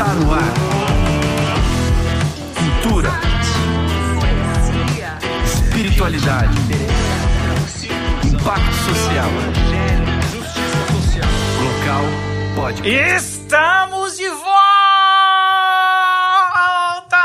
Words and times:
Está 0.00 0.14
no 0.14 0.32
ar. 0.32 0.40
Cultura. 2.56 3.10
Espiritualidade. 5.44 6.56
Impacto 8.24 8.74
social. 8.76 9.28
Local 11.60 12.04
pode. 12.56 12.88
Estamos 12.88 14.16
de 14.16 14.28
volta 14.30 14.50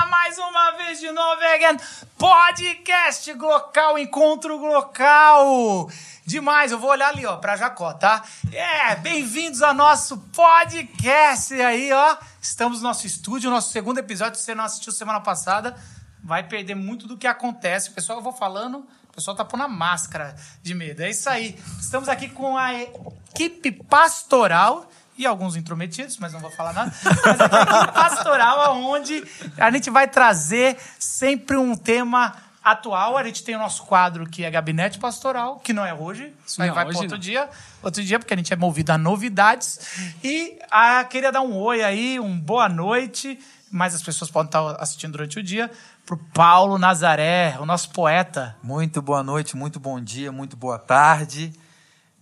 mais 0.10 0.38
uma 0.38 0.72
vez 0.72 1.00
de 1.00 1.10
novo, 1.14 1.42
again. 1.56 1.78
Podcast 2.18 3.34
Glocal, 3.36 3.98
Encontro 3.98 4.60
Glocal. 4.60 5.90
Demais, 6.26 6.72
eu 6.72 6.80
vou 6.80 6.90
olhar 6.90 7.10
ali, 7.10 7.24
ó, 7.24 7.38
pra 7.38 7.56
Jacó, 7.56 7.94
tá? 7.94 8.24
É, 8.52 8.96
bem-vindos 8.96 9.62
ao 9.62 9.76
nosso 9.76 10.18
podcast 10.34 11.54
aí, 11.54 11.94
ó. 11.94 12.18
Estamos 12.42 12.80
no 12.82 12.88
nosso 12.88 13.06
estúdio, 13.06 13.52
nosso 13.52 13.72
segundo 13.72 14.00
episódio. 14.00 14.40
Se 14.40 14.46
você 14.46 14.56
não 14.56 14.64
assistiu 14.64 14.92
semana 14.92 15.22
passada, 15.22 15.78
vai 16.24 16.42
perder 16.42 16.74
muito 16.74 17.08
do 17.08 17.16
que 17.16 17.28
acontece. 17.28 17.92
Pessoal, 17.92 18.18
eu 18.18 18.24
vou 18.24 18.34
falando, 18.34 18.80
o 19.08 19.14
pessoal 19.14 19.38
tá 19.38 19.46
pondo 19.46 19.66
a 19.66 19.68
máscara 19.68 20.36
de 20.64 20.74
medo. 20.74 21.04
É 21.04 21.12
isso 21.12 21.30
aí. 21.30 21.60
Estamos 21.80 22.10
aqui 22.10 22.28
com 22.28 22.58
a 22.58 22.74
equipe 22.74 23.72
pastoral 23.72 24.90
e 25.16 25.28
alguns 25.28 25.56
intrometidos, 25.56 26.18
mas 26.18 26.34
não 26.34 26.40
vou 26.40 26.50
falar 26.50 26.74
nada. 26.74 26.92
Mas 27.04 27.40
é 27.40 27.92
pastoral, 27.92 28.78
onde 28.78 29.24
a 29.60 29.70
gente 29.70 29.92
vai 29.92 30.08
trazer 30.08 30.76
sempre 30.98 31.56
um 31.56 31.76
tema 31.76 32.36
atual. 32.66 33.16
A 33.16 33.24
gente 33.24 33.44
tem 33.44 33.56
o 33.56 33.60
nosso 33.60 33.84
quadro 33.84 34.28
que 34.28 34.44
é 34.44 34.50
Gabinete 34.50 34.98
Pastoral, 34.98 35.60
que 35.60 35.72
não 35.72 35.86
é 35.86 35.94
hoje. 35.94 36.34
Isso 36.46 36.60
aí 36.60 36.68
Não, 36.68 36.76
vai 36.76 36.86
para 36.86 36.98
outro 36.98 37.12
não. 37.12 37.20
dia. 37.20 37.48
Outro 37.84 38.04
dia, 38.04 38.18
porque 38.18 38.34
a 38.34 38.38
gente 38.38 38.52
é 38.52 38.56
movido 38.56 38.92
a 38.92 38.98
novidades. 38.98 39.80
E 40.24 40.58
ah, 40.72 41.04
queria 41.04 41.32
dar 41.32 41.42
um 41.42 41.56
oi 41.56 41.84
aí, 41.84 42.20
um 42.20 42.40
boa 42.40 42.68
noite. 42.68 43.40
Mas 43.72 43.94
as 43.94 44.02
pessoas 44.02 44.32
podem 44.32 44.48
estar 44.48 44.82
assistindo 44.82 45.12
durante 45.12 45.38
o 45.38 45.44
dia. 45.44 45.70
Pro 46.06 46.18
Paulo 46.34 46.78
Nazaré, 46.78 47.58
o 47.60 47.66
nosso 47.66 47.92
poeta. 47.92 48.56
Muito 48.64 49.02
boa 49.02 49.22
noite, 49.22 49.56
muito 49.56 49.80
bom 49.80 50.02
dia, 50.02 50.32
muito 50.32 50.58
boa 50.58 50.80
tarde. 50.80 51.54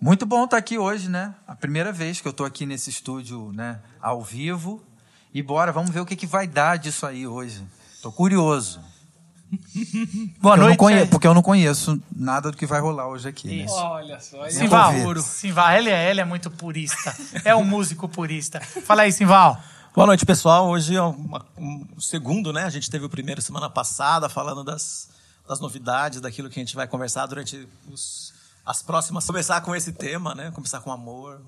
Muito 0.02 0.26
bom 0.26 0.44
estar 0.44 0.58
aqui 0.58 0.78
hoje, 0.78 1.10
né? 1.10 1.34
A 1.48 1.56
primeira 1.56 1.92
vez 1.92 2.20
que 2.20 2.28
eu 2.28 2.32
estou 2.32 2.46
aqui 2.46 2.66
nesse 2.66 2.90
estúdio, 2.90 3.52
né, 3.54 3.80
ao 4.02 4.22
vivo. 4.22 4.84
E 5.34 5.42
bora, 5.42 5.72
vamos 5.72 5.92
ver 5.92 6.02
o 6.02 6.06
que, 6.06 6.16
que 6.16 6.28
vai 6.28 6.48
dar 6.48 6.78
disso 6.78 7.06
aí 7.06 7.26
hoje. 7.26 7.64
Tô 8.02 8.12
curioso. 8.12 8.82
Boa 10.40 10.56
Eu 10.56 10.62
noite. 10.62 10.78
conhe-. 10.78 11.06
Porque 11.08 11.28
eu 11.28 11.34
não 11.34 11.42
conheço 11.42 12.02
nada 12.16 12.52
do 12.52 12.58
que 12.58 12.66
vai 12.66 12.80
rolar 12.80 13.08
hoje 13.08 13.28
aqui. 13.28 13.48
Né? 13.48 13.66
Isso. 13.66 13.74
Olha 13.76 14.20
só, 14.20 14.46
é 14.46 14.50
Simval. 14.50 14.94
Simval, 15.22 15.72
ele 15.78 15.90
é, 15.90 16.10
ele 16.10 16.22
é 16.22 16.26
muito 16.26 16.50
purista. 16.52 17.16
É 17.46 17.56
um 17.56 17.64
músico 17.64 18.08
purista. 18.10 18.60
Fala 18.62 19.04
aí, 19.04 19.12
Simval. 19.12 19.62
Boa 19.96 20.08
noite, 20.08 20.26
pessoal. 20.26 20.68
Hoje 20.70 20.96
é 20.96 21.02
uma- 21.02 21.46
um 21.58 22.00
segundo, 22.00 22.52
né? 22.52 22.64
A 22.64 22.70
gente 22.70 22.90
teve 22.90 23.06
o 23.06 23.10
primeiro 23.10 23.42
semana 23.42 23.70
passada 23.70 24.28
falando 24.28 24.64
das, 24.64 25.10
das 25.48 25.60
novidades, 25.60 26.20
daquilo 26.20 26.50
que 26.50 26.60
a 26.60 26.64
gente 26.64 26.76
vai 26.76 26.88
conversar 26.88 27.26
durante 27.28 27.68
os- 27.92 28.34
as 28.66 28.82
próximas. 28.82 29.26
Começar 29.26 29.62
com 29.62 29.76
esse 29.76 29.92
tema, 29.92 30.34
né? 30.34 30.50
Começar 30.52 30.80
com 30.82 30.92
amor. 30.92 31.42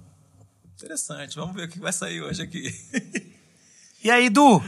Interessante. 0.75 1.35
Vamos 1.37 1.55
ver 1.55 1.63
o 1.63 1.69
que 1.69 1.79
vai 1.79 1.91
sair 1.93 2.21
hoje 2.21 2.41
aqui. 2.43 2.71
E 4.03 4.11
aí, 4.11 4.29
Du? 4.29 4.61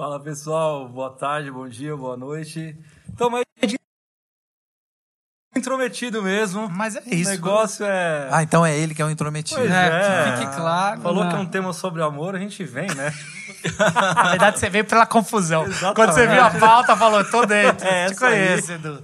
Fala 0.00 0.18
pessoal, 0.18 0.88
boa 0.88 1.10
tarde, 1.10 1.50
bom 1.50 1.68
dia, 1.68 1.94
boa 1.94 2.16
noite. 2.16 2.74
Tamo 3.18 3.36
aí 3.36 3.44
intrometido 5.60 6.22
mesmo. 6.22 6.68
Mas 6.68 6.96
é 6.96 7.00
O 7.00 7.14
isso. 7.14 7.30
negócio 7.30 7.84
é. 7.86 8.28
Ah, 8.30 8.42
então 8.42 8.66
é 8.66 8.76
ele 8.76 8.94
que 8.94 9.00
é 9.00 9.04
um 9.04 9.10
intrometido. 9.10 9.60
Pois 9.60 9.70
É, 9.70 9.86
é. 9.86 10.32
que 10.32 10.38
fique 10.44 10.56
claro. 10.56 11.00
Falou 11.00 11.24
né? 11.24 11.30
que 11.30 11.36
é 11.36 11.38
um 11.38 11.46
tema 11.46 11.72
sobre 11.72 12.02
amor, 12.02 12.34
a 12.34 12.38
gente 12.38 12.64
vem, 12.64 12.88
né? 12.94 13.12
Na 14.16 14.30
verdade, 14.30 14.58
você 14.58 14.70
veio 14.70 14.86
pela 14.86 15.04
confusão. 15.04 15.64
Exatamente. 15.66 15.94
Quando 15.94 16.12
você 16.12 16.26
viu 16.26 16.42
a 16.42 16.50
pauta, 16.50 16.96
falou, 16.96 17.22
tô 17.24 17.44
dentro. 17.44 17.86
É 17.90 18.06
Te 18.06 18.12
essa 18.12 18.26
aí. 18.26 18.46
conheço, 18.48 18.72
Edu. 18.72 19.02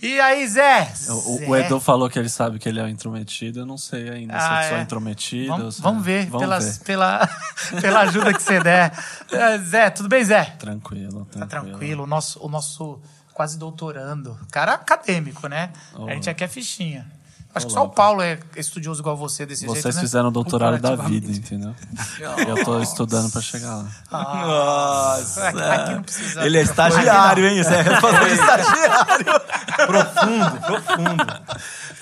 E 0.00 0.18
aí, 0.20 0.46
Zé? 0.48 0.90
O, 1.10 1.50
o. 1.50 1.56
Edu 1.56 1.78
falou 1.78 2.08
que 2.08 2.18
ele 2.18 2.28
sabe 2.30 2.58
que 2.58 2.68
ele 2.68 2.80
é 2.80 2.84
um 2.84 2.88
intrometido. 2.88 3.60
Eu 3.60 3.66
não 3.66 3.76
sei 3.76 4.08
ainda 4.08 4.38
se 4.38 4.46
Ah, 4.48 4.62
eu 4.64 4.68
sou 4.70 4.78
é. 4.78 4.82
intrometido. 4.82 5.48
Vamos, 5.56 5.76
se- 5.76 5.82
vamos 5.82 6.02
ver, 6.04 6.24
Vamos 6.26 6.40
pelas- 6.40 6.78
ver. 6.78 6.84
Pela, 6.84 7.28
pela 7.82 8.00
ajuda 8.00 8.32
que 8.32 8.42
você 8.42 8.60
der. 8.60 8.92
É, 9.30 9.58
Zé, 9.58 9.90
tudo 9.90 10.08
bem, 10.08 10.24
Zé? 10.24 10.44
Tranquilo, 10.58 11.26
Tá 11.26 11.44
tranquilo. 11.46 11.70
tranquilo. 11.78 12.02
O 12.04 12.06
nosso, 12.06 12.38
o 12.42 12.48
nosso 12.48 12.98
quase 13.38 13.56
doutorando. 13.56 14.36
Cara 14.50 14.74
acadêmico, 14.74 15.46
né? 15.46 15.70
Olá. 15.94 16.10
A 16.10 16.14
gente 16.14 16.28
aqui 16.28 16.42
é 16.42 16.48
fichinha. 16.48 17.06
Acho 17.54 17.68
que 17.68 17.72
só 17.72 17.84
o 17.84 17.88
Paulo 17.88 18.20
é 18.20 18.36
estudioso 18.56 19.00
igual 19.00 19.16
você 19.16 19.46
desse 19.46 19.64
jeito, 19.64 19.80
Vocês 19.80 19.94
né? 19.94 20.00
fizeram 20.00 20.28
o 20.28 20.32
doutorado 20.32 20.80
da 20.80 20.96
vida, 20.96 21.30
entendeu? 21.30 21.72
eu 22.48 22.64
tô 22.64 22.82
estudando 22.82 23.30
pra 23.30 23.40
chegar 23.40 23.76
lá. 23.76 23.86
Nossa! 24.10 25.48
Aqui, 25.48 25.62
aqui 25.62 25.94
não 25.94 26.02
precisa. 26.02 26.44
Ele 26.44 26.58
é 26.58 26.62
estagiário, 26.62 27.46
hein? 27.46 27.60
Isso 27.60 27.70
é 27.70 27.84
de 27.84 27.90
estagiário. 28.34 29.40
Profundo, 29.86 30.60
profundo. 30.66 31.26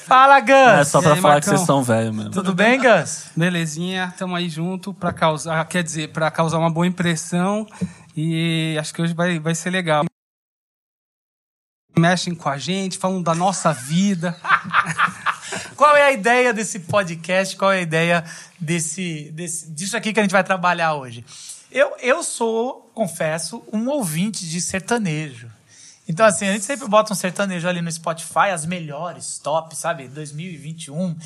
Fala, 0.07 0.41
Gus! 0.41 0.51
É 0.51 0.85
só 0.85 1.03
pra 1.03 1.13
aí, 1.13 1.21
falar 1.21 1.41
que 1.41 1.47
Marcão? 1.49 1.55
vocês 1.55 1.67
são 1.67 1.83
velhos 1.83 2.15
mesmo. 2.17 2.31
Tudo 2.31 2.55
bem, 2.55 2.81
Gus? 2.81 3.27
Belezinha, 3.37 4.15
tamo 4.17 4.35
aí 4.35 4.49
junto 4.49 4.95
para 4.95 5.13
causar, 5.13 5.63
quer 5.67 5.83
dizer, 5.83 6.13
para 6.13 6.31
causar 6.31 6.57
uma 6.59 6.71
boa 6.71 6.87
impressão 6.87 7.67
e 8.17 8.75
acho 8.81 8.95
que 8.95 9.03
hoje 9.03 9.13
vai, 9.13 9.39
vai 9.39 9.55
ser 9.55 9.69
legal. 9.69 10.07
Mexem 11.99 12.35
com 12.35 12.51
a 12.51 12.59
gente, 12.59 12.99
falam 12.99 13.23
da 13.23 13.35
nossa 13.35 13.73
vida. 13.73 14.37
Qual 15.75 15.97
é 15.97 16.03
a 16.03 16.13
ideia 16.13 16.53
desse 16.53 16.81
podcast? 16.81 17.57
Qual 17.57 17.73
é 17.73 17.79
a 17.79 17.81
ideia 17.81 18.23
desse, 18.61 19.31
desse, 19.33 19.71
disso 19.71 19.97
aqui 19.97 20.13
que 20.13 20.21
a 20.21 20.23
gente 20.23 20.33
vai 20.33 20.45
trabalhar 20.45 20.95
hoje? 20.95 21.25
Eu, 21.73 21.95
eu 22.03 22.23
sou, 22.23 22.91
confesso, 22.95 23.65
um 23.73 23.89
ouvinte 23.89 24.47
de 24.47 24.61
sertanejo. 24.61 25.51
Então, 26.09 26.25
assim, 26.25 26.47
a 26.49 26.53
gente 26.53 26.65
sempre 26.65 26.87
bota 26.87 27.13
um 27.13 27.17
sertanejo 27.17 27.69
ali 27.69 27.83
no 27.83 27.91
Spotify, 27.91 28.51
as 28.53 28.65
melhores, 28.65 29.39
top, 29.39 29.75
sabe? 29.75 30.07
2021. 30.07 31.17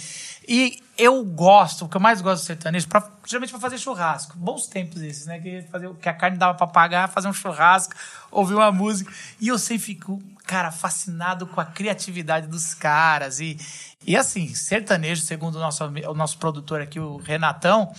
E 0.49 0.83
eu 0.97 1.23
gosto, 1.25 1.85
o 1.85 1.89
que 1.89 1.97
eu 1.97 2.01
mais 2.01 2.23
gosto 2.23 2.43
do 2.43 2.47
sertanejo, 2.47 2.89
pra, 2.89 3.07
geralmente 3.27 3.51
pra 3.51 3.61
fazer 3.61 3.79
churrasco. 3.79 4.37
Bons 4.39 4.67
tempos 4.67 5.03
esses, 5.03 5.27
né? 5.27 5.39
Que, 5.39 5.63
fazer, 5.71 5.95
que 5.95 6.09
a 6.09 6.15
carne 6.15 6.39
dava 6.39 6.55
pra 6.55 6.67
pagar, 6.67 7.09
fazer 7.09 7.29
um 7.29 7.33
churrasco, 7.33 7.95
ouvir 8.31 8.55
uma 8.55 8.73
música. 8.73 9.13
E 9.39 9.49
eu 9.49 9.59
sempre 9.59 9.85
fico, 9.85 10.23
cara, 10.47 10.71
fascinado 10.71 11.47
com 11.47 11.61
a 11.61 11.65
criatividade 11.65 12.47
dos 12.47 12.73
caras. 12.73 13.39
E, 13.39 13.59
e 14.07 14.17
assim, 14.17 14.55
sertanejo, 14.55 15.21
segundo 15.23 15.57
o 15.57 15.61
nosso, 15.61 15.85
o 15.85 16.15
nosso 16.15 16.39
produtor 16.39 16.81
aqui, 16.81 16.99
o 16.99 17.19
Renatão, 17.19 17.93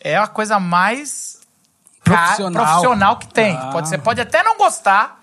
é 0.00 0.16
a 0.16 0.28
coisa 0.28 0.60
mais 0.60 1.38
Profissional. 2.04 2.64
profissional 2.64 3.16
que 3.16 3.26
tem. 3.28 3.56
Ah. 3.56 3.70
Pode, 3.70 3.88
você 3.88 3.98
pode 3.98 4.20
até 4.20 4.42
não 4.42 4.56
gostar, 4.56 5.17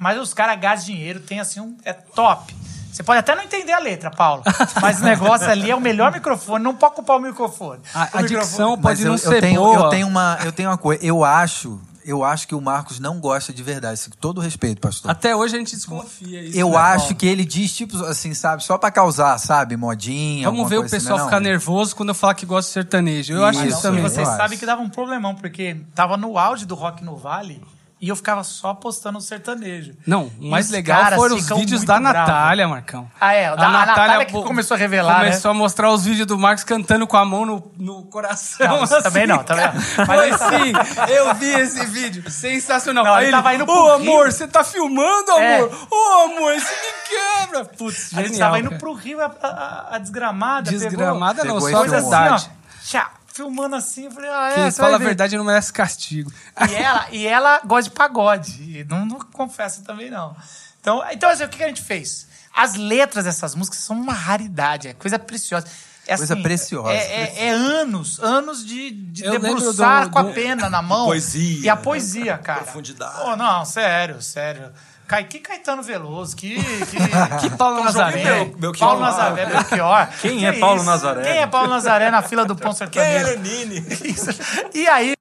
mas 0.00 0.18
os 0.18 0.34
caras 0.34 0.58
gastam 0.58 0.86
dinheiro, 0.94 1.20
tem 1.20 1.38
assim 1.38 1.60
um. 1.60 1.76
É 1.84 1.92
top. 1.92 2.52
Você 2.90 3.04
pode 3.04 3.20
até 3.20 3.36
não 3.36 3.42
entender 3.44 3.72
a 3.72 3.78
letra, 3.78 4.10
Paulo. 4.10 4.42
Mas 4.82 5.00
o 5.00 5.04
negócio 5.04 5.48
ali 5.48 5.70
é 5.70 5.76
o 5.76 5.80
melhor 5.80 6.10
microfone, 6.10 6.62
não 6.64 6.74
pode 6.74 6.94
ocupar 6.94 7.18
o 7.18 7.20
microfone. 7.20 7.80
A, 7.94 7.98
O 7.98 8.02
a 8.02 8.04
microfone- 8.22 8.28
dicção 8.28 8.70
Mas 8.72 8.80
pode 8.82 9.00
eu, 9.02 9.06
não 9.06 9.14
eu 9.14 9.18
ser 9.18 9.40
tenho, 9.40 9.60
boa. 9.62 9.76
eu 9.76 9.88
tenho 9.90 10.06
uma, 10.08 10.38
eu 10.44 10.50
tenho 10.50 10.68
uma 10.70 10.76
coisa. 10.76 11.02
Eu 11.06 11.24
acho, 11.24 11.80
eu 12.04 12.24
acho 12.24 12.48
que 12.48 12.54
o 12.54 12.60
Marcos 12.60 12.98
não 12.98 13.20
gosta 13.20 13.52
de 13.52 13.62
verdade. 13.62 14.00
Com 14.10 14.16
todo 14.20 14.40
respeito, 14.40 14.80
pastor. 14.80 15.08
Até 15.08 15.36
hoje 15.36 15.54
a 15.54 15.58
gente 15.60 15.76
desconfia 15.76 16.42
isso. 16.42 16.58
Eu 16.58 16.70
né, 16.70 16.76
acho 16.78 16.98
Paulo? 17.04 17.14
que 17.14 17.26
ele 17.28 17.44
diz, 17.44 17.72
tipo, 17.72 17.96
assim, 18.06 18.34
sabe, 18.34 18.64
só 18.64 18.76
pra 18.76 18.90
causar, 18.90 19.38
sabe, 19.38 19.76
modinha. 19.76 20.50
Vamos 20.50 20.68
ver 20.68 20.78
o 20.78 20.80
coisa 20.80 20.96
assim, 20.96 21.06
pessoal 21.06 21.20
é 21.20 21.24
ficar 21.26 21.40
não? 21.40 21.48
nervoso 21.48 21.94
quando 21.94 22.08
eu 22.08 22.14
falar 22.14 22.34
que 22.34 22.44
gosta 22.44 22.68
de 22.70 22.72
sertanejo. 22.74 23.32
Eu 23.34 23.44
acho 23.44 23.60
Isso, 23.60 23.68
isso 23.68 23.82
também. 23.82 24.02
eu 24.02 24.10
Vocês 24.10 24.26
sabem 24.26 24.58
que 24.58 24.66
dava 24.66 24.82
um 24.82 24.88
problemão, 24.90 25.32
porque 25.36 25.76
tava 25.94 26.16
no 26.16 26.36
auge 26.36 26.66
do 26.66 26.74
Rock 26.74 27.04
no 27.04 27.16
Vale 27.16 27.62
e 28.00 28.08
eu 28.08 28.16
ficava 28.16 28.42
só 28.42 28.72
postando 28.72 29.18
o 29.18 29.20
sertanejo. 29.20 29.92
Não, 30.06 30.30
o 30.40 30.50
mais 30.50 30.70
legal 30.70 31.12
foram 31.12 31.36
os 31.36 31.48
vídeos 31.48 31.84
da. 31.84 32.00
Natália, 32.00 32.66
Marcão. 32.66 33.10
Ah, 33.20 33.32
é, 33.34 33.54
da- 33.54 33.66
a 33.66 33.70
Natália 33.86 34.24
que 34.26 34.32
começou 34.32 34.74
a 34.74 34.78
revelar, 34.78 35.18
né? 35.20 35.24
Começou 35.26 35.50
a 35.50 35.54
mostrar 35.54 35.90
os 35.90 36.04
vídeos 36.04 36.26
do 36.26 36.38
Marcos 36.38 36.64
cantando 36.64 37.06
com 37.06 37.16
a 37.16 37.24
mão 37.24 37.44
no, 37.44 37.72
no 37.78 38.02
coração. 38.04 38.66
Não, 38.66 38.84
isso 38.84 39.02
também 39.02 39.26
não, 39.26 39.44
também 39.44 39.66
não. 39.66 40.06
Mas 40.06 40.40
assim, 40.40 40.72
eu 41.12 41.34
vi 41.34 41.46
esse 41.60 41.84
vídeo. 41.86 42.30
Sensacional. 42.30 43.04
Não, 43.04 43.14
Aí 43.14 43.24
ele 43.26 43.32
tava 43.32 43.54
indo 43.54 43.64
Ô, 43.64 43.66
pro 43.66 43.92
amor, 43.92 44.22
Rio." 44.24 44.32
você 44.32 44.48
tá 44.48 44.64
filmando, 44.64 45.30
É. 45.32 45.56
amor? 45.58 45.86
Ô, 45.90 46.24
amor, 46.24 46.54
isso 46.54 46.66
me 46.70 47.16
quebra. 47.46 47.64
Putz, 47.66 48.12
A 48.14 48.16
gente 48.22 48.28
genial, 48.32 48.50
tava 48.52 48.60
indo 48.60 48.78
pro 48.78 48.92
Rio, 48.94 49.20
a, 49.20 49.26
a- 49.42 49.86
a 49.96 49.98
desgramada. 49.98 50.70
Desgramada 50.70 51.44
não, 51.44 51.54
Pegou 51.56 51.70
só 51.70 51.76
a 51.76 51.80
Coisa 51.80 51.96
assim, 51.98 52.10
verdade. 52.10 52.50
ó. 52.56 52.60
Tchá, 52.82 53.10
filmando 53.32 53.76
assim, 53.76 54.04
eu 54.06 54.10
falei, 54.10 54.30
ah, 54.30 54.50
é, 54.50 54.54
Quem 54.54 54.70
fala 54.72 54.96
a 54.96 54.98
ver. 54.98 55.04
verdade 55.06 55.36
não 55.36 55.44
merece 55.44 55.72
castigo. 55.72 56.32
E 56.70 56.74
ela, 56.74 57.06
e 57.10 57.26
ela 57.26 57.60
gosta 57.64 57.90
de 57.90 57.96
pagode. 57.96 58.52
E 58.62 58.84
não, 58.84 59.04
não 59.06 59.18
confessa 59.20 59.82
também, 59.82 60.10
não. 60.10 60.36
Então, 60.80 61.02
então 61.10 61.28
assim, 61.30 61.44
o 61.44 61.48
que 61.48 61.62
a 61.62 61.68
gente 61.68 61.82
fez? 61.82 62.26
As 62.54 62.74
letras 62.74 63.24
dessas 63.24 63.54
músicas 63.54 63.80
são 63.80 63.96
uma 63.96 64.12
raridade, 64.12 64.88
é 64.88 64.94
coisa 64.94 65.18
preciosa. 65.18 65.66
É 66.06 66.16
Coisa 66.16 66.34
assim, 66.34 66.42
preciosa. 66.42 66.90
É, 66.92 67.22
é- 67.22 67.44
é 67.46 67.50
anos, 67.50 68.18
anos 68.18 68.66
de, 68.66 68.90
de 68.90 69.24
Eu 69.24 69.38
debruçar 69.38 70.06
do- 70.06 70.10
com 70.10 70.18
a 70.18 70.24
pena 70.32 70.68
na 70.70 70.82
mão. 70.82 71.06
Poesia, 71.06 71.64
E 71.66 71.68
a 71.68 71.76
né? 71.76 71.82
poesia, 71.82 72.36
cara. 72.38 72.62
Profundidade. 72.62 73.20
Oh, 73.26 73.36
não, 73.36 73.64
sério, 73.64 74.20
sério. 74.20 74.72
Cai, 75.10 75.24
que 75.24 75.40
Caetano 75.40 75.82
Veloso, 75.82 76.36
que. 76.36 76.54
Que, 76.54 76.96
Que 77.50 77.56
Paulo 77.56 77.82
Nazaré. 77.82 78.22
Bel- 78.22 78.54
Belchior. 78.56 78.88
Paulo 78.90 79.00
Nazaré, 79.00 79.44
Belchior. 79.46 80.06
Quem 80.22 80.46
é 80.46 80.52
Que 80.52 80.60
Paulo 80.60 80.76
isso? 80.76 80.86
Nazaré? 80.86 81.22
Quem 81.24 81.32
é 81.42 81.46
Paulo 81.48 81.68
Nazaré 81.68 82.10
na 82.12 82.22
fila 82.22 82.44
do 82.44 82.54
pão 82.54 82.72
Quem 82.72 83.02
é 83.02 83.24
sertanejo? 83.24 83.42
Lenine? 83.42 83.86
Isso. 84.04 84.30
E 84.72 84.86
aí, 84.86 85.14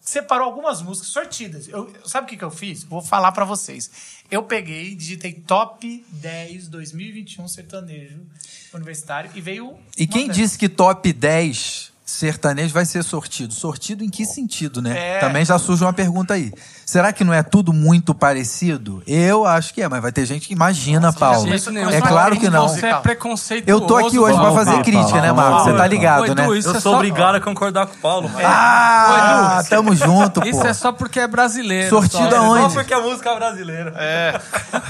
separou 0.00 0.46
algumas 0.46 0.80
músicas 0.80 1.10
sortidas. 1.10 1.66
Eu, 1.66 1.92
sabe 2.04 2.26
o 2.26 2.28
que, 2.30 2.36
que 2.36 2.44
eu 2.44 2.52
fiz? 2.52 2.84
Vou 2.84 3.02
falar 3.02 3.32
pra 3.32 3.44
vocês. 3.44 3.90
Eu 4.30 4.44
peguei, 4.44 4.94
digitei 4.94 5.32
top 5.32 6.04
10 6.08 6.68
2021 6.68 7.48
sertanejo 7.48 8.24
universitário 8.72 9.28
e 9.34 9.40
veio. 9.40 9.76
E 9.98 10.06
quem 10.06 10.28
dessas. 10.28 10.42
disse 10.42 10.58
que 10.58 10.68
top 10.68 11.12
10 11.12 11.91
sertanejo 12.12 12.74
vai 12.74 12.84
ser 12.84 13.02
sortido? 13.02 13.52
Sortido 13.54 14.04
em 14.04 14.10
que 14.10 14.24
sentido, 14.26 14.82
né? 14.82 15.16
É. 15.16 15.18
Também 15.18 15.44
já 15.44 15.58
surge 15.58 15.82
uma 15.82 15.92
pergunta 15.92 16.34
aí. 16.34 16.52
Será 16.84 17.10
que 17.12 17.24
não 17.24 17.32
é 17.32 17.42
tudo 17.42 17.72
muito 17.72 18.14
parecido? 18.14 19.02
Eu 19.06 19.46
acho 19.46 19.72
que 19.72 19.80
é, 19.82 19.88
mas 19.88 20.02
vai 20.02 20.12
ter 20.12 20.26
gente 20.26 20.46
que 20.46 20.52
imagina, 20.52 21.10
Paulo. 21.12 21.44
De 21.44 21.50
jeito 21.50 21.70
nenhum. 21.70 21.88
É 21.88 22.00
claro 22.02 22.38
que 22.38 22.50
não. 22.50 22.68
Você 22.68 22.84
é 22.86 22.94
preconceituoso. 22.96 23.82
Eu 23.82 23.86
tô 23.86 23.96
aqui 23.96 24.18
hoje 24.18 24.34
pra 24.34 24.42
Paulo, 24.42 24.56
fazer 24.58 24.70
Paulo, 24.72 24.84
crítica, 24.84 25.08
Paulo, 25.08 25.22
né, 25.22 25.32
Marcos? 25.32 25.62
Você 25.62 25.70
tá 25.70 25.76
Paulo. 25.78 25.90
ligado, 25.90 26.34
né? 26.34 26.58
isso 26.58 26.68
Eu 26.68 26.76
é 26.76 26.80
sou 26.80 26.92
só- 26.92 26.96
obrigado 26.96 27.34
a 27.36 27.40
concordar 27.40 27.86
com 27.86 27.94
o 27.94 27.98
Paulo. 27.98 28.30
Ah, 28.44 29.62
tamo 29.68 29.94
junto, 29.94 30.40
pô. 30.40 30.46
Isso 30.46 30.66
é 30.66 30.74
só 30.74 30.92
porque 30.92 31.18
é 31.20 31.26
brasileiro. 31.26 31.88
Sortido 31.88 32.28
só. 32.30 32.36
aonde? 32.36 32.62
Só 32.62 32.68
porque 32.80 32.92
a 32.94 33.00
música 33.00 33.30
é 33.30 33.36
brasileira. 33.36 33.94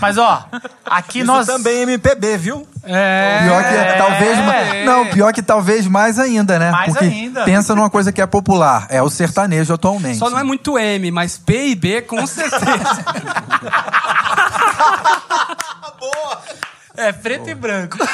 Mas 0.01 0.19
ó, 0.19 0.45
aqui 0.85 1.19
Isso 1.19 1.27
nós. 1.27 1.47
também 1.47 1.79
é 1.79 1.83
MPB, 1.83 2.37
viu? 2.37 2.67
É. 2.85 3.41
Pior 3.45 3.63
que 3.63 3.69
É. 3.77 3.93
talvez. 3.97 4.85
Não, 4.87 5.07
pior 5.07 5.33
que 5.33 5.43
talvez 5.43 5.87
mais 5.87 6.19
ainda, 6.19 6.59
né? 6.59 6.71
Mais 6.73 6.93
Porque 6.93 7.05
ainda. 7.13 7.45
pensa 7.45 7.75
numa 7.75 7.91
coisa 7.91 8.13
que 8.13 8.21
é 8.21 8.27
popular. 8.27 8.87
É 8.89 9.03
o 9.03 9.09
sertanejo 9.11 9.73
atualmente. 9.75 10.19
Só 10.19 10.29
não 10.31 10.39
é 10.39 10.43
muito 10.43 10.79
M, 10.79 11.11
mas 11.11 11.39
P 11.39 11.69
e 11.69 11.75
B 11.75 12.03
com 12.03 12.27
certeza. 12.27 13.05
É 16.97 17.13
preto 17.13 17.49
e 17.49 17.55
branco. 17.55 17.99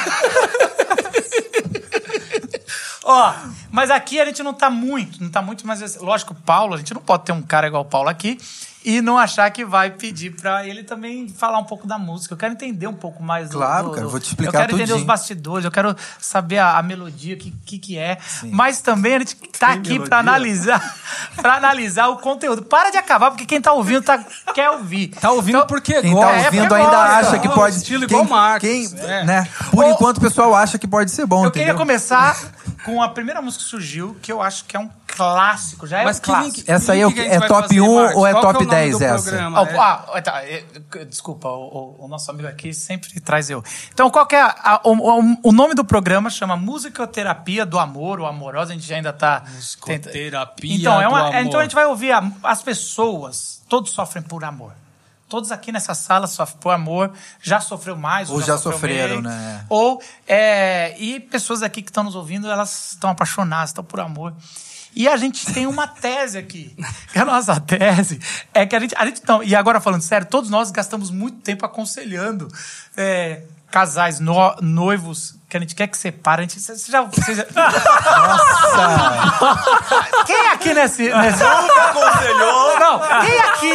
Ó, 3.03 3.33
mas 3.71 3.89
aqui 3.89 4.19
a 4.19 4.25
gente 4.25 4.43
não 4.43 4.53
tá 4.53 4.69
muito, 4.69 5.21
não 5.23 5.29
tá 5.31 5.41
muito, 5.41 5.65
mas 5.65 5.97
lógico, 5.97 6.33
o 6.33 6.35
Paulo, 6.35 6.75
a 6.75 6.77
gente 6.77 6.93
não 6.93 7.01
pode 7.01 7.23
ter 7.23 7.31
um 7.31 7.41
cara 7.41 7.65
igual 7.67 7.81
o 7.81 7.85
Paulo 7.85 8.07
aqui 8.07 8.37
e 8.97 9.01
não 9.01 9.17
achar 9.17 9.49
que 9.51 9.63
vai 9.65 9.89
pedir 9.91 10.31
pra 10.31 10.65
ele 10.65 10.83
também 10.83 11.27
falar 11.29 11.59
um 11.59 11.63
pouco 11.63 11.87
da 11.87 11.97
música. 11.97 12.33
Eu 12.33 12.37
quero 12.37 12.53
entender 12.53 12.87
um 12.87 12.93
pouco 12.93 13.21
mais 13.21 13.49
do- 13.49 13.57
Claro, 13.57 13.85
do, 13.85 13.91
cara, 13.91 14.03
do- 14.03 14.09
vou 14.09 14.19
te 14.19 14.27
explicar 14.29 14.47
Eu 14.49 14.51
quero 14.51 14.63
entender 14.71 14.83
tudinho. 14.83 14.97
os 14.99 15.03
bastidores, 15.03 15.65
eu 15.65 15.71
quero 15.71 15.95
saber 16.19 16.57
a, 16.59 16.77
a 16.77 16.83
melodia, 16.83 17.35
o 17.35 17.37
que, 17.37 17.51
que 17.65 17.77
que 17.79 17.97
é. 17.97 18.17
Mas 18.51 18.81
também 18.81 19.15
a 19.15 19.19
gente 19.19 19.35
tá 19.59 19.69
aqui 19.73 19.99
pra 19.99 20.19
analisar, 20.19 20.95
para 21.35 21.55
analisar 21.55 22.07
o 22.07 22.17
conteúdo. 22.17 22.63
Para 22.63 22.89
de 22.91 22.97
acabar, 22.97 23.31
porque 23.31 23.45
quem 23.45 23.61
tá 23.61 23.71
ouvindo 23.73 24.01
tá, 24.01 24.17
quer 24.53 24.69
ouvir. 24.71 25.09
Tá 25.09 25.31
ouvindo 25.31 25.65
porque 25.67 26.01
Quem 26.01 26.13
gosta. 26.13 26.31
tá 26.31 26.37
é, 26.41 26.45
ouvindo 26.45 26.61
porque 26.67 26.73
ainda 26.81 26.95
gosta. 26.95 27.15
acha 27.27 27.39
que 27.39 27.47
É 27.47 27.51
um 27.51 27.53
pode. 27.53 27.75
estilo 27.75 28.07
quem, 28.07 28.17
igual 28.19 28.29
Marcos. 28.39 28.67
quem, 28.69 28.89
É. 28.99 29.23
né? 29.25 29.47
Por 29.71 29.83
Ou- 29.85 29.91
enquanto 29.91 30.17
o 30.17 30.21
pessoal 30.21 30.55
acha 30.55 30.77
que 30.79 30.87
pode 30.87 31.11
ser 31.11 31.25
bom, 31.25 31.43
Eu 31.43 31.49
entendeu? 31.49 31.67
queria 31.67 31.73
começar 31.79 32.35
com 32.85 33.01
a 33.01 33.09
primeira 33.09 33.41
música 33.41 33.63
que 33.63 33.69
surgiu, 33.69 34.17
que 34.21 34.31
eu 34.31 34.41
acho 34.41 34.65
que 34.65 34.75
é 34.75 34.79
um 34.79 34.89
clássico, 35.05 35.85
já 35.85 35.99
é 36.01 36.03
Mas 36.05 36.17
um 36.17 36.21
que 36.21 36.25
clássico. 36.25 36.57
link, 36.57 36.69
Essa 36.69 36.93
aí 36.93 37.01
é 37.01 37.11
que- 37.11 37.19
é 37.19 37.39
top 37.41 37.61
fazer, 37.63 37.81
1 37.81 37.95
Marcos? 37.95 38.15
ou 38.17 38.27
é 38.27 38.31
Qual 38.31 38.41
top 38.43 38.53
nome 38.59 38.67
10 38.67 38.97
do 38.97 39.03
essa? 39.03 39.23
programa? 39.29 39.59
Ah, 39.61 40.05
É. 40.13 40.17
ah, 40.17 40.21
tá, 40.21 40.43
é, 40.45 40.63
desculpa, 41.05 41.49
o, 41.49 41.95
o- 41.99 42.05
o 42.05 42.07
nosso 42.07 42.29
amigo 42.31 42.47
aqui 42.47 42.73
sempre 42.73 43.19
traz 43.19 43.49
eu. 43.49 43.63
Então, 43.93 44.09
qual 44.09 44.25
que 44.25 44.35
é 44.35 44.41
a- 44.41 44.55
a- 44.63 44.81
o, 44.85 45.39
o- 45.43 45.51
nome 45.51 45.73
do 45.75 45.83
programa? 45.83 46.29
Chama 46.29 46.55
Musicoterapia 46.55 47.65
do 47.65 47.77
Amor 47.79 48.19
ou 48.19 48.25
Amorosa, 48.27 48.71
a 48.71 48.75
gente 48.75 48.93
ainda 48.93 49.11
tá... 49.11 49.41
tenta- 49.41 49.51
Musicoterapia 49.55 50.75
então, 50.75 51.01
é 51.01 51.03
do 51.05 51.09
uma, 51.09 51.19
amor. 51.27 51.35
então 51.35 51.59
a 51.59 51.63
gente 51.63 51.75
vai 51.75 51.85
ouvir 51.85 52.11
a- 52.11 52.31
as 52.43 52.61
pessoas, 52.61 53.61
todos 53.67 53.91
sofrem 53.91 54.23
por 54.23 54.43
amor. 54.43 54.71
Todos 55.29 55.51
aqui 55.51 55.71
nessa 55.71 55.93
sala 55.93 56.25
sofrem 56.27 56.57
por 56.59 56.71
amor, 56.71 57.11
já 57.41 57.59
sofreu 57.61 57.95
mais, 57.95 58.29
Ou 58.31 58.41
já 58.41 58.57
sofreu 58.57 58.73
sofreram, 58.73 59.15
menos. 59.21 59.31
né? 59.31 59.63
Ou, 59.69 60.01
é, 60.27 60.95
e 60.97 61.19
pessoas 61.19 61.61
aqui 61.61 61.83
que 61.83 61.91
estão 61.91 62.03
nos 62.03 62.15
ouvindo, 62.15 62.49
elas 62.49 62.93
estão 62.93 63.11
apaixonadas, 63.11 63.69
estão 63.69 63.83
por 63.83 63.99
amor. 63.99 64.33
E 64.95 65.07
a 65.07 65.15
gente 65.17 65.45
tem 65.53 65.67
uma 65.67 65.85
tese 65.87 66.35
aqui. 66.39 66.75
A 67.15 67.23
nossa 67.23 67.59
tese 67.61 68.19
é 68.55 68.65
que 68.65 68.75
a 68.75 68.79
gente. 68.79 68.95
A 68.97 69.05
gente 69.05 69.21
não, 69.27 69.43
e 69.43 69.55
agora 69.55 69.79
falando 69.79 70.01
sério, 70.01 70.25
todos 70.27 70.49
nós 70.49 70.71
gastamos 70.71 71.11
muito 71.11 71.41
tempo 71.41 71.63
aconselhando 71.63 72.47
é, 72.97 73.43
casais 73.69 74.19
no- 74.19 74.55
noivos 74.61 75.35
que 75.47 75.55
a 75.55 75.59
gente 75.59 75.75
quer 75.75 75.85
que 75.87 75.95
separe. 75.97 76.41
A 76.41 76.45
gente, 76.47 76.59
você 76.59 76.91
já, 76.91 77.03
você 77.03 77.35
já- 77.35 77.45
Nossa! 77.53 77.69
Quem 80.25 80.47
aqui 80.49 80.73
nesse. 80.73 81.03
nesse... 81.13 81.43
Nunca 81.43 81.81
aconselhou. 81.89 82.79
Não, 82.79 82.99
quem 83.21 83.39
aqui 83.41 83.73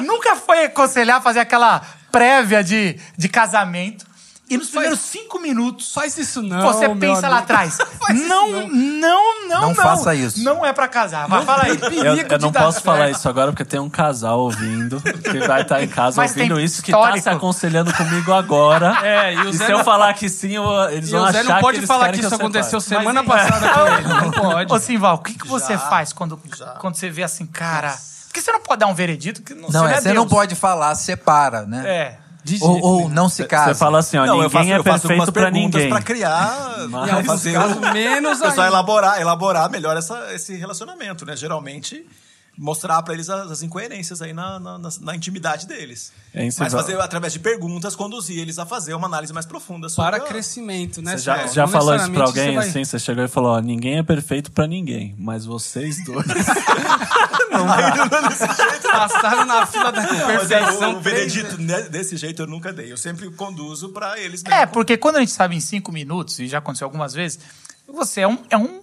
nunca 0.06 0.36
foi 0.36 0.64
aconselhar 0.64 1.22
fazer 1.22 1.40
aquela 1.40 1.82
prévia 2.10 2.62
de, 2.64 2.98
de 3.16 3.28
casamento 3.28 4.08
e 4.48 4.56
nos 4.58 4.68
primeiros 4.68 4.98
cinco 4.98 5.38
minutos 5.38 5.92
Faz 5.94 6.18
isso 6.18 6.42
não. 6.42 6.60
você 6.62 6.88
meu 6.88 6.96
pensa 6.96 7.28
lá 7.28 7.38
atrás. 7.38 7.78
Não, 8.10 8.50
não, 8.50 8.68
não, 8.68 9.48
não. 9.48 9.60
Não 9.68 9.74
faça 9.76 10.12
isso. 10.16 10.42
Não 10.42 10.66
é 10.66 10.72
pra 10.72 10.88
casar. 10.88 11.28
Vai, 11.28 11.44
fala 11.44 11.62
aí. 11.62 11.78
Eu, 11.96 12.16
eu 12.16 12.38
não 12.40 12.50
posso 12.50 12.80
falar 12.82 13.08
isso 13.08 13.28
agora 13.28 13.52
porque 13.52 13.64
tem 13.64 13.78
um 13.78 13.88
casal 13.88 14.40
ouvindo 14.40 15.00
que 15.00 15.38
vai 15.46 15.62
estar 15.62 15.80
em 15.80 15.86
casa 15.86 16.20
Mas 16.20 16.32
ouvindo 16.32 16.56
tem 16.56 16.64
isso 16.64 16.82
que 16.82 16.90
tá 16.90 17.16
se 17.16 17.28
aconselhando 17.28 17.92
comigo 17.94 18.32
agora. 18.32 18.98
É, 19.06 19.32
e 19.34 19.36
o 19.42 19.50
e 19.50 19.52
se 19.52 19.60
não- 19.68 19.78
eu 19.78 19.84
falar 19.84 20.12
que 20.14 20.28
sim, 20.28 20.56
eu- 20.56 20.90
eles 20.90 21.08
E 21.08 21.12
vão 21.12 21.22
o 21.22 21.30
Zé 21.30 21.40
achar 21.40 21.54
não 21.54 21.60
pode 21.60 21.78
que 21.80 21.86
falar 21.86 22.08
que 22.10 22.16
isso 22.16 22.26
eu 22.26 22.30
separe. 22.30 22.42
aconteceu 22.42 22.80
semana 22.80 23.22
Mas- 23.22 23.48
passada 23.48 23.68
com 23.72 23.86
ele. 23.86 24.08
Não 24.08 24.30
pode. 24.32 24.72
Ô, 24.72 24.78
Simval, 24.80 25.14
o 25.14 25.18
que, 25.18 25.34
que 25.34 25.46
você 25.46 25.78
faz 25.78 26.12
quando, 26.12 26.36
quando 26.80 26.96
você 26.96 27.08
vê 27.08 27.22
assim, 27.22 27.46
cara... 27.46 27.96
Porque 28.30 28.40
você 28.40 28.52
não 28.52 28.60
pode 28.60 28.78
dar 28.78 28.86
um 28.86 28.94
veredito 28.94 29.42
que 29.42 29.54
não, 29.54 29.68
Não, 29.68 29.82
você 29.82 29.86
é, 29.92 29.96
é 29.96 30.00
você 30.00 30.12
não 30.12 30.28
pode 30.28 30.54
falar, 30.54 30.94
separa, 30.94 31.66
né? 31.66 31.82
É. 31.84 32.18
Ou, 32.62 32.80
ou 32.80 33.08
não 33.08 33.28
se 33.28 33.44
casa. 33.44 33.74
Você 33.74 33.78
fala 33.78 33.98
assim, 33.98 34.16
ó, 34.16 34.24
Não, 34.24 34.36
eu 34.36 34.42
ninguém 34.44 34.50
faço, 34.50 34.70
é 34.70 34.78
eu 34.78 34.84
faço 34.84 35.06
algumas 35.08 35.30
perfeito 35.30 35.32
pra 35.32 35.42
perguntas 35.42 35.74
ninguém. 35.82 35.90
pra 35.90 36.00
criar, 36.02 36.76
Em 36.84 36.90
pra 36.90 37.24
fazer 37.24 37.58
o 37.58 37.92
menos 37.92 38.38
pessoal 38.40 38.50
ainda. 38.52 38.66
elaborar, 38.68 39.20
elaborar 39.20 39.70
melhor 39.70 39.96
essa, 39.96 40.32
esse 40.32 40.56
relacionamento, 40.56 41.26
né? 41.26 41.36
Geralmente 41.36 42.06
mostrar 42.62 43.02
pra 43.02 43.14
eles 43.14 43.30
as, 43.30 43.50
as 43.50 43.62
incoerências 43.62 44.20
aí 44.20 44.34
na, 44.34 44.60
na, 44.60 44.78
na- 44.78 44.88
na 45.00 45.16
intimidade 45.16 45.66
deles. 45.66 46.12
É, 46.34 46.46
isso 46.46 46.60
Mas 46.62 46.72
fazer 46.74 47.00
através 47.00 47.32
de 47.32 47.38
perguntas 47.38 47.96
conduzir 47.96 48.38
eles 48.38 48.58
a 48.58 48.66
fazer 48.66 48.92
uma 48.92 49.06
análise 49.06 49.32
mais 49.32 49.46
profunda 49.46 49.88
sobre 49.88 50.10
Para 50.12 50.22
a- 50.22 50.26
crescimento, 50.28 51.00
né? 51.00 51.12
Você 51.16 51.24
já, 51.24 51.46
já 51.46 51.62
Não 51.62 51.68
falou 51.72 51.94
isso 51.96 52.04
pra 52.10 52.12
necessariamente 52.12 52.22
alguém 52.28 52.44
você 52.52 52.56
vai- 52.58 52.68
assim? 52.68 52.84
Você 52.84 52.98
chegou 52.98 53.24
e 53.24 53.28
falou: 53.28 53.52
ó, 53.52 53.60
ninguém 53.60 53.98
é 53.98 54.02
perfeito 54.02 54.52
pra 54.52 54.66
ninguém, 54.66 55.14
mas 55.18 55.46
vocês 55.46 56.04
dois. 56.04 56.26
Passaram 58.90 59.44
na 59.44 59.66
fila 59.66 59.90
da 59.92 60.02
Não, 60.02 60.30
é, 60.30 60.38
perfeição. 60.38 60.96
o, 60.96 61.00
veredito 61.00 61.60
né, 61.60 61.82
desse 61.82 62.16
jeito 62.16 62.42
eu 62.42 62.46
nunca 62.46 62.72
dei. 62.72 62.92
Eu 62.92 62.96
sempre 62.96 63.30
conduzo 63.30 63.90
pra 63.90 64.18
eles 64.18 64.42
É, 64.44 64.66
porque 64.66 64.96
quando 64.96 65.16
a 65.16 65.20
gente 65.20 65.32
sabe 65.32 65.56
em 65.56 65.60
cinco 65.60 65.90
minutos, 65.92 66.38
e 66.38 66.46
já 66.46 66.58
aconteceu 66.58 66.86
algumas 66.86 67.12
vezes, 67.14 67.38
você 67.88 68.20
é, 68.22 68.28
um, 68.28 68.38
é 68.50 68.56
um- 68.56 68.79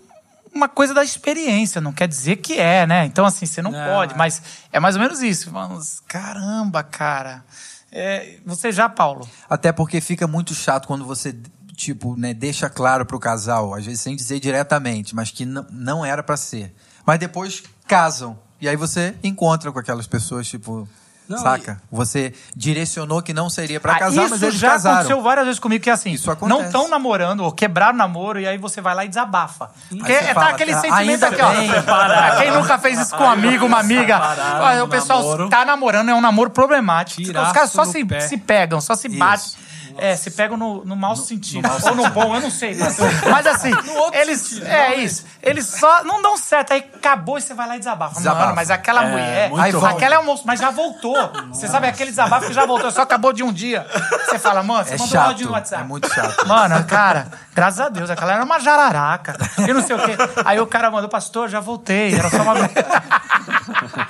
uma 0.58 0.68
coisa 0.68 0.94
da 0.94 1.04
experiência, 1.04 1.80
não 1.80 1.94
quer 1.94 2.08
dizer 2.08 2.38
que 2.38 2.60
é, 2.60 2.86
né? 2.86 3.06
Então, 3.06 3.26
assim, 3.26 3.46
você 3.46 3.62
não, 3.62 3.72
Não, 3.72 3.94
pode, 3.94 4.14
é. 4.14 4.18
mas 4.18 4.42
é 4.72 4.80
mais 4.80 4.96
ou 4.96 5.02
menos 5.02 5.22
isso. 5.22 5.52
Vamos, 5.52 6.02
caramba, 6.08 6.84
cara. 6.84 7.44
É, 7.92 8.38
você 8.46 8.72
já, 8.72 8.90
Paulo? 8.90 9.28
Até 9.50 9.72
porque 9.72 10.02
fica 10.02 10.28
muito 10.28 10.54
chato 10.54 10.88
quando 10.88 11.06
você, 11.06 11.36
tipo, 11.76 12.18
né, 12.18 12.34
deixa 12.34 12.70
claro 12.70 13.06
pro 13.06 13.20
casal, 13.20 13.74
às 13.74 13.86
vezes 13.86 14.02
sem 14.02 14.16
dizer 14.16 14.40
diretamente, 14.40 15.16
mas 15.16 15.32
que 15.32 15.46
não, 15.46 15.66
não 15.72 16.06
era 16.06 16.22
pra 16.22 16.36
ser. 16.36 16.76
Mas 17.06 17.20
depois 17.20 17.64
casam. 17.88 18.38
E 18.60 18.68
aí 18.68 18.76
você 18.76 19.16
encontra 19.24 19.72
com 19.72 19.80
aquelas 19.80 20.08
pessoas, 20.08 20.48
tipo, 20.48 20.88
Não, 21.30 21.38
saca? 21.40 21.82
Você 21.92 22.34
direcionou 22.56 23.22
que 23.22 23.34
não 23.34 23.50
seria 23.50 23.80
pra 23.80 23.94
Ah, 23.94 24.00
casar, 24.00 24.22
isso 24.22 24.30
mas 24.32 24.42
eles 24.44 24.56
já 24.56 24.70
casaram. 24.72 24.96
aconteceu 24.98 25.22
várias 25.22 25.46
vezes 25.46 25.60
comigo, 25.60 25.84
que 25.84 25.90
é 25.90 25.94
assim, 25.94 26.12
Isso 26.12 26.32
acontece. 26.32 26.60
não 26.60 26.66
estão 26.68 26.88
namorando, 26.90 27.42
ou 27.42 27.52
quebraram 27.52 27.96
o 27.96 27.98
namoro, 27.98 28.40
e 28.40 28.48
aí 28.48 28.58
você 28.58 28.80
vai 28.82 28.96
lá 28.96 29.04
e 29.06 29.08
desabafa. 29.10 29.70
Porque 29.90 30.12
é, 30.12 30.34
fala, 30.34 30.48
tá 30.48 30.52
aquele 30.54 30.74
"Ah, 30.74 30.80
sentimento 30.82 31.24
aqui, 31.26 31.42
ó. 31.42 31.50
bem." 31.52 31.70
Ah, 31.88 32.36
Quem 32.42 32.52
nunca 32.52 32.78
fez 32.80 33.00
isso 33.00 33.16
com 33.16 33.24
um 33.24 33.30
amigo, 33.30 33.66
uma 33.66 33.80
amiga? 33.80 34.20
Olha, 34.62 34.84
o 34.84 34.88
pessoal 34.88 35.20
namoro. 35.22 35.50
tá 35.50 35.66
namorando, 35.66 36.10
é 36.10 36.16
um 36.16 36.22
namoro 36.22 36.50
problemático. 36.50 37.22
Tiraço 37.22 37.48
Os 37.48 37.54
caras 37.54 37.72
só 37.72 37.84
se, 37.86 38.04
pé. 38.06 38.20
se 38.22 38.38
pegam, 38.38 38.80
só 38.80 38.96
se 38.96 39.10
batem. 39.10 39.67
É, 40.00 40.16
se 40.16 40.32
pegam 40.32 40.58
no, 40.58 40.84
no 40.86 40.96
mau 40.96 41.16
sentido. 41.16 41.68
ou 41.86 41.96
no 41.96 42.10
bom, 42.10 42.36
eu 42.36 42.42
não 42.42 42.52
sei. 42.52 42.76
Mas, 42.76 42.98
mas 43.30 43.48
assim, 43.48 43.72
eles. 44.14 44.62
é 44.62 44.96
isso. 44.96 45.26
Eles 45.42 45.66
só 45.68 46.04
não 46.04 46.22
dão 46.22 46.38
certo. 46.38 46.74
Aí 46.74 46.86
acabou 46.96 47.38
e 47.38 47.42
você 47.42 47.54
vai 47.54 47.68
lá 47.68 47.76
e 47.76 47.80
desabafa. 47.80 48.16
Desabafa. 48.16 48.44
Mano, 48.46 48.56
mas 48.56 48.70
aquela 48.72 49.04
É, 49.06 49.12
mulher. 49.12 49.52
Aí, 49.60 49.72
aquela 49.96 50.16
é 50.16 50.20
um 50.20 50.24
monstro, 50.26 50.48
mas 50.48 50.60
já 50.60 50.70
voltou. 50.72 51.16
Você 51.50 51.68
sabe 51.68 51.88
aquele 51.88 52.10
desabafo 52.10 52.48
que 52.48 52.54
já 52.54 52.66
voltou, 52.66 52.92
só 52.92 53.02
acabou 53.02 53.32
de 53.34 53.44
um 53.44 53.52
dia. 53.54 53.86
Você 54.26 54.40
fala, 54.40 54.62
mano, 54.64 54.84
você 54.86 54.96
É 54.96 54.98
mandou 54.98 55.06
um 55.08 55.12
chato, 55.12 55.28
áudio 55.28 55.48
no 55.48 55.54
WhatsApp. 55.54 55.82
é 55.84 55.86
muito 55.86 56.14
chato. 56.14 56.48
Mano, 56.48 56.84
cara, 56.86 57.28
graças 57.54 57.80
a 57.80 57.90
Deus, 57.90 58.10
aquela 58.10 58.34
era 58.34 58.44
uma 58.44 58.60
jararaca. 58.60 59.36
E 59.68 59.74
não 59.74 59.82
sei 59.82 59.96
o 59.96 60.00
quê. 60.00 60.16
Aí 60.46 60.60
o 60.60 60.68
cara 60.68 60.90
mandou, 60.92 61.10
pastor, 61.10 61.50
já 61.50 61.60
voltei. 61.60 62.14
Era 62.14 62.30
só 62.30 62.42
uma. 62.42 62.54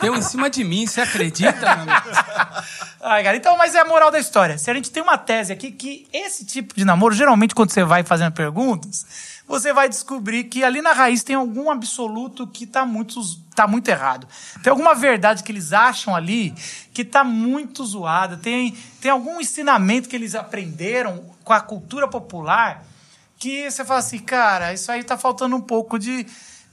Deu 0.02 0.16
em 0.16 0.22
cima 0.22 0.50
de 0.50 0.64
mim, 0.64 0.86
você 0.86 1.02
acredita, 1.02 1.60
meu 1.76 1.94
amigo? 1.94 2.10
Ai, 3.10 3.24
cara, 3.24 3.38
então, 3.38 3.56
mas 3.56 3.74
é 3.74 3.80
a 3.80 3.86
moral 3.86 4.12
da 4.12 4.20
história. 4.20 4.58
Se 4.58 4.70
a 4.70 4.74
gente 4.74 4.92
tem 4.92 5.02
uma 5.02 5.18
tese 5.18 5.54
aqui 5.54 5.72
que 5.72 6.06
esse 6.12 6.46
tipo 6.46 6.76
de 6.76 6.84
namoro, 6.84 7.16
geralmente 7.16 7.56
quando 7.56 7.72
você 7.72 7.82
vai 7.82 8.04
fazendo 8.04 8.34
perguntas, 8.34 9.40
você 9.48 9.72
vai 9.72 9.88
descobrir 9.88 10.44
que 10.44 10.62
ali 10.62 10.82
na 10.82 10.92
raiz 10.92 11.24
tem 11.24 11.38
algum 11.38 11.72
absoluto 11.72 12.46
que 12.46 12.68
tá 12.68 12.86
muito, 12.86 13.22
tá 13.56 13.66
muito 13.66 13.88
errado. 13.88 14.28
Tem 14.62 14.72
alguma 14.72 14.94
verdade 14.94 15.42
que 15.42 15.54
eles 15.54 15.72
acham 15.72 16.14
ali 16.14 16.54
que 16.94 17.06
tá 17.06 17.24
muito 17.24 17.86
zoada. 17.86 18.36
Tem, 18.36 18.76
tem 19.00 19.10
algum 19.10 19.40
ensinamento 19.40 20.10
que 20.10 20.16
eles 20.18 20.36
aprenderam 20.36 21.24
com 21.46 21.54
a 21.54 21.62
cultura 21.62 22.10
popular 22.10 22.84
que 23.40 23.72
você 23.72 23.86
fala 23.86 24.02
assim, 24.02 24.20
cara, 24.20 24.74
isso 24.74 24.92
aí 24.92 25.02
tá 25.02 25.18
faltando 25.18 25.56
um 25.56 25.62
pouco 25.62 25.98
de 25.98 26.26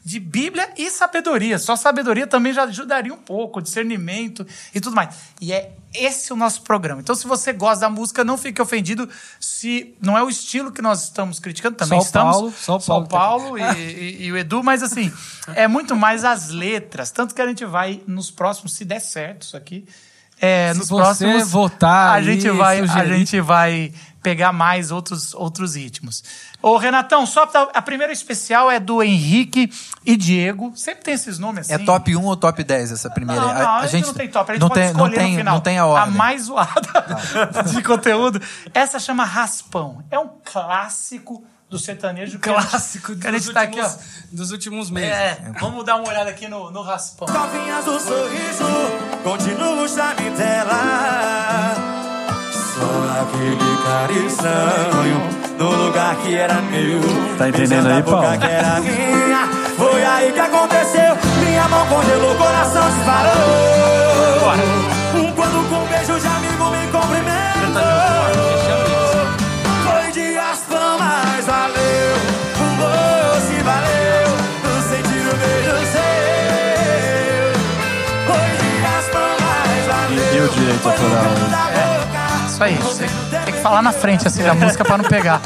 de 0.05 0.21
Bíblia 0.21 0.69
e 0.77 0.91
sabedoria. 0.91 1.59
Só 1.59 1.77
sabedoria 1.77 2.27
também 2.27 2.53
já 2.53 2.65
ajudaria 2.65 3.13
um 3.15 3.17
pouco, 3.17 3.63
discernimento 3.63 4.47
e 4.75 4.81
tudo 4.81 4.95
mais. 4.95 5.15
E 5.41 5.51
é 5.53 5.73
esse 5.95 6.33
o 6.33 6.37
nosso 6.37 6.61
programa. 6.63 7.01
Então, 7.01 7.15
se 7.15 7.27
você 7.27 7.53
gosta 7.53 7.81
da 7.83 7.89
música, 7.91 8.23
não 8.25 8.37
fique 8.37 8.61
ofendido 8.61 9.09
se 9.41 9.95
não 10.03 10.19
é 10.19 10.23
o 10.23 10.29
estilo 10.29 10.71
que 10.73 10.83
nós 10.83 11.05
estamos 11.05 11.39
criticando. 11.39 11.77
Também 11.77 11.99
Só 12.01 12.05
o 12.05 12.07
estamos. 12.07 12.33
Paulo, 12.37 12.53
só 12.59 12.77
o 12.77 12.81
Paulo 12.81 13.07
tá 13.07 13.17
Paulo 13.17 13.59
e, 13.59 13.63
e- 13.63 14.25
e 14.27 14.33
o 14.33 14.37
Edu, 14.37 14.63
mas 14.63 14.83
assim, 14.83 15.11
é 15.55 15.67
muito 15.67 15.97
mais 15.97 16.23
as 16.25 16.51
letras. 16.51 17.11
Tanto 17.11 17.35
que 17.35 17.41
a 17.41 17.47
gente 17.47 17.65
vai 17.65 18.03
nos 18.07 18.31
próximos, 18.31 18.75
se 18.75 18.85
der 18.85 19.01
certo 19.01 19.43
isso 19.43 19.57
aqui. 19.57 19.87
é, 20.41 20.73
Se 20.73 20.81
nos 20.81 20.89
você 20.91 21.25
próximos 21.25 21.51
votar 21.51 22.15
a 22.17 22.23
gente 22.23 22.51
vai 22.51 22.81
a 22.81 22.87
sugerir. 22.87 23.17
gente 23.19 23.41
vai 23.41 23.93
pegar 24.25 24.52
mais 24.52 24.90
outros 24.90 25.33
outros 25.35 25.76
ritmos. 25.76 26.25
Ô 26.61 26.76
Renatão, 26.78 27.25
só 27.26 27.47
pra- 27.47 27.69
a 27.75 27.83
primeira 27.83 28.12
especial 28.12 28.71
é 28.71 28.81
do 28.81 29.02
Henrique 29.02 29.71
e 30.04 30.16
Diego. 30.16 30.73
Sempre 30.75 31.04
tem 31.04 31.14
esses 31.14 31.38
nomes 31.38 31.66
assim. 31.71 31.75
É 31.81 31.85
top 31.85 32.16
1 32.16 32.25
ou 32.25 32.37
top 32.37 32.64
10 32.64 32.90
essa 32.90 33.11
primeira? 33.11 33.40
Não, 33.40 33.54
não, 33.54 33.71
a, 33.76 33.87
gente 33.87 34.07
não 34.07 34.14
tem 34.14 34.28
top. 34.28 34.50
A 34.50 34.54
gente 34.54 34.61
não 34.62 34.69
pode 34.69 34.81
tem, 34.81 34.90
escolher 34.90 35.11
não 35.11 35.14
tem, 35.16 35.31
no 35.33 35.38
final. 35.38 35.54
Não 35.54 35.61
tem 35.61 35.78
a 35.78 35.87
ordem. 35.87 36.14
mais 36.14 36.43
zoada 36.45 36.81
de 37.71 37.83
conteúdo. 37.83 38.40
Essa 38.73 38.99
chama 38.99 39.25
Raspão. 39.25 40.02
É 40.11 40.19
um 40.19 40.31
clássico 40.43 41.45
do 41.69 41.78
sertanejo. 41.78 42.38
que 42.38 42.49
a 42.49 42.52
gente- 42.61 42.71
Clássico 42.71 43.16
que 43.16 43.26
a 43.26 43.33
gente 43.33 43.45
dos, 43.45 43.52
tá 43.54 43.61
aqui, 43.62 43.81
últimos, 43.81 43.99
ó. 44.33 44.37
dos 44.37 44.50
últimos 44.52 44.90
meses. 44.90 45.11
É, 45.11 45.52
vamos 45.61 45.85
dar 45.85 45.97
uma 45.97 46.09
olhada 46.09 46.31
aqui 46.31 46.49
no, 46.49 46.71
no 46.71 46.83
Raspão. 46.83 47.28
Novinhas 47.28 47.85
do 47.85 48.00
sorriso, 48.00 48.64
continuo 49.23 49.87
chave 49.88 50.31
dela. 50.31 52.13
Só 52.75 52.90
aquele 53.23 53.76
carinho 53.85 55.23
no 55.59 55.71
lugar 55.85 56.16
que 56.16 56.35
era 56.35 56.54
meu. 56.54 57.00
Tá 57.38 57.49
entendendo 57.49 57.87
aí, 57.87 58.02
boca 58.02 58.21
Paulo? 58.21 58.38
que 58.38 58.47
era 58.47 58.81
minha. 58.81 59.49
Foi 59.76 60.04
aí 60.04 60.33
que 60.33 60.40
aconteceu. 60.40 61.16
Minha 61.38 61.69
mão 61.69 61.87
congelou, 61.87 62.35
coração 62.35 62.83
disparou. 62.90 64.40
Quando 65.37 65.69
com 65.69 65.76
um 65.76 65.87
beijo 65.87 66.19
de 66.19 66.26
amigo 66.26 66.71
me 66.71 66.87
cumprimentou. 66.88 67.83
Foi 69.85 70.11
de 70.11 70.37
aspão, 70.37 70.99
mas 70.99 71.47
valeu. 71.47 72.16
O 72.59 72.66
doce 72.81 73.62
valeu. 73.62 74.26
Sentir 74.88 75.26
o 75.28 75.37
beijo 75.37 75.76
seu. 75.93 77.54
Foi 78.26 78.50
de 78.59 78.71
aspão, 78.99 79.33
mas 79.40 79.87
valeu. 79.87 80.35
E 80.35 80.40
o 80.40 80.49
direito 80.49 80.88
autoral? 80.88 81.74
Isso 82.55 82.63
aí. 82.63 82.77
Você 82.77 83.07
tem 83.45 83.55
que 83.55 83.61
falar 83.61 83.83
na 83.83 83.91
frente 83.93 84.29
assim 84.29 84.43
da 84.45 84.55
música 84.55 84.85
pra 84.85 84.97
não 84.97 85.05
pegar. 85.05 85.41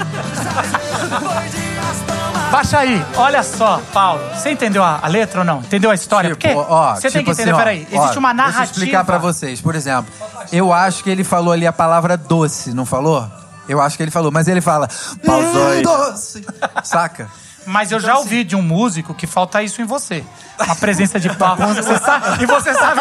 Baixa 2.50 2.78
aí, 2.78 3.04
olha 3.16 3.42
só, 3.42 3.80
Paulo. 3.92 4.22
Você 4.34 4.50
entendeu 4.50 4.82
a, 4.82 4.98
a 5.02 5.08
letra 5.08 5.40
ou 5.40 5.44
não? 5.44 5.58
Entendeu 5.60 5.90
a 5.90 5.94
história? 5.94 6.30
Tipo, 6.34 6.40
Porque 6.54 6.54
ó, 6.70 6.94
você 6.94 7.10
tem 7.10 7.22
tipo 7.22 7.24
que 7.24 7.30
entender, 7.30 7.50
assim, 7.50 7.52
ó, 7.52 7.58
peraí. 7.58 7.86
Existe 7.90 8.16
ó, 8.16 8.18
uma 8.18 8.34
narrativa. 8.34 8.58
Deixa 8.64 8.72
eu 8.72 8.76
explicar 8.84 9.04
pra 9.04 9.18
vocês. 9.18 9.60
Por 9.60 9.74
exemplo, 9.74 10.12
eu 10.52 10.72
acho 10.72 11.02
que 11.02 11.10
ele 11.10 11.24
falou 11.24 11.52
ali 11.52 11.66
a 11.66 11.72
palavra 11.72 12.16
doce, 12.16 12.72
não 12.74 12.84
falou? 12.86 13.26
Eu 13.68 13.80
acho 13.82 13.96
que 13.96 14.02
ele 14.02 14.10
falou, 14.10 14.30
mas 14.32 14.48
ele 14.48 14.60
fala 14.62 14.88
Pausou 15.24 15.68
aí. 15.68 15.80
"Hum, 15.80 15.82
doce. 15.82 16.44
Saca? 16.84 17.28
Mas 17.66 17.92
eu 17.92 18.00
já 18.00 18.08
Então, 18.12 18.20
ouvi 18.20 18.44
de 18.44 18.56
um 18.56 18.62
músico 18.62 19.12
que 19.12 19.26
falta 19.26 19.62
isso 19.62 19.82
em 19.82 19.84
você. 19.84 20.24
Uma 20.58 20.74
presença 20.74 21.20
de 21.20 21.28
palco. 21.36 21.62
Você 21.66 21.98
sabe, 21.98 22.42
e 22.42 22.46
você 22.46 22.72
sabe. 22.72 23.00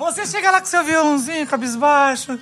Você 0.00 0.24
chega 0.24 0.50
lá 0.50 0.60
com 0.60 0.66
seu 0.66 0.82
violãozinho, 0.82 1.46
cabisbaixo. 1.46 2.38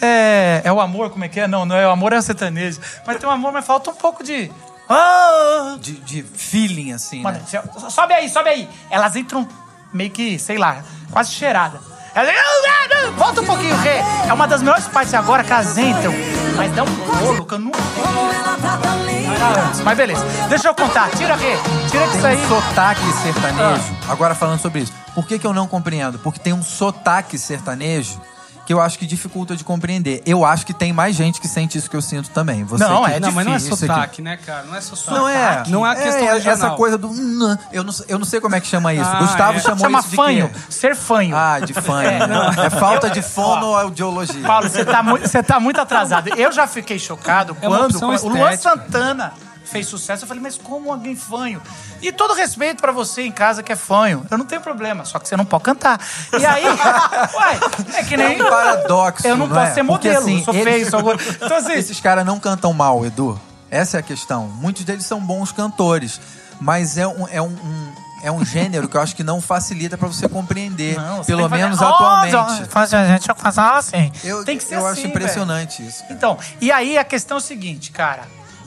É, 0.00 0.60
é 0.62 0.70
o 0.70 0.78
amor, 0.78 1.08
como 1.08 1.24
é 1.24 1.28
que 1.28 1.40
é? 1.40 1.48
Não, 1.48 1.64
não 1.64 1.74
é 1.74 1.86
o 1.86 1.90
amor, 1.90 2.12
é 2.12 2.18
o 2.18 2.22
sertanejo. 2.22 2.78
Mas 3.06 3.16
tem 3.16 3.26
um 3.26 3.32
amor, 3.32 3.50
mas 3.50 3.64
falta 3.66 3.90
um 3.90 3.94
pouco 3.94 4.22
de. 4.22 4.52
Ah! 4.88 5.76
De, 5.80 5.92
de 5.92 6.22
feeling, 6.22 6.92
assim, 6.92 7.22
Mano, 7.22 7.38
né? 7.38 7.90
sobe 7.90 8.12
aí, 8.12 8.28
sobe 8.28 8.50
aí. 8.50 8.68
Elas 8.90 9.16
entram 9.16 9.48
meio 9.92 10.10
que, 10.10 10.38
sei 10.38 10.58
lá, 10.58 10.84
quase 11.10 11.32
cheirada. 11.32 11.80
Volta 13.16 13.40
um 13.40 13.44
pouquinho, 13.44 13.76
Rê. 13.76 13.98
É 14.28 14.32
uma 14.32 14.46
das 14.46 14.60
melhores 14.60 14.86
partes 14.86 15.14
agora 15.14 15.44
que 15.44 15.52
elas 15.52 15.76
entram. 15.78 16.12
Mas 16.56 16.72
dá 16.74 16.82
um 16.82 16.86
bolo 16.86 17.44
que 17.46 17.54
eu 17.54 17.58
não 17.58 17.72
Era 19.34 19.66
antes, 19.66 19.80
Mas 19.80 19.96
beleza. 19.96 20.24
Deixa 20.48 20.68
eu 20.68 20.74
contar. 20.74 21.10
Tira, 21.10 21.36
Rê. 21.36 21.56
Tira 21.90 22.04
isso 22.06 22.26
aí. 22.26 22.36
Um 22.36 22.48
sotaque 22.48 23.12
sertanejo. 23.22 23.96
Ah. 24.08 24.12
Agora 24.12 24.34
falando 24.34 24.60
sobre 24.60 24.80
isso. 24.80 24.92
Por 25.14 25.26
que, 25.26 25.38
que 25.38 25.46
eu 25.46 25.52
não 25.52 25.68
compreendo? 25.68 26.18
Porque 26.18 26.40
tem 26.40 26.52
um 26.52 26.62
sotaque 26.62 27.38
sertanejo 27.38 28.20
que 28.68 28.74
eu 28.74 28.82
acho 28.82 28.98
que 28.98 29.06
dificulta 29.06 29.56
de 29.56 29.64
compreender. 29.64 30.22
Eu 30.26 30.44
acho 30.44 30.66
que 30.66 30.74
tem 30.74 30.92
mais 30.92 31.16
gente 31.16 31.40
que 31.40 31.48
sente 31.48 31.78
isso 31.78 31.88
que 31.88 31.96
eu 31.96 32.02
sinto 32.02 32.28
também. 32.28 32.64
Você 32.64 32.84
Não, 32.84 33.06
que- 33.06 33.12
é 33.12 33.18
não, 33.18 33.32
mas 33.32 33.46
não 33.46 33.54
é 33.54 33.58
sotaque, 33.58 34.20
né, 34.20 34.36
cara? 34.36 34.64
Não 34.64 34.74
é 34.74 34.80
sotaque. 34.82 35.10
Não 35.18 35.26
é. 35.26 35.62
Não 35.68 35.86
é 35.86 35.90
a 35.90 35.94
questão 35.94 36.28
é, 36.28 36.32
regional. 36.34 36.52
Essa 36.52 36.70
coisa 36.72 36.98
do. 36.98 37.08
Eu 37.72 37.82
não, 37.82 37.94
eu 38.06 38.18
não 38.18 38.26
sei 38.26 38.42
como 38.42 38.54
é 38.54 38.60
que 38.60 38.66
chama 38.66 38.92
isso. 38.92 39.08
Ah, 39.10 39.20
Gustavo 39.20 39.56
é. 39.56 39.60
chamou 39.62 39.78
Chama 39.78 40.00
isso 40.00 40.10
de 40.10 40.16
fanho. 40.16 40.50
quê? 40.50 40.60
Ser 40.68 40.94
fanho. 40.94 41.34
Ah, 41.34 41.60
de 41.60 41.72
fanho. 41.72 42.10
né? 42.28 42.66
É 42.66 42.68
falta 42.68 43.08
de 43.08 43.22
fonoaudiologia. 43.22 44.46
Paulo, 44.46 44.68
você 44.68 44.84
tá, 44.84 45.02
muito, 45.02 45.26
você 45.26 45.42
tá 45.42 45.58
muito 45.58 45.80
atrasado. 45.80 46.28
Eu 46.36 46.52
já 46.52 46.66
fiquei 46.66 46.98
chocado 46.98 47.56
É 47.62 47.66
quando 47.66 47.96
o 47.96 48.28
Luan. 48.28 48.54
Santana 48.54 49.32
fez 49.68 49.86
sucesso. 49.86 50.24
Eu 50.24 50.28
falei, 50.28 50.42
mas 50.42 50.56
como 50.58 50.90
alguém 50.92 51.14
fanho? 51.16 51.60
E 52.02 52.10
todo 52.12 52.34
respeito 52.34 52.80
pra 52.80 52.92
você 52.92 53.22
em 53.22 53.32
casa 53.32 53.62
que 53.62 53.72
é 53.72 53.76
fanho. 53.76 54.24
Eu 54.30 54.38
não 54.38 54.44
tenho 54.46 54.60
problema, 54.60 55.04
só 55.04 55.18
que 55.18 55.28
você 55.28 55.36
não 55.36 55.44
pode 55.44 55.64
cantar. 55.64 56.00
E 56.38 56.44
aí, 56.46 56.64
uai, 57.34 57.60
é 57.94 58.02
que 58.04 58.16
nem... 58.16 58.38
É 58.38 58.44
um 58.44 58.48
paradoxo, 58.48 59.26
Eu 59.26 59.36
não, 59.36 59.46
não 59.46 59.54
posso 59.54 59.70
é? 59.70 59.74
ser 59.74 59.84
Porque, 59.84 60.08
modelo, 60.08 60.18
assim, 60.24 60.38
eu 60.38 60.44
sou 60.44 60.54
eles- 60.54 60.64
feio, 60.74 60.90
sou 60.90 61.02
gordo. 61.02 61.22
Então 61.28 61.56
assim, 61.56 61.72
Esses 61.72 62.00
caras 62.00 62.24
não 62.24 62.38
cantam 62.40 62.72
mal, 62.72 63.04
Edu. 63.04 63.40
Essa 63.70 63.98
é 63.98 64.00
a 64.00 64.02
questão. 64.02 64.46
Muitos 64.48 64.84
deles 64.84 65.04
são 65.04 65.20
bons 65.20 65.52
cantores, 65.52 66.20
mas 66.60 66.96
é 66.96 67.06
um, 67.06 67.28
é 67.28 67.42
um, 67.42 67.46
um- 67.48 67.92
é 68.20 68.32
um 68.32 68.44
gênero 68.44 68.88
que 68.88 68.96
eu 68.96 69.00
acho 69.00 69.14
que 69.14 69.22
não 69.22 69.40
facilita 69.40 69.96
pra 69.96 70.08
você 70.08 70.28
compreender. 70.28 70.96
Não, 70.96 71.18
você 71.18 71.26
pelo 71.32 71.48
fazer- 71.48 71.62
menos 71.62 71.80
Oh, 71.80 71.84
atualmente. 71.84 72.68
faz 72.68 72.92
a 72.92 73.06
gente 73.06 73.28
fazer 73.36 73.60
assim. 73.60 74.10
Eu, 74.24 74.44
tem 74.44 74.58
que 74.58 74.64
ser 74.64 74.74
eu 74.74 74.86
assim, 74.86 75.00
acho 75.02 75.06
impressionante 75.08 75.86
isso. 75.86 76.00
cara. 76.02 76.14
Então, 76.14 76.38
e 76.60 76.72
aí 76.72 76.98
a 76.98 77.04
questão 77.04 77.36
é 77.36 77.38
o 77.38 77.40
seguinte, 77.40 77.92
cara. 77.92 78.22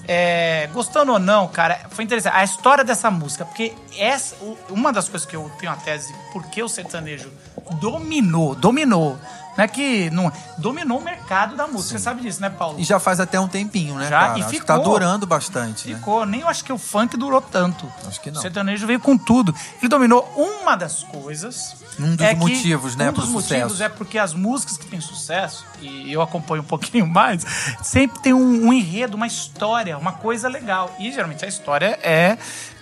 É, 0.08 0.68
gostando 0.74 1.14
ou 1.14 1.20
não, 1.20 1.48
cara, 1.48 1.86
foi 1.90 2.04
interessante. 2.04 2.36
A 2.36 2.44
história 2.44 2.84
dessa 2.84 3.10
música, 3.12 3.46
porque 3.46 3.74
essa, 3.98 4.36
uma 4.70 4.92
das 4.92 5.08
coisas 5.08 5.28
que 5.28 5.36
eu 5.36 5.50
tenho 5.60 5.72
a 5.72 5.76
tese, 5.76 6.14
porque 6.34 6.62
o 6.62 6.68
sertanejo 6.68 7.32
dominou, 7.80 8.56
dominou. 8.56 9.18
É 9.58 9.68
que 9.68 10.10
não, 10.12 10.32
dominou 10.58 11.00
o 11.00 11.04
mercado 11.04 11.56
da 11.58 11.68
música. 11.68 11.98
Você 11.98 12.04
sabe 12.04 12.22
disso, 12.22 12.42
né, 12.42 12.50
Paulo? 12.50 12.80
E 12.80 12.84
já 12.84 13.00
faz 13.00 13.20
até 13.20 13.40
um 13.40 13.48
tempinho, 13.48 13.96
né, 13.96 14.08
Já, 14.08 14.20
cara? 14.20 14.40
e 14.40 14.42
acho 14.42 14.50
que 14.50 14.60
ficou. 14.60 14.66
tá 14.66 14.78
durando 14.78 15.28
bastante, 15.28 15.90
né? 15.90 15.96
Ficou. 15.96 16.26
Nem 16.26 16.42
eu 16.42 16.48
acho 16.48 16.64
que 16.64 16.72
o 16.72 16.78
funk 16.78 17.18
durou 17.18 17.42
tanto. 17.42 17.92
Acho 18.08 18.22
que 18.22 18.32
não. 18.32 18.40
O 18.40 18.42
sertanejo 18.42 18.88
veio 18.88 19.00
com 19.00 19.18
tudo. 19.18 19.54
Ele 19.80 19.90
dominou 19.90 20.24
uma 20.38 20.76
das 20.78 21.04
coisas. 21.04 21.76
Um 22.00 22.16
dos 22.16 22.26
é 22.26 22.30
que- 22.34 22.40
motivos, 22.40 22.96
né, 22.96 23.10
Um 23.10 23.14
dos 23.14 23.28
motivos 23.28 23.74
sucesso. 23.74 23.84
é 23.84 23.90
porque 23.90 24.18
as 24.18 24.34
músicas 24.34 24.78
que 24.78 24.86
têm 24.88 25.02
sucesso, 25.02 25.66
e 25.82 26.12
eu 26.12 26.22
acompanho 26.22 26.62
um 26.64 26.66
pouquinho 26.66 27.06
mais, 27.12 27.46
sempre 27.84 28.22
tem 28.22 28.34
um, 28.34 28.68
um 28.68 28.74
enredo, 28.74 29.18
uma 29.18 29.28
história, 29.28 29.98
uma 29.98 30.14
coisa 30.14 30.48
legal. 30.48 30.96
E 30.98 31.12
geralmente 31.12 31.44
a 31.44 31.48
história 31.48 32.00
é 32.02 32.38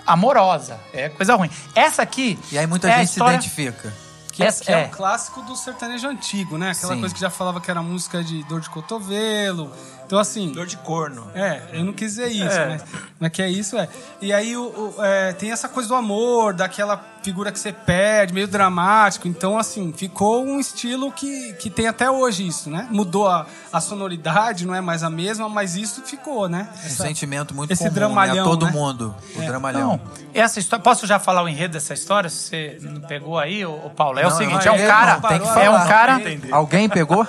amorosa, 0.06 0.80
é 0.94 1.10
coisa 1.10 1.36
ruim. 1.36 1.50
Essa 1.76 2.02
aqui. 2.04 2.38
E 2.52 2.58
aí 2.58 2.68
muita 2.68 2.90
é 2.90 3.00
gente 3.00 3.12
se 3.12 3.20
identifica. 3.22 3.92
Que, 4.40 4.44
é, 4.44 4.48
Essa- 4.48 4.64
que 4.64 4.72
é 4.72 4.84
é. 4.84 4.86
um 4.86 4.90
clássico 4.90 5.42
do 5.42 5.54
sertanejo 5.54 6.08
antigo, 6.08 6.58
né? 6.58 6.72
Aquela 6.72 6.94
Sim. 6.94 7.00
coisa 7.02 7.14
que 7.14 7.20
já 7.20 7.30
falava 7.30 7.60
que 7.60 7.70
era 7.70 7.82
música 7.82 8.24
de 8.24 8.42
dor 8.46 8.62
de 8.62 8.70
cotovelo. 8.70 9.70
Então, 10.10 10.18
assim. 10.18 10.52
Dor 10.52 10.66
de 10.66 10.76
corno. 10.78 11.28
É, 11.36 11.62
eu 11.72 11.86
não 11.86 11.94
quis 11.94 12.16
dizer 12.16 12.30
isso, 12.30 12.58
mas, 12.68 12.84
mas 13.20 13.32
que 13.32 13.44
é 13.44 13.48
isso, 13.50 13.78
é. 13.78 13.88
E 14.20 14.34
aí 14.34 14.58
o, 14.58 14.64
o- 14.98 15.06
é, 15.06 15.34
tem 15.34 15.52
essa 15.52 15.70
coisa 15.70 15.88
do 15.88 15.94
amor, 15.94 16.52
daquela 16.52 17.00
figura 17.22 17.52
que 17.52 17.60
você 17.60 17.72
perde, 17.72 18.34
meio 18.34 18.48
dramático. 18.48 19.28
Então, 19.28 19.56
assim, 19.60 19.94
ficou 19.96 20.44
um 20.44 20.60
estilo 20.60 21.12
que, 21.12 21.54
que 21.60 21.70
tem 21.70 21.86
até 21.88 22.10
hoje 22.10 22.48
isso, 22.48 22.72
né? 22.72 22.88
Mudou 22.90 23.28
a, 23.28 23.46
a 23.72 23.80
sonoridade, 23.80 24.66
não 24.66 24.74
é 24.74 24.82
mais 24.82 25.04
a 25.04 25.12
mesma, 25.12 25.48
mas 25.48 25.76
isso 25.76 26.02
ficou, 26.02 26.50
né? 26.50 26.68
Um 26.82 26.86
Essa- 26.88 27.04
sentimento 27.04 27.54
muito 27.54 27.72
esse 27.72 27.84
comum, 27.84 27.94
dramalhão, 27.94 28.36
né? 28.36 28.42
A 28.42 28.46
todo 28.46 28.66
né? 28.66 28.72
mundo. 28.72 29.14
O 29.36 29.42
dramalhão. 29.42 29.90
Não, 29.92 30.02
essa 30.34 30.60
história. 30.60 30.82
Posso 30.82 31.06
já 31.06 31.20
falar 31.20 31.44
o 31.44 31.48
enredo 31.50 31.74
dessa 31.74 31.94
história? 31.94 32.32
Se 32.32 32.48
você 32.50 32.78
não 32.82 33.02
pegou 33.02 33.38
aí, 33.38 33.64
ô 33.64 33.92
Paulo? 33.96 34.18
É 34.18 34.26
o 34.26 34.30
Não, 34.32 34.38
seguinte: 34.38 34.66
não, 34.66 34.74
é 34.74 34.84
um 34.84 34.88
cara. 34.88 35.20
tem 35.22 35.40
que 35.40 35.46
é 35.48 35.70
um 35.70 35.74
falar. 35.74 35.88
cara. 35.88 36.22
Alguém 36.52 36.90
pegou? 36.90 37.28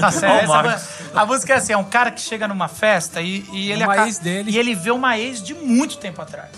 Tá 0.00 0.10
certo. 0.10 0.50
Essa- 0.54 0.94
a 1.14 1.26
música 1.26 1.52
é 1.54 1.56
assim: 1.56 1.72
é 1.74 1.76
um 1.76 1.84
cara 1.84 2.10
que 2.10 2.20
chega 2.20 2.48
numa 2.48 2.68
festa 2.68 3.20
e, 3.20 3.44
e 3.52 3.70
ele 3.72 3.84
Uma 3.84 4.06
ex 4.06 4.18
dele. 4.18 4.50
E 4.50 4.58
ele 4.58 4.74
vê 4.74 4.90
uma 4.90 5.18
ex 5.18 5.42
de 5.42 5.54
muito 5.54 5.98
tempo 5.98 6.22
atrás. 6.22 6.50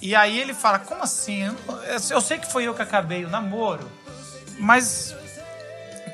E 0.00 0.14
aí 0.14 0.38
ele 0.38 0.54
fala: 0.54 0.78
como 0.78 1.02
assim? 1.02 1.50
Eu, 2.10 2.20
sei 2.20 2.38
que 2.38 2.50
foi 2.50 2.64
eu 2.64 2.74
que 2.74 2.82
acabei 2.82 3.24
o 3.24 3.28
namoro, 3.30 3.90
mas. 4.58 5.14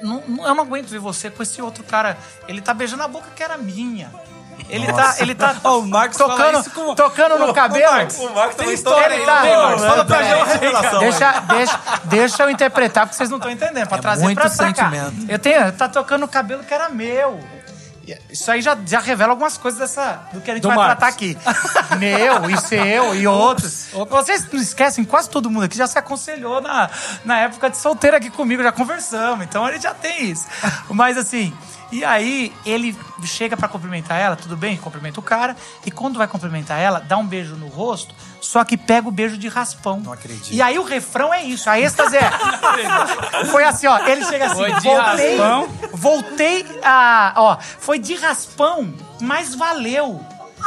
não- 0.02 0.22
não- 0.26 0.46
eu 0.46 0.54
não 0.54 0.64
aguento 0.64 0.88
ver 0.88 0.98
você 0.98 1.30
com 1.30 1.42
esse 1.42 1.60
outro 1.60 1.84
cara. 1.84 2.16
Ele 2.48 2.60
tá 2.60 2.72
beijando 2.72 3.02
a 3.02 3.08
boca 3.08 3.28
que 3.36 3.42
era 3.42 3.56
minha. 3.58 4.10
Ele 4.70 4.86
tá, 4.92 5.16
ele 5.18 5.34
tá 5.34 5.56
Ó, 5.64 5.80
o 5.80 5.86
Marcos 5.86 6.16
tocando, 6.16 6.70
com- 6.70 6.94
tocando 6.94 7.38
no 7.38 7.52
cabelo. 7.52 7.86
O 8.18 8.34
Marcos 8.34 8.54
Tem 8.56 8.66
tem 8.66 8.74
história 8.74 9.16
história 9.16 9.16
aí, 9.16 9.24
tá? 9.26 9.40
aí, 9.40 9.56
Marcos? 9.56 9.84
Fala 9.84 10.04
pra 10.04 10.18
Deixa- 10.18 10.46
gente. 10.46 10.98
Deixa, 11.00 11.40
deixa, 11.40 11.80
deixa 12.04 12.42
eu 12.44 12.50
interpretar, 12.50 13.04
porque 13.06 13.16
vocês 13.16 13.28
não 13.28 13.36
estão 13.38 13.50
entendendo. 13.50 13.88
Pra 13.88 13.98
É 13.98 14.00
trazer 14.00 14.22
muito 14.22 14.40
pra, 14.40 14.48
pra 14.48 14.72
cá. 14.72 14.90
sentimento. 14.90 15.30
Eu 15.30 15.38
tenho, 15.38 15.72
tá 15.72 15.88
tocando 15.88 16.22
o 16.24 16.28
cabelo 16.28 16.62
que 16.64 16.72
era 16.72 16.88
meu. 16.88 17.40
Isso 18.30 18.50
aí 18.50 18.62
já, 18.62 18.76
já 18.86 19.00
revela 19.00 19.32
algumas 19.32 19.56
coisas 19.58 19.80
dessa, 19.80 20.28
do 20.32 20.40
que 20.40 20.50
a 20.50 20.54
gente 20.54 20.62
Do 20.62 20.68
vai 20.68 20.76
Marcos. 20.76 20.96
tratar 20.96 21.14
aqui. 21.14 21.36
Meu, 21.98 22.50
e 22.50 22.56
seu, 22.60 23.14
e 23.14 23.26
outros. 23.26 23.88
Vocês 24.08 24.50
não 24.52 24.60
esquecem, 24.60 25.04
quase 25.04 25.28
todo 25.30 25.50
mundo 25.50 25.64
aqui 25.64 25.76
já 25.76 25.86
se 25.86 25.98
aconselhou 25.98 26.60
na, 26.60 26.90
na 27.24 27.40
época 27.40 27.70
de 27.70 27.76
solteiro 27.76 28.16
aqui 28.16 28.30
comigo, 28.30 28.62
já 28.62 28.72
conversamos. 28.72 29.44
Então 29.44 29.66
gente 29.74 29.82
já 29.82 29.94
tem 29.94 30.30
isso. 30.30 30.46
Mas 30.88 31.16
assim, 31.18 31.52
e 31.92 32.04
aí 32.04 32.52
ele 32.64 32.96
chega 33.22 33.56
pra 33.56 33.68
cumprimentar 33.68 34.18
ela, 34.18 34.36
tudo 34.36 34.56
bem? 34.56 34.76
Cumprimenta 34.76 35.20
o 35.20 35.22
cara. 35.22 35.56
E 35.84 35.90
quando 35.90 36.18
vai 36.18 36.26
cumprimentar 36.26 36.80
ela, 36.80 37.00
dá 37.00 37.16
um 37.16 37.26
beijo 37.26 37.54
no 37.56 37.68
rosto, 37.68 38.14
só 38.44 38.62
que 38.62 38.76
pega 38.76 39.08
o 39.08 39.10
beijo 39.10 39.38
de 39.38 39.48
raspão. 39.48 40.00
Não 40.00 40.12
acredito. 40.12 40.52
E 40.52 40.60
aí 40.60 40.78
o 40.78 40.82
refrão 40.82 41.32
é 41.32 41.42
isso, 41.42 41.68
a 41.70 41.80
êxtase 41.80 42.16
é. 42.16 42.30
Foi 43.50 43.64
assim, 43.64 43.86
ó. 43.86 43.98
Ele 44.06 44.22
chega 44.26 44.46
assim, 44.46 44.56
Foi 44.56 44.72
de 44.74 44.80
voltei, 44.80 45.36
raspão. 45.36 45.68
voltei 45.92 46.80
a. 46.84 47.32
Ó, 47.36 47.56
foi 47.80 47.98
de 47.98 48.14
raspão, 48.14 48.92
mas 49.20 49.54
valeu. 49.54 50.20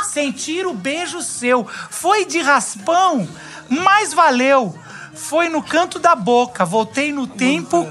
Sentir 0.05 0.65
o 0.65 0.73
beijo 0.73 1.21
seu. 1.21 1.65
Foi 1.89 2.25
de 2.25 2.39
raspão, 2.41 3.27
mas 3.69 4.11
valeu. 4.11 4.75
Foi 5.13 5.47
no 5.47 5.61
canto 5.61 5.99
da 5.99 6.15
boca. 6.15 6.65
Voltei 6.65 7.11
no 7.11 7.27
tempo 7.27 7.87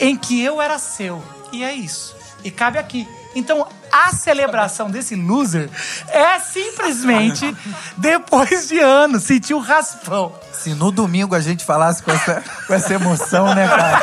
em 0.00 0.16
que 0.16 0.40
eu 0.42 0.62
era 0.62 0.78
seu. 0.78 1.22
E 1.52 1.64
é 1.64 1.72
isso. 1.74 2.16
E 2.44 2.50
cabe 2.50 2.78
aqui. 2.78 3.08
Então, 3.34 3.66
a 3.94 4.10
celebração 4.10 4.90
desse 4.90 5.14
loser 5.14 5.70
é 6.08 6.40
simplesmente 6.40 7.56
depois 7.96 8.66
de 8.68 8.80
anos 8.80 9.22
sentir 9.22 9.54
o 9.54 9.60
raspão. 9.60 10.34
Se 10.58 10.74
no 10.74 10.90
domingo 10.90 11.34
a 11.34 11.40
gente 11.40 11.64
falasse 11.64 12.02
com 12.02 12.10
essa, 12.10 12.42
com 12.66 12.74
essa 12.74 12.94
emoção, 12.94 13.54
né, 13.54 13.66
cara? 13.68 14.00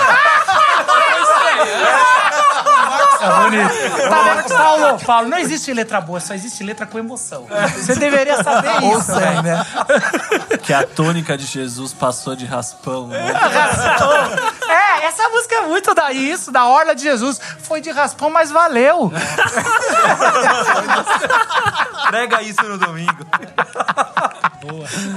É 3.21 3.29
bonito. 3.43 4.09
Tá 4.09 4.23
vendo? 4.23 4.47
Paulo, 4.57 4.99
Paulo, 5.05 5.27
não 5.27 5.37
existe 5.37 5.71
letra 5.73 6.01
boa, 6.01 6.19
só 6.19 6.33
existe 6.33 6.63
letra 6.63 6.87
com 6.87 6.97
emoção. 6.97 7.45
Você 7.75 7.95
deveria 7.95 8.43
saber 8.43 8.77
isso. 8.77 8.85
Ou 8.85 9.01
sem, 9.01 9.43
né? 9.43 9.63
Que 10.63 10.73
a 10.73 10.85
tônica 10.87 11.37
de 11.37 11.45
Jesus 11.45 11.93
passou 11.93 12.35
de 12.35 12.45
raspão. 12.45 13.07
né? 13.07 13.31
Raspão. 13.31 14.11
É, 14.67 15.05
essa 15.05 15.29
música 15.29 15.55
é 15.55 15.61
muito 15.67 15.93
da 15.93 16.11
isso, 16.11 16.51
da 16.51 16.65
Orla 16.65 16.95
de 16.95 17.03
Jesus. 17.03 17.39
Foi 17.59 17.79
de 17.79 17.91
raspão, 17.91 18.31
mas 18.31 18.49
valeu. 18.49 19.11
Prega 22.09 22.41
isso 22.41 22.63
no 22.63 22.77
domingo. 22.79 23.25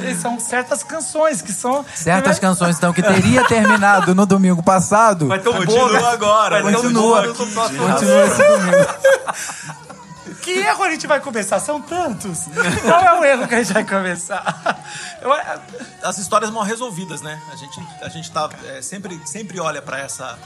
E 0.07 0.14
São 0.14 0.38
certas 0.38 0.83
canções 0.83 1.24
que 1.43 1.52
são. 1.52 1.85
Certas 1.95 2.38
canções, 2.38 2.76
então, 2.76 2.93
que 2.93 3.02
teria 3.02 3.45
terminado 3.47 4.14
no 4.14 4.25
domingo 4.26 4.62
passado. 4.62 5.26
Vai 5.28 5.38
ter 5.38 5.49
um 5.49 5.54
Continua 5.54 6.12
agora. 6.12 6.62
Vai 6.62 6.73
ter 6.73 6.78
um 6.78 6.83
Continua. 6.83 7.23
próximo. 7.23 7.88
Continua 7.88 8.25
esse 8.26 8.43
domingo. 8.49 9.85
Que 10.40 10.59
erro 10.59 10.83
a 10.85 10.90
gente 10.90 11.07
vai 11.07 11.21
começar? 11.21 11.59
São 11.59 11.81
tantos. 11.81 12.40
Qual 12.83 13.00
é 13.00 13.19
o 13.21 13.25
erro 13.25 13.49
que 13.49 13.54
a 13.54 13.62
gente 13.62 13.73
vai 13.73 13.85
começar? 13.85 14.78
Eu- 15.23 15.33
as 16.02 16.19
histórias 16.19 16.50
mal 16.50 16.62
resolvidas, 16.62 17.23
né? 17.23 17.40
A 17.50 17.57
gente, 17.57 17.81
a 18.02 18.09
gente 18.11 18.31
tá, 18.31 18.50
é, 18.66 18.83
sempre, 18.83 19.19
sempre 19.25 19.59
olha 19.59 19.81
para 19.81 19.99
essa, 20.00 20.38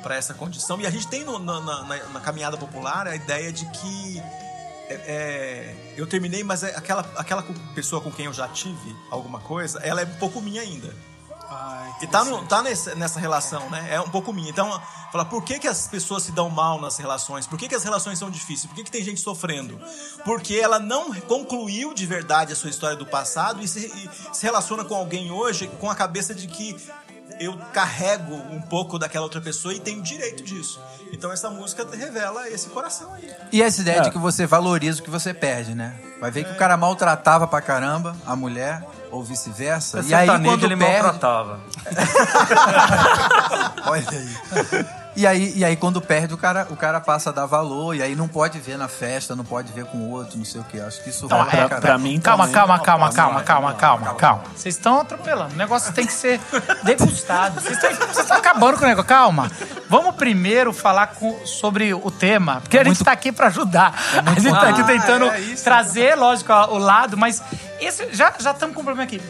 pra 0.00 0.14
essa 0.14 0.32
condição. 0.32 0.80
E 0.80 0.86
a 0.86 0.90
gente 0.90 1.08
tem 1.08 1.24
no- 1.24 1.40
na, 1.40 1.60
na- 1.60 1.82
na- 1.82 2.04
na 2.14 2.20
caminhada 2.20 2.56
popular 2.56 3.08
a 3.08 3.16
ideia 3.16 3.52
de 3.52 3.66
que 3.66 4.22
é, 4.88 4.94
é, 4.94 5.94
eu 5.96 6.06
terminei, 6.06 6.42
mas 6.44 6.62
é 6.62 6.74
aquela, 6.76 7.02
aquela 7.16 7.42
pessoa 7.74 8.00
com 8.02 8.10
quem 8.10 8.26
eu 8.26 8.32
já 8.32 8.48
tive 8.48 8.94
alguma 9.10 9.40
coisa, 9.40 9.78
ela 9.82 10.00
é 10.02 10.04
um 10.04 10.14
pouco 10.18 10.40
minha 10.40 10.60
ainda. 10.62 10.94
E 12.00 12.06
tá, 12.06 12.24
no- 12.24 12.46
tá 12.46 12.62
nesse- 12.62 12.94
nessa 12.94 13.20
relação, 13.20 13.68
né? 13.68 13.88
É 13.90 14.00
um 14.00 14.08
pouco 14.08 14.32
minha. 14.32 14.48
Então, 14.48 14.80
fala, 15.12 15.24
por 15.26 15.42
que, 15.44 15.58
que 15.58 15.68
as 15.68 15.86
pessoas 15.86 16.22
se 16.22 16.32
dão 16.32 16.48
mal 16.48 16.80
nas 16.80 16.96
relações? 16.96 17.46
Por 17.46 17.58
que, 17.58 17.68
que 17.68 17.74
as 17.74 17.84
relações 17.84 18.18
são 18.18 18.30
difíceis? 18.30 18.66
Por 18.66 18.74
que, 18.74 18.84
que 18.84 18.90
tem 18.90 19.04
gente 19.04 19.20
sofrendo? 19.20 19.78
Porque 20.24 20.54
ela 20.54 20.78
não 20.78 21.12
concluiu 21.20 21.92
de 21.92 22.06
verdade 22.06 22.54
a 22.54 22.56
sua 22.56 22.70
história 22.70 22.96
do 22.96 23.04
passado 23.04 23.62
e 23.62 23.68
se, 23.68 23.80
e 23.86 24.34
se 24.34 24.42
relaciona 24.44 24.82
com 24.82 24.94
alguém 24.94 25.30
hoje 25.30 25.66
com 25.78 25.90
a 25.90 25.94
cabeça 25.94 26.34
de 26.34 26.46
que 26.46 26.74
eu 27.40 27.56
carrego 27.72 28.34
um 28.34 28.60
pouco 28.60 28.98
daquela 28.98 29.24
outra 29.24 29.40
pessoa 29.40 29.72
e 29.74 29.80
tenho 29.80 30.02
direito 30.02 30.42
disso. 30.42 30.80
Então 31.12 31.30
essa 31.32 31.50
música 31.50 31.86
revela 31.94 32.48
esse 32.48 32.68
coração 32.68 33.12
aí. 33.14 33.30
E 33.52 33.62
essa 33.62 33.80
ideia 33.82 33.98
É. 33.98 34.00
de 34.02 34.10
que 34.10 34.18
você 34.18 34.46
valoriza 34.46 35.00
o 35.00 35.04
que 35.04 35.10
você 35.10 35.32
perde, 35.34 35.74
né? 35.74 35.94
Vai 36.20 36.30
ver 36.30 36.44
que 36.44 36.52
o 36.52 36.56
cara 36.56 36.76
maltratava 36.76 37.46
pra 37.46 37.60
caramba 37.60 38.16
a 38.26 38.34
mulher, 38.36 38.82
ou 39.10 39.22
vice-versa. 39.22 40.00
E 40.06 40.14
aí, 40.14 40.26
quando 40.26 40.64
ele 40.64 40.76
perde... 40.76 41.02
maltratava. 41.02 41.60
Olha 43.86 44.06
aí. 44.10 45.01
E 45.14 45.26
aí, 45.26 45.52
e 45.56 45.62
aí 45.64 45.76
quando 45.76 46.00
perde, 46.00 46.32
o 46.32 46.38
cara, 46.38 46.66
o 46.70 46.76
cara 46.76 46.98
passa 47.00 47.28
a 47.28 47.32
dar 47.32 47.44
valor, 47.44 47.94
e 47.94 48.02
aí 48.02 48.14
não 48.16 48.26
pode 48.26 48.58
ver 48.58 48.78
na 48.78 48.88
festa, 48.88 49.36
não 49.36 49.44
pode 49.44 49.70
ver 49.70 49.84
com 49.84 49.98
o 49.98 50.10
outro, 50.10 50.38
não 50.38 50.44
sei 50.44 50.60
o 50.60 50.64
que. 50.64 50.80
Acho 50.80 51.02
que 51.04 51.10
isso 51.10 51.26
Então, 51.26 51.36
rola 51.38 51.50
pra 51.50 51.58
é, 51.58 51.62
caramba. 51.68 51.80
pra 51.86 51.98
mim 51.98 52.18
calma, 52.18 52.44
também. 52.44 52.54
calma, 52.54 52.78
calma, 52.80 53.12
calma, 53.12 53.42
calma, 53.42 53.74
calma, 53.74 54.14
calma. 54.14 54.42
Vocês 54.56 54.74
estão 54.74 55.00
atropelando. 55.00 55.52
O 55.52 55.56
negócio 55.56 55.92
tem 55.92 56.06
que 56.06 56.12
ser 56.12 56.40
degustado. 56.82 57.60
Vocês 57.60 57.78
estão 58.18 58.36
acabando 58.36 58.78
com 58.78 58.84
o 58.84 58.88
negócio. 58.88 59.08
Calma. 59.08 59.50
Vamos 59.88 60.14
primeiro 60.14 60.72
falar 60.72 61.08
com- 61.08 61.44
sobre 61.44 61.92
o 61.92 62.10
tema, 62.10 62.60
porque 62.62 62.78
a 62.78 62.84
gente 62.84 62.96
está 62.96 63.12
aqui 63.12 63.30
para 63.30 63.48
ajudar. 63.48 63.94
a 64.24 64.30
gente 64.34 64.46
está 64.46 64.68
aqui 64.70 64.84
tentando 64.84 65.26
é 65.30 65.40
isso. 65.40 65.64
trazer, 65.64 66.14
lógico, 66.16 66.52
o 66.52 66.78
lado, 66.78 67.16
mas 67.18 67.42
esse, 67.80 68.08
já 68.14 68.32
já 68.38 68.52
estamos 68.52 68.74
com 68.74 68.80
um 68.80 68.84
problema 68.84 69.04
aqui. 69.06 69.20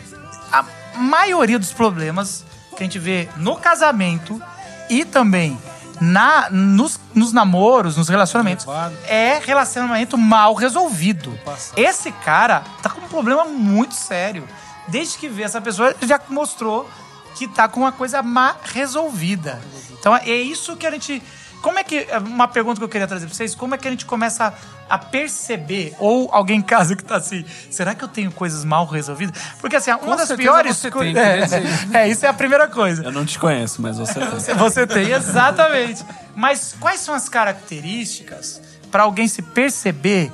A 0.52 0.64
maioria 0.96 1.58
dos 1.58 1.72
problemas 1.72 2.44
que 2.76 2.82
a 2.82 2.86
gente 2.86 2.98
vê 2.98 3.28
no 3.36 3.56
casamento 3.56 4.40
e 4.88 5.04
também 5.04 5.58
na, 6.00 6.48
nos, 6.50 6.98
nos 7.14 7.32
namoros, 7.32 7.96
nos 7.96 8.08
relacionamentos, 8.08 8.66
é 9.04 9.38
relacionamento 9.38 10.16
mal 10.18 10.54
resolvido. 10.54 11.38
Esse 11.76 12.12
cara 12.12 12.62
tá 12.82 12.90
com 12.90 13.00
um 13.00 13.08
problema 13.08 13.44
muito 13.44 13.94
sério. 13.94 14.46
Desde 14.88 15.16
que 15.16 15.28
vê 15.28 15.42
essa 15.42 15.60
pessoa, 15.60 15.94
ele 16.00 16.08
já 16.08 16.20
mostrou 16.28 16.88
que 17.34 17.48
tá 17.48 17.68
com 17.68 17.80
uma 17.80 17.92
coisa 17.92 18.22
má 18.22 18.56
resolvida. 18.62 19.60
Então 19.98 20.16
é 20.16 20.30
isso 20.30 20.76
que 20.76 20.86
a 20.86 20.90
gente. 20.90 21.22
Como 21.60 21.78
é 21.78 21.84
que. 21.84 22.06
Uma 22.26 22.48
pergunta 22.48 22.78
que 22.78 22.84
eu 22.84 22.88
queria 22.88 23.06
trazer 23.06 23.26
pra 23.26 23.34
vocês: 23.34 23.54
como 23.54 23.74
é 23.74 23.78
que 23.78 23.86
a 23.86 23.90
gente 23.90 24.04
começa 24.04 24.46
a 24.46 24.52
perceber, 24.98 25.94
ou 25.98 26.28
alguém 26.32 26.58
em 26.58 26.62
casa 26.62 26.94
que 26.94 27.02
tá 27.02 27.16
assim, 27.16 27.44
será 27.70 27.94
que 27.94 28.04
eu 28.04 28.08
tenho 28.08 28.30
coisas 28.30 28.64
mal 28.64 28.84
resolvidas? 28.84 29.34
Porque 29.60 29.76
assim, 29.76 29.90
uma 29.90 30.16
das 30.16 30.28
certeza 30.28 30.50
piores 30.50 30.76
você 30.76 30.90
tem, 30.90 31.16
é, 31.16 31.46
é, 32.04 32.08
isso 32.08 32.26
é 32.26 32.28
a 32.28 32.32
primeira 32.34 32.68
coisa. 32.68 33.04
Eu 33.04 33.12
não 33.12 33.24
te 33.24 33.38
conheço, 33.38 33.80
mas 33.80 33.98
você 33.98 34.20
tem. 34.20 34.54
Você 34.54 34.86
tem, 34.86 35.10
exatamente. 35.10 36.04
Mas 36.34 36.74
quais 36.78 37.00
são 37.00 37.14
as 37.14 37.28
características 37.28 38.60
para 38.90 39.04
alguém 39.04 39.26
se 39.28 39.42
perceber? 39.42 40.30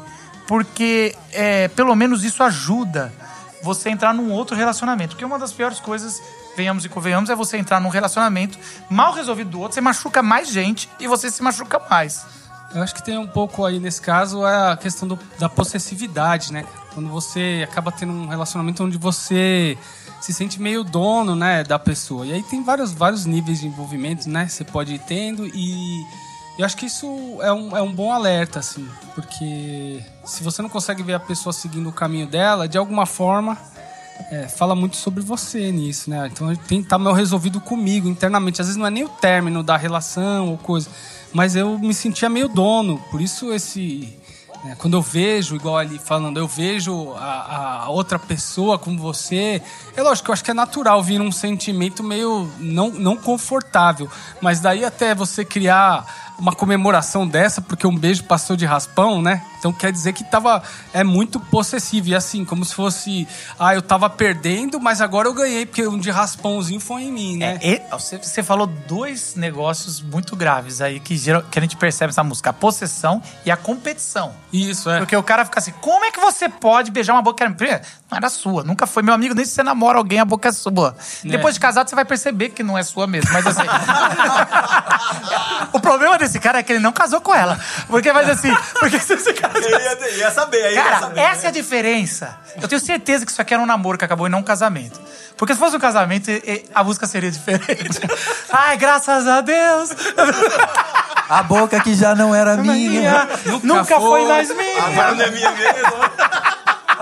Porque 0.47 1.14
é, 1.33 1.68
pelo 1.68 1.94
menos 1.94 2.25
isso 2.25 2.42
ajuda 2.42 3.12
você 3.62 3.90
a 3.90 3.92
entrar 3.92 4.14
num 4.14 4.31
outro 4.31 4.57
relacionamento. 4.57 5.11
Porque 5.11 5.25
uma 5.25 5.38
das 5.38 5.53
piores 5.53 5.79
coisas, 5.79 6.21
venhamos 6.57 6.85
e 6.85 6.88
convenhamos, 6.88 7.31
é 7.31 7.35
você 7.35 7.57
entrar 7.59 7.81
num 7.81 7.88
relacionamento 7.88 8.59
mal 8.88 9.12
resolvido 9.12 9.51
do 9.51 9.61
outro, 9.61 9.75
você 9.75 9.81
machuca 9.81 10.23
mais 10.23 10.49
gente 10.49 10.88
e 10.99 11.07
você 11.07 11.31
se 11.31 11.42
machuca 11.42 11.81
mais. 11.90 12.25
Eu 12.74 12.83
acho 12.83 12.94
que 12.94 13.02
tem 13.02 13.16
um 13.16 13.26
pouco 13.26 13.64
aí 13.64 13.78
nesse 13.81 14.00
caso 14.00 14.44
a 14.44 14.76
questão 14.76 15.09
do- 15.09 15.18
da 15.38 15.48
possessividade, 15.48 16.52
né? 16.52 16.64
Quando 16.92 17.09
você 17.09 17.66
acaba 17.68 17.90
tendo 17.90 18.12
um 18.12 18.26
relacionamento 18.28 18.85
onde 18.85 18.98
você 18.98 19.76
se 20.20 20.33
sente 20.35 20.61
meio 20.61 20.83
dono, 20.85 21.35
né, 21.37 21.62
da 21.64 21.78
pessoa. 21.78 22.26
E 22.26 22.33
aí 22.33 22.42
tem 22.42 22.62
vários, 22.62 22.92
vários 22.92 23.24
níveis 23.24 23.61
de 23.61 23.66
envolvimento, 23.68 24.28
né? 24.28 24.48
Você 24.48 24.64
pode 24.64 24.94
ir 24.94 24.98
tendo 24.98 25.46
e 25.46 26.02
eu 26.59 26.64
acho 26.66 26.76
que 26.76 26.87
isso 26.87 27.07
é 27.40 27.52
um, 27.52 27.76
é 27.76 27.81
um 27.81 27.92
bom 27.92 28.12
alerta, 28.12 28.59
assim, 28.59 28.87
porque 29.14 30.02
se 30.24 30.42
você 30.42 30.61
não 30.61 30.68
consegue 30.68 31.02
ver 31.04 31.14
a 31.14 31.20
pessoa 31.20 31.52
seguindo 31.52 31.88
o 31.88 31.92
caminho 31.92 32.26
dela, 32.26 32.66
de 32.68 32.76
alguma 32.76 33.07
forma 33.07 33.57
é, 34.33 34.48
fala 34.48 34.74
muito 34.74 34.96
sobre 34.96 35.22
você 35.22 35.70
nisso, 35.70 36.11
né? 36.11 36.28
Então 36.31 36.54
tem 36.57 36.81
estar 36.81 36.98
mal 36.98 37.12
resolvido 37.14 37.61
comigo 37.61 38.09
internamente. 38.09 38.61
Às 38.61 38.66
vezes 38.66 38.76
não 38.78 38.87
é 38.87 38.90
nem 38.90 39.04
o 39.04 39.09
término 39.09 39.62
da 39.62 39.76
relação 39.76 40.48
ou 40.50 40.59
coisa, 40.59 40.90
mas 41.32 41.56
eu 41.56 41.78
me 41.78 41.94
sentia 41.94 42.28
meio 42.28 42.48
dono. 42.48 42.98
Por 43.10 43.20
isso 43.20 43.52
esse 43.52 44.16
né, 44.64 44.76
quando 44.78 44.94
eu 44.94 45.02
vejo, 45.02 45.54
igual 45.54 45.76
ali 45.76 45.98
falando, 45.98 46.38
eu 46.38 46.48
vejo 46.48 47.12
a, 47.16 47.84
a 47.84 47.88
outra 47.90 48.18
pessoa 48.18 48.78
como 48.78 48.98
você, 48.98 49.62
é 49.96 50.02
lógico 50.02 50.30
eu 50.30 50.32
acho 50.32 50.44
que 50.44 50.50
é 50.50 50.54
natural 50.54 51.02
vir 51.02 51.20
um 51.20 51.30
sentimento 51.30 52.02
meio 52.02 52.50
não, 52.58 52.90
não 52.90 53.16
confortável. 53.16 54.10
Mas 54.40 54.60
daí 54.60 54.84
até 54.84 55.14
você 55.14 55.44
criar 55.44 56.27
uma 56.38 56.55
comemoração 56.55 57.27
dessa, 57.27 57.61
porque 57.61 57.87
um 57.87 57.96
beijo 57.96 58.22
passou 58.24 58.55
de 58.57 58.64
raspão, 58.64 59.20
né? 59.20 59.42
Então 59.59 59.72
quer 59.72 59.90
dizer 59.90 60.12
que 60.12 60.22
tava 60.22 60.62
é 60.92 61.03
muito 61.03 61.40
possessivo. 61.40 62.09
E 62.09 62.14
assim, 62.14 62.44
como 62.44 62.64
se 62.64 62.74
fosse, 62.74 63.27
ah, 63.59 63.74
eu 63.74 63.83
tava 63.83 64.09
perdendo, 64.09 64.79
mas 64.81 65.01
agora 65.01 65.27
eu 65.27 65.35
ganhei, 65.35 65.66
porque 65.66 65.85
um 65.87 65.98
de 65.98 66.11
raspãozinho 66.11 66.79
foi 66.79 67.03
em 67.03 67.12
mim, 67.12 67.37
né? 67.37 67.59
É, 67.61 67.68
e- 67.74 67.83
você, 67.90 68.18
você 68.18 68.42
falou 68.42 68.66
dois 68.68 69.35
negócios 69.35 70.01
muito 70.01 70.37
graves 70.37 70.81
aí 70.81 71.01
que, 71.01 71.16
geral- 71.16 71.42
que 71.51 71.59
a 71.59 71.62
gente 71.62 71.77
percebe 71.77 72.11
nessa 72.11 72.22
música: 72.22 72.51
a 72.51 72.53
possessão 72.53 73.20
e 73.44 73.51
a 73.51 73.57
competição. 73.57 74.33
Isso, 74.53 74.88
é. 74.90 74.98
Porque 74.98 75.16
o 75.16 75.22
cara 75.24 75.44
fica 75.44 75.59
assim, 75.59 75.72
como 75.81 76.05
é 76.05 76.11
que 76.12 76.20
você 76.20 76.48
pode 76.48 76.90
beijar 76.92 77.14
uma 77.14 77.22
boca? 77.22 77.44
Era 78.11 78.31
sua. 78.31 78.64
Nunca 78.64 78.87
foi 78.87 79.03
meu 79.03 79.12
amigo, 79.12 79.35
nem 79.35 79.44
se 79.44 79.53
você 79.53 79.62
namora 79.62 79.99
alguém, 79.99 80.18
a 80.18 80.25
boca 80.25 80.49
é 80.49 80.53
sua. 80.53 80.97
Depois 81.23 81.55
de 81.55 81.61
casado, 81.61 81.88
você 81.90 81.94
vai 81.94 82.07
perceber 82.07 82.49
que 82.51 82.62
não 82.62 82.77
é 82.77 82.83
sua 82.83 83.07
mesmo. 83.07 83.31
Mas 83.33 83.47
assim. 83.47 83.62
o 85.73 85.81
problema 85.81 86.16
desse 86.16 86.40
cara 86.40 86.59
é 86.59 86.62
que 86.62 86.73
ele 86.73 86.81
não 86.81 86.92
casou 86.92 87.21
com 87.21 87.35
ela. 87.35 87.61
Porque 87.87 88.11
vai 88.11 88.29
assim. 88.31 88.55
Porque 88.81 88.99
se 88.99 89.12
esse 89.12 89.35
cara. 89.35 89.59
Eu 89.59 89.79
ia, 89.79 90.11
ia 90.16 90.31
saber, 90.31 90.64
aí 90.64 90.75
ia 90.75 90.83
Cara, 90.83 91.01
saber. 91.01 91.21
essa 91.21 91.47
é 91.47 91.49
a 91.49 91.53
diferença. 91.53 92.38
Eu 92.61 92.66
tenho 92.66 92.81
certeza 92.81 93.27
que 93.27 93.33
isso 93.33 93.42
aqui 93.42 93.53
era 93.53 93.62
um 93.62 93.66
namoro 93.66 93.99
que 93.99 94.05
acabou 94.05 94.27
e 94.27 94.31
não 94.31 94.38
um 94.38 94.42
casamento. 94.42 94.99
Porque 95.37 95.53
se 95.53 95.61
fosse 95.61 95.77
um 95.77 95.81
casamento, 95.81 96.31
a 96.75 96.83
música 96.83 97.07
seria 97.07 97.31
diferente. 97.31 98.01
Ai, 98.51 98.77
graças 98.79 99.29
a 99.29 99.42
Deus. 99.42 99.90
A 101.29 101.42
boca 101.42 101.79
que 101.81 101.94
já 101.94 102.14
não 102.14 102.35
era 102.35 102.57
minha. 102.57 103.29
Nunca, 103.44 103.66
Nunca 103.66 104.01
foi 104.01 104.23
foi. 104.23 104.29
mais 104.29 104.57
minha. 104.57 104.83
Agora 104.83 105.14
não 105.14 105.25
é 105.25 105.31
minha 105.31 105.51
mesmo. 105.53 106.47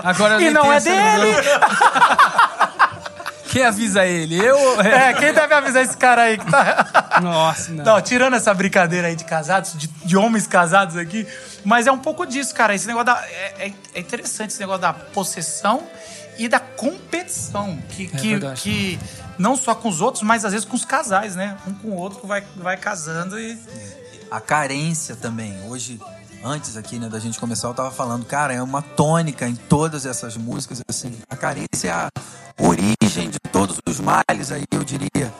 Agora 0.07 0.41
E 0.41 0.49
não 0.51 0.71
é 0.71 0.77
essa 0.77 0.89
dele. 0.89 1.35
Quem 3.49 3.63
avisa 3.63 4.05
ele? 4.05 4.37
Eu? 4.37 4.79
É, 4.81 5.13
quem 5.13 5.33
deve 5.33 5.53
avisar 5.53 5.81
esse 5.83 5.95
cara 5.97 6.23
aí 6.23 6.37
que 6.37 6.45
tá. 6.51 7.19
Nossa, 7.23 7.71
não. 7.71 7.83
Não, 7.83 8.01
tirando 8.01 8.35
essa 8.35 8.53
brincadeira 8.53 9.07
aí 9.07 9.15
de 9.15 9.23
casados, 9.23 9.73
de, 9.75 9.87
de 9.87 10.17
homens 10.17 10.45
casados 10.45 10.95
aqui, 10.97 11.25
mas 11.63 11.87
é 11.87 11.91
um 11.91 11.97
pouco 11.97 12.25
disso, 12.25 12.53
cara. 12.53 12.75
Esse 12.75 12.85
negócio 12.87 13.05
da. 13.05 13.25
É, 13.25 13.67
é- 13.67 13.73
é 13.95 13.99
interessante 13.99 14.51
esse 14.51 14.59
negócio 14.59 14.81
da 14.81 14.93
possessão 14.93 15.81
e 16.37 16.47
da 16.47 16.59
competição. 16.59 17.77
Que, 17.89 18.07
que, 18.07 18.29
verdade. 18.31 18.61
que 18.61 18.99
não 19.39 19.55
só 19.55 19.73
com 19.73 19.89
os 19.89 20.01
outros, 20.01 20.23
mas 20.23 20.45
às 20.45 20.51
vezes 20.51 20.67
com 20.67 20.75
os 20.75 20.85
casais, 20.85 21.35
né? 21.35 21.57
Um 21.65 21.73
com 21.73 21.87
o 21.89 21.95
outro 21.95 22.19
que 22.19 22.27
vai, 22.27 22.43
vai 22.57 22.77
casando 22.77 23.39
e. 23.39 23.57
A 24.29 24.41
carência 24.41 25.15
também. 25.15 25.57
Hoje, 25.67 25.99
antes 26.47 26.77
aqui, 26.77 26.97
né, 26.97 27.09
da 27.09 27.19
gente 27.19 27.39
começar, 27.39 27.67
eu 27.67 27.73
tava 27.73 27.91
falando, 27.91 28.25
cara, 28.25 28.53
é 28.53 28.61
uma 28.61 28.81
tônica 28.81 29.47
em 29.47 29.55
todas 29.55 30.05
essas 30.05 30.37
músicas, 30.37 30.81
assim. 30.87 31.13
A 31.29 31.35
carência 31.35 31.89
é 31.89 31.91
a 31.91 32.09
origem 32.57 33.29
de 33.29 33.39
todos 33.51 33.77
os 33.87 33.99
males 33.99 34.51
aí, 34.51 34.63
eu 34.71 34.83
diria. 34.83 35.33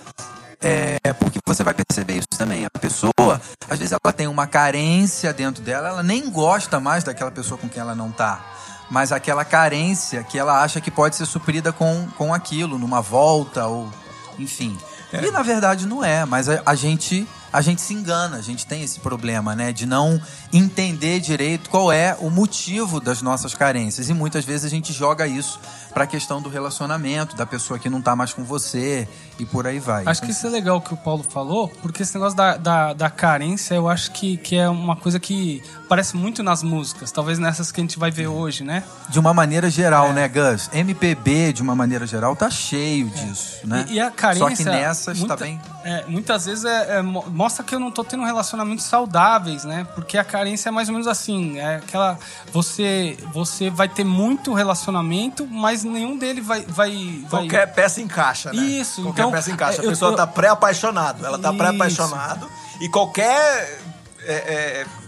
É 0.60 1.14
porque 1.14 1.40
você 1.46 1.64
vai 1.64 1.74
perceber 1.74 2.18
isso 2.18 2.28
também. 2.38 2.66
A 2.66 2.80
pessoa, 2.80 3.42
às 3.70 3.80
vezes, 3.80 3.94
ela 3.94 4.14
tem 4.14 4.28
uma 4.28 4.48
carência 4.48 5.32
dentro 5.32 5.64
dela, 5.64 5.88
ela 5.90 6.04
nem 6.04 6.30
gosta 6.30 6.80
mais 6.80 7.04
daquela 7.04 7.32
pessoa 7.32 7.58
com 7.58 7.70
quem 7.70 7.82
ela 7.82 7.96
não 7.96 8.12
tá. 8.12 8.44
Mas 8.90 9.12
aquela 9.12 9.46
carência 9.46 10.24
que 10.24 10.38
ela 10.38 10.62
acha 10.62 10.82
que 10.82 10.92
pode 10.92 11.16
ser 11.16 11.26
suprida 11.26 11.72
com, 11.72 12.08
com 12.18 12.34
aquilo, 12.34 12.78
numa 12.78 13.02
volta 13.02 13.66
ou. 13.66 13.92
Enfim. 14.40 14.78
E 15.14 15.32
na 15.32 15.42
verdade 15.42 15.88
não 15.88 16.04
é, 16.04 16.26
mas 16.26 16.50
a, 16.50 16.62
a 16.66 16.76
gente 16.76 17.28
a 17.52 17.62
gente 17.62 17.82
se 17.82 17.94
engana, 17.94 18.38
a 18.38 18.42
gente 18.42 18.66
tem 18.66 18.84
esse 18.84 19.00
problema, 19.00 19.56
né, 19.56 19.72
de 19.72 19.86
não 19.86 20.20
entender 20.52 21.20
direito 21.20 21.70
qual 21.70 21.92
é 21.92 22.16
o 22.20 22.30
motivo 22.30 23.00
das 23.00 23.22
nossas 23.22 23.54
carências 23.54 24.10
e 24.10 24.14
muitas 24.14 24.46
vezes 24.46 24.66
a 24.66 24.70
gente 24.70 24.92
joga 24.94 25.28
isso 25.28 25.60
para 25.94 26.04
a 26.04 26.08
questão 26.08 26.42
do 26.42 26.50
relacionamento, 26.50 27.36
da 27.36 27.46
pessoa 27.46 27.80
que 27.80 27.90
não 27.90 28.02
tá 28.02 28.16
mais 28.16 28.32
com 28.34 28.44
você 28.44 29.08
e 29.40 29.46
por 29.46 29.66
aí 29.66 29.80
vai. 29.80 30.04
Acho 30.06 30.22
que 30.22 30.32
isso 30.32 30.46
é 30.46 30.50
legal 30.50 30.78
o 30.78 30.82
que 30.82 30.94
o 30.94 30.98
Paulo 30.98 31.24
falou, 31.24 31.68
porque 31.82 32.04
esse 32.04 32.14
negócio 32.14 32.38
da, 32.38 32.56
da, 32.58 32.94
da 32.94 33.10
carência 33.10 33.74
eu 33.76 33.90
acho 33.90 34.12
que, 34.12 34.38
que 34.38 34.56
é 34.56 34.70
uma 34.70 34.96
coisa 34.96 35.20
que 35.20 35.62
aparece 35.86 36.16
muito 36.16 36.44
nas 36.44 36.62
músicas, 36.62 37.12
talvez 37.12 37.40
nessas 37.40 37.72
que 37.72 37.82
a 37.82 37.84
gente 37.84 37.98
vai 37.98 38.12
ver 38.12 38.28
hoje, 38.28 38.64
né? 38.64 38.84
de 39.10 39.20
uma 39.20 39.34
maneira 39.34 39.70
geral, 39.70 40.14
né, 40.14 40.28
Gus? 40.28 40.70
MPB 40.74 41.54
de 41.54 41.62
uma 41.62 41.76
maneira 41.76 42.06
geral 42.06 42.36
tá 42.36 42.50
cheio 42.50 43.10
disso, 43.10 43.66
né? 43.66 43.86
E, 43.90 43.94
e 43.96 44.00
a 44.00 44.12
carência. 44.12 44.48
Só 44.50 44.56
que 44.56 44.64
nessas 44.66 45.18
muita- 45.20 45.36
tá 45.38 45.44
bem 45.46 45.60
é, 45.90 46.04
muitas 46.08 46.46
vezes 46.46 46.66
é, 46.66 46.98
é, 46.98 47.02
mo- 47.02 47.24
mostra 47.30 47.64
que 47.64 47.74
eu 47.74 47.80
não 47.80 47.90
tô 47.90 48.04
tendo 48.04 48.26
relacionamentos 48.26 48.84
saudáveis, 48.86 49.64
né? 49.64 49.88
Porque 49.96 50.18
a 50.18 50.24
carência 50.24 50.68
é 50.68 50.72
mais 50.72 50.90
ou 50.90 50.94
menos 50.94 51.08
assim: 51.08 51.58
é 51.60 51.76
aquela. 51.78 52.20
Você, 52.52 53.18
você 53.32 53.70
vai 53.70 53.88
ter 53.88 54.04
muito 54.04 54.54
relacionamento, 54.54 55.48
mas 55.48 55.84
nenhum 55.86 56.18
dele 56.18 56.42
vai. 56.42 56.62
vai, 56.68 56.92
vai 57.30 57.42
Qualquer 57.42 57.74
peça 57.74 58.02
encaixa, 58.02 58.52
né? 58.52 58.62
Isso, 58.62 59.02
Qualquer 59.02 59.22
então, 59.22 59.32
peça 59.32 59.50
encaixa. 59.52 59.82
A 59.82 59.86
eu- 59.86 59.90
pessoa 59.92 60.12
eu- 60.12 60.16
tá 60.18 60.28
pré-apaixonado. 60.28 61.26
Ela 61.26 61.40
tá 61.40 61.54
pré-apaixonado. 61.54 62.50
E 62.82 62.90
qualquer... 62.90 63.80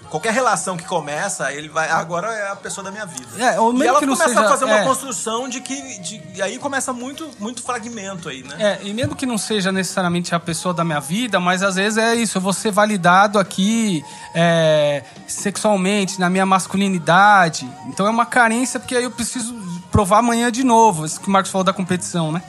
qualquer 0.09 0.33
relação 0.33 0.75
que 0.75 0.85
começa, 0.85 1.51
ele 1.53 1.69
vai... 1.69 1.89
Agora 1.89 2.27
é 2.27 2.51
a 2.51 2.55
pessoa 2.55 2.83
da 2.83 2.91
minha 2.91 3.05
vida. 3.05 3.27
É, 3.37 3.59
ou 3.59 3.71
e 3.71 3.73
mesmo 3.73 3.89
ela 3.89 3.99
que 3.99 4.05
não 4.05 4.13
começa 4.13 4.33
seja- 4.33 4.45
a 4.45 4.49
fazer 4.49 4.65
uma 4.65 4.79
é. 4.79 4.83
construção 4.83 5.47
de 5.47 5.61
que... 5.61 5.99
De, 5.99 6.21
e 6.35 6.41
aí 6.41 6.57
começa 6.57 6.91
muito, 6.91 7.29
muito 7.39 7.61
fragmento 7.61 8.29
aí, 8.29 8.43
né? 8.43 8.55
É, 8.59 8.79
e 8.83 8.93
mesmo 8.93 9.15
que 9.15 9.25
não 9.25 9.37
seja 9.37 9.71
necessariamente 9.71 10.33
a 10.33 10.39
pessoa 10.39 10.73
da 10.73 10.83
minha 10.83 10.99
vida, 10.99 11.39
mas 11.39 11.63
às 11.63 11.75
vezes 11.75 11.97
é 11.97 12.15
isso, 12.15 12.37
eu 12.37 12.41
vou 12.41 12.53
ser 12.53 12.71
validado 12.71 13.39
aqui 13.39 14.03
é, 14.33 15.03
sexualmente, 15.27 16.19
na 16.19 16.29
minha 16.29 16.45
masculinidade. 16.45 17.69
Então 17.87 18.07
é 18.07 18.09
uma 18.09 18.25
carência, 18.25 18.79
porque 18.79 18.95
aí 18.95 19.03
eu 19.03 19.11
preciso 19.11 19.53
provar 19.91 20.19
amanhã 20.19 20.51
de 20.51 20.63
novo, 20.63 21.05
isso 21.05 21.19
que 21.19 21.27
o 21.27 21.31
Marcos 21.31 21.51
falou 21.51 21.63
da 21.63 21.73
competição, 21.73 22.31
né? 22.31 22.41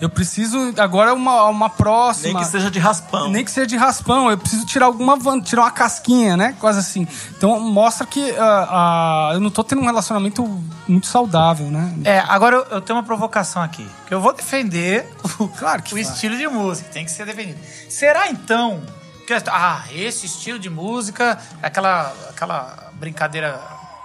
Eu 0.00 0.08
preciso 0.08 0.72
agora 0.78 1.12
uma, 1.12 1.44
uma 1.44 1.68
próxima. 1.68 2.32
Nem 2.34 2.42
que 2.42 2.48
seja 2.50 2.70
de 2.70 2.78
raspão. 2.78 3.30
Nem 3.30 3.44
que 3.44 3.50
seja 3.50 3.66
de 3.66 3.76
raspão, 3.76 4.30
eu 4.30 4.38
preciso 4.38 4.64
tirar 4.64 4.86
alguma 4.86 5.16
van- 5.16 5.40
tirar 5.40 5.62
uma 5.62 5.70
casquinha, 5.70 6.36
né? 6.36 6.56
Quase 6.58 6.78
assim. 6.78 7.06
Então 7.36 7.60
mostra 7.60 8.06
que 8.06 8.30
ah, 8.38 8.68
ah, 8.70 9.30
eu 9.34 9.40
não 9.40 9.50
tô 9.50 9.62
tendo 9.62 9.82
um 9.82 9.84
relacionamento 9.86 10.42
muito 10.88 11.06
saudável, 11.06 11.66
né? 11.70 11.94
É, 12.04 12.18
agora 12.20 12.56
eu, 12.56 12.64
eu 12.76 12.80
tenho 12.80 12.98
uma 12.98 13.04
provocação 13.04 13.62
aqui. 13.62 13.86
Que 14.06 14.14
eu 14.14 14.20
vou 14.20 14.32
defender 14.32 15.06
o, 15.38 15.48
Claro 15.48 15.82
que 15.82 15.94
o 15.94 15.98
estilo 15.98 16.36
de 16.36 16.48
música. 16.48 16.88
Tem 16.90 17.04
que 17.04 17.10
ser 17.10 17.26
defendido. 17.26 17.58
Será 17.88 18.28
então 18.30 18.80
que 19.26 19.34
ah, 19.48 19.84
esse 19.92 20.26
estilo 20.26 20.58
de 20.58 20.68
música, 20.68 21.38
aquela, 21.62 22.12
aquela 22.30 22.90
brincadeira 22.94 23.60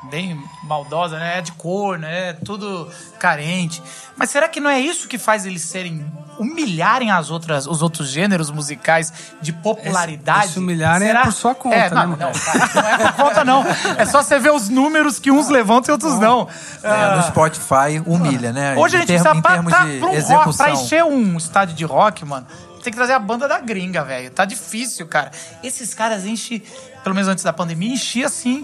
bem 0.09 0.41
maldosa, 0.63 1.17
né? 1.17 1.39
É 1.39 1.41
de 1.41 1.51
cor, 1.53 1.97
né? 1.97 2.29
É 2.29 2.33
tudo 2.33 2.89
carente. 3.19 3.81
Mas 4.15 4.29
será 4.29 4.47
que 4.47 4.59
não 4.59 4.69
é 4.69 4.79
isso 4.79 5.07
que 5.07 5.17
faz 5.17 5.45
eles 5.45 5.61
serem 5.63 6.05
humilharem 6.37 7.11
as 7.11 7.29
outras, 7.29 7.65
os 7.65 7.81
outros 7.81 8.09
gêneros 8.09 8.49
musicais 8.51 9.11
de 9.41 9.53
popularidade? 9.53 10.47
Esse 10.47 10.59
humilharem 10.59 11.09
é 11.09 11.21
por 11.23 11.31
sua 11.33 11.55
conta, 11.55 11.75
é, 11.75 11.89
né, 11.89 11.95
não, 11.95 12.07
mano? 12.07 12.17
não, 12.17 12.31
cara, 12.33 12.71
não 12.75 12.89
é 12.89 12.97
por 12.97 13.13
conta 13.13 13.45
não. 13.45 13.65
É 13.97 14.05
só 14.05 14.21
você 14.21 14.39
ver 14.39 14.51
os 14.51 14.69
números 14.69 15.19
que 15.19 15.31
uns 15.31 15.49
levantam 15.49 15.91
e 15.91 15.93
outros 15.93 16.19
não. 16.19 16.47
É, 16.83 17.15
no 17.15 17.23
Spotify 17.23 18.01
humilha, 18.05 18.51
né? 18.51 18.75
Hoje 18.75 18.97
a 18.97 18.99
gente 18.99 19.07
termo- 19.07 19.41
precisa 19.41 19.61
pra, 19.61 19.63
pra, 19.63 19.85
de 19.85 19.99
pra 19.99 20.07
um 20.09 20.21
rock, 20.43 20.57
pra 20.57 20.71
encher 20.71 21.03
um 21.03 21.37
estádio 21.37 21.75
de 21.75 21.85
rock, 21.85 22.25
mano. 22.25 22.45
Tem 22.83 22.91
que 22.91 22.97
trazer 22.97 23.13
a 23.13 23.19
banda 23.19 23.47
da 23.47 23.59
gringa, 23.59 24.03
velho. 24.03 24.29
Tá 24.29 24.45
difícil, 24.45 25.07
cara. 25.07 25.31
Esses 25.63 25.93
caras 25.95 26.23
enchem, 26.23 26.61
pelo 27.03 27.15
menos 27.15 27.27
antes 27.27 27.43
da 27.43 27.51
pandemia, 27.51 27.91
enchiam 27.93 28.27
assim 28.27 28.63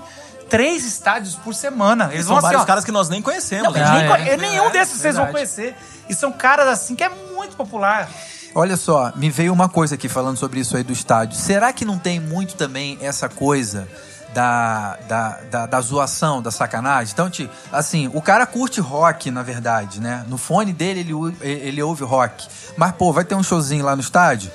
três 0.51 0.85
estádios 0.85 1.33
por 1.35 1.55
semana. 1.55 2.09
Eles 2.11 2.25
São 2.25 2.35
vão 2.35 2.37
assim, 2.37 2.45
vários 2.47 2.61
ó, 2.61 2.65
caras 2.65 2.85
que 2.85 2.91
nós 2.91 3.09
nem 3.09 3.21
conhecemos. 3.21 3.63
não, 3.63 3.71
né? 3.73 3.89
nem 3.91 4.03
é. 4.03 4.07
conhe- 4.07 4.37
nenhum 4.37 4.69
desses 4.69 4.99
vocês 5.01 5.15
vão 5.15 5.27
conhecer. 5.27 5.75
E 6.07 6.13
são 6.13 6.31
caras 6.31 6.67
assim 6.67 6.93
que 6.95 7.03
é 7.03 7.09
muito 7.09 7.55
popular. 7.55 8.07
Olha 8.53 8.75
só, 8.75 9.13
me 9.15 9.29
veio 9.29 9.53
uma 9.53 9.69
coisa 9.69 9.95
aqui 9.95 10.09
falando 10.09 10.35
sobre 10.37 10.59
isso 10.59 10.75
aí 10.75 10.83
do 10.83 10.91
estádio. 10.91 11.39
Será 11.39 11.71
que 11.71 11.85
não 11.85 11.97
tem 11.97 12.19
muito 12.19 12.55
também 12.55 12.97
essa 13.01 13.29
coisa 13.29 13.87
da, 14.33 14.97
da, 15.07 15.29
da, 15.49 15.65
da 15.67 15.81
zoação, 15.81 16.41
da 16.41 16.51
sacanagem? 16.51 17.13
Então, 17.13 17.29
ti- 17.29 17.49
assim, 17.71 18.11
o 18.13 18.21
cara 18.21 18.45
curte 18.45 18.81
rock, 18.81 19.31
na 19.31 19.41
verdade, 19.41 20.01
né? 20.01 20.25
No 20.27 20.37
fone 20.37 20.73
dele 20.73 20.99
ele, 20.99 21.37
ele 21.41 21.81
ouve 21.81 22.03
rock. 22.03 22.45
Mas, 22.75 22.91
pô, 22.91 23.13
vai 23.13 23.23
ter 23.23 23.35
um 23.35 23.43
showzinho 23.43 23.85
lá 23.85 23.95
no 23.95 24.01
estádio? 24.01 24.51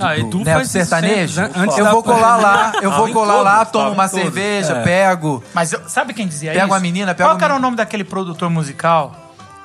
Ah, 0.00 0.14
do, 0.14 0.20
Edu 0.20 0.38
né, 0.44 0.54
faz 0.54 0.62
isso 0.68 0.72
sertanejo? 0.72 1.34
sempre, 1.34 1.58
né? 1.58 1.64
Antes 1.64 1.78
eu 1.78 1.84
da 1.84 1.90
vou 1.92 2.02
colar 2.02 2.36
lá, 2.36 2.72
eu 2.80 2.90
vou 2.90 3.06
Ah, 3.06 3.12
colar 3.12 3.32
todos, 3.34 3.44
lá, 3.44 3.64
tomo 3.66 3.90
uma 3.92 4.08
todos. 4.08 4.22
cerveja, 4.24 4.72
É. 4.78 4.82
pego. 4.82 5.42
Mas 5.52 5.72
eu- 5.72 5.82
sabe 5.88 6.14
quem 6.14 6.26
dizia 6.26 6.52
Pega 6.52 6.64
isso? 6.64 6.72
uma 6.72 6.80
menina, 6.80 7.14
pega 7.14 7.28
Qual 7.28 7.38
era 7.42 7.54
o 7.54 7.58
nome 7.58 7.76
daquele 7.76 8.02
produtor 8.04 8.48
musical? 8.48 9.14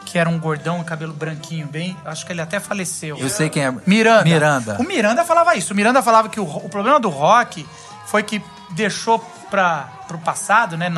Que 0.06 0.18
era 0.20 0.30
um 0.30 0.38
gordão 0.40 0.84
cabelo 0.84 1.14
branquinho, 1.14 1.68
bem. 1.68 1.96
Acho 2.06 2.26
que 2.26 2.32
ele 2.32 2.42
até 2.42 2.60
faleceu. 2.60 3.18
Eu 3.18 3.30
sei 3.30 3.50
quem 3.50 3.66
é. 3.66 3.74
Miranda. 3.86 4.24
Miranda. 4.24 4.78
O 4.80 4.84
Miranda 4.84 5.24
falava 5.26 5.56
isso. 5.56 5.74
O 5.74 5.76
Miranda 5.76 6.02
falava 6.02 6.30
que 6.30 6.40
o, 6.40 6.44
o 6.44 6.70
problema 6.70 7.00
do 7.00 7.10
rock 7.10 7.68
foi 8.06 8.24
que 8.24 8.42
deixou 8.72 9.20
para 9.50 9.88
pro 10.08 10.18
passado, 10.18 10.78
né? 10.78 10.92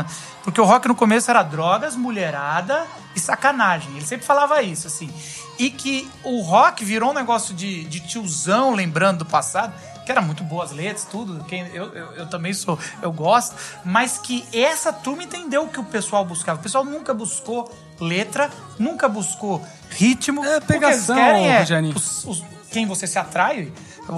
Porque 0.44 0.60
o 0.62 0.64
rock 0.66 0.88
no 0.88 0.94
começo 0.96 1.30
era 1.32 1.42
drogas, 1.44 1.96
mulherada 1.96 2.84
e 3.16 3.20
sacanagem. 3.20 3.92
Ele 3.96 4.06
sempre 4.06 4.26
falava 4.26 4.62
isso, 4.62 4.88
assim. 4.88 5.10
E 5.58 5.70
que 5.70 6.10
o 6.24 6.42
rock 6.42 6.84
virou 6.86 7.12
um 7.12 7.14
negócio 7.14 7.54
de, 7.54 7.84
de 7.86 8.00
tiozão, 8.00 8.74
lembrando 8.74 9.20
do 9.20 9.26
passado, 9.26 9.74
que 10.06 10.12
era 10.12 10.22
muito 10.22 10.44
boas 10.44 10.72
letras, 10.72 11.06
tudo. 11.06 11.44
Quem, 11.46 11.68
eu, 11.68 11.94
eu, 11.94 12.12
eu 12.14 12.28
também 12.28 12.54
sou, 12.54 12.80
eu 13.02 13.12
gosto. 13.12 13.56
Mas 13.84 14.18
que 14.18 14.46
essa 14.54 14.92
turma 14.94 15.24
entendeu 15.24 15.64
o 15.64 15.68
que 15.68 15.80
o 15.80 15.84
pessoal 15.84 16.24
buscava. 16.26 16.60
O 16.60 16.64
pessoal 16.64 16.86
nunca 16.86 17.14
buscou 17.14 17.72
letra, 18.00 18.50
nunca 18.78 19.08
buscou 19.10 19.64
ritmo. 19.90 20.44
É 20.46 20.58
O 20.58 20.62
que 20.62 20.74
eles 20.74 20.80
pegação, 20.82 21.16
querem 21.16 21.52
é 21.52 21.60
os- 21.98 22.26
os- 22.26 22.44
quem 22.72 22.86
você 22.86 23.06
se 23.08 23.18
atrai, 23.20 23.72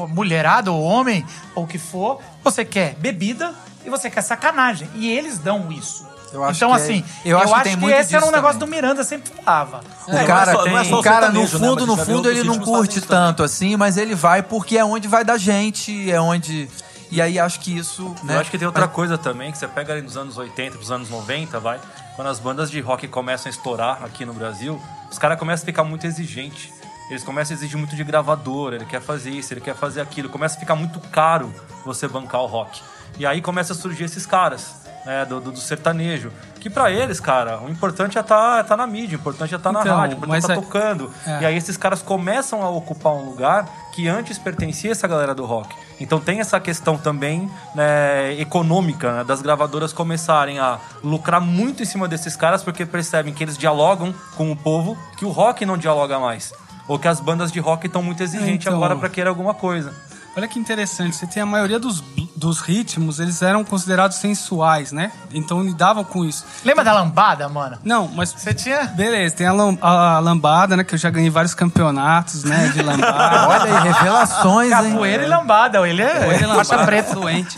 mulherada 0.10 0.72
ou 0.72 0.82
homem, 0.82 1.26
ou 1.56 1.64
o 1.64 1.68
que 1.68 1.78
for, 1.78 2.22
você 2.44 2.64
quer 2.66 2.96
bebida 2.96 3.54
e 3.86 3.90
você 3.90 4.10
quer 4.10 4.22
sacanagem. 4.22 4.90
E 4.96 5.10
eles 5.10 5.38
dão 5.40 5.72
isso. 5.72 6.06
Eu 6.34 6.44
acho 6.44 6.58
então, 6.58 6.70
que 6.70 6.80
é- 6.80 6.84
assim, 6.84 7.04
eu 7.26 7.38
acho 7.38 7.54
que 7.56 7.64
tem 7.64 7.76
muito 7.76 7.94
esse 7.96 8.16
era 8.16 8.24
um 8.24 8.28
disso 8.28 8.36
negócio 8.36 8.60
também. 8.60 8.80
do 8.80 8.84
Miranda, 8.84 9.04
sempre 9.04 9.32
falava. 9.44 9.82
O 10.08 10.12
É, 10.12 10.14
não 10.14 10.20
é 10.22 10.26
cara, 10.26 10.52
só- 10.54 10.66
não 10.66 10.78
é 10.78 10.82
tem- 10.82 10.90
só 10.90 10.96
o 10.96 11.00
o 11.00 11.04
cara 11.04 11.30
no 11.30 11.42
né? 11.42 11.48
fundo, 11.48 11.76
Mas 11.76 11.86
no 11.88 11.96
vê 11.98 12.06
fundo, 12.06 12.30
ele 12.30 12.44
não 12.44 12.60
curte 12.60 13.02
também. 13.02 13.10
tanto 13.26 13.44
assim, 13.44 13.76
mas 13.76 13.98
ele 13.98 14.16
vai 14.16 14.42
porque 14.42 14.78
é 14.78 14.86
onde 14.86 15.08
vai 15.08 15.24
da 15.26 15.38
gente, 15.38 16.10
é 16.12 16.20
onde. 16.22 16.70
E 17.12 17.22
aí 17.22 17.38
acho 17.38 17.60
que 17.60 17.78
isso. 17.78 18.16
Né, 18.24 18.36
Eu 18.36 18.40
acho 18.40 18.50
que 18.50 18.58
tem 18.58 18.66
outra 18.66 18.86
mas- 18.86 18.96
coisa 18.96 19.18
também, 19.18 19.52
que 19.52 19.58
você 19.58 19.68
pega 19.68 19.92
ali 19.92 20.02
nos 20.02 20.16
anos 20.16 20.38
80, 20.38 20.78
nos 20.78 20.90
anos 20.92 21.10
90, 21.10 21.60
vai. 21.60 21.78
Quando 22.16 22.28
as 22.30 22.40
bandas 22.40 22.72
de 22.72 22.80
rock 22.80 23.06
começam 23.10 23.50
a 23.50 23.54
estourar 23.54 24.02
aqui 24.04 24.26
no 24.26 24.34
Brasil, 24.34 24.82
os 25.12 25.18
caras 25.18 25.38
começam 25.38 25.64
a 25.64 25.66
ficar 25.66 25.84
muito 25.84 26.08
exigentes. 26.08 26.70
Eles 27.10 27.24
começam 27.26 27.54
a 27.54 27.58
exigir 27.58 27.78
muito 27.78 27.94
de 27.94 28.04
gravador, 28.06 28.72
ele 28.74 28.86
quer 28.86 29.02
fazer 29.02 29.32
isso, 29.32 29.54
ele 29.54 29.60
quer 29.60 29.76
fazer 29.76 30.00
aquilo. 30.00 30.30
Começa 30.30 30.56
a 30.56 30.60
ficar 30.62 30.76
muito 30.76 30.98
caro 31.10 31.54
você 31.84 32.08
bancar 32.08 32.40
o 32.40 32.46
rock. 32.46 32.82
E 33.20 33.26
aí 33.26 33.42
começa 33.42 33.74
a 33.74 33.76
surgir 33.76 34.06
esses 34.06 34.26
caras, 34.26 34.76
né, 35.06 35.26
do, 35.26 35.40
do- 35.40 35.52
do 35.52 35.60
sertanejo. 35.60 36.32
Que 36.60 36.70
pra 36.70 36.92
eles, 36.92 37.20
cara, 37.20 37.60
o 37.60 37.70
importante 37.70 38.18
é 38.18 38.22
estar 38.22 38.60
é 38.60 38.64
tá 38.64 38.78
na 38.78 38.86
mídia, 38.86 39.18
o 39.18 39.22
importante 39.22 39.56
é 39.56 39.58
na 39.58 39.82
Então, 39.82 39.98
rádio, 39.98 40.16
o 40.16 40.18
importante 40.20 40.50
é 40.50 40.52
é- 40.52 40.56
tá 40.56 40.62
tocando. 40.62 41.12
é. 41.26 41.42
E 41.42 41.46
aí 41.48 41.58
esses 41.58 41.76
caras 41.76 42.02
começam 42.02 42.62
a 42.62 42.70
ocupar 42.70 43.14
um 43.14 43.26
lugar 43.26 43.68
que 43.94 44.08
antes 44.08 44.38
pertencia 44.38 44.92
a 44.92 44.94
essa 44.94 45.08
galera 45.08 45.34
do 45.34 45.44
rock. 45.46 45.76
Então 46.00 46.20
tem 46.20 46.40
essa 46.40 46.60
questão 46.60 46.98
também 46.98 47.50
né, 47.76 48.34
econômica 48.40 49.12
né, 49.18 49.24
das 49.24 49.42
gravadoras 49.42 49.92
começarem 49.94 50.60
a 50.60 50.80
lucrar 51.04 51.42
muito 51.42 51.82
em 51.84 51.86
cima 51.86 52.08
desses 52.08 52.36
caras 52.36 52.64
porque 52.64 52.86
percebem 52.86 53.34
que 53.34 53.44
eles 53.44 53.58
dialogam 53.58 54.14
com 54.36 54.52
o 54.52 54.56
povo 54.56 54.98
que 55.18 55.26
o 55.26 55.30
rock 55.30 55.66
não 55.66 55.78
dialoga 55.78 56.20
mais. 56.20 56.54
Ou 56.88 56.98
que 57.00 57.08
as 57.08 57.20
bandas 57.20 57.52
de 57.52 57.60
rock 57.60 57.86
estão 57.88 58.02
muito 58.04 58.22
exigentes 58.22 58.66
Então. 58.68 58.76
agora 58.78 58.96
para 58.96 59.10
querer 59.10 59.30
alguma 59.30 59.54
coisa. 59.54 59.94
Olha 60.36 60.48
que 60.48 60.58
interessante, 60.58 61.16
você 61.16 61.28
tem 61.28 61.44
a 61.44 61.46
maioria 61.46 61.78
dos, 61.78 62.02
dos 62.38 62.62
ritmos, 62.62 63.20
eles 63.20 63.42
eram 63.42 63.66
considerados 63.66 64.16
sensuais, 64.18 64.92
né? 64.94 65.12
Então 65.34 65.62
lidavam 65.62 66.04
com 66.06 66.24
isso. 66.24 66.46
Lembra 66.64 66.86
da 66.86 66.94
lambada, 66.94 67.50
mano? 67.50 67.78
Não, 67.84 68.08
mas 68.08 68.32
Você 68.32 68.54
tinha. 68.54 68.86
Beleza, 68.86 69.36
tem 69.36 69.46
a, 69.48 69.52
lam- 69.52 69.78
a 69.82 70.20
lambada, 70.20 70.78
né? 70.78 70.84
Que 70.86 70.96
eu 70.96 71.00
já 71.00 71.10
ganhei 71.10 71.30
vários 71.30 71.54
campeonatos, 71.54 72.46
né? 72.46 72.70
De 72.74 72.82
lambada. 72.82 73.48
Olha 73.50 73.78
aí, 73.82 73.84
revelações, 73.92 74.72
hein? 74.72 74.92
Capoeira 74.92 75.24
e 75.24 75.28
lambada. 75.28 75.88
Ele 75.88 76.02
é 76.02 76.28
Ele 76.34 76.46
faixa 76.48 76.48
lambada, 76.76 76.86
preta. 76.86 77.14
doente. 77.14 77.58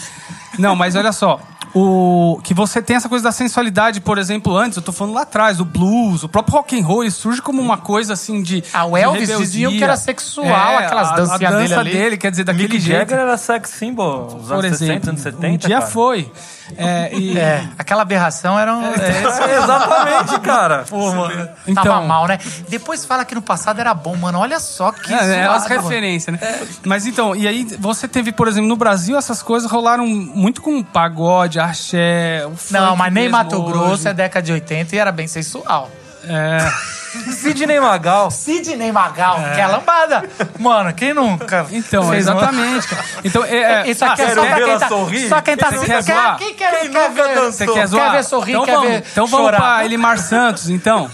Não, 0.58 0.76
mas 0.76 0.96
olha 0.96 1.12
só. 1.12 1.40
O, 1.76 2.40
que 2.44 2.54
você 2.54 2.82
tem 2.84 2.96
essa 2.96 3.10
coisa 3.10 3.24
da 3.24 3.32
sensualidade, 3.32 4.00
por 4.00 4.20
exemplo, 4.20 4.56
antes, 4.56 4.78
eu 4.78 4.84
tô 4.84 4.92
falando 4.92 5.16
lá 5.16 5.24
atrás, 5.24 5.60
o 5.60 5.66
blues, 5.66 6.24
o 6.24 6.30
próprio 6.30 6.56
rock 6.58 6.80
and 6.80 6.86
roll, 6.86 7.02
ele 7.04 7.10
surge 7.12 7.42
como 7.42 7.60
uma 7.62 7.78
coisa 7.78 8.14
assim 8.14 8.44
de. 8.44 8.64
Ah, 8.72 8.86
o 8.86 8.92
de 8.96 9.02
Elvis 9.02 9.22
rebeldia. 9.22 9.46
diziam 9.46 9.72
que 9.72 9.84
era 9.84 9.98
sexual, 9.98 10.78
aquelas 10.78 11.10
a- 11.12 11.16
dancinhas 11.16 11.42
a 11.42 11.58
dança 11.58 11.68
dele 11.68 11.74
ali. 11.76 11.92
dele, 11.92 12.18
quer 12.18 12.30
dizer, 12.30 12.44
daquele 12.44 12.68
Mick 12.68 12.80
jeito. 12.80 13.00
Jagger 13.00 13.18
era 13.18 13.38
sex 13.38 13.70
symbol 13.72 14.26
por 14.28 14.36
anos 14.66 14.78
60, 14.78 14.84
exemplo, 14.84 15.10
anos 15.10 15.22
70, 15.22 15.48
um 15.48 15.58
dia 15.68 15.80
cara. 15.80 15.90
foi. 15.90 16.32
É, 16.78 17.10
e- 17.13 17.38
É, 17.43 17.67
aquela 17.78 18.02
aberração 18.04 18.58
era 18.60 18.73
um. 18.73 18.84
É, 18.93 19.56
exatamente, 19.63 20.39
cara. 20.41 20.86
Pô, 20.89 21.12
mano. 21.13 21.49
Então- 21.67 21.84
Tava 21.84 22.02
mal, 22.02 22.28
né? 22.28 22.38
Depois 22.69 23.06
fala 23.06 23.26
que 23.26 23.36
no 23.36 23.41
passado 23.41 23.80
era 23.80 23.93
bom, 23.93 24.15
mano. 24.15 24.39
Olha 24.39 24.60
só 24.60 24.91
que. 24.91 25.13
É, 25.13 25.36
é, 25.39 25.43
as 25.45 25.65
referências, 25.67 26.39
né? 26.39 26.60
Mas 26.86 27.06
então, 27.06 27.36
e 27.36 27.47
aí 27.47 27.63
você 27.80 28.08
teve, 28.08 28.32
por 28.32 28.47
exemplo, 28.47 28.69
no 28.69 28.76
Brasil, 28.76 29.17
essas 29.17 29.41
coisas 29.41 29.69
rolaram 29.69 30.06
muito 30.08 30.62
com 30.62 30.82
pagode, 30.84 31.60
axé, 31.60 32.45
o 32.45 32.54
Não, 32.71 32.95
mas 32.95 33.13
nem 33.13 33.30
Mato 33.30 33.62
Grosso 33.63 33.93
hoje. 33.93 34.08
é 34.08 34.13
década 34.13 34.45
de 34.45 34.52
80 34.54 34.95
e 34.95 34.99
era 34.99 35.12
bem 35.12 35.28
sensual. 35.28 35.89
É. 36.26 36.58
Sidney 37.32 37.80
Magal. 37.80 38.32
Sidney 38.32 38.91
Magal, 38.91 39.36
que 39.54 39.60
é 39.60 39.63
a 39.63 39.67
lambada. 39.67 40.30
Mano, 40.60 40.93
quem 40.93 41.13
nunca? 41.13 41.65
Então, 41.71 42.13
exatamente. 42.13 42.88
cara. 42.88 43.04
Então, 43.23 43.43
é, 43.45 43.58
é, 43.84 43.89
Isso 43.89 44.04
aqui 44.04 44.21
é 44.21 44.26
ah, 44.26 44.36
só 44.36 44.41
quer- 44.41 44.56
pra 44.56 44.65
quem 44.65 44.80
tá. 44.80 44.88
sorrir? 44.88 45.30
Só 45.30 45.41
quem 45.41 45.58
tá 45.58 45.69
se- 45.71 45.86
quer 45.86 46.02
zoar? 46.02 46.38
Quem 46.38 46.54
quer, 46.56 46.80
Quem 46.80 46.89
quer 46.91 47.10
nunca 47.10 47.23
ver? 47.23 47.36
dançou? 47.36 47.52
Você 47.52 47.67
quer 47.67 47.88
zoar? 47.88 48.06
Quer 48.12 48.17
ver 48.17 48.23
sorrir, 48.23 48.52
então 48.54 48.65
quer 48.65 48.71
vamos, 48.76 48.89
ver 48.89 49.04
Então 49.12 49.28
vamos 49.28 49.45
chorar. 49.45 49.62
pra 49.62 49.86
Elimar 49.86 50.17
Santos, 50.17 50.69
então. 50.69 51.10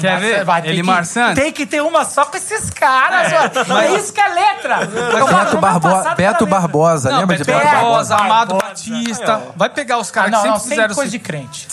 Quer 0.00 0.18
ver? 0.18 0.44
Vai, 0.44 0.62
que- 0.62 1.04
Santos? 1.04 1.34
Tem 1.42 1.52
que 1.52 1.66
ter 1.66 1.80
uma 1.82 2.04
só 2.04 2.24
com 2.24 2.36
esses 2.36 2.70
caras, 2.70 3.32
mano. 3.68 3.80
É 3.80 3.96
isso 3.96 4.12
que 4.12 4.20
é 4.20 4.28
letra. 4.28 4.78
Beto, 4.86 5.58
Barbo... 5.58 5.88
Beto. 6.16 6.46
Barbosa, 6.46 7.10
Não, 7.10 7.20
lembra 7.20 7.36
de 7.36 7.44
Beto 7.44 7.58
Beto 7.58 7.70
Barbosa? 7.70 8.14
Barbosa, 8.14 8.16
Amado 8.16 8.54
Barbosa. 8.54 8.68
Batista. 8.68 9.42
Vai 9.56 9.68
pegar 9.68 9.98
os 9.98 10.10
Ah, 10.10 10.12
caras 10.12 10.30
não, 10.32 10.42
que 10.42 10.48
não, 10.48 10.54
sempre 10.58 10.68
sempre 10.68 10.76
fizeram 10.76 10.94
coisa 10.94 11.10
de 11.10 11.18
crente. 11.18 11.68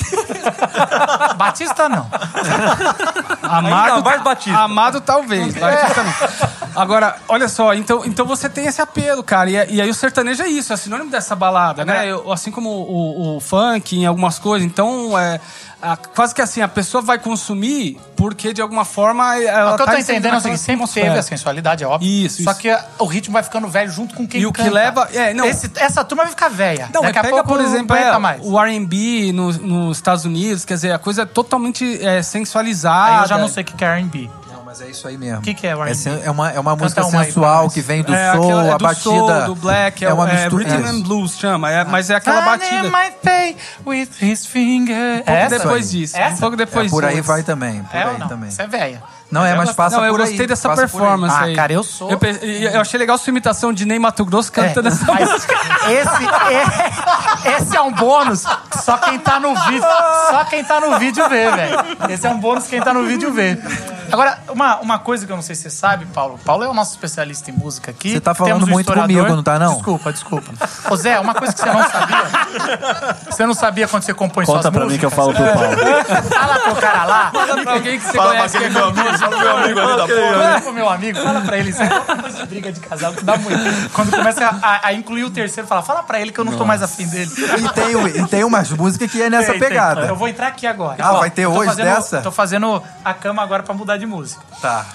Batista 1.38 1.90
não. 1.90 2.08
Amado, 3.42 3.94
Ainda 3.96 4.02
mais 4.10 4.22
Batista. 4.24 4.60
Amado 4.60 5.02
talvez, 5.02 5.54
Batista 5.56 6.04
não. 6.04 6.14
Agora, 6.82 7.16
olha 7.28 7.48
só, 7.48 7.74
então, 7.74 8.04
então 8.06 8.26
você 8.26 8.50
tem 8.50 8.66
esse 8.66 8.82
apelo, 8.82 9.24
cara. 9.24 9.50
E, 9.50 9.76
e 9.76 9.82
aí 9.82 9.90
o 9.90 9.94
sertanejo 9.94 10.42
é 10.44 10.48
isso, 10.48 10.74
é 10.74 10.78
sinônimo 10.78 11.10
dessa 11.12 11.36
balada, 11.36 11.86
né? 11.86 12.08
Eu- 12.08 12.32
assim 12.32 12.52
como 12.52 12.70
o, 12.70 13.38
o 13.38 13.40
funk 13.40 13.96
em 13.98 14.06
algumas 14.06 14.40
coisas. 14.40 14.66
Então, 14.66 15.18
é, 15.18 15.40
a- 15.84 15.98
quase 15.98 16.34
que 16.34 16.42
assim, 16.42 16.62
a 16.62 16.68
pessoa 16.68 17.02
vai 17.02 17.20
consumir 17.20 18.00
porque 18.16 18.54
de 18.54 18.62
alguma 18.62 18.86
forma 18.86 19.36
ela 19.38 19.74
o 19.74 19.76
que 19.76 19.82
eu 19.82 19.86
tá 19.86 19.92
tô 19.94 19.98
inserida 20.00 20.28
entendendo 20.30 20.34
é 20.36 20.38
o 20.38 20.42
seguinte, 20.42 20.60
sempre 20.60 20.74
atmosfera. 20.76 21.08
teve 21.08 21.20
a 21.20 21.24
sensualidade, 21.24 21.84
é 21.84 21.88
óbvio. 21.88 22.08
Isso, 22.10 22.44
Só 22.44 22.52
isso. 22.52 22.60
que 22.62 22.78
o 23.00 23.06
ritmo 23.06 23.34
vai 23.34 23.44
ficando 23.44 23.68
velho 23.68 23.92
junto 23.92 24.16
com 24.16 24.26
quem 24.28 24.42
E 24.42 24.46
o 24.46 24.52
que 24.54 24.60
canta. 24.64 24.74
leva- 24.74 25.10
é, 25.14 25.34
não. 25.34 25.46
Esse- 25.46 25.70
essa 25.76 26.04
turma 26.04 26.24
vai 26.24 26.32
ficar 26.32 26.50
velha. 26.50 26.90
Não, 26.94 27.02
Daqui 27.02 27.14
pega, 27.22 27.30
pouco 27.30 27.48
por 27.50 27.60
exemplo, 27.62 27.96
é, 27.96 28.18
mais. 28.18 28.42
o 28.44 28.58
R&B 28.60 29.32
no- 29.34 29.52
nos 29.54 29.98
Estados 29.98 30.26
Unidos, 30.26 30.64
quer 30.66 30.76
dizer, 30.76 30.92
a 30.94 31.00
coisa 31.00 31.24
é 31.24 31.26
totalmente 31.26 32.00
é, 32.06 32.22
sensualizada. 32.24 33.18
Aí 33.18 33.22
eu 33.24 33.28
já 33.28 33.38
não 33.38 33.48
sei 33.48 33.64
o 33.64 33.66
que 33.66 33.74
que 33.74 33.84
é 33.84 33.88
R&B. 33.88 34.30
Mas 34.74 34.82
é 34.82 34.90
isso 34.90 35.08
aí 35.08 35.16
mesmo. 35.20 35.38
O 35.38 35.42
que 35.44 35.54
que 35.54 35.68
é 35.68 35.76
o 35.76 35.84
R&B? 35.84 36.10
É, 36.10 36.26
é 36.26 36.32
uma, 36.32 36.52
é 36.52 36.60
uma 36.60 36.76
música 36.76 37.06
uma 37.06 37.20
aí 37.22 37.26
sensual 37.28 37.64
nós. 37.66 37.74
que 37.76 37.82
vem 37.82 38.02
do 38.02 38.12
é, 38.12 38.32
soul, 38.32 38.44
aquela- 38.46 38.66
é 38.66 38.72
a 38.72 38.78
do 38.78 38.84
batida. 38.84 39.04
soul, 39.04 39.46
do 39.46 39.56
black, 39.56 40.04
é, 40.04 40.12
uma 40.14 40.28
é, 40.28 40.34
mistura. 40.34 40.64
rhythm 40.64 40.80
isso. 40.84 40.96
and 40.96 41.02
blues 41.04 41.38
chama, 41.38 41.70
é, 41.72 41.84
mas 41.84 42.10
é 42.10 42.16
aquela 42.16 42.42
batida. 42.42 42.90
Might 42.90 43.18
pay 43.22 43.56
with 43.86 44.10
his 44.20 44.48
finger. 44.48 44.96
Um 44.96 45.16
pouco 45.18 45.30
Essa? 45.32 45.60
depois 45.60 45.92
disso. 45.92 46.18
Essa? 46.18 46.34
Um 46.34 46.38
pouco 46.40 46.58
depois 46.58 46.88
É, 46.88 46.90
por 46.90 47.06
aí 47.06 47.16
disso. 47.18 47.28
vai 47.28 47.44
também. 47.44 47.84
Por 47.84 47.96
É 47.96 48.06
ou 48.06 48.12
aí 48.14 48.18
não? 48.18 48.28
também. 48.28 48.50
Isso 48.50 48.62
é 48.64 48.68
velha. 48.68 49.04
Não 49.34 49.46
é, 49.46 49.56
mas 49.56 49.72
passa 49.74 49.98
não, 49.98 50.06
eu 50.06 50.12
por 50.14 50.22
aí. 50.22 50.28
gostei 50.28 50.46
dessa 50.48 50.70
passa 50.70 50.88
por 50.88 51.02
aí. 51.02 51.02
performance 51.02 51.36
Ah, 51.36 51.44
aí. 51.46 51.56
cara, 51.56 51.74
eu 51.74 51.84
sou- 51.84 52.10
Eu, 52.12 52.20
eu 52.74 52.82
achei 52.82 53.00
legal 53.00 53.18
sua 53.18 53.32
imitação 53.32 53.74
de 53.74 53.86
Ney 53.86 53.98
Mato 54.00 54.24
Grosso 54.26 54.52
cantando 54.52 54.88
essa 54.90 55.06
Mas 55.12 55.30
música. 55.32 55.54
esse, 55.90 56.26
é, 57.48 57.58
esse 57.58 57.76
é 57.76 57.82
um 57.82 57.92
bônus 57.92 58.46
que 58.70 58.78
só 58.80 58.98
quem 58.98 59.18
tá 59.20 59.40
no 59.40 59.56
vídeo, 59.56 59.84
só 60.30 60.44
quem 60.46 60.64
tá 60.64 60.80
no 60.80 61.00
vídeo 61.00 61.28
vê, 61.30 61.50
velho. 61.52 61.78
Esse 62.10 62.28
é 62.28 62.30
um 62.30 62.40
bônus 62.40 62.66
que 62.66 62.72
quem 62.72 62.82
tá 62.82 62.94
no 62.94 63.04
vídeo 63.06 63.32
vê. 63.34 63.58
Agora, 64.12 64.38
uma, 64.50 64.78
uma 64.80 65.00
coisa 65.00 65.26
que 65.26 65.32
eu 65.32 65.36
não 65.36 65.42
sei 65.44 65.56
se 65.56 65.64
você 65.64 65.70
sabe, 65.72 66.06
Paulo. 66.08 66.40
Paulo 66.46 66.64
é 66.64 66.68
o 66.68 66.74
nosso 66.74 66.92
especialista 66.92 67.50
em 67.50 67.54
música 67.54 67.90
aqui. 67.90 68.12
Você 68.12 68.22
tá 68.22 68.36
falando 68.36 68.64
um 68.66 68.68
muito 68.70 68.94
comigo, 68.94 69.28
não 69.28 69.42
tá, 69.42 69.58
não? 69.58 69.74
Desculpa, 69.76 70.14
desculpa. 70.14 70.52
Ô 70.92 70.96
Zé, 70.96 71.20
uma 71.20 71.34
coisa 71.34 71.52
que 71.54 71.60
você 71.60 71.72
não 71.72 71.90
sabia. 71.90 72.24
Você 73.30 73.46
não 73.48 73.54
sabia 73.56 73.88
quando 73.88 74.04
você 74.04 74.14
compõe 74.14 74.46
Conta 74.46 74.62
suas 74.64 74.74
pra 74.74 74.86
mim 74.86 74.98
que 74.98 75.06
eu 75.06 75.10
músicas? 75.10 75.14
falo 75.14 75.34
pro 75.34 75.54
Paulo. 75.54 76.24
Fala 76.30 76.60
pro 76.60 76.76
cara 76.76 77.06
lá. 77.06 77.32
pra 77.64 77.74
alguém 77.74 78.00
que 78.00 78.06
você 78.06 78.18
conhece. 78.18 78.58
que 78.58 78.64
é 78.66 78.70
famoso. 79.30 79.44
Fala 79.44 79.54
meu 79.54 79.58
amigo 79.64 79.80
ali 79.80 79.98
da 79.98 80.08
porra. 80.08 80.44
Fala 80.44 80.62
pro 80.62 80.74
meu 80.74 80.90
amigo, 80.90 81.20
fala 81.22 81.42
pra 81.42 81.58
ele. 81.58 81.70
Isso 81.70 81.82
é 81.84 81.90
coisa 82.22 82.38
de 82.40 82.46
briga 82.48 82.72
de 82.72 82.80
casal 82.80 83.14
que 83.14 83.24
dá 83.24 83.38
muito. 83.38 83.60
Quando 83.94 84.12
começa 84.12 84.60
a, 84.62 84.88
a 84.88 84.94
incluir 84.94 85.24
o 85.24 85.30
terceiro, 85.32 85.68
fala, 85.68 85.82
fala 85.82 86.04
pra 86.04 86.20
ele 86.20 86.32
que 86.32 86.40
eu 86.40 86.46
não 86.46 86.58
tô 86.58 86.66
mais 86.66 86.82
afim 86.82 87.08
dele. 87.08 87.32
E 87.32 87.70
tem, 87.74 88.24
e 88.24 88.28
tem 88.28 88.44
umas 88.44 88.70
músicas 88.72 89.12
que 89.12 89.22
é 89.22 89.30
nessa 89.30 89.52
Tem, 89.52 89.60
tem. 89.60 89.70
pegada. 89.70 90.02
Eu 90.08 90.16
vou 90.16 90.28
entrar 90.28 90.48
aqui 90.48 90.68
agora. 90.68 91.04
Ah, 91.04 91.14
vai 91.14 91.30
ter 91.30 91.48
hoje 91.48 91.70
fazendo- 91.70 91.86
dessa? 91.86 92.22
Tô 92.22 92.32
fazendo 92.32 92.82
a 93.04 93.14
cama 93.14 93.42
agora 93.42 93.64
pra 93.64 93.74
mudar 93.74 93.98
de 93.98 94.06
música. 94.06 94.42
Tá. 94.62 94.86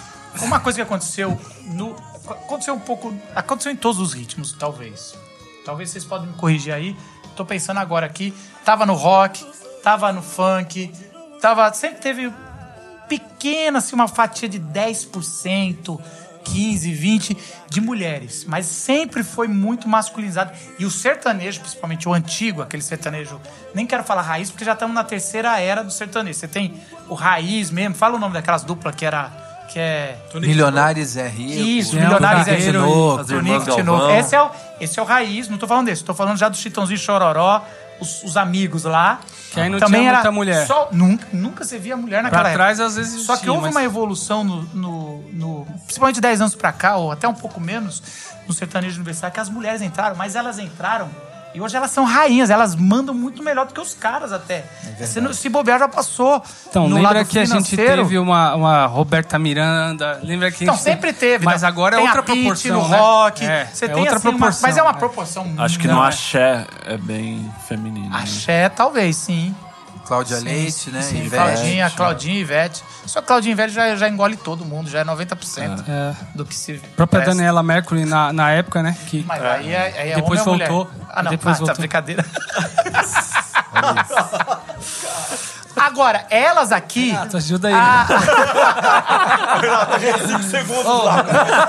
Uma 0.42 0.60
coisa 0.60 0.76
que 0.76 0.82
aconteceu 0.82 1.38
no. 1.66 1.96
Aconteceu 2.28 2.74
um 2.74 2.78
pouco. 2.80 3.14
Aconteceu 3.34 3.72
em 3.72 3.76
todos 3.76 4.00
os 4.00 4.12
ritmos, 4.12 4.52
talvez. 4.52 5.14
Talvez 5.64 5.90
vocês 5.90 6.04
podem 6.04 6.28
me 6.28 6.34
corrigir 6.34 6.72
aí. 6.72 6.96
Tô 7.34 7.44
pensando 7.44 7.78
agora 7.78 8.04
aqui. 8.06 8.34
Tava 8.64 8.84
no 8.84 8.94
rock, 8.94 9.44
tava 9.82 10.12
no 10.12 10.22
funk, 10.22 10.92
tava. 11.40 11.72
Sempre 11.72 12.00
teve 12.00 12.32
pequena, 13.08 13.78
assim, 13.78 13.94
uma 13.94 14.08
fatia 14.08 14.48
de 14.48 14.60
10%, 14.60 15.98
15, 16.44 16.92
20 16.92 17.36
de 17.68 17.80
mulheres. 17.80 18.44
Mas 18.46 18.66
sempre 18.66 19.22
foi 19.22 19.48
muito 19.48 19.88
masculinizado. 19.88 20.52
E 20.78 20.84
o 20.84 20.90
sertanejo, 20.90 21.60
principalmente 21.60 22.08
o 22.08 22.12
antigo, 22.14 22.62
aquele 22.62 22.82
sertanejo. 22.82 23.40
Nem 23.74 23.86
quero 23.86 24.04
falar 24.04 24.22
raiz, 24.22 24.50
porque 24.50 24.64
já 24.64 24.72
estamos 24.72 24.94
na 24.94 25.04
terceira 25.04 25.58
era 25.60 25.82
do 25.82 25.90
sertanejo. 25.90 26.38
Você 26.38 26.48
tem 26.48 26.74
o 27.08 27.14
raiz 27.14 27.70
mesmo. 27.70 27.94
Fala 27.94 28.16
o 28.16 28.18
nome 28.18 28.34
daquelas 28.34 28.62
duplas 28.62 28.94
que 28.94 29.04
era. 29.04 29.30
Que 29.68 29.78
é. 29.78 30.18
Milionários 30.34 31.16
é 31.18 31.28
rico. 31.28 31.60
Isso, 31.60 31.94
Milionários 31.94 32.48
é 32.48 32.58
e- 32.58 32.72
Tonico, 33.26 33.76
Tinoco. 33.76 34.10
Esse 34.12 34.34
é, 34.34 34.42
o, 34.42 34.50
esse 34.80 34.98
é 34.98 35.02
o 35.02 35.04
raiz, 35.04 35.46
não 35.48 35.58
tô 35.58 35.66
falando 35.66 35.86
desse, 35.86 36.02
tô 36.02 36.14
falando 36.14 36.38
já 36.38 36.48
do 36.48 36.56
Chitãozinho 36.56 36.98
Chororó, 36.98 37.62
os, 38.00 38.22
os 38.22 38.36
amigos 38.36 38.84
lá. 38.84 39.20
Que 39.52 39.60
aí 39.60 39.68
não 39.70 39.78
Também 39.78 40.00
tinha 40.02 40.10
era 40.10 40.18
muita 40.18 40.32
mulher. 40.32 40.66
Só, 40.66 40.88
nunca, 40.92 41.26
nunca 41.32 41.64
você 41.64 41.78
via 41.78 41.96
mulher 41.96 42.22
naquela 42.22 42.42
Pra 42.42 42.50
época. 42.50 42.64
trás, 42.64 42.80
às 42.80 42.96
vezes, 42.96 43.22
Só 43.24 43.36
que 43.36 43.48
houve 43.48 43.62
mas- 43.62 43.74
uma 43.74 43.82
evolução 43.82 44.44
no, 44.44 44.62
no, 44.74 45.18
no- 45.32 45.66
Principalmente 45.84 46.20
10 46.20 46.40
anos 46.42 46.54
pra 46.54 46.70
cá, 46.72 46.96
ou 46.96 47.10
até 47.10 47.26
um 47.26 47.34
pouco 47.34 47.58
menos, 47.60 48.02
no 48.46 48.52
sertanejo 48.52 48.96
universitário, 48.96 49.32
que 49.34 49.40
as 49.40 49.48
mulheres 49.48 49.80
entraram, 49.82 50.16
mas 50.16 50.36
elas 50.36 50.58
entraram. 50.58 51.08
E 51.58 51.60
hoje 51.60 51.76
elas 51.76 51.90
são 51.90 52.04
rainhas, 52.04 52.50
elas 52.50 52.76
mandam 52.76 53.12
muito 53.12 53.42
melhor 53.42 53.66
do 53.66 53.74
que 53.74 53.80
os 53.80 53.92
caras 53.92 54.32
até. 54.32 54.64
se, 55.04 55.20
não- 55.20 55.32
se 55.32 55.48
bobear, 55.48 55.80
já 55.80 55.88
passou. 55.88 56.40
Então, 56.70 56.88
no 56.88 56.94
lembra 56.94 57.14
lado 57.18 57.26
que 57.28 57.36
a 57.36 57.44
gente 57.44 57.70
financeiro. 57.70 58.02
teve 58.04 58.16
uma, 58.16 58.54
uma 58.54 58.86
Roberta 58.86 59.36
Miranda? 59.40 60.20
Lembra 60.22 60.52
que 60.52 60.62
a 60.62 60.66
Então, 60.66 60.74
gente 60.76 60.84
sempre 60.84 61.12
teve. 61.12 61.44
Mas 61.44 61.64
agora 61.64 61.96
é 61.96 61.98
tem 61.98 62.06
outra 62.06 62.22
Pitty 62.22 62.42
proporção, 62.68 62.82
no 62.84 62.88
né? 62.88 62.96
rock. 62.96 63.44
É, 63.44 63.64
você 63.72 63.84
é 63.86 63.88
tem 63.88 63.98
outra 63.98 64.16
assim, 64.18 64.28
uma- 64.28 64.38
proporção. 64.38 64.62
mas 64.68 64.76
é 64.76 64.82
uma 64.82 64.90
é. 64.90 64.94
proporção 64.94 65.54
Acho 65.58 65.78
que 65.80 65.88
muito- 65.88 65.98
no 66.00 66.06
axé 66.06 66.64
é 66.86 66.96
bem 66.96 67.52
feminino. 67.66 68.08
né? 68.08 68.20
Axé, 68.22 68.68
talvez, 68.68 69.16
sim. 69.16 69.52
Cláudia 70.08 70.38
Sim, 70.38 70.44
Leite, 70.44 70.90
né? 70.90 71.02
Sim, 71.02 71.18
Ivete. 71.18 71.42
Claudinha, 71.42 71.90
Claudinha 71.90 72.34
e 72.34 72.40
Ivete. 72.40 72.82
Só 73.04 73.20
Claudinha 73.20 73.52
e 73.52 73.54
Ivete 73.54 73.74
já, 73.74 73.94
já 73.94 74.08
engole 74.08 74.38
todo 74.38 74.64
mundo, 74.64 74.88
já 74.88 75.00
é 75.00 75.04
90% 75.04 75.84
É. 75.86 76.14
do 76.34 76.46
que 76.46 76.54
se. 76.54 76.80
A 76.82 76.96
própria 76.96 77.20
presta. 77.20 77.36
Daniela 77.36 77.62
Mercury 77.62 78.06
na, 78.06 78.32
na 78.32 78.50
época, 78.50 78.82
né? 78.82 78.96
Que 79.06 79.22
Mas 79.28 79.42
aí 79.44 79.70
é, 79.70 80.00
aí 80.00 80.12
é 80.12 80.14
depois 80.16 80.42
voltou. 80.42 80.90
Ah, 81.10 81.22
não, 81.22 81.30
Depois 81.30 81.56
ah, 81.56 81.58
tá, 81.58 81.64
voltou. 81.66 81.76
brincadeira. 81.76 82.24
Agora, 85.80 86.24
elas 86.30 86.72
aqui. 86.72 87.10
Renato, 87.10 87.36
ajuda 87.36 87.68
aí. 87.68 87.74
Ah, 87.74 88.06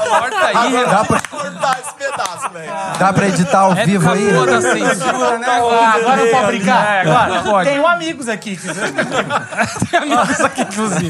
Corta 0.10 0.46
aí. 0.60 0.86
Dá 0.86 1.04
pra, 1.06 1.22
Cortar 1.30 1.80
esse 1.82 1.94
pedaço, 1.94 2.50
velho. 2.52 2.72
dá 3.00 3.14
pra 3.14 3.28
editar 3.28 3.60
ao 3.60 3.76
vivo 3.76 4.12
aí? 4.12 4.32
Boa 4.34 4.46
da 4.46 4.62
censura, 4.62 5.38
né? 5.38 5.48
ah, 5.48 5.94
agora 5.96 6.16
não 6.18 6.32
pode 6.32 6.46
brincar? 6.48 6.86
É, 6.86 7.02
agora 7.02 7.42
pode. 7.44 7.70
Tenho 7.70 7.88
amigos 7.88 8.28
aqui. 8.30 8.58
Tem 9.90 10.00
amigos 10.00 10.40
aqui, 10.42 10.62
inclusive. 10.62 11.10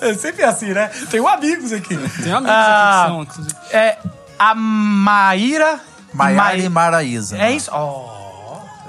É 0.00 0.14
sempre 0.14 0.44
assim, 0.44 0.72
né? 0.72 0.90
Tenho 1.10 1.26
amigos 1.28 1.72
aqui. 1.72 1.96
Tem 1.96 2.32
amigos 2.32 2.50
Ah, 2.54 3.02
aqui 3.02 3.02
que 3.02 3.08
são, 3.08 3.22
inclusive. 3.22 3.56
É 3.72 3.96
a 4.38 4.54
Maíra. 4.54 5.80
Mai- 6.12 6.60
e 6.60 6.68
Maraísa. 6.68 7.36
É 7.38 7.50
isso? 7.52 7.70
Oh. 7.74 8.17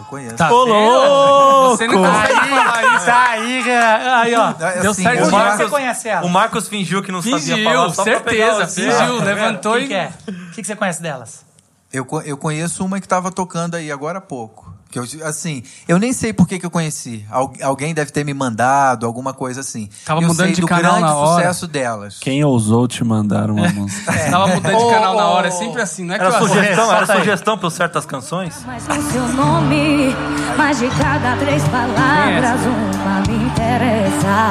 Conheço. 0.09 0.35
Tá 0.35 0.51
Ô, 0.51 0.63
louco! 0.65 1.77
Você 1.77 1.87
não 1.87 1.93
consegue 2.03 2.33
falar 2.49 2.95
isso. 2.95 3.05
Tá 3.05 3.27
aí, 3.29 3.63
aí, 3.71 4.35
ó. 4.35 4.49
É, 4.59 4.79
Deu 4.81 4.91
assim, 4.91 5.03
certo 5.03 5.17
eu 5.19 5.21
Onde 5.27 5.31
demais. 5.35 5.51
já- 5.51 5.57
você 5.57 5.69
conhece 5.69 6.09
ela? 6.09 6.25
O 6.25 6.29
Marcos 6.29 6.67
fingiu 6.67 7.03
que 7.03 7.11
não 7.11 7.21
sabia 7.21 7.39
Fingiu, 7.39 7.63
falar 7.63 7.89
só 7.93 8.03
pra 8.03 8.19
pegar 8.21 8.45
certeza, 8.55 8.67
você. 8.67 8.81
fingiu. 8.91 9.17
Tá 9.19 9.23
levantou 9.23 9.73
Quem 9.75 9.83
e- 9.83 9.87
que 9.87 9.93
é? 9.93 10.11
O 10.27 10.33
que, 10.51 10.61
que 10.61 10.67
você 10.67 10.75
conhece 10.75 11.01
delas? 11.01 11.45
Eu, 11.93 12.07
eu 12.25 12.37
conheço 12.37 12.83
uma 12.83 12.99
que 12.99 13.07
tava 13.07 13.31
tocando 13.31 13.75
aí 13.75 13.91
agora 13.91 14.17
há 14.17 14.21
pouco. 14.21 14.73
Que 14.91 14.97
eu, 14.97 15.03
assim, 15.23 15.61
eu 15.87 15.99
nem 15.99 16.11
sei 16.11 16.33
por 16.33 16.47
que, 16.47 16.57
que 16.57 16.65
eu 16.65 16.71
conheci. 16.71 17.23
Al- 17.29 17.53
alguém 17.61 17.93
deve 17.93 18.11
ter 18.11 18.23
me 18.25 18.33
mandado, 18.33 19.05
alguma 19.05 19.33
coisa 19.35 19.59
assim. 19.61 19.87
Tava 20.03 20.19
eu 20.21 20.27
mudando 20.27 20.47
sei 20.47 20.55
de 20.55 20.61
do 20.61 20.67
canal 20.67 20.83
grande 20.93 21.01
na 21.01 21.15
hora. 21.15 21.41
sucesso 21.43 21.67
delas. 21.67 22.17
Quem 22.19 22.43
ousou 22.43 22.87
te 22.87 23.03
mandar 23.03 23.51
uma 23.51 23.69
música? 23.69 24.11
Você 24.11 24.31
tava 24.31 24.47
mudando 24.47 24.77
de 24.79 24.89
canal 24.91 25.15
na 25.15 25.27
hora, 25.27 25.47
é 25.49 25.51
sempre 25.51 25.79
assim, 25.81 26.03
não 26.05 26.15
é 26.15 26.17
que 26.17 26.25
Era 26.25 26.33
eu 26.35 26.39
sugestão, 26.47 26.91
era 26.91 27.13
aí. 27.13 27.19
sugestão 27.19 27.57
por 27.57 27.69
certas 27.71 28.03
canções? 28.05 28.55
Mas 28.65 28.87
no 28.87 29.11
seu 29.11 29.27
nome, 29.27 30.15
mas 30.57 30.79
de 30.79 30.87
cada 30.89 31.35
três 31.37 31.61
palavras, 31.67 32.59
uma 32.65 33.21
me 33.27 33.45
interessa. 33.45 34.49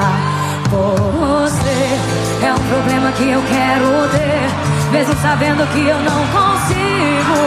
Você 0.71 2.45
é 2.47 2.53
um 2.55 2.69
problema 2.69 3.11
que 3.13 3.29
eu 3.29 3.43
quero 3.43 4.09
ter, 4.11 4.78
mesmo 4.91 5.15
sabendo 5.21 5.67
que 5.73 5.87
eu 5.87 5.99
não 6.01 6.27
consigo. 6.29 7.39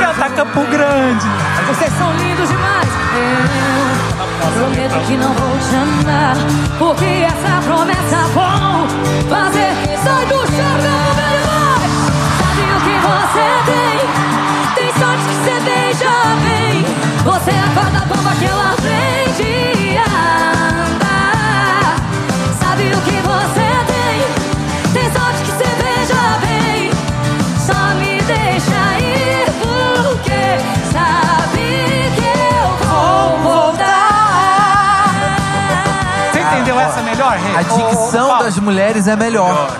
Canta 0.00 0.30
Campo 0.30 0.60
Grande. 0.70 1.26
Vocês 1.66 1.92
são 1.96 2.12
lindos 2.16 2.48
demais. 2.48 2.88
Eu 4.40 4.50
prometo 4.52 5.06
que 5.06 5.16
não 5.16 5.32
vou 5.32 5.58
te 5.58 5.74
amar, 5.74 6.36
porque 6.78 7.04
essa 7.04 7.60
promessa 7.62 8.16
vou 8.34 8.88
fazer. 9.28 9.72
Sai 10.02 10.26
do 10.26 10.34
chão, 10.34 10.74
meu 10.82 11.14
velho 11.14 11.42
boy. 11.46 11.88
Sabe 12.38 12.62
o 12.72 12.80
que 12.80 12.96
você 13.06 13.46
tem? 13.66 13.98
Tem 14.74 14.90
sorte 15.00 15.22
que 15.24 15.34
você 15.34 15.54
beija 15.60 16.14
bem. 16.44 16.84
Você 17.24 17.50
é 17.50 17.60
a 17.60 18.21
A 37.56 37.62
dicção 37.62 38.36
Ô, 38.36 38.42
das 38.42 38.56
mulheres 38.58 39.06
é 39.06 39.16
melhor. 39.16 39.76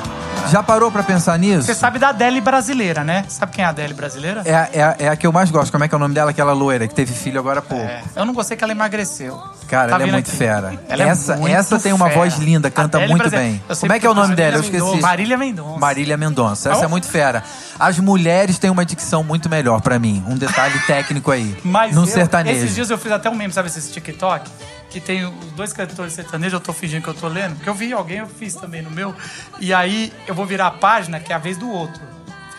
Já 0.50 0.60
parou 0.62 0.90
pra 0.90 1.04
pensar 1.04 1.38
nisso? 1.38 1.62
Você 1.62 1.74
sabe 1.74 2.00
da 2.00 2.08
Adele 2.08 2.40
brasileira, 2.40 3.04
né? 3.04 3.24
Sabe 3.28 3.52
quem 3.52 3.62
é 3.62 3.66
a 3.66 3.70
Adele 3.70 3.94
brasileira? 3.94 4.42
É, 4.44 4.54
a- 4.54 4.68
é, 4.72 4.82
a- 4.82 4.96
é 4.98 5.08
a 5.08 5.16
que 5.16 5.24
eu 5.26 5.32
mais 5.32 5.50
gosto. 5.52 5.70
Como 5.70 5.84
é 5.84 5.88
que 5.88 5.94
é 5.94 5.96
o 5.96 6.00
nome 6.00 6.14
dela? 6.14 6.32
Aquela 6.32 6.52
loira 6.52 6.88
que 6.88 6.94
teve 6.94 7.14
filho 7.14 7.38
agora 7.38 7.60
há 7.60 7.62
pouco. 7.62 7.84
É. 7.84 8.02
Eu 8.16 8.24
não 8.24 8.34
gostei 8.34 8.56
que 8.56 8.64
ela 8.64 8.72
emagreceu. 8.72 9.40
Cara, 9.68 9.88
Tá 9.90 9.94
ela 9.94 10.02
é 10.02 10.06
vindo 10.06 10.14
muito 10.14 10.28
aqui. 10.28 10.36
fera. 10.36 10.74
Ela 10.88 11.04
é 11.04 11.08
essa, 11.08 11.36
muito 11.36 11.54
essa 11.54 11.78
tem 11.78 11.92
uma 11.92 12.08
fera. 12.08 12.18
voz 12.18 12.36
linda, 12.38 12.70
canta 12.70 12.98
Adele 12.98 13.10
muito 13.12 13.22
brasileira. 13.22 13.50
bem. 13.52 13.62
Eu 13.68 13.74
sei 13.76 13.80
Como 13.88 13.96
é 13.96 14.00
que 14.00 14.06
é 14.06 14.10
o 14.10 14.14
porque 14.14 14.22
nome 14.26 14.36
dela? 14.36 14.48
Eu 14.56 14.58
Marília 14.58 14.66
esqueci. 14.76 14.84
Mendonça. 14.90 15.06
Marília 15.06 15.38
Mendonça. 15.38 15.78
Marília 15.78 16.16
Mendonça. 16.16 16.70
Essa 16.72 16.84
é 16.84 16.88
muito 16.88 17.06
fera. 17.06 17.42
As 17.78 17.98
mulheres 18.00 18.58
têm 18.58 18.68
uma 18.70 18.84
dicção 18.84 19.22
muito 19.22 19.48
melhor 19.48 19.80
pra 19.80 19.98
mim. 19.98 20.24
Um 20.28 20.36
detalhe 20.36 20.78
técnico 20.86 21.30
aí. 21.30 21.56
Mas 21.64 21.94
no 21.94 22.02
eu, 22.02 22.06
sertanejo. 22.06 22.58
esses 22.64 22.74
dias 22.74 22.90
eu 22.90 22.98
fiz 22.98 23.12
até 23.12 23.30
um 23.30 23.34
meme, 23.34 23.52
sabe, 23.52 23.68
esse 23.68 23.90
TikTok? 23.92 24.50
Que 24.92 25.00
tem 25.00 25.24
os 25.24 25.52
dois 25.52 25.72
cantores 25.72 26.12
sertanejos, 26.12 26.52
eu 26.52 26.60
tô 26.60 26.72
fingindo 26.72 27.02
que 27.02 27.08
eu 27.08 27.14
tô 27.14 27.26
lendo. 27.26 27.54
Porque 27.54 27.68
eu 27.68 27.74
vi 27.74 27.94
alguém, 27.94 28.18
eu 28.18 28.26
fiz 28.26 28.54
também 28.54 28.82
no 28.82 28.90
meu. 28.90 29.14
E 29.58 29.72
aí 29.72 30.12
eu 30.26 30.34
vou 30.34 30.44
virar 30.44 30.66
a 30.66 30.70
página, 30.70 31.18
que 31.18 31.32
é 31.32 31.34
a 31.34 31.38
vez 31.38 31.56
do 31.56 31.70
outro. 31.70 32.02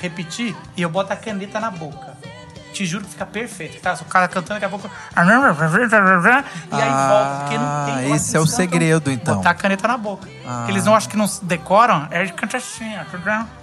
Repetir, 0.01 0.55
e 0.75 0.81
eu 0.81 0.89
boto 0.89 1.13
a 1.13 1.15
caneta 1.15 1.59
na 1.59 1.69
boca. 1.69 2.17
Te 2.73 2.87
juro 2.87 3.05
que 3.05 3.11
fica 3.11 3.25
perfeito. 3.27 3.79
Tá? 3.79 3.93
O 4.01 4.05
cara 4.05 4.27
cantando, 4.27 4.59
daqui 4.59 4.65
a 4.65 4.69
pouco... 4.69 4.89
E 6.71 6.75
aí 6.75 6.89
volta, 6.89 7.39
porque 7.39 7.57
não 7.59 7.85
tem 7.85 8.15
esse 8.15 8.35
é 8.35 8.39
o 8.39 8.43
dicção, 8.43 8.57
segredo, 8.57 9.11
então. 9.11 9.35
Botar 9.35 9.51
a 9.51 9.53
caneta 9.53 9.87
na 9.87 9.97
boca. 9.97 10.27
Porque 10.27 10.71
eles 10.71 10.85
não 10.85 10.95
acham 10.95 11.11
que 11.11 11.15
não 11.15 11.29
decoram, 11.43 12.07
é 12.09 12.25
de 12.25 12.33
canta 12.33 12.57
assim, 12.57 12.97
ó. 12.97 13.62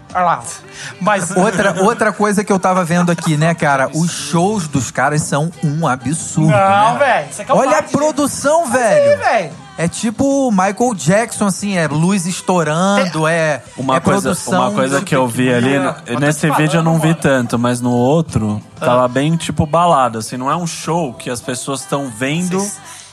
Mas... 1.01 1.31
Outra, 1.37 1.83
outra 1.83 2.13
coisa 2.13 2.43
que 2.45 2.53
eu 2.53 2.59
tava 2.59 2.85
vendo 2.85 3.11
aqui, 3.11 3.37
né, 3.37 3.55
cara? 3.55 3.89
Os 3.95 4.11
shows 4.11 4.67
dos 4.69 4.91
caras 4.91 5.23
são 5.23 5.51
um 5.63 5.87
absurdo. 5.87 6.51
Não, 6.51 6.95
né? 6.95 6.99
velho. 6.99 7.49
É 7.49 7.53
o 7.53 7.57
Olha 7.57 7.79
a 7.79 7.83
produção, 7.83 8.67
Sim, 8.67 8.73
velho. 8.73 9.19
velho. 9.19 9.51
É 9.79 9.89
tipo 9.89 10.51
Michael 10.51 10.95
Jackson, 10.95 11.47
assim, 11.47 11.79
é 11.79 11.87
luz 11.89 12.27
estourando, 12.27 13.27
é. 13.27 13.63
Uma 13.79 13.97
é 13.97 14.01
coisa, 14.01 14.21
produção 14.29 14.61
uma 14.61 14.71
coisa 14.73 15.01
que 15.01 15.17
eu 15.17 15.27
vi 15.27 15.51
ali, 15.53 15.73
tô 16.05 16.19
nesse 16.19 16.41
falando, 16.41 16.57
vídeo 16.59 16.79
eu 16.79 16.83
não 16.83 16.99
vi 16.99 17.15
tanto, 17.15 17.59
mas 17.59 17.81
no 17.81 17.91
outro 17.91 18.61
tava 18.79 19.09
bem 19.09 19.37
tipo 19.39 19.65
balada, 19.65 20.19
assim, 20.19 20.37
não 20.37 20.51
é 20.51 20.57
um 20.57 20.67
show 20.67 21.15
que 21.15 21.31
as 21.31 21.41
pessoas 21.41 21.81
estão 21.81 22.11
vendo. 22.15 22.59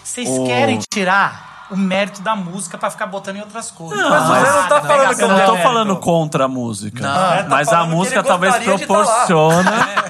Vocês 0.03 0.27
o- 0.27 0.43
querem 0.45 0.77
tirar 0.91 1.56
o 1.69 1.75
mérito 1.77 2.21
da 2.21 2.35
música 2.35 2.77
pra 2.77 2.89
ficar 2.89 3.05
botando 3.07 3.35
em 3.37 3.41
outras 3.41 3.71
coisas. 3.71 3.97
Não, 3.97 4.09
mas 4.09 4.47
você 4.47 4.55
não 4.61 4.67
tá 4.69 4.81
falando 4.81 5.15
que 5.15 5.23
Eu 5.23 5.27
não 5.27 5.45
tô 5.45 5.55
É, 5.57 5.61
falando 5.63 5.95
contra 5.97 6.45
a 6.45 6.47
música. 6.47 7.03
Não. 7.03 7.49
mas 7.49 7.67
Tá 7.67 7.73
a 7.73 7.79
falando 7.79 7.89
que 7.89 7.95
música 7.95 8.23
talvez 8.23 8.55
tá 8.55 8.61
proporciona 8.61 10.07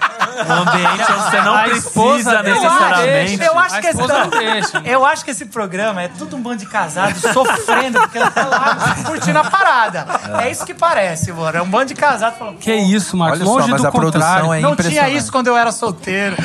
um 0.48 0.54
ambiente 0.54 1.12
onde 1.12 1.24
você 1.32 1.42
não 1.42 1.56
A 1.56 1.64
precisa 1.64 2.44
dele 2.44 2.60
necessariamente. 2.60 3.44
Eu 3.44 3.58
acho 3.60 3.76
A 3.76 3.82
que 3.82 3.88
esse, 3.88 3.98
não 3.98 4.30
deixa. 4.30 4.82
eu 4.86 5.06
acho 5.06 5.26
que 5.26 5.32
esse 5.32 5.46
programa 5.48 6.04
é 6.04 6.08
tudo 6.10 6.36
um 6.36 6.42
bando 6.42 6.58
de 6.58 6.68
casados 6.68 7.20
sofrendo 7.34 8.00
porque 8.02 8.20
ele 8.20 8.30
tá 8.30 8.46
lá 8.46 8.96
curtindo 9.04 9.40
a 9.40 9.44
parada. 9.44 10.06
É 10.44 10.52
isso 10.52 10.64
que 10.64 10.76
parece, 10.76 11.32
mano. 11.32 11.58
É 11.58 11.62
um 11.62 11.68
bando 11.68 11.86
de 11.86 11.96
casados 11.96 12.38
falando. 12.38 12.58
Que 12.60 12.72
isso, 12.76 13.18
Marcos? 13.18 13.40
Olha 13.42 13.48
só, 13.50 13.56
Longe 13.58 13.72
mas 13.72 13.82
do 13.82 13.88
a 13.88 13.92
produção 13.92 14.30
contrário. 14.30 14.54
é 14.54 14.60
Não 14.62 14.76
tinha 14.76 15.10
isso 15.10 15.32
quando 15.32 15.48
eu 15.48 15.58
era 15.58 15.72
solteiro. 15.72 16.36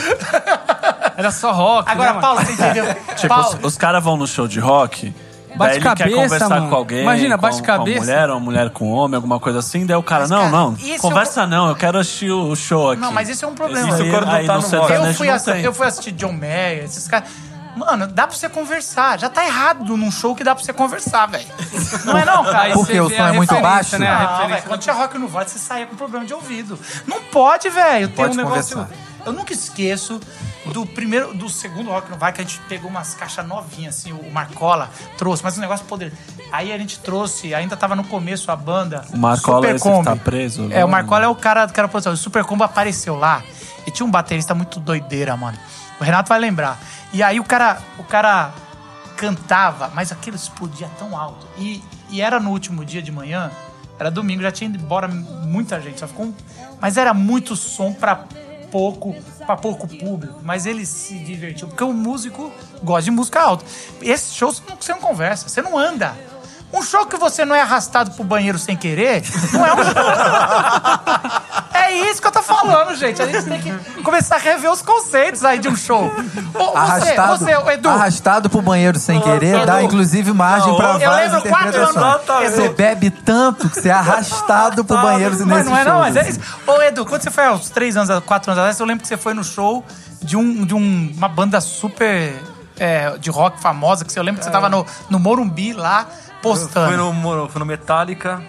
Era 1.17 1.31
só 1.31 1.53
rock. 1.53 1.91
Agora, 1.91 2.15
né, 2.15 2.21
Paulo, 2.21 2.41
você 2.45 2.53
entendeu? 2.53 2.85
Tipo, 3.17 3.29
Paulo, 3.29 3.59
os, 3.59 3.65
os 3.65 3.77
caras 3.77 4.03
vão 4.03 4.17
no 4.17 4.27
show 4.27 4.47
de 4.49 4.59
rock. 4.61 5.15
Bate 5.55 5.59
daí 5.59 5.77
ele 5.77 5.81
quer 5.83 5.97
cabeça, 5.99 6.17
conversar 6.23 6.49
mano. 6.49 6.69
com 6.71 6.75
alguém. 6.77 7.03
Imagina, 7.03 7.37
com, 7.37 7.43
bate 7.43 7.59
com 7.59 7.65
cabeça. 7.65 7.99
a 7.99 8.01
mulher, 8.01 8.31
ou 8.31 8.37
uma 8.37 8.41
mulher 8.41 8.71
com 8.71 8.91
homem, 8.91 9.17
alguma 9.17 9.39
coisa 9.39 9.59
assim. 9.59 9.85
Daí 9.85 9.97
o 9.97 10.03
cara, 10.03 10.27
não, 10.27 10.39
cara, 10.39 10.51
não, 10.51 10.73
isso 10.75 10.95
é 10.95 10.99
conversa 10.99 11.47
não, 11.47 11.69
eu 11.69 11.77
quero 11.77 11.99
assistir 11.99 12.31
o 12.31 12.57
show 12.57 12.91
aqui. 12.93 13.01
Não, 13.03 13.13
mas 13.13 13.29
isso 13.29 13.45
é 13.45 13.49
um 13.49 13.55
problema. 13.55 13.89
Isso 13.89 14.11
quando 14.11 14.27
não 14.27 14.33
aí 14.33 14.47
tá 14.47 14.55
no 14.55 14.61
no 14.63 14.75
eu, 14.77 15.15
fui 15.15 15.27
não 15.27 15.35
assi- 15.35 15.53
tem. 15.53 15.63
eu 15.63 15.75
fui 15.75 15.87
assistir 15.87 16.13
John 16.13 16.33
Mayer, 16.33 16.85
esses 16.85 17.07
caras. 17.07 17.29
Mano, 17.77 18.07
dá 18.07 18.27
pra 18.27 18.37
você 18.37 18.49
conversar. 18.51 19.19
Já 19.19 19.31
tá 19.31 19.45
errado 19.45 19.97
num 19.97 20.11
show 20.11 20.35
que 20.35 20.45
dá 20.45 20.55
pra 20.55 20.63
você 20.63 20.75
conversar, 20.75 21.25
velho. 21.27 21.47
Não 22.05 22.19
é 22.19 22.25
não, 22.25 22.45
cara? 22.45 22.63
Aí 22.65 22.73
Porque 22.75 23.01
o 23.01 23.09
som 23.09 23.15
é 23.27 23.33
muito 23.33 23.55
baixo? 23.61 23.99
Né? 23.99 24.09
A 24.09 24.41
Não, 24.43 24.49
velho, 24.49 24.63
quando 24.65 24.81
tinha 24.81 24.95
rock 24.95 25.17
no 25.17 25.27
Vale, 25.27 25.49
você 25.49 25.59
saía 25.59 25.87
com 25.87 25.97
problema 25.97 26.27
de 26.27 26.35
ouvido. 26.35 26.79
Não 27.07 27.23
pode, 27.23 27.71
velho. 27.71 28.09
Tem 28.09 28.17
Pode 28.17 28.35
um 28.39 28.43
negócio. 28.45 28.77
conversar. 28.77 28.97
Eu 29.25 29.33
nunca 29.33 29.55
esqueço 29.55 30.21
do 30.67 30.87
primeiro, 30.87 31.35
do 31.35 31.49
segundo 31.49 31.91
Rock 31.91 32.11
no 32.11 32.17
Vale, 32.17 32.35
que 32.35 32.41
a 32.41 32.45
gente 32.45 32.61
pegou 32.69 32.89
umas 32.89 33.15
caixas 33.15 33.45
novinhas, 33.47 33.97
assim, 33.99 34.13
o 34.13 34.31
Marcola 34.31 34.89
trouxe, 35.19 35.43
mas 35.43 35.59
um 35.59 35.61
negócio 35.61 35.85
poder. 35.87 36.13
Aí 36.53 36.73
a 36.73 36.79
gente 36.79 37.01
trouxe, 37.01 37.55
ainda 37.55 37.77
tava 37.77 37.97
no 37.97 38.05
começo 38.05 38.51
a 38.51 38.57
banda. 38.57 39.05
O 39.13 39.19
Marcola 39.19 39.67
é 39.67 39.77
Super 39.79 39.81
Combi. 39.91 40.05
tá 40.05 40.17
preso 40.17 40.63
É, 40.65 40.67
o 40.67 40.69
agora, 40.69 40.87
Marcola 40.87 41.25
é 41.25 41.29
o 41.29 41.35
cara 41.35 41.67
que 41.69 41.79
era 41.81 41.89
produção. 41.89 42.13
O 42.13 42.17
Super 42.17 42.45
Combo 42.45 42.63
apareceu 42.63 43.17
lá 43.17 43.43
e 43.87 43.91
tinha 43.91 44.07
um 44.07 44.11
baterista 44.11 44.55
muito 44.55 44.79
doideira, 44.79 45.37
mano. 45.37 45.59
O 46.01 46.05
Renato 46.05 46.29
vai 46.29 46.39
lembrar. 46.39 46.79
E 47.13 47.23
aí 47.23 47.41
o 47.41 47.45
cara, 47.45 47.79
o 47.99 48.05
cara 48.05 48.53
cantava, 49.17 49.91
mas 49.95 50.11
aquilo 50.13 50.37
explodia 50.37 50.89
tão 50.99 51.17
alto. 51.17 51.47
E, 51.59 51.83
e 52.11 52.21
era 52.21 52.39
no 52.41 52.51
último 52.51 52.85
dia 52.85 53.03
de 53.03 53.13
manhã, 53.13 53.51
era 53.99 54.11
domingo, 54.11 54.43
já 54.43 54.51
tinha 54.51 54.69
ido 54.71 54.79
embora 54.83 55.07
muita 55.09 55.81
gente. 55.81 56.01
Só 56.01 56.07
ficou 56.09 56.27
um- 56.27 56.35
mas 56.81 56.97
era 56.97 57.13
muito 57.15 57.55
som 57.55 57.93
pra 57.93 58.25
pouco, 58.73 59.15
para 59.47 59.57
pouco 59.57 59.87
público. 59.87 60.41
Mas 60.43 60.65
ele 60.67 60.85
se 60.87 61.15
divertiu, 61.19 61.69
porque 61.69 61.85
o 61.85 61.93
músico 61.93 62.51
gosta 62.83 63.03
de 63.03 63.11
música 63.11 63.41
alta. 63.41 63.65
Esse 64.01 64.35
show 64.35 64.51
você 64.51 64.63
não, 64.69 64.77
você 64.77 64.93
não 64.93 65.01
conversa, 65.01 65.49
você 65.49 65.61
não 65.61 65.79
anda. 65.79 66.17
Um 66.73 66.83
show 66.83 67.05
que 67.07 67.17
você 67.17 67.45
não 67.45 67.55
é 67.55 67.61
arrastado 67.61 68.11
pro 68.13 68.25
banheiro 68.25 68.59
sem 68.59 68.77
querer, 68.77 69.23
não 69.53 69.67
é 69.67 69.73
um 69.75 69.85
show. 69.85 70.11
É 71.75 71.83
É 71.93 72.11
isso 72.11 72.21
que 72.23 72.27
eu 72.29 72.33
tô 72.33 72.43
falando, 72.43 72.95
gente. 72.95 73.21
A 73.21 73.27
gente 73.27 73.45
tem 73.45 73.61
que 73.61 74.03
começar 74.03 74.37
a 74.37 74.39
rever 74.39 74.71
os 74.71 74.81
conceitos 74.81 75.45
aí 75.45 75.59
de 75.59 75.69
um 75.69 75.77
show. 75.77 76.11
Você, 76.53 76.77
Arrastado, 76.77 77.39
você, 77.39 77.73
Edu. 77.73 77.89
arrastado 77.89 78.49
pro 78.51 78.63
banheiro 78.63 78.99
sem 78.99 79.21
querer, 79.21 79.57
Edu. 79.57 79.67
dá 79.67 79.83
inclusive 79.83 80.33
margem 80.33 80.75
pra 80.77 80.93
eu 80.95 80.99
várias 81.01 81.33
lembro 81.33 81.49
quatro 81.51 81.83
anos-. 81.83 82.55
Você 82.55 82.69
bebe 82.71 83.11
tanto 83.11 83.69
que 83.69 83.81
você 83.81 83.89
é 83.89 83.93
arrastado 83.93 84.85
pro 84.85 84.97
banheiro 85.03 85.33
nesse 85.33 85.45
Mas 85.45 85.67
não 85.67 85.77
é 85.77 85.83
show. 85.83 85.93
não, 85.93 86.01
mas 86.01 86.17
é 86.17 86.29
isso. 86.31 86.41
Ô, 86.67 86.81
Edu, 86.81 87.05
quando 87.05 87.23
você 87.23 87.31
foi 87.31 87.45
aos 87.47 87.69
três 87.69 87.97
anos, 87.97 88.09
quatro 88.25 88.51
anos 88.51 88.59
atrás, 88.61 88.79
eu 88.81 88.87
lembro 88.87 89.03
que 89.03 89.09
você 89.09 89.17
foi 89.17 89.35
no 89.35 89.43
show 89.45 89.85
de, 90.23 90.37
um, 90.37 90.65
de 90.65 90.75
um- 90.75 91.13
uma 91.17 91.29
banda 91.29 91.61
super 91.61 92.33
é, 92.79 93.17
de 93.19 93.29
rock 93.31 93.61
famosa, 93.61 94.05
que 94.05 94.13
você- 94.13 94.19
eu 94.19 94.23
lembro 94.25 94.39
que 94.39 94.45
você 94.47 94.51
tava 94.51 94.69
no, 94.69 94.87
no 95.11 95.19
Morumbi 95.19 95.73
lá, 95.75 96.07
postando. 96.43 96.89
Foi 96.89 96.97
no, 96.97 97.49
foi 97.49 97.59
no 97.61 97.67
Metallica. 97.67 98.43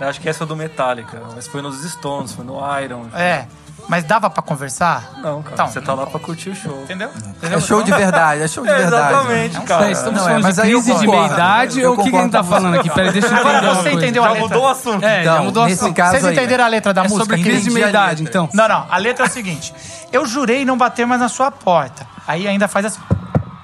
eu 0.00 0.08
Acho 0.08 0.20
que 0.20 0.28
essa 0.28 0.44
é 0.44 0.46
do 0.46 0.56
Metallica. 0.56 1.20
Mas 1.34 1.46
foi 1.46 1.60
nos 1.62 1.82
Stones, 1.90 2.32
foi 2.32 2.44
no 2.44 2.58
Iron. 2.80 3.06
É, 3.14 3.46
mas 3.88 4.04
dava 4.04 4.30
pra 4.30 4.42
conversar? 4.42 5.12
Não, 5.18 5.42
cara. 5.42 5.54
Então, 5.54 5.66
você 5.66 5.80
tá 5.80 5.92
lá 5.92 6.06
pra 6.06 6.20
curtir 6.20 6.50
o 6.50 6.54
show. 6.54 6.82
Entendeu? 6.84 7.10
É 7.42 7.60
show 7.60 7.82
de 7.82 7.90
verdade, 7.90 8.42
é 8.42 8.46
show 8.48 8.64
de 8.64 8.70
verdade. 8.72 9.12
Exatamente, 9.12 9.52
Peraí, 9.54 9.66
cara. 9.66 9.90
estamos 9.90 10.20
Não, 10.20 10.22
é, 10.22 10.30
falando 10.30 10.42
mas 10.44 10.54
de 10.56 10.62
crise 10.62 10.98
de 11.00 11.06
meia-idade 11.08 11.84
ou 11.84 11.94
o 11.94 12.02
que, 12.04 12.10
que 12.10 12.16
a 12.16 12.22
gente 12.22 12.30
tá 12.32 12.44
falando 12.44 12.78
aqui? 12.78 12.90
Peraí, 12.90 13.10
deixa 13.12 13.26
eu 13.26 13.32
entender 13.32 13.48
Agora 13.56 13.74
você 13.74 13.90
entendeu 13.92 14.22
a 14.22 14.26
Já 14.28 14.32
letra? 14.34 14.48
mudou 14.48 14.62
o 14.64 14.68
assunto. 14.68 15.04
É, 15.04 15.24
já 15.24 15.32
Então, 15.32 15.44
mudou 15.44 15.62
o 15.64 15.66
assunto. 15.66 15.94
caso 15.96 16.10
Vocês 16.12 16.24
aí, 16.24 16.32
entenderam 16.36 16.64
a 16.64 16.68
letra 16.68 16.94
da 16.94 17.00
É 17.00 17.04
música? 17.04 17.24
sobre 17.24 17.42
crise 17.42 17.64
de 17.64 17.70
meia-idade, 17.70 18.22
então. 18.22 18.48
Não, 18.54 18.68
não. 18.68 18.86
A 18.88 18.96
letra 18.98 19.24
é 19.26 19.28
o 19.28 19.30
seguinte. 19.30 19.74
Eu 20.12 20.26
jurei 20.26 20.64
não 20.64 20.76
bater 20.78 21.04
mais 21.06 21.20
na 21.20 21.28
sua 21.28 21.50
porta. 21.50 22.06
Aí 22.26 22.46
ainda 22.46 22.68
faz 22.68 22.86
assim. 22.86 23.00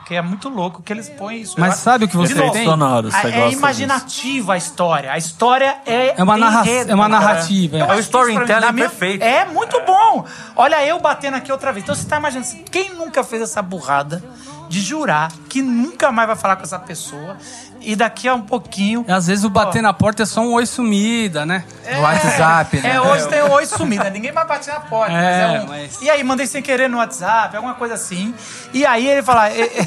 Que 0.08 0.14
é 0.14 0.22
muito 0.22 0.48
louco 0.48 0.82
que 0.82 0.90
eles 0.90 1.08
põem 1.10 1.42
isso. 1.42 1.54
Mas 1.60 1.74
Eu- 1.74 1.78
sabe 1.80 2.06
o 2.06 2.08
que 2.08 2.16
você 2.16 2.34
tem? 2.50 2.64
Sonoros, 2.64 3.12
você 3.12 3.18
É, 3.18 3.22
gosta 3.24 3.38
é 3.38 3.44
disso. 3.48 3.58
imaginativa 3.58 4.54
a 4.54 4.56
história. 4.56 5.12
A 5.12 5.18
história 5.18 5.76
é. 5.84 6.14
É 6.18 6.22
uma 6.22 6.36
narra- 6.38 6.64
é 6.66 6.94
uma 6.94 7.08
narrativa, 7.10 7.76
é. 7.76 7.80
É 7.80 7.94
o 7.94 7.98
storytelling 8.00 8.72
perfeito. 8.72 9.22
É 9.22 9.44
muito 9.44 9.78
bom. 9.84 10.24
Olha 10.56 10.82
eu 10.86 10.98
batendo 10.98 11.34
aqui 11.36 11.52
outra 11.52 11.72
vez. 11.72 11.84
Então 11.84 11.94
você 11.94 12.08
tá 12.08 12.16
imaginando. 12.16 12.48
Quem 12.70 12.94
nunca 12.94 13.22
fez 13.22 13.42
essa 13.42 13.60
burrada 13.60 14.24
de 14.68 14.80
jurar 14.80 15.32
que 15.48 15.62
nunca 15.62 16.12
mais 16.12 16.26
vai 16.28 16.36
falar 16.36 16.56
com 16.56 16.62
essa 16.62 16.78
pessoa 16.78 17.36
e 17.80 17.94
daqui 17.96 18.28
a 18.28 18.34
um 18.34 18.42
pouquinho. 18.42 19.04
Às 19.08 19.26
vezes 19.28 19.44
o 19.44 19.50
bater 19.50 19.80
na 19.80 19.92
porta 19.92 20.24
é 20.24 20.26
só 20.26 20.40
um 20.42 20.52
oi 20.52 20.66
sumida, 20.66 21.46
né? 21.46 21.64
No 21.94 22.02
WhatsApp, 22.02 22.80
né? 22.80 22.96
É, 22.96 23.00
hoje 23.00 23.28
tem 23.28 23.40
o 23.42 23.50
oi 23.52 23.64
sumida. 23.66 24.10
Ninguém 24.10 24.32
vai 24.32 24.46
bater 24.46 24.74
na 24.74 24.80
porta. 24.80 25.12
mas 25.12 25.24
É, 25.24 25.42
é 25.56 25.60
um- 25.60 25.66
mas- 25.68 26.02
E 26.02 26.10
aí, 26.10 26.22
mandei 26.24 26.46
sem 26.46 26.60
querer 26.62 26.88
no 26.88 26.98
WhatsApp, 26.98 27.56
alguma 27.56 27.74
coisa 27.74 27.94
assim. 27.94 28.34
E 28.74 28.84
aí 28.84 29.06
ele 29.08 29.22
fala. 29.22 29.50
e- 29.50 29.62
e- 29.62 29.86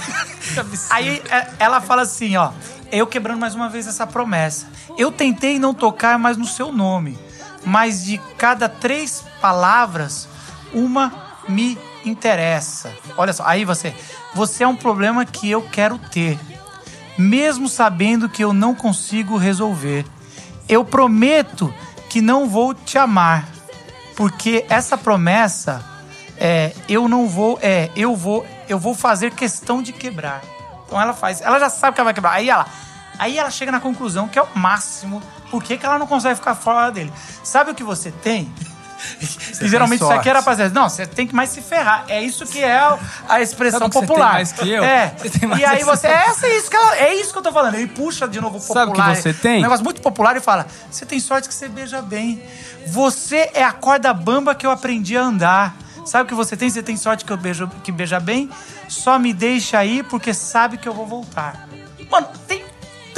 aí 0.90 1.22
é, 1.30 1.48
ela 1.60 1.80
fala 1.82 2.02
assim, 2.04 2.36
ó. 2.38 2.52
Eu 2.92 3.08
quebrando 3.08 3.40
mais 3.40 3.56
uma 3.56 3.70
vez 3.70 3.88
essa 3.88 4.06
promessa. 4.08 4.66
Eu 4.98 5.12
tentei 5.12 5.58
não 5.60 5.74
tocar 5.74 6.18
mais 6.20 6.36
no 6.38 6.46
seu 6.46 6.72
nome. 6.74 7.18
Mas 7.64 8.04
de 8.04 8.18
cada 8.38 8.68
três 8.68 9.24
palavras, 9.40 10.28
uma 10.74 11.14
me 11.48 11.78
interessa. 12.06 12.94
Olha 13.18 13.34
só, 13.34 13.44
aí 13.46 13.66
você. 13.66 13.94
Você 14.34 14.64
é 14.64 14.68
um 14.68 14.76
problema 14.76 15.26
que 15.26 15.50
eu 15.50 15.62
quero 15.62 15.98
ter. 15.98 16.40
Mesmo 17.18 17.68
sabendo 17.68 18.30
que 18.30 18.44
eu 18.44 18.54
não 18.54 18.74
consigo 18.74 19.38
resolver. 19.38 20.06
Eu 20.68 20.86
prometo 20.86 21.74
que 22.10 22.22
não 22.22 22.48
vou 22.48 22.74
te 22.74 22.98
amar, 22.98 23.48
porque 24.16 24.66
essa 24.70 24.98
promessa 24.98 25.84
é 26.38 26.74
eu 26.90 27.08
não 27.08 27.28
vou 27.28 27.60
é 27.62 27.90
eu 27.96 28.16
vou 28.16 28.46
eu 28.68 28.80
vou 28.80 28.94
fazer 28.96 29.32
questão 29.32 29.82
de 29.82 29.94
quebrar. 29.94 30.42
Então 30.86 31.00
ela 31.00 31.14
faz, 31.14 31.40
ela 31.40 31.60
já 31.60 31.70
sabe 31.70 31.96
que 31.96 32.02
ela 32.02 32.06
vai 32.06 32.14
quebrar. 32.14 32.34
Aí 32.34 32.50
ela 32.50 32.66
aí 33.18 33.38
ela 33.38 33.50
chega 33.50 33.72
na 33.72 33.80
conclusão 33.80 34.28
que 34.28 34.40
é 34.40 34.42
o 34.42 34.48
máximo. 34.58 35.22
Por 35.50 35.64
que, 35.64 35.78
que 35.78 35.86
ela 35.86 36.00
não 36.00 36.08
consegue 36.08 36.36
ficar 36.36 36.56
fora 36.56 36.92
dele? 36.92 37.12
Sabe 37.44 37.72
o 37.72 37.76
que 37.76 37.84
você 37.84 38.12
tem? 38.12 38.52
E 39.62 39.68
geralmente 39.68 40.02
isso 40.02 40.12
aqui 40.12 40.30
dizer, 40.52 40.72
não, 40.72 40.90
você 40.90 41.06
tem 41.06 41.28
que 41.28 41.36
mais 41.36 41.50
se 41.50 41.62
ferrar. 41.62 42.06
É 42.08 42.22
isso 42.22 42.46
que 42.46 42.64
é 42.64 42.78
a- 43.28 43.42
expressão 43.42 43.80
Sabe 43.80 43.92
que 43.92 43.94
você 43.96 44.00
tem 44.00 44.08
popular. 44.08 44.34
mais 44.34 44.52
que 44.52 44.70
eu? 44.70 44.84
É. 44.84 45.14
Você 45.18 45.30
tem 45.40 45.50
mais 45.50 45.62
e 45.62 45.66
aí 45.66 45.84
você. 45.84 46.08
É, 46.08 46.12
essa 46.28 46.48
é 46.48 46.58
isso 46.58 46.70
que 46.70 46.76
ela- 46.76 46.98
é 46.98 47.14
isso 47.16 47.32
que 47.32 47.38
eu 47.38 47.42
tô 47.44 47.52
falando. 47.52 47.76
Ele 47.76 47.88
puxa 47.88 48.28
de 48.28 48.40
novo 48.42 48.58
o 48.58 48.62
popular. 48.62 48.86
Sabe 48.86 48.92
o 48.92 49.14
que 49.16 49.22
você 49.22 49.34
tem? 49.34 49.60
Um 49.60 49.64
negócio 49.64 49.84
muito 49.84 50.02
popular 50.02 50.36
e 50.36 50.40
fala: 50.40 50.66
Você 50.90 51.06
tem 51.06 51.20
sorte 51.20 51.48
que 51.48 51.54
você 51.54 51.68
beija 51.68 52.02
bem. 52.02 52.42
Você 52.88 53.50
é 53.54 53.64
a 53.64 53.72
corda 53.72 54.14
bamba 54.14 54.56
que 54.56 54.66
eu 54.66 54.72
aprendi 54.72 55.16
a 55.18 55.22
andar. 55.22 55.76
Sabe 56.06 56.24
o 56.24 56.28
que 56.28 56.34
você 56.34 56.58
tem? 56.58 56.70
Você 56.70 56.82
tem 56.82 56.98
sorte 56.98 57.24
que 57.24 57.32
eu 57.32 57.38
beijo, 57.38 57.68
que 57.84 57.92
beija 57.92 58.20
bem. 58.20 58.50
Só 58.88 59.20
me 59.20 59.34
deixa 59.34 59.78
aí 59.78 60.02
porque 60.04 60.34
sabe 60.34 60.78
que 60.78 60.88
eu 60.90 60.94
vou 60.94 61.06
voltar. 61.06 61.68
Mano, 62.10 62.28
tem 62.48 62.64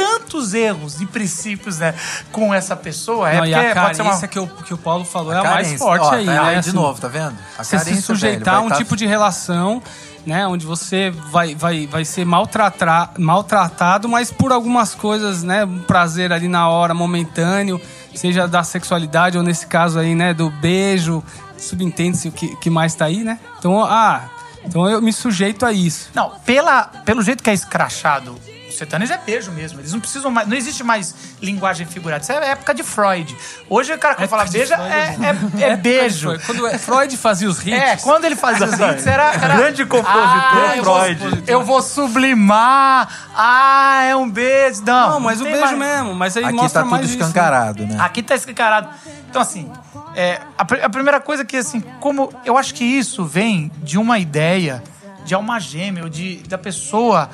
tantos 0.03 0.53
erros 0.53 0.99
e 1.01 1.05
princípios, 1.05 1.79
né, 1.79 1.93
com 2.31 2.53
essa 2.53 2.75
pessoa. 2.75 3.29
É 3.29 3.37
Não, 3.37 3.45
e 3.45 3.53
porque 3.53 3.65
a 3.65 3.73
carência 3.73 4.03
uma... 4.03 4.27
que, 4.27 4.39
o, 4.39 4.47
que 4.47 4.73
o 4.73 4.77
Paulo 4.77 5.05
falou 5.05 5.31
é 5.33 5.37
a 5.37 5.43
mais 5.43 5.73
forte 5.77 6.05
Ó, 6.05 6.11
aí, 6.11 6.25
tá 6.25 6.43
né? 6.43 6.51
de 6.53 6.59
Assim, 6.59 6.71
novo, 6.73 6.99
tá 6.99 7.07
vendo? 7.07 7.35
A 7.57 7.63
Você 7.63 7.79
se 7.79 8.01
sujeitar 8.01 8.55
velho, 8.55 8.63
a 8.63 8.67
um 8.67 8.69
tá- 8.69 8.75
tipo 8.75 8.95
de 8.95 9.05
relação, 9.05 9.81
né? 10.25 10.45
Onde 10.47 10.65
você 10.65 11.11
vai, 11.31 11.55
vai, 11.55 11.87
vai 11.87 12.03
ser 12.03 12.25
maltratra, 12.25 13.09
maltratado, 13.17 14.09
mas 14.09 14.31
por 14.31 14.51
algumas 14.51 14.93
coisas, 14.93 15.43
né? 15.43 15.63
Um 15.65 15.79
prazer 15.79 16.31
ali 16.33 16.47
na 16.47 16.67
hora, 16.67 16.93
momentâneo, 16.93 17.79
seja 18.13 18.47
da 18.47 18.63
sexualidade 18.63 19.37
ou 19.37 19.43
nesse 19.43 19.67
caso 19.67 19.99
aí, 19.99 20.15
né? 20.15 20.33
Do 20.33 20.49
beijo, 20.49 21.23
subentende-se 21.57 22.27
o 22.27 22.31
que, 22.31 22.55
que 22.57 22.69
mais 22.69 22.93
tá 22.95 23.05
aí, 23.05 23.23
né? 23.23 23.39
Então, 23.59 23.83
ah, 23.83 24.21
então 24.65 24.89
eu 24.89 25.01
me 25.01 25.11
sujeito 25.13 25.65
a 25.65 25.71
isso. 25.71 26.09
Não, 26.13 26.31
pela, 26.45 26.83
pelo 27.05 27.21
jeito 27.21 27.43
que 27.43 27.49
é 27.49 27.53
escrachado, 27.53 28.37
o 28.73 28.77
sertanejo 28.77 29.13
é 29.13 29.17
beijo 29.17 29.51
mesmo. 29.51 29.79
Eles 29.79 29.91
não 29.93 29.99
precisam 29.99 30.31
mais. 30.31 30.47
Não 30.47 30.55
existe 30.57 30.83
mais 30.83 31.13
linguagem 31.41 31.85
figurada. 31.85 32.23
Isso 32.23 32.31
é 32.31 32.49
época 32.49 32.73
de 32.73 32.83
Freud. 32.83 33.35
Hoje 33.69 33.93
o 33.93 33.97
cara 33.99 34.15
que 34.15 34.27
fala 34.27 34.45
beija 34.45 34.75
é, 34.75 35.17
é, 35.61 35.71
é 35.71 35.75
beijo. 35.75 36.29
Foi 36.29 36.39
Quando 36.39 36.67
é- 36.67 36.77
Freud 36.77 37.15
fazia 37.17 37.47
os 37.49 37.59
hits. 37.59 37.71
É, 37.73 37.95
quando 37.97 38.25
ele 38.25 38.35
fazia 38.35 38.65
os 38.65 38.73
hits, 38.73 39.07
era. 39.07 39.33
era 39.33 39.55
Grande 39.55 39.85
compositor, 39.85 40.13
ah, 40.21 40.73
eu 40.77 40.83
vou- 40.83 40.99
Freud. 40.99 41.43
Eu 41.47 41.63
vou 41.63 41.81
sublimar. 41.81 43.29
Ah, 43.35 44.03
é 44.03 44.15
um 44.15 44.29
beijo. 44.29 44.81
Não, 44.85 45.11
Não, 45.11 45.19
mas 45.19 45.41
o 45.41 45.43
beijo 45.43 45.59
mais- 45.61 45.77
mesmo. 45.77 46.13
Mas 46.15 46.37
aí 46.37 46.43
Aqui 46.45 46.53
mostra 46.53 46.81
tá 46.81 46.83
tudo 46.83 46.91
mais 46.91 47.05
isso, 47.09 47.17
né? 47.19 47.25
escancarado, 47.25 47.85
né? 47.85 47.97
Aqui 47.99 48.23
tá 48.23 48.35
escancarado. 48.35 48.89
Então, 49.29 49.41
assim, 49.41 49.71
é, 50.15 50.39
a, 50.57 50.65
pri- 50.65 50.81
a 50.81 50.89
primeira 50.89 51.19
coisa 51.19 51.43
que, 51.45 51.57
assim, 51.57 51.81
como. 51.99 52.31
Eu 52.45 52.57
acho 52.57 52.73
que 52.73 52.83
isso 52.83 53.25
vem 53.25 53.71
de 53.77 53.97
uma 53.97 54.19
ideia 54.19 54.81
de 55.25 55.33
alma 55.33 55.59
gêmea, 55.59 56.03
ou 56.03 56.09
de, 56.09 56.37
da 56.47 56.57
pessoa. 56.57 57.29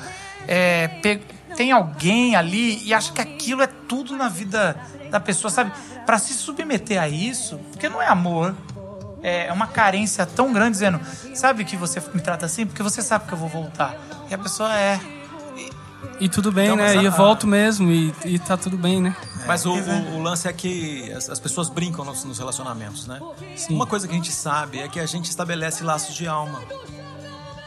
É, 0.50 0.88
pe- 1.00 1.22
tem 1.56 1.70
alguém 1.72 2.34
ali 2.36 2.84
e 2.84 2.92
acha 2.92 3.12
que 3.12 3.20
aquilo 3.20 3.62
é 3.62 3.66
tudo 3.66 4.16
na 4.16 4.28
vida 4.28 4.76
da 5.10 5.18
pessoa, 5.20 5.50
sabe? 5.50 5.72
Pra 6.04 6.18
se 6.18 6.34
submeter 6.34 7.00
a 7.00 7.08
isso, 7.08 7.56
porque 7.70 7.88
não 7.88 8.02
é 8.02 8.06
amor. 8.08 8.54
É 9.22 9.46
é 9.48 9.52
uma 9.52 9.66
carência 9.66 10.24
tão 10.26 10.52
grande 10.52 10.72
dizendo, 10.72 10.98
sabe 11.34 11.64
que 11.64 11.76
você 11.76 12.02
me 12.14 12.20
trata 12.22 12.46
assim? 12.46 12.64
Porque 12.66 12.82
você 12.82 13.00
sabe 13.02 13.26
que 13.26 13.32
eu 13.34 13.38
vou 13.38 13.48
voltar. 13.48 13.94
E 14.30 14.34
a 14.34 14.38
pessoa 14.38 14.74
é. 14.74 14.98
E 16.18 16.28
tudo 16.28 16.50
bem, 16.50 16.66
Então, 16.66 16.76
né? 16.76 16.90
a- 16.90 16.94
E 17.02 17.04
eu 17.04 17.12
volto 17.12 17.46
mesmo 17.46 17.90
e, 17.90 18.14
e 18.24 18.38
tá 18.38 18.56
tudo 18.56 18.76
bem, 18.78 19.00
né? 19.00 19.14
Mas 19.46 19.64
o, 19.66 19.72
o- 19.74 20.16
o 20.16 20.22
lance 20.22 20.48
é 20.48 20.52
que 20.52 21.10
as, 21.12 21.28
as 21.30 21.38
pessoas 21.38 21.68
brincam 21.68 22.04
nos, 22.04 22.24
nos 22.24 22.38
relacionamentos, 22.38 23.06
né? 23.06 23.20
Uma 23.68 23.86
coisa 23.86 24.06
que 24.08 24.12
a 24.14 24.16
gente 24.16 24.32
sabe 24.32 24.78
é 24.80 24.88
que 24.88 24.98
a 25.00 25.06
gente 25.06 25.26
estabelece 25.28 25.82
laços 25.84 26.14
de 26.14 26.26
alma. 26.26 26.60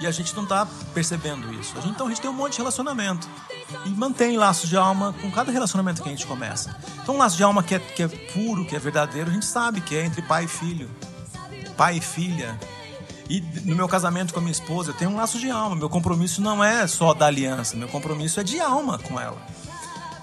E 0.03 0.05
a 0.05 0.11
gente 0.11 0.35
não 0.35 0.45
tá 0.45 0.67
percebendo 0.93 1.49
isso. 1.53 1.73
Então 1.85 2.07
a 2.07 2.09
gente 2.09 2.19
tem 2.19 2.29
um 2.29 2.33
monte 2.33 2.51
de 2.51 2.57
relacionamento. 2.57 3.25
E 3.85 3.89
mantém 3.89 4.35
laços 4.35 4.69
de 4.69 4.75
alma 4.75 5.15
com 5.21 5.31
cada 5.31 5.49
relacionamento 5.49 6.03
que 6.03 6.09
a 6.09 6.11
gente 6.11 6.27
começa. 6.27 6.75
Então 7.01 7.15
um 7.15 7.17
laço 7.17 7.37
de 7.37 7.43
alma 7.43 7.63
que 7.63 7.75
é, 7.75 7.79
que 7.79 8.03
é 8.03 8.09
puro, 8.09 8.65
que 8.65 8.75
é 8.75 8.79
verdadeiro, 8.79 9.29
a 9.29 9.33
gente 9.33 9.45
sabe 9.45 9.79
que 9.79 9.95
é 9.95 10.03
entre 10.03 10.21
pai 10.21 10.43
e 10.43 10.47
filho. 10.49 10.91
Pai 11.77 11.99
e 11.99 12.01
filha. 12.01 12.59
E 13.29 13.39
no 13.63 13.77
meu 13.77 13.87
casamento 13.87 14.33
com 14.33 14.41
a 14.41 14.43
minha 14.43 14.51
esposa, 14.51 14.91
eu 14.91 14.93
tenho 14.93 15.09
um 15.09 15.15
laço 15.15 15.39
de 15.39 15.49
alma. 15.49 15.73
Meu 15.73 15.89
compromisso 15.89 16.41
não 16.41 16.61
é 16.61 16.85
só 16.85 17.13
da 17.13 17.27
aliança, 17.27 17.77
meu 17.77 17.87
compromisso 17.87 18.41
é 18.41 18.43
de 18.43 18.59
alma 18.59 18.99
com 18.99 19.17
ela. 19.17 19.41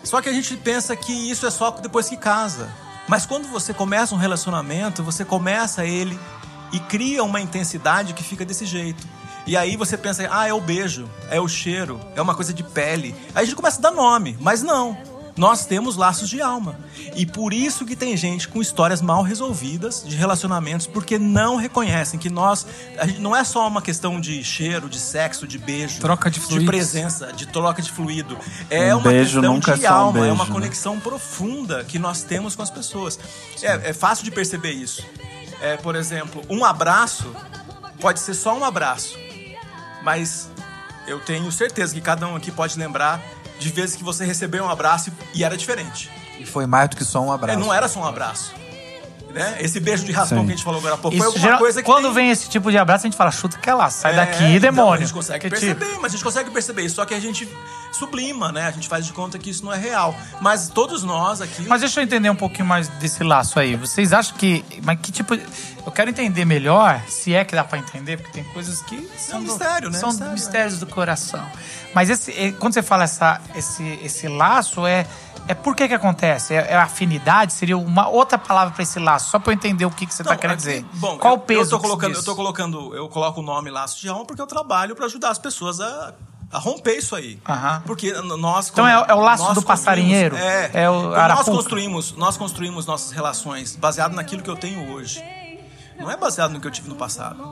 Só 0.04 0.20
que 0.20 0.28
a 0.28 0.32
gente 0.32 0.58
pensa 0.58 0.94
que 0.94 1.10
isso 1.10 1.46
é 1.46 1.50
só 1.50 1.70
depois 1.70 2.06
que 2.06 2.18
casa. 2.18 2.70
Mas 3.08 3.24
quando 3.24 3.48
você 3.48 3.72
começa 3.72 4.14
um 4.14 4.18
relacionamento, 4.18 5.02
você 5.02 5.24
começa 5.24 5.86
ele 5.86 6.20
e 6.70 6.78
cria 6.80 7.24
uma 7.24 7.40
intensidade 7.40 8.12
que 8.12 8.22
fica 8.22 8.44
desse 8.44 8.66
jeito. 8.66 9.19
E 9.50 9.56
aí 9.56 9.76
você 9.76 9.96
pensa, 9.98 10.28
ah, 10.30 10.46
é 10.46 10.52
o 10.54 10.60
beijo, 10.60 11.10
é 11.28 11.40
o 11.40 11.48
cheiro, 11.48 12.00
é 12.14 12.22
uma 12.22 12.36
coisa 12.36 12.54
de 12.54 12.62
pele. 12.62 13.12
Aí 13.34 13.42
a 13.42 13.44
gente 13.44 13.56
começa 13.56 13.78
a 13.78 13.82
dar 13.82 13.90
nome, 13.90 14.36
mas 14.40 14.62
não. 14.62 14.96
Nós 15.36 15.66
temos 15.66 15.96
laços 15.96 16.28
de 16.28 16.40
alma. 16.40 16.78
E 17.16 17.26
por 17.26 17.52
isso 17.52 17.84
que 17.84 17.96
tem 17.96 18.16
gente 18.16 18.46
com 18.46 18.62
histórias 18.62 19.02
mal 19.02 19.22
resolvidas 19.24 20.04
de 20.06 20.14
relacionamentos, 20.14 20.86
porque 20.86 21.18
não 21.18 21.56
reconhecem 21.56 22.16
que 22.20 22.30
nós. 22.30 22.64
a 22.96 23.06
gente- 23.08 23.18
não 23.20 23.34
é 23.34 23.42
só 23.42 23.66
uma 23.66 23.82
questão 23.82 24.20
de 24.20 24.44
cheiro, 24.44 24.88
de 24.88 25.00
sexo, 25.00 25.48
de 25.48 25.58
beijo, 25.58 25.98
Troca 25.98 26.30
de 26.30 26.38
fluidos. 26.38 26.66
presença, 26.66 27.32
de 27.32 27.46
troca 27.48 27.82
de 27.82 27.90
fluido. 27.90 28.38
É 28.70 28.94
Um 28.94 28.98
uma 28.98 29.10
beijo 29.10 29.40
questão 29.40 29.54
nunca 29.54 29.74
de 29.76 29.84
é 29.84 29.88
só 29.88 29.94
um 29.94 29.98
alma, 29.98 30.18
é 30.18 30.22
beijo, 30.22 30.34
uma 30.36 30.44
né? 30.44 30.52
conexão 30.52 31.00
profunda 31.00 31.82
que 31.84 31.98
nós 31.98 32.22
temos 32.22 32.54
com 32.54 32.62
as 32.62 32.70
pessoas. 32.70 33.18
É, 33.62 33.90
é 33.90 33.92
fácil 33.92 34.24
de 34.24 34.30
perceber 34.30 34.70
isso. 34.72 35.04
É, 35.60 35.76
por 35.76 35.96
exemplo, 35.96 36.40
um 36.48 36.64
abraço 36.64 37.34
pode 38.00 38.20
ser 38.20 38.32
só 38.34 38.56
um 38.56 38.64
abraço, 38.64 39.18
mas 40.02 40.48
eu 41.06 41.18
tenho 41.20 41.50
certeza 41.50 41.94
que 41.94 42.00
cada 42.00 42.26
um 42.26 42.36
aqui 42.36 42.50
pode 42.50 42.78
lembrar 42.78 43.20
de 43.58 43.68
vezes 43.70 43.96
que 43.96 44.04
você 44.04 44.24
recebeu 44.24 44.64
um 44.64 44.68
abraço 44.70 45.12
e 45.34 45.44
era 45.44 45.56
diferente. 45.56 46.10
E 46.38 46.46
foi 46.46 46.66
mais 46.66 46.88
do 46.90 46.96
que 46.96 47.04
só 47.04 47.20
um 47.22 47.30
É, 47.30 47.34
abraço. 47.34 47.58
não 47.58 47.72
era 47.74 47.88
só 47.88 48.00
um 48.00 48.06
abraço. 48.06 48.52
Né? 49.32 49.58
Esse 49.60 49.78
beijo 49.78 50.04
de 50.04 50.10
raspão 50.10 50.40
Sim. 50.40 50.46
que 50.46 50.52
a 50.52 50.56
gente 50.56 50.64
falou 50.64 50.80
agora 50.80 50.94
há 50.94 50.98
pouco 50.98 51.14
Isso, 51.16 51.22
foi 51.22 51.26
alguma 51.28 51.44
geral- 51.44 51.58
coisa 51.60 51.80
que 51.80 51.86
quando 51.86 52.06
tem- 52.06 52.14
vem 52.14 52.30
esse 52.30 52.48
tipo 52.48 52.68
de 52.68 52.76
abraço, 52.76 53.06
a 53.06 53.08
gente 53.08 53.16
fala, 53.16 53.30
chuta 53.30 53.58
que 53.58 53.70
é 53.70 53.74
lá, 53.74 53.88
sai 53.88 54.12
É, 54.14 54.16
daqui, 54.16 54.58
demônio. 54.58 54.94
a 54.94 54.96
gente 54.96 55.12
consegue 55.12 55.38
Que 55.44 55.50
perceber, 55.50 55.84
tipo- 55.86 56.00
mas 56.02 56.10
a 56.12 56.16
gente 56.16 56.24
consegue 56.24 56.50
perceber 56.50 56.82
isso. 56.82 56.96
Só 56.96 57.04
que 57.04 57.14
a 57.14 57.20
gente 57.20 57.48
sublima, 57.92 58.50
né? 58.50 58.66
A 58.66 58.72
gente 58.72 58.88
faz 58.88 59.06
de 59.06 59.12
conta 59.12 59.38
que 59.38 59.48
isso 59.50 59.64
não 59.64 59.72
é 59.72 59.78
real. 59.78 60.16
Mas 60.40 60.68
todos 60.68 61.04
nós 61.04 61.40
aqui. 61.40 61.62
Mas 61.68 61.80
deixa 61.80 62.00
eu 62.00 62.04
entender 62.04 62.28
um 62.28 62.34
pouquinho 62.34 62.66
mais 62.66 62.88
desse 62.88 63.22
laço 63.22 63.60
aí. 63.60 63.76
Vocês 63.76 64.12
acham 64.12 64.36
que. 64.36 64.64
Mas 64.82 64.98
que 65.00 65.12
tipo. 65.12 65.36
Eu 65.84 65.92
quero 65.92 66.10
entender 66.10 66.44
melhor, 66.44 67.02
se 67.08 67.34
é 67.34 67.44
que 67.44 67.54
dá 67.54 67.64
pra 67.64 67.78
entender, 67.78 68.16
porque 68.18 68.32
tem 68.32 68.44
coisas 68.44 68.82
que 68.82 69.08
são, 69.16 69.40
do- 69.42 69.46
mistério, 69.48 69.90
né? 69.90 69.98
são 69.98 70.10
Mistério, 70.10 70.32
mistérios 70.34 70.78
do 70.78 70.86
coração. 70.86 71.44
Mas 71.94 72.10
esse, 72.10 72.30
eh, 72.32 72.52
quando 72.52 72.74
você 72.74 72.82
fala 72.82 73.04
essa, 73.04 73.40
esse, 73.54 73.82
esse 74.02 74.28
laço, 74.28 74.86
é. 74.86 75.06
É 75.48 75.54
por 75.54 75.74
que 75.74 75.88
que 75.88 75.94
acontece? 75.94 76.54
É, 76.54 76.72
é 76.72 76.76
afinidade? 76.76 77.52
Seria 77.54 77.76
uma 77.76 78.06
outra 78.08 78.38
palavra 78.38 78.72
pra 78.72 78.82
esse 78.84 79.00
laço? 79.00 79.30
Só 79.30 79.38
pra 79.38 79.52
eu 79.52 79.54
entender 79.56 79.84
o 79.84 79.90
que, 79.90 80.06
que 80.06 80.14
você 80.14 80.22
tá 80.22 80.30
Não, 80.32 80.36
querendo 80.38 80.58
aqui- 80.58 80.66
dizer. 80.66 80.84
Bom, 80.92 81.18
Qual 81.18 81.34
eu, 81.34 81.38
o 81.38 81.42
peso 81.42 81.62
Eu 81.62 81.68
tô 81.70 81.80
colocando, 81.80 82.14
eu 82.14 82.22
tô 82.22 82.36
colocando, 82.36 82.94
eu 82.94 83.08
coloco 83.08 83.40
o 83.40 83.42
nome 83.42 83.68
laço 83.70 83.98
de 84.00 84.08
alma 84.08 84.24
porque 84.24 84.40
eu 84.40 84.46
trabalho 84.46 84.94
para 84.94 85.06
ajudar 85.06 85.30
as 85.30 85.38
pessoas 85.38 85.80
a, 85.80 86.12
a 86.52 86.58
romper 86.58 86.98
isso 86.98 87.16
aí. 87.16 87.40
Aham. 87.48 87.82
Porque 87.84 88.12
nós 88.12 88.68
Então 88.68 88.86
é- 88.86 89.06
é 89.08 89.14
o 89.14 89.20
laço 89.20 89.52
do 89.54 89.62
passarinheiro? 89.62 90.36
É, 90.36 90.70
É 90.74 90.90
o 90.90 91.10
Então 91.10 91.28
nós 91.28 91.46
construímos, 91.48 92.12
nós 92.16 92.36
construímos 92.36 92.86
nossas 92.86 93.10
relações 93.10 93.74
baseado 93.74 94.12
naquilo 94.14 94.42
que 94.42 94.50
eu 94.50 94.56
tenho 94.56 94.92
hoje. 94.92 95.20
Não 96.00 96.10
é 96.10 96.16
baseado 96.16 96.52
no 96.52 96.60
que 96.60 96.66
eu 96.66 96.70
tive 96.70 96.88
no 96.88 96.96
passado. 96.96 97.42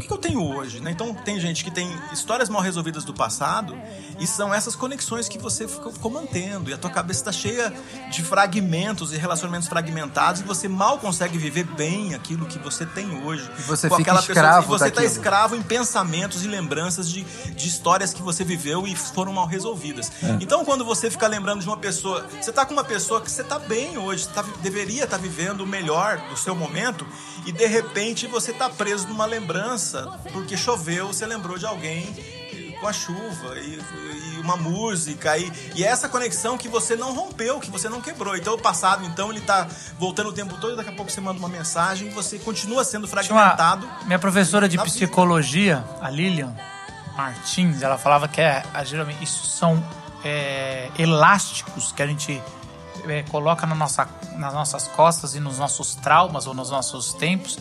O 0.00 0.02
que, 0.02 0.08
que 0.08 0.14
eu 0.14 0.18
tenho 0.18 0.42
hoje, 0.42 0.80
né? 0.80 0.90
Então 0.90 1.12
tem 1.12 1.38
gente 1.38 1.62
que 1.62 1.70
tem 1.70 1.94
histórias 2.10 2.48
mal 2.48 2.62
resolvidas 2.62 3.04
do 3.04 3.12
passado 3.12 3.76
e 4.18 4.26
são 4.26 4.52
essas 4.54 4.74
conexões 4.74 5.28
que 5.28 5.38
você 5.38 5.68
ficou, 5.68 5.92
ficou 5.92 6.10
mantendo 6.10 6.70
e 6.70 6.72
a 6.72 6.78
tua 6.78 6.88
cabeça 6.88 7.20
está 7.20 7.30
cheia 7.32 7.70
de 8.10 8.22
fragmentos 8.22 9.12
e 9.12 9.18
relacionamentos 9.18 9.68
fragmentados 9.68 10.40
e 10.40 10.44
você 10.44 10.68
mal 10.68 10.96
consegue 10.98 11.36
viver 11.36 11.64
bem 11.64 12.14
aquilo 12.14 12.46
que 12.46 12.58
você 12.58 12.86
tem 12.86 13.22
hoje. 13.24 13.46
E 13.58 13.62
você 13.62 13.90
Com 13.90 13.96
fica 13.96 14.10
aquela 14.12 14.22
pessoa- 14.26 14.34
escravo 14.36 14.64
e 14.74 14.78
você 14.78 14.88
está 14.88 15.04
escravo 15.04 15.54
em 15.54 15.62
pensamentos 15.62 16.44
e 16.44 16.48
lembranças 16.48 17.06
de, 17.10 17.22
de 17.22 17.68
histórias 17.68 18.14
que 18.14 18.22
você 18.22 18.42
viveu 18.42 18.86
e 18.86 18.96
foram 18.96 19.34
mal 19.34 19.46
resolvidas. 19.46 20.10
Então, 20.40 20.64
quando 20.64 20.82
você 20.82 21.10
fica 21.10 21.26
lembrando 21.26 21.60
de 21.60 21.66
uma 21.66 21.76
pessoa, 21.76 22.26
você 22.40 22.50
tá 22.50 22.64
com 22.64 22.72
uma 22.72 22.84
pessoa 22.84 23.20
que 23.20 23.30
você 23.30 23.44
tá 23.44 23.58
bem 23.58 23.98
hoje, 23.98 24.26
tá- 24.28 24.44
deveria 24.62 25.04
estar 25.04 25.18
vivendo 25.18 25.60
o 25.60 25.66
melhor 25.66 26.16
do 26.30 26.38
seu 26.38 26.54
momento, 26.54 27.06
e 27.44 27.52
de 27.52 27.66
repente 27.66 28.26
você 28.26 28.50
tá 28.52 28.70
preso 28.70 29.06
numa 29.08 29.26
lembrança, 29.26 29.89
porque 30.32 30.56
choveu, 30.56 31.08
você 31.08 31.26
lembrou 31.26 31.58
de 31.58 31.66
alguém 31.66 32.14
com 32.80 32.88
a 32.88 32.92
chuva 32.94 33.58
e, 33.58 33.78
e 33.78 34.38
uma 34.40 34.56
música 34.56 35.36
e, 35.36 35.52
e 35.74 35.84
essa 35.84 36.08
conexão 36.08 36.56
que 36.56 36.66
você 36.66 36.96
não 36.96 37.14
rompeu, 37.14 37.60
que 37.60 37.70
você 37.70 37.88
não 37.90 38.00
quebrou. 38.00 38.34
Então 38.36 38.54
o 38.54 38.58
passado, 38.58 39.04
então 39.04 39.30
ele 39.30 39.40
tá 39.42 39.68
voltando 39.98 40.30
o 40.30 40.32
tempo 40.32 40.56
todo, 40.56 40.76
daqui 40.76 40.88
a 40.88 40.92
pouco 40.92 41.10
você 41.10 41.20
manda 41.20 41.38
uma 41.38 41.48
mensagem 41.48 42.08
e 42.08 42.10
você 42.10 42.38
continua 42.38 42.82
sendo 42.82 43.06
Tinha 43.06 43.20
uma- 43.20 43.50
fragmentado. 43.54 43.88
minha 44.06 44.18
professora 44.18 44.66
de 44.68 44.78
vida. 44.78 44.84
psicologia, 44.88 45.84
a 46.00 46.08
Lilian 46.08 46.54
Martins, 47.16 47.82
ela 47.82 47.98
falava 47.98 48.26
que 48.28 48.40
é, 48.40 48.62
geralmente 48.84 49.22
isso 49.22 49.46
são 49.46 49.84
é, 50.24 50.88
elásticos 50.98 51.92
que 51.92 52.02
a 52.02 52.06
gente 52.06 52.40
é, 53.06 53.22
coloca 53.24 53.66
na 53.66 53.74
nossa, 53.74 54.08
nas 54.36 54.54
nossas 54.54 54.88
costas 54.88 55.34
e 55.34 55.40
nos 55.40 55.58
nossos 55.58 55.94
traumas 55.96 56.46
ou 56.46 56.54
nos 56.54 56.70
nossos 56.70 57.12
tempos 57.14 57.58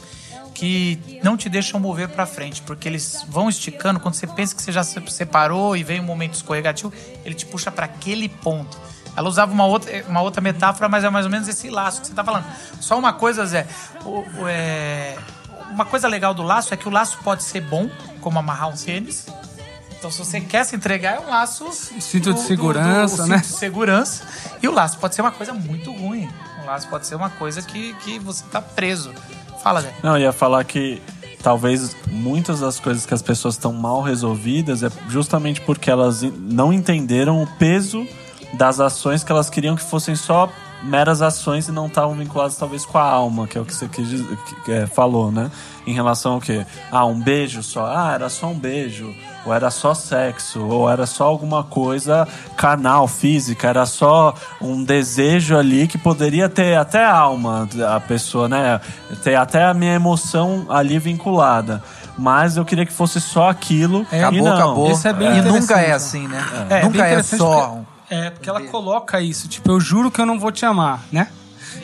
que 0.53 1.19
não 1.23 1.37
te 1.37 1.47
deixam 1.49 1.79
mover 1.79 2.09
pra 2.09 2.25
frente, 2.25 2.61
porque 2.61 2.87
eles 2.87 3.25
vão 3.29 3.47
esticando 3.49 3.99
quando 3.99 4.15
você 4.15 4.27
pensa 4.27 4.55
que 4.55 4.61
você 4.61 4.71
já 4.71 4.83
se 4.83 5.01
separou 5.09 5.75
e 5.77 5.83
vem 5.83 5.99
um 5.99 6.03
momento 6.03 6.33
escorregativo, 6.35 6.91
ele 7.23 7.35
te 7.35 7.45
puxa 7.45 7.71
pra 7.71 7.85
aquele 7.85 8.27
ponto. 8.29 8.77
Ela 9.15 9.27
usava 9.27 9.51
uma 9.51 9.65
outra, 9.65 10.03
uma 10.07 10.21
outra 10.21 10.41
metáfora, 10.41 10.87
mas 10.87 11.03
é 11.03 11.09
mais 11.09 11.25
ou 11.25 11.31
menos 11.31 11.47
esse 11.47 11.69
laço 11.69 12.01
que 12.01 12.07
você 12.07 12.13
tá 12.13 12.23
falando. 12.23 12.45
Só 12.79 12.97
uma 12.97 13.11
coisa, 13.13 13.45
Zé, 13.45 13.67
o- 14.05 14.19
o- 14.19 14.47
é, 14.47 15.17
uma 15.71 15.85
coisa 15.85 16.07
legal 16.07 16.33
do 16.33 16.43
laço 16.43 16.73
é 16.73 16.77
que 16.77 16.87
o 16.87 16.91
laço 16.91 17.17
pode 17.23 17.43
ser 17.43 17.61
bom, 17.61 17.89
como 18.21 18.39
amarrar 18.39 18.69
um 18.69 18.75
tênis. 18.75 19.25
Então, 19.97 20.09
se 20.09 20.19
você 20.19 20.39
quer 20.39 20.63
se 20.63 20.75
entregar, 20.77 21.15
é 21.17 21.19
um 21.19 21.29
laço. 21.29 21.69
Cinto 21.73 22.33
de 22.33 22.39
segurança, 22.41 23.23
o 23.23 23.27
né? 23.27 23.37
Cinto 23.39 23.47
de 23.51 23.57
segurança. 23.59 24.23
E 24.61 24.67
o 24.67 24.71
laço 24.71 24.97
pode 24.97 25.13
ser 25.15 25.21
uma 25.21 25.31
coisa 25.31 25.51
muito 25.53 25.91
ruim. 25.91 26.29
O 26.63 26.65
laço 26.65 26.87
pode 26.87 27.05
ser 27.05 27.15
uma 27.15 27.29
coisa 27.29 27.61
que, 27.61 27.93
que 27.95 28.17
você 28.19 28.45
tá 28.49 28.61
preso. 28.61 29.13
Fala, 29.61 29.81
Zé. 29.81 29.93
Não, 30.03 30.17
eu 30.17 30.23
ia 30.23 30.31
falar 30.31 30.63
que 30.63 31.01
talvez 31.41 31.95
muitas 32.07 32.59
das 32.59 32.79
coisas 32.79 33.05
que 33.05 33.13
as 33.13 33.21
pessoas 33.21 33.55
estão 33.55 33.73
mal 33.73 34.01
resolvidas 34.01 34.83
é 34.83 34.89
justamente 35.07 35.61
porque 35.61 35.89
elas 35.89 36.21
não 36.21 36.71
entenderam 36.71 37.41
o 37.41 37.47
peso 37.47 38.05
das 38.53 38.79
ações 38.79 39.23
que 39.23 39.31
elas 39.31 39.49
queriam 39.49 39.75
que 39.75 39.83
fossem 39.83 40.15
só 40.15 40.51
meras 40.83 41.21
ações 41.21 41.67
e 41.67 41.71
não 41.71 41.87
estavam 41.87 42.15
vinculadas 42.15 42.55
talvez 42.57 42.85
com 42.85 42.97
a 42.97 43.03
alma, 43.03 43.47
que 43.47 43.57
é 43.57 43.61
o 43.61 43.65
que 43.65 43.73
você 43.73 43.87
quis 43.87 44.07
dizer- 44.07 44.37
que- 44.45 44.55
que, 44.63 44.71
é, 44.71 44.87
falou, 44.87 45.31
né? 45.31 45.51
Em 45.85 45.93
relação 45.93 46.33
ao 46.33 46.41
quê? 46.41 46.65
Ah, 46.91 47.05
um 47.05 47.19
beijo 47.19 47.61
só. 47.63 47.85
Ah, 47.85 48.11
era 48.13 48.29
só 48.29 48.47
um 48.47 48.57
beijo. 48.57 49.13
Ou 49.45 49.53
era 49.53 49.71
só 49.71 49.93
sexo, 49.93 50.61
ou 50.65 50.89
era 50.89 51.05
só 51.05 51.25
alguma 51.25 51.63
coisa 51.63 52.27
carnal, 52.57 53.07
física, 53.07 53.67
era 53.69 53.85
só 53.85 54.33
um 54.61 54.83
desejo 54.83 55.57
ali 55.57 55.87
que 55.87 55.97
poderia 55.97 56.47
ter 56.49 56.75
até 56.77 57.03
a 57.05 57.15
alma 57.17 57.67
a 57.95 57.99
pessoa, 57.99 58.47
né? 58.49 58.79
Ter 59.23 59.35
até 59.35 59.63
a 59.65 59.73
minha 59.73 59.93
emoção 59.95 60.65
ali 60.69 60.99
vinculada. 60.99 61.81
Mas 62.17 62.57
eu 62.57 62.65
queria 62.65 62.85
que 62.85 62.91
fosse 62.91 63.21
só 63.21 63.49
aquilo. 63.49 64.05
É, 64.11 64.17
e 64.17 64.19
Acabou, 64.19 64.43
não. 64.43 64.53
acabou. 64.55 64.91
Isso 64.91 65.07
é 65.07 65.13
bem 65.13 65.37
e 65.37 65.41
nunca 65.41 65.79
é 65.79 65.93
assim, 65.93 66.27
né? 66.27 66.45
É, 66.69 66.81
bem 66.81 66.83
nunca 66.83 67.05
é 67.07 67.23
só. 67.23 67.77
É, 68.09 68.29
porque 68.29 68.49
ela 68.49 68.61
coloca 68.61 69.21
isso, 69.21 69.47
tipo, 69.47 69.71
eu 69.71 69.79
juro 69.79 70.09
que 70.09 70.19
eu 70.19 70.25
não 70.25 70.39
vou 70.39 70.51
te 70.51 70.65
amar, 70.65 71.05
né? 71.11 71.27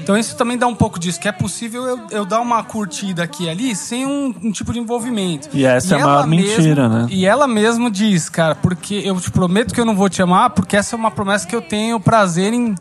Então 0.02 0.18
isso 0.18 0.36
também 0.36 0.58
dá 0.58 0.68
um 0.68 0.76
pouco 0.76 1.00
disso, 1.00 1.20
que 1.20 1.28
é 1.28 1.32
possível 1.32 1.84
eu, 1.84 2.00
eu 2.12 2.26
dar 2.26 2.42
uma 2.42 2.64
curtida 2.64 3.24
aqui 3.24 3.46
e 3.46 3.50
ali 3.50 3.76
sem 3.76 4.06
um, 4.06 4.34
um 4.44 4.52
tipo 4.52 4.74
de 4.74 4.80
envolvimento. 4.80 5.50
E 5.54 5.66
essa 5.66 5.96
é 5.96 6.02
a 6.02 6.06
maior 6.06 6.28
mentira, 6.28 6.90
né? 6.90 7.08
E 7.10 7.26
ela 7.26 7.48
mesmo 7.48 7.90
diz, 7.90 8.30
cara, 8.30 8.56
porque 8.56 8.96
eu 9.04 9.20
te 9.20 9.32
prometo 9.32 9.74
que 9.74 9.80
eu 9.80 9.86
não 9.86 9.96
vou 9.96 10.10
te 10.10 10.22
amar, 10.22 10.50
porque 10.52 10.76
essa 10.76 10.96
é 10.96 10.98
uma 10.98 11.12
promessa 11.12 11.48
que 11.48 11.56
eu 11.56 11.62
tenho 11.62 12.00
prazer 12.00 12.54
em, 12.54 12.76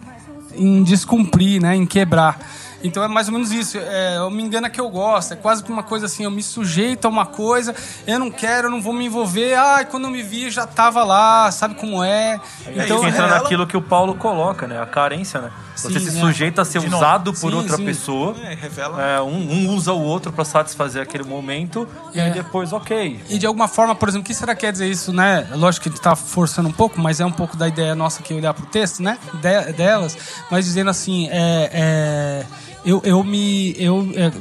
em 0.54 0.82
descumprir, 0.82 1.60
né? 1.60 1.76
Em 1.76 1.86
quebrar. 1.86 2.38
Então 2.84 3.02
é 3.02 3.08
mais 3.08 3.26
ou 3.28 3.32
menos 3.32 3.50
isso. 3.50 3.78
É, 3.78 4.18
eu 4.18 4.30
me 4.30 4.42
engano 4.42 4.68
que 4.70 4.80
eu 4.80 4.88
gosto. 4.90 5.32
É 5.32 5.36
quase 5.36 5.64
que 5.64 5.72
uma 5.72 5.82
coisa 5.82 6.04
assim, 6.06 6.22
eu 6.24 6.30
me 6.30 6.42
sujeito 6.42 7.06
a 7.06 7.08
uma 7.08 7.24
coisa, 7.26 7.74
eu 8.06 8.18
não 8.18 8.30
quero, 8.30 8.66
eu 8.68 8.70
não 8.70 8.80
vou 8.82 8.92
me 8.92 9.06
envolver. 9.06 9.54
Ai, 9.54 9.86
quando 9.86 10.04
eu 10.04 10.10
me 10.10 10.22
vi, 10.22 10.50
já 10.50 10.66
tava 10.66 11.02
lá, 11.02 11.50
sabe 11.50 11.74
como 11.76 12.04
é. 12.04 12.38
É 12.66 12.84
Então, 12.84 13.00
que 13.00 13.06
entra 13.06 13.26
naquilo 13.26 13.66
que 13.66 13.76
o 13.76 13.82
Paulo 13.82 14.14
coloca, 14.14 14.66
né? 14.66 14.80
A 14.80 14.86
carência, 14.86 15.40
né? 15.40 15.50
Você 15.74 15.98
Sim, 15.98 15.98
se 16.10 16.16
é. 16.18 16.20
sujeita 16.20 16.62
a 16.62 16.64
ser 16.64 16.78
De 16.80 16.86
novo. 16.88 16.98
usado 17.02 17.32
por 17.32 17.50
Sim, 17.50 17.56
outra 17.56 17.76
sim. 17.78 17.84
pessoa. 17.84 18.36
É, 18.44 18.54
revela. 18.54 19.02
É, 19.02 19.20
um, 19.20 19.50
um 19.52 19.74
usa 19.74 19.92
o 19.92 20.00
outro 20.00 20.30
pra 20.32 20.44
satisfazer 20.44 21.02
aquele 21.02 21.24
momento 21.24 21.88
e 22.12 22.20
aí 22.20 22.28
É. 22.28 22.32
depois, 22.32 22.72
ok. 22.72 23.20
E 23.28 23.38
de 23.38 23.46
alguma 23.46 23.66
forma, 23.66 23.94
por 23.94 24.08
exemplo, 24.08 24.22
o 24.24 24.26
que 24.26 24.34
será 24.34 24.54
que 24.54 24.60
quer 24.60 24.72
dizer 24.72 24.86
isso, 24.88 25.12
né? 25.12 25.48
Lógico 25.52 25.84
que 25.84 25.88
a 25.88 25.92
gente 25.92 26.00
tá 26.02 26.14
forçando 26.14 26.68
um 26.68 26.72
pouco, 26.72 27.00
mas 27.00 27.18
é 27.18 27.24
um 27.26 27.32
pouco 27.32 27.56
da 27.56 27.66
ideia 27.66 27.94
nossa 27.94 28.20
aqui 28.20 28.32
olhar 28.34 28.52
pro 28.54 28.66
texto, 28.66 29.02
né? 29.02 29.18
De- 29.34 29.72
delas, 29.72 30.16
mas 30.50 30.64
dizendo 30.64 30.90
assim, 30.90 31.28
é, 31.30 31.70
é, 31.72 32.46
eu, 32.84 33.00
eu 33.04 33.22
me. 33.24 33.74
Eu 33.78 34.08
é, 34.14 34.32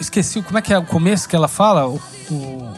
esqueci, 0.00 0.42
como 0.42 0.58
é 0.58 0.62
que 0.62 0.72
é 0.72 0.78
o 0.78 0.84
começo 0.84 1.28
que 1.28 1.36
ela 1.36 1.48
fala? 1.48 1.86
O, 1.88 2.00
o- 2.30 2.74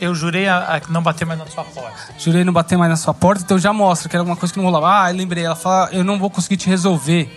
Eu 0.00 0.14
jurei 0.14 0.48
a, 0.48 0.76
a 0.76 0.92
não 0.92 1.02
bater 1.02 1.24
mais 1.24 1.38
na 1.38 1.46
sua 1.46 1.64
porta. 1.64 2.14
jurei 2.18 2.44
não 2.44 2.52
bater 2.52 2.76
mais 2.76 2.90
na 2.90 2.96
sua 2.96 3.14
porta, 3.14 3.42
então 3.44 3.58
já 3.58 3.72
mostra 3.72 4.08
que 4.08 4.16
era 4.16 4.20
alguma 4.22 4.36
coisa 4.36 4.52
que 4.52 4.58
não 4.58 4.66
rolava. 4.66 5.04
Ah, 5.04 5.10
eu 5.10 5.16
lembrei, 5.16 5.44
ela 5.44 5.54
fala, 5.56 5.88
eu 5.92 6.02
não 6.04 6.18
vou 6.18 6.28
conseguir 6.30 6.56
te 6.56 6.68
resolver. 6.68 7.30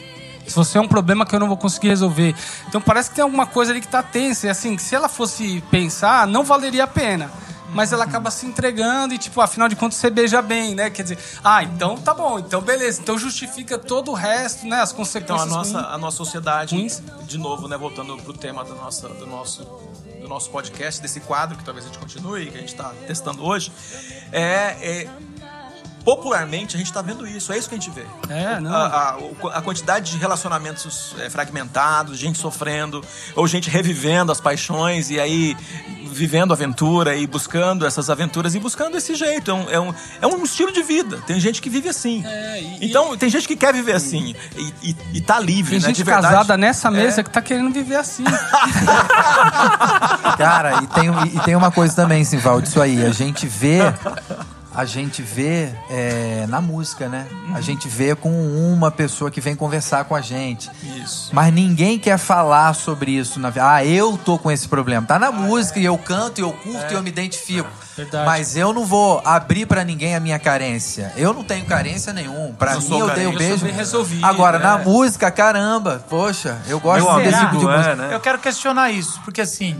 Se 0.47 0.55
você 0.55 0.77
é 0.77 0.81
um 0.81 0.87
problema 0.87 1.25
que 1.25 1.35
eu 1.35 1.39
não 1.39 1.47
vou 1.47 1.57
conseguir 1.57 1.89
resolver. 1.89 2.33
Então 2.69 2.79
parece 2.81 3.09
que 3.09 3.15
tem 3.17 3.23
alguma 3.23 3.45
coisa 3.45 3.71
ali 3.71 3.81
que 3.81 3.87
tá 3.87 4.01
tensa. 4.01 4.47
E 4.47 4.49
assim, 4.49 4.77
se 4.77 4.95
ela 4.95 5.09
fosse 5.09 5.61
pensar, 5.69 6.25
não 6.25 6.43
valeria 6.43 6.85
a 6.85 6.87
pena. 6.87 7.29
Mas 7.73 7.91
ela 7.91 8.05
acaba 8.05 8.31
se 8.31 8.45
entregando 8.45 9.13
e, 9.13 9.17
tipo, 9.17 9.41
afinal 9.41 9.67
de 9.67 9.75
contas, 9.75 9.97
você 9.97 10.09
beija 10.09 10.41
bem, 10.41 10.73
né? 10.73 10.89
Quer 10.89 11.03
dizer, 11.03 11.17
ah, 11.43 11.61
então 11.63 11.97
tá 11.97 12.13
bom, 12.13 12.39
então 12.39 12.61
beleza. 12.61 13.01
Então 13.01 13.17
justifica 13.17 13.77
todo 13.77 14.11
o 14.11 14.13
resto, 14.13 14.65
né? 14.65 14.81
As 14.81 14.89
Então 14.91 15.03
consequências. 15.03 15.41
a 15.51 15.55
nossa, 15.57 15.73
ruins. 15.79 15.93
a 15.93 15.97
nossa 15.97 16.17
sociedade, 16.17 16.75
Ruins. 16.75 17.01
de 17.23 17.37
novo, 17.37 17.67
né, 17.67 17.77
voltando 17.77 18.15
pro 18.17 18.33
tema 18.33 18.63
da 18.63 18.73
nossa, 18.73 19.09
do, 19.09 19.27
nosso, 19.27 19.63
do 20.21 20.27
nosso 20.27 20.49
podcast, 20.49 21.01
desse 21.01 21.19
quadro 21.19 21.57
que 21.57 21.63
talvez 21.63 21.85
a 21.85 21.89
gente 21.89 21.99
continue, 21.99 22.49
que 22.49 22.57
a 22.57 22.61
gente 22.61 22.69
está 22.73 22.93
testando 23.05 23.43
hoje, 23.45 23.71
é, 24.31 24.77
é- 25.03 25.09
popularmente 26.07 26.77
a 26.77 26.79
gente 26.79 26.87
está 26.87 27.01
vendo 27.01 27.27
isso, 27.27 27.51
é 27.51 27.57
isso 27.57 27.67
que 27.67 27.75
a 27.75 27.77
gente 27.77 27.91
vê. 27.91 28.05
É, 28.29 28.61
não. 28.61 28.73
A, 28.73 28.87
a- 28.87 29.17
a 29.57 29.61
quantidade 29.61 30.09
de 30.11 30.17
relacionamentos 30.17 31.13
é, 31.19 31.29
fragmentados, 31.29 32.17
gente 32.17 32.39
sofrendo, 32.39 33.03
ou 33.35 33.45
gente 33.45 33.69
revivendo 33.69 34.31
as 34.31 34.39
paixões 34.39 35.09
e 35.09 35.19
aí 35.19 35.57
vivendo 36.09 36.53
aventura 36.53 37.13
e 37.13 37.27
buscando 37.27 37.85
essas 37.85 38.09
aventuras 38.09 38.55
e 38.55 38.59
buscando 38.59 38.95
esse 38.95 39.15
jeito. 39.15 39.51
É 39.51 39.53
um, 39.53 39.69
é 39.69 39.79
um, 39.81 39.93
é 40.21 40.27
um 40.27 40.43
estilo 40.45 40.71
de 40.71 40.81
vida. 40.81 41.17
Tem 41.27 41.37
gente 41.41 41.61
que 41.61 41.69
vive 41.69 41.89
assim. 41.89 42.23
É, 42.25 42.61
e- 42.61 42.89
então, 42.89 43.17
tem 43.17 43.29
gente 43.29 43.45
que 43.45 43.57
quer 43.57 43.73
viver 43.73 43.91
assim 43.93 44.33
e, 44.55 44.73
e, 44.81 44.95
e 45.15 45.21
tá 45.21 45.37
livre, 45.41 45.71
Tem 45.71 45.81
né? 45.81 45.87
gente 45.87 45.97
de 45.97 46.03
verdade. 46.05 46.33
casada 46.33 46.55
nessa 46.55 46.89
mesa 46.89 47.19
É. 47.19 47.23
que 47.25 47.29
tá 47.29 47.41
querendo 47.41 47.69
viver 47.73 47.97
assim. 47.97 48.23
Cara, 50.37 50.81
e 50.83 50.87
tem, 50.87 51.09
e 51.35 51.39
tem 51.41 51.53
uma 51.55 51.69
coisa 51.71 51.93
também, 51.93 52.23
Simval, 52.23 52.61
disso 52.61 52.81
aí. 52.81 53.05
A 53.05 53.11
gente 53.11 53.45
vê 53.45 53.79
a 54.77 54.85
gente 54.85 55.23
vê 55.23 55.71
é, 55.89 56.45
na 56.47 56.61
música, 56.61 57.09
né? 57.09 57.25
A 57.55 57.61
gente 57.61 57.87
vê 57.87 58.13
com 58.13 58.29
uma 58.29 58.91
pessoa 58.91 59.31
que 59.31 59.41
vem 59.41 59.55
conversar 59.55 60.05
com 60.05 60.15
a 60.15 60.21
gente. 60.21 60.69
Isso. 61.03 61.31
Mas 61.33 61.51
ninguém 61.51 61.97
quer 61.97 62.19
falar 62.19 62.75
sobre 62.75 63.09
isso. 63.09 63.39
Na... 63.39 63.51
Ah, 63.59 63.83
eu 63.83 64.19
tô 64.23 64.37
com 64.37 64.51
esse 64.51 64.67
problema. 64.67 65.07
Tá 65.07 65.17
na 65.17 65.31
música 65.31 65.79
e 65.79 65.85
eu 65.85 65.97
canto 65.97 66.37
e 66.37 66.43
eu 66.43 66.53
curto 66.53 66.91
e 66.91 66.93
eu 66.93 67.01
me 67.01 67.09
identifico. 67.09 67.67
Verdade. 67.95 68.27
Mas 68.27 68.55
eu 68.55 68.71
não 68.71 68.85
vou 68.85 69.19
abrir 69.25 69.65
pra 69.65 69.83
ninguém 69.83 70.13
a 70.15 70.19
minha 70.19 70.37
carência. 70.37 71.11
Eu 71.17 71.33
não 71.33 71.43
tenho 71.43 71.65
carência 71.65 72.13
nenhum. 72.13 72.53
Pra 72.53 72.73
Eu 72.73 72.79
mim, 72.81 72.87
sou 72.87 72.99
eu 72.99 73.15
dei 73.15 73.25
o 73.25 73.31
eu 73.33 73.37
beijo. 73.39 73.65
resolvido, 73.65 74.23
Agora, 74.23 74.59
na 74.59 74.79
é. 74.79 74.83
música, 74.83 75.31
caramba, 75.31 76.05
poxa, 76.07 76.61
eu 76.67 76.79
gosto 76.79 77.03
Meu 77.03 77.15
desse 77.23 77.39
tipo 77.39 77.57
de 77.57 77.65
é, 77.65 77.77
música. 77.77 77.95
né? 77.95 78.09
Eu 78.13 78.19
quero 78.19 78.37
questionar 78.37 78.91
isso, 78.91 79.19
porque 79.25 79.41
assim. 79.41 79.75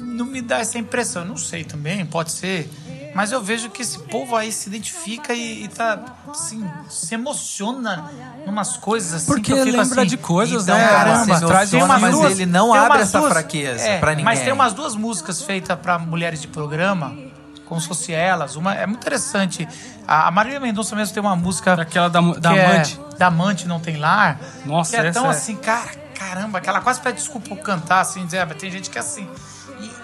Não 0.00 0.24
me 0.26 0.40
dá 0.40 0.58
essa 0.60 0.78
impressão. 0.78 1.22
Eu 1.22 1.28
Não 1.28 1.36
sei 1.36 1.64
também, 1.64 2.06
pode 2.06 2.30
ser. 2.30 2.70
Mas 3.14 3.32
eu 3.32 3.42
vejo 3.42 3.70
que 3.70 3.82
esse 3.82 3.98
povo 3.98 4.36
aí 4.36 4.52
se 4.52 4.68
identifica 4.68 5.34
e, 5.34 5.64
e 5.64 5.68
tá, 5.68 5.98
assim, 6.30 6.64
se 6.88 7.14
emociona 7.14 8.10
numas 8.46 8.76
coisas 8.76 9.12
assim. 9.14 9.26
Porque 9.26 9.52
que 9.52 9.64
lembra 9.70 10.02
assim, 10.02 10.06
de 10.06 10.16
coisas, 10.16 10.62
Então, 10.62 10.76
né? 10.78 10.88
Caramba, 10.88 11.38
se 11.38 11.46
traz 11.46 11.72
umas 11.72 12.00
mas 12.00 12.14
duas- 12.14 12.32
ele 12.32 12.46
não 12.46 12.72
abre 12.72 13.00
essa 13.02 13.18
duas- 13.18 13.32
fraqueza 13.32 13.82
é, 13.84 13.98
pra 13.98 14.10
ninguém. 14.12 14.24
Mas 14.24 14.40
tem 14.40 14.52
umas 14.52 14.72
duas 14.72 14.94
músicas 14.94 15.42
feitas 15.42 15.76
pra 15.78 15.98
mulheres 15.98 16.40
de 16.40 16.46
programa, 16.48 17.16
como 17.66 17.80
se 17.80 17.88
fosse 17.88 18.12
elas. 18.12 18.54
Uma 18.56 18.74
é 18.74 18.86
muito 18.86 19.00
interessante. 19.00 19.66
A, 20.06 20.28
a 20.28 20.30
Marília 20.30 20.60
Mendonça 20.60 20.94
mesmo 20.94 21.12
tem 21.12 21.20
uma 21.22 21.34
música. 21.36 21.76
Daquela 21.76 22.08
da, 22.08 22.20
da 22.20 22.52
que 22.52 22.58
é 22.58 22.64
amante. 22.66 23.00
da 23.18 23.26
amante 23.26 23.66
não 23.68 23.80
tem 23.80 23.96
lar. 23.96 24.38
Nossa, 24.64 24.90
que 24.92 24.96
é 25.02 25.06
essa 25.08 25.20
tão 25.20 25.26
é- 25.28 25.30
assim, 25.30 25.56
cara, 25.56 25.90
caramba, 26.14 26.60
que 26.60 26.68
ela 26.68 26.80
quase 26.80 27.00
pede 27.00 27.18
desculpa 27.18 27.48
por 27.48 27.58
cantar, 27.58 28.00
assim, 28.00 28.24
dizer, 28.24 28.38
ah, 28.38 28.46
mas 28.46 28.56
tem 28.56 28.70
gente 28.70 28.88
que 28.88 28.98
é 28.98 29.00
assim. 29.00 29.28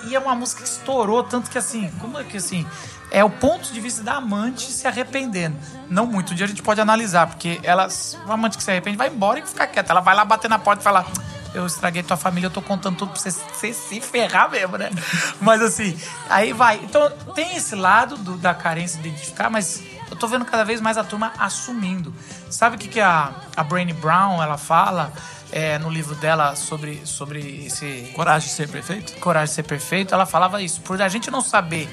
E, 0.07 0.15
é 0.15 0.19
uma 0.19 0.35
música 0.35 0.63
que 0.63 0.69
estourou, 0.69 1.23
tanto 1.25 1.51
que 1.51 1.59
assim, 1.59 1.91
como 2.01 2.19
é 2.19 2.25
que 2.25 2.37
assim, 2.37 2.67
é 3.11 3.23
o 3.25 3.31
ponto 3.31 3.73
de 3.73 3.81
vista 3.81 4.03
da 4.03 4.15
amante 4.15 4.71
se 4.71 4.87
arrependendo. 4.87 5.57
Não 5.89 6.07
muito, 6.07 6.33
um 6.33 6.37
dia 6.37 6.47
a 6.47 6.49
gente 6.49 6.63
pode 6.63 6.81
analisar, 6.81 7.27
porque 7.27 7.61
ela, 7.63 7.89
uma 8.25 8.35
amante 8.35 8.57
que 8.57 8.63
se 8.63 8.71
arrepende 8.71 8.97
vai 8.97 9.09
embora 9.09 9.39
e 9.39 9.47
fica 9.47 9.67
quieta. 9.67 9.93
Ela 9.93 10.01
vai 10.01 10.15
lá 10.15 10.25
bater 10.25 10.49
na 10.49 10.59
porta 10.59 10.81
e 10.81 10.85
falar. 10.85 11.07
Eu 11.55 11.65
estraguei 11.65 12.03
tua 12.03 12.19
família, 12.19 12.49
eu 12.49 12.51
tô 12.51 12.61
contando 12.61 12.97
tudo 12.99 13.13
pra 13.13 13.21
você, 13.21 13.31
você 13.31 13.73
se 13.73 13.99
ferrar 14.01 14.51
mesmo, 14.51 14.77
né? 14.77 14.91
Mas 15.41 15.63
assim, 15.63 15.99
aí 16.29 16.53
vai. 16.53 16.77
Então 16.83 17.11
tem 17.35 17.57
esse 17.57 17.75
lado 17.75 18.17
do- 18.19 18.37
da 18.37 18.53
carência 18.53 19.01
de 19.01 19.09
identificar, 19.09 19.49
mas 19.49 19.83
eu 20.11 20.17
tô 20.17 20.27
vendo 20.29 20.45
cada 20.45 20.65
vez 20.65 20.83
mais 20.83 20.99
a 20.99 21.05
turma 21.05 21.33
assumindo. 21.39 22.13
Sabe 22.51 22.77
o 22.77 22.79
que, 22.79 22.89
que 22.89 23.01
a, 23.01 23.33
a 23.57 23.65
Brainy 23.65 23.95
Brown 23.95 24.43
ela 24.43 24.59
fala 24.59 25.11
é, 25.53 25.79
no 25.79 25.89
livro 25.91 26.15
dela 26.17 26.55
sobre, 26.57 27.01
sobre 27.07 27.67
esse 27.67 28.11
Coragem 28.15 28.49
de 28.49 28.55
ser 28.55 28.69
perfeito? 28.69 29.13
Coragem 29.21 29.49
de 29.49 29.55
Ser 29.55 29.63
Perfeito? 29.63 30.15
Ela 30.15 30.27
falava 30.27 30.61
isso. 30.63 30.81
Por 30.81 31.01
a 31.01 31.09
gente 31.09 31.31
não 31.31 31.41
saber 31.41 31.89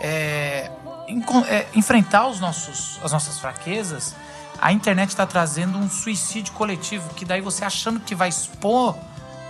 é, 0.00 0.70
enco- 1.08 1.44
é, 1.48 1.66
enfrentar 1.74 2.28
os 2.28 2.40
nossos, 2.40 2.98
as 3.02 3.12
nossas 3.12 3.38
fraquezas, 3.38 4.14
a 4.58 4.72
internet 4.72 5.10
está 5.10 5.26
trazendo 5.26 5.76
um 5.78 5.88
suicídio 5.90 6.52
coletivo, 6.54 7.12
que 7.14 7.24
daí 7.24 7.40
você 7.40 7.64
achando 7.64 8.00
que 8.00 8.14
vai 8.14 8.28
expor, 8.28 8.96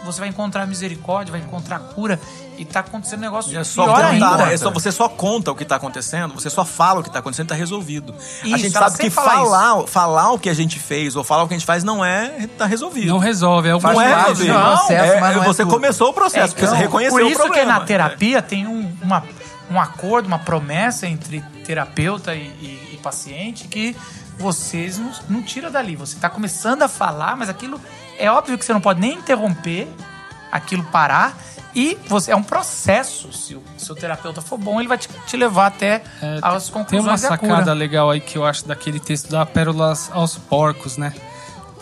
você 0.06 0.20
vai 0.20 0.28
encontrar 0.28 0.66
misericórdia, 0.66 1.32
vai 1.32 1.40
encontrar 1.40 1.78
cura, 1.80 2.18
e 2.56 2.64
tá 2.64 2.80
acontecendo 2.80 3.18
um 3.18 3.22
negócio 3.22 3.52
E 3.52 3.56
é 3.56 3.62
só 3.64 3.84
pior 3.84 3.96
contar, 3.96 4.08
ainda. 4.36 4.52
é 4.52 4.56
só, 4.56 4.70
você 4.70 4.90
só 4.90 5.08
conta 5.10 5.50
o 5.52 5.54
que 5.54 5.64
tá 5.64 5.76
acontecendo, 5.76 6.32
você 6.32 6.48
só 6.48 6.64
fala 6.64 7.00
o 7.00 7.02
que 7.02 7.10
tá 7.10 7.18
acontecendo, 7.18 7.48
tá 7.48 7.54
resolvido. 7.54 8.14
a 8.14 8.46
Isso, 8.46 8.58
gente 8.58 8.76
ela 8.76 8.86
sabe 8.86 8.96
que 8.96 9.10
sempre 9.10 9.14
fala 9.14 9.30
falar, 9.44 9.86
falar 9.86 10.32
o 10.32 10.38
que 10.38 10.48
a 10.48 10.54
gente 10.54 10.78
fez 10.78 11.16
ou 11.16 11.22
falar 11.24 11.42
o 11.42 11.48
que 11.48 11.54
a 11.54 11.58
gente 11.58 11.66
faz 11.66 11.84
não 11.84 12.02
é 12.04 12.46
tá 12.56 12.64
resolvido. 12.64 13.08
Não 13.08 13.18
resolve, 13.18 13.68
é 13.68 13.74
o 13.76 13.80
não 13.80 14.00
é 14.00 14.10
parte 14.14 14.24
do 14.38 14.44
resolvido. 14.44 14.54
processo, 14.62 15.12
É- 15.12 15.20
mas 15.20 15.36
não 15.36 15.42
é 15.42 15.46
você 15.46 15.62
tudo. 15.64 15.74
começou 15.74 16.08
o 16.08 16.12
processo, 16.14 16.54
Então, 16.56 16.68
você 16.70 16.76
reconheceu 16.76 17.18
por 17.18 17.24
o 17.26 17.28
isso 17.28 17.40
problema. 17.42 17.72
que 17.74 17.78
na 17.80 17.84
terapia 17.84 18.40
tem 18.40 18.66
um, 18.66 18.90
uma, 19.02 19.22
um 19.70 19.78
acordo, 19.80 20.26
uma 20.26 20.38
promessa 20.38 21.06
entre 21.06 21.44
terapeuta 21.66 22.34
e, 22.34 22.38
e- 22.60 22.90
e 22.94 23.00
paciente 23.02 23.68
que 23.68 23.94
vocês 24.38 24.98
não, 24.98 25.10
não 25.28 25.42
tira 25.42 25.70
dali. 25.70 25.96
Você 25.96 26.14
está 26.16 26.28
começando 26.30 26.82
a 26.82 26.88
falar, 26.88 27.36
mas 27.36 27.48
aquilo 27.48 27.80
é 28.18 28.30
óbvio 28.30 28.58
que 28.58 28.64
você 28.64 28.72
não 28.72 28.80
pode 28.80 29.00
nem 29.00 29.14
interromper 29.14 29.88
aquilo 30.50 30.84
parar. 30.84 31.36
E 31.74 31.98
você, 32.08 32.32
é 32.32 32.36
um 32.36 32.42
processo. 32.42 33.30
Se 33.34 33.54
o 33.54 33.62
seu 33.76 33.94
terapeuta 33.94 34.40
for 34.40 34.56
bom, 34.56 34.80
ele 34.80 34.88
vai 34.88 34.96
te, 34.96 35.10
te 35.26 35.36
levar 35.36 35.66
até 35.66 36.02
É, 36.22 36.38
as 36.40 36.68
Tem 36.70 36.74
uma 36.74 36.84
conclusões 36.84 37.22
e 37.22 37.26
a 37.26 37.28
sacada 37.28 37.72
legal 37.74 38.10
aí 38.10 38.18
que 38.18 38.38
eu 38.38 38.46
acho 38.46 38.66
daquele 38.66 38.98
texto 38.98 39.30
da 39.30 39.44
Pérolas 39.44 40.10
aos 40.10 40.36
Porcos, 40.36 40.96
né? 40.96 41.12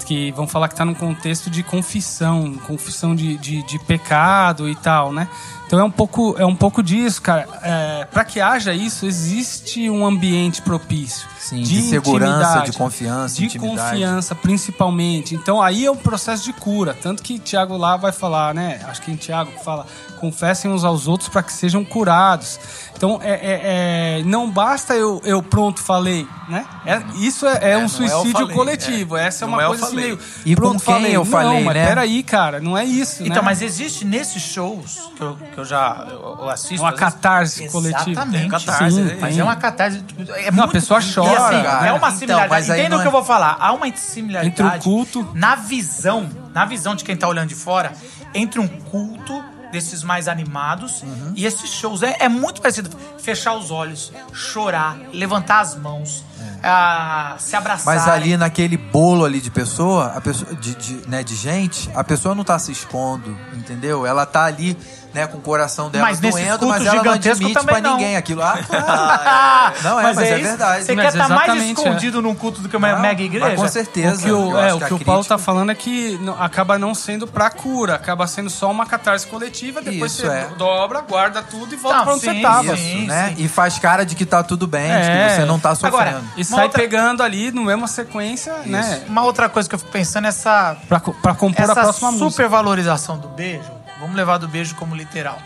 Que 0.04 0.32
vão 0.32 0.48
falar 0.48 0.68
que 0.68 0.74
tá 0.74 0.84
num 0.84 0.94
contexto 0.94 1.48
de 1.48 1.62
confissão, 1.62 2.54
confissão 2.66 3.14
de, 3.14 3.36
de, 3.36 3.62
de 3.62 3.78
pecado 3.78 4.68
e 4.68 4.74
tal, 4.74 5.12
né? 5.12 5.28
Então 5.66 5.78
é 5.80 5.84
um 5.84 5.90
pouco, 5.90 6.34
é 6.38 6.44
um 6.44 6.54
pouco 6.54 6.82
disso, 6.82 7.20
cara. 7.22 7.48
É, 7.62 8.04
para 8.04 8.24
que 8.24 8.40
haja 8.40 8.72
isso, 8.74 9.06
existe 9.06 9.88
um 9.90 10.06
ambiente 10.06 10.60
propício. 10.62 11.26
Sim, 11.40 11.60
de 11.62 11.82
segurança, 11.82 12.30
intimidade, 12.38 12.70
de 12.70 12.78
confiança, 12.78 13.34
de 13.36 13.44
intimidade. 13.44 13.90
confiança, 13.90 14.34
principalmente. 14.34 15.34
Então 15.34 15.60
aí 15.60 15.84
é 15.84 15.90
um 15.90 15.96
processo 15.96 16.42
de 16.44 16.52
cura. 16.54 16.96
Tanto 17.02 17.22
que 17.22 17.38
Tiago 17.38 17.76
lá 17.76 17.96
vai 17.98 18.12
falar, 18.12 18.54
né? 18.54 18.80
Acho 18.88 19.02
que 19.02 19.10
em 19.10 19.16
Tiago 19.16 19.50
que 19.52 19.62
fala: 19.62 19.86
confessem 20.18 20.70
uns 20.70 20.84
aos 20.84 21.06
outros 21.06 21.28
para 21.28 21.42
que 21.42 21.52
sejam 21.52 21.84
curados. 21.84 22.58
Então 22.96 23.20
é, 23.22 23.32
é- 23.32 24.20
é- 24.20 24.22
não 24.24 24.50
basta 24.50 24.94
eu, 24.94 25.20
eu 25.24 25.42
pronto 25.42 25.80
falei, 25.82 26.26
né? 26.48 26.64
É- 26.86 27.02
isso 27.16 27.46
é, 27.46 27.72
é 27.72 27.76
um 27.76 27.80
não 27.80 27.80
é 27.80 27.84
eu 27.84 27.88
suicídio 27.90 28.32
falei, 28.32 28.54
coletivo. 28.54 29.16
é. 29.16 29.26
Essa 29.26 29.44
é 29.44 29.46
Não 29.46 29.54
uma 29.54 29.62
é 29.62 29.64
eu 29.64 29.68
coisa 29.68 29.84
assim 29.84 29.94
falei. 29.94 30.06
meio. 30.12 30.18
E 30.46 30.54
com 30.54 30.60
pronto, 30.62 30.82
quem 30.84 31.06
eu 31.12 31.24
não, 31.24 31.30
falei, 31.30 31.64
mas 31.64 31.74
né? 31.74 31.86
peraí, 31.86 32.22
cara, 32.22 32.60
não 32.60 32.76
é 32.78 32.84
isso. 32.86 33.22
Então, 33.22 33.36
né? 33.36 33.42
mas 33.42 33.60
existe 33.60 34.04
nesses 34.06 34.42
shows 34.42 35.10
que 35.14 35.22
eu, 35.22 35.36
que 35.54 35.60
eu 35.60 35.64
já 35.64 36.06
eu, 36.10 36.38
eu 36.40 36.50
assisto. 36.50 36.82
Uma 36.82 36.90
às 36.90 36.98
vezes- 36.98 37.14
catarse 37.14 37.68
coletiva. 37.68 38.10
Exatamente. 38.10 38.40
Tem 38.40 38.48
catarse, 38.50 38.94
Sim, 38.96 39.10
é 39.10 39.16
Mas 39.20 39.38
é 39.38 39.44
uma 39.44 39.56
catarse. 39.56 40.04
É 40.18 40.50
Não, 40.50 40.64
a 40.64 40.66
muito- 40.66 40.72
pessoa 40.72 41.00
e, 41.00 41.14
chora, 41.14 41.46
assim. 41.46 41.56
É 41.86 41.92
uma 41.92 41.96
Então, 42.08 42.10
similaridade. 42.18 42.72
aí 42.72 42.80
Entenda 42.80 42.96
o 42.96 42.98
que 42.98 43.04
é- 43.04 43.08
eu 43.08 43.12
vou 43.12 43.24
falar. 43.24 43.56
Há 43.58 43.72
uma 43.72 43.96
similaridade 43.96 44.62
Entre 44.62 44.78
o 44.78 44.82
culto- 44.82 45.30
na 45.34 45.54
visão, 45.54 46.28
na 46.52 46.64
visão 46.64 46.94
de 46.94 47.04
quem 47.04 47.16
tá 47.16 47.26
olhando 47.28 47.48
de 47.48 47.54
fora, 47.54 47.92
entre 48.34 48.60
um 48.60 48.68
culto 48.68 49.44
desses 49.72 50.04
mais 50.04 50.28
animados 50.28 51.02
Uhum. 51.02 51.32
e 51.34 51.44
esses 51.44 51.68
shows. 51.68 52.02
É, 52.04 52.16
é 52.20 52.28
muito 52.28 52.60
parecido. 52.62 52.90
Fechar 53.18 53.54
os 53.54 53.72
olhos, 53.72 54.12
chorar, 54.32 54.96
levantar 55.12 55.60
as 55.60 55.74
mãos, 55.74 56.24
ah, 56.62 57.34
se 57.38 57.56
abraçar. 57.56 57.92
É. 57.94 57.98
Mas 57.98 58.08
ali 58.08 58.36
naquele 58.36 58.76
bolo 58.76 59.24
ali 59.24 59.40
de 59.40 59.50
pessoa, 59.50 60.12
a 60.14 60.20
pessoa 60.20 60.54
de, 60.54 60.76
de, 60.76 61.08
né, 61.08 61.24
de 61.24 61.34
gente, 61.34 61.90
a 61.92 62.04
pessoa 62.04 62.36
não 62.36 62.44
tá 62.44 62.56
se 62.58 62.70
expondo, 62.70 63.36
entendeu? 63.52 64.06
Ela 64.06 64.24
tá 64.24 64.44
ali, 64.44 64.76
né, 65.14 65.26
com 65.28 65.38
o 65.38 65.40
coração 65.40 65.88
dela 65.88 66.04
Mas 66.06 66.18
doendo, 66.20 66.66
mas 66.66 66.84
ela 66.84 67.02
não 67.02 67.12
admite 67.12 67.52
também 67.54 67.74
pra 67.76 67.80
não. 67.80 67.92
ninguém 67.96 68.16
aquilo. 68.16 68.42
Ah, 68.42 68.58
claro. 68.66 69.74
Não, 69.82 70.00
é, 70.00 70.02
mas, 70.02 70.18
é, 70.18 70.34
isso. 70.38 70.48
verdade. 70.48 70.84
Você 70.84 70.94
Mas 70.94 71.04
quer 71.04 71.12
estar 71.12 71.28
mais 71.28 71.42
exatamente, 71.48 71.78
escondido 71.78 72.20
num 72.20 72.34
culto 72.34 72.60
do 72.60 72.68
que 72.68 72.76
uma 72.76 72.92
Não, 72.92 73.00
mega 73.00 73.22
mas 73.22 73.26
igreja? 73.32 73.56
com 73.56 73.68
certeza. 73.68 74.16
O 74.16 74.24
que 74.24 74.32
o, 74.32 74.58
é, 74.58 74.74
o 74.74 74.78
que 74.80 74.94
o 74.94 74.98
Paulo 74.98 75.20
crítica- 75.20 75.36
tá 75.36 75.38
falando 75.38 75.70
é 75.70 75.74
que 75.74 76.20
acaba 76.38 76.78
não 76.78 76.94
sendo 76.94 77.26
pra 77.26 77.48
cura, 77.50 77.94
acaba 77.94 78.26
sendo 78.26 78.50
só 78.50 78.70
uma 78.70 78.84
catarse 78.86 79.26
coletiva, 79.26 79.80
depois 79.80 80.12
Isso, 80.12 80.22
você 80.22 80.28
é. 80.28 80.48
dobra, 80.58 81.00
guarda 81.00 81.42
tudo 81.42 81.72
e 81.72 81.76
volta 81.76 81.98
Não, 81.98 82.04
pra 82.04 82.14
onde 82.14 82.22
sim, 82.24 82.34
você 82.34 82.40
tava. 82.42 82.76
sim. 82.76 82.98
Isso, 82.98 83.06
né? 83.06 83.34
E 83.38 83.48
faz 83.48 83.78
cara 83.78 84.04
de 84.04 84.14
que 84.14 84.26
tá 84.26 84.42
tudo 84.42 84.66
bem, 84.66 84.86
de 84.86 84.90
É. 84.92 85.28
que 85.28 85.34
você 85.36 85.44
não 85.44 85.58
tá 85.58 85.74
sofrendo. 85.74 85.96
Agora, 85.96 86.22
E 86.36 86.40
Uma 86.42 86.44
sai 86.56 86.64
outra- 86.64 86.80
pegando 86.82 87.22
ali 87.22 87.52
no 87.52 87.62
mesma 87.64 87.86
sequência, 87.86 88.52
né? 88.66 89.02
Uma 89.08 89.22
outra 89.22 89.48
coisa 89.48 89.68
que 89.68 89.74
eu 89.74 89.78
fico 89.78 89.90
pensando 89.90 90.24
é 90.24 90.28
essa 90.28 90.76
Pra, 90.88 90.98
co- 91.00 91.12
pra 91.14 91.34
compor 91.34 91.70
a 91.70 91.74
próxima 91.74 92.10
música. 92.10 92.30
supervalorização 92.30 93.18
do 93.18 93.28
beijo, 93.28 93.70
vamos 94.04 94.16
levar 94.16 94.38
do 94.38 94.46
beijo 94.48 94.74
como 94.76 94.94
literal. 94.94 95.38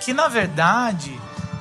Que 0.00 0.12
na 0.12 0.28
verdade, 0.28 1.18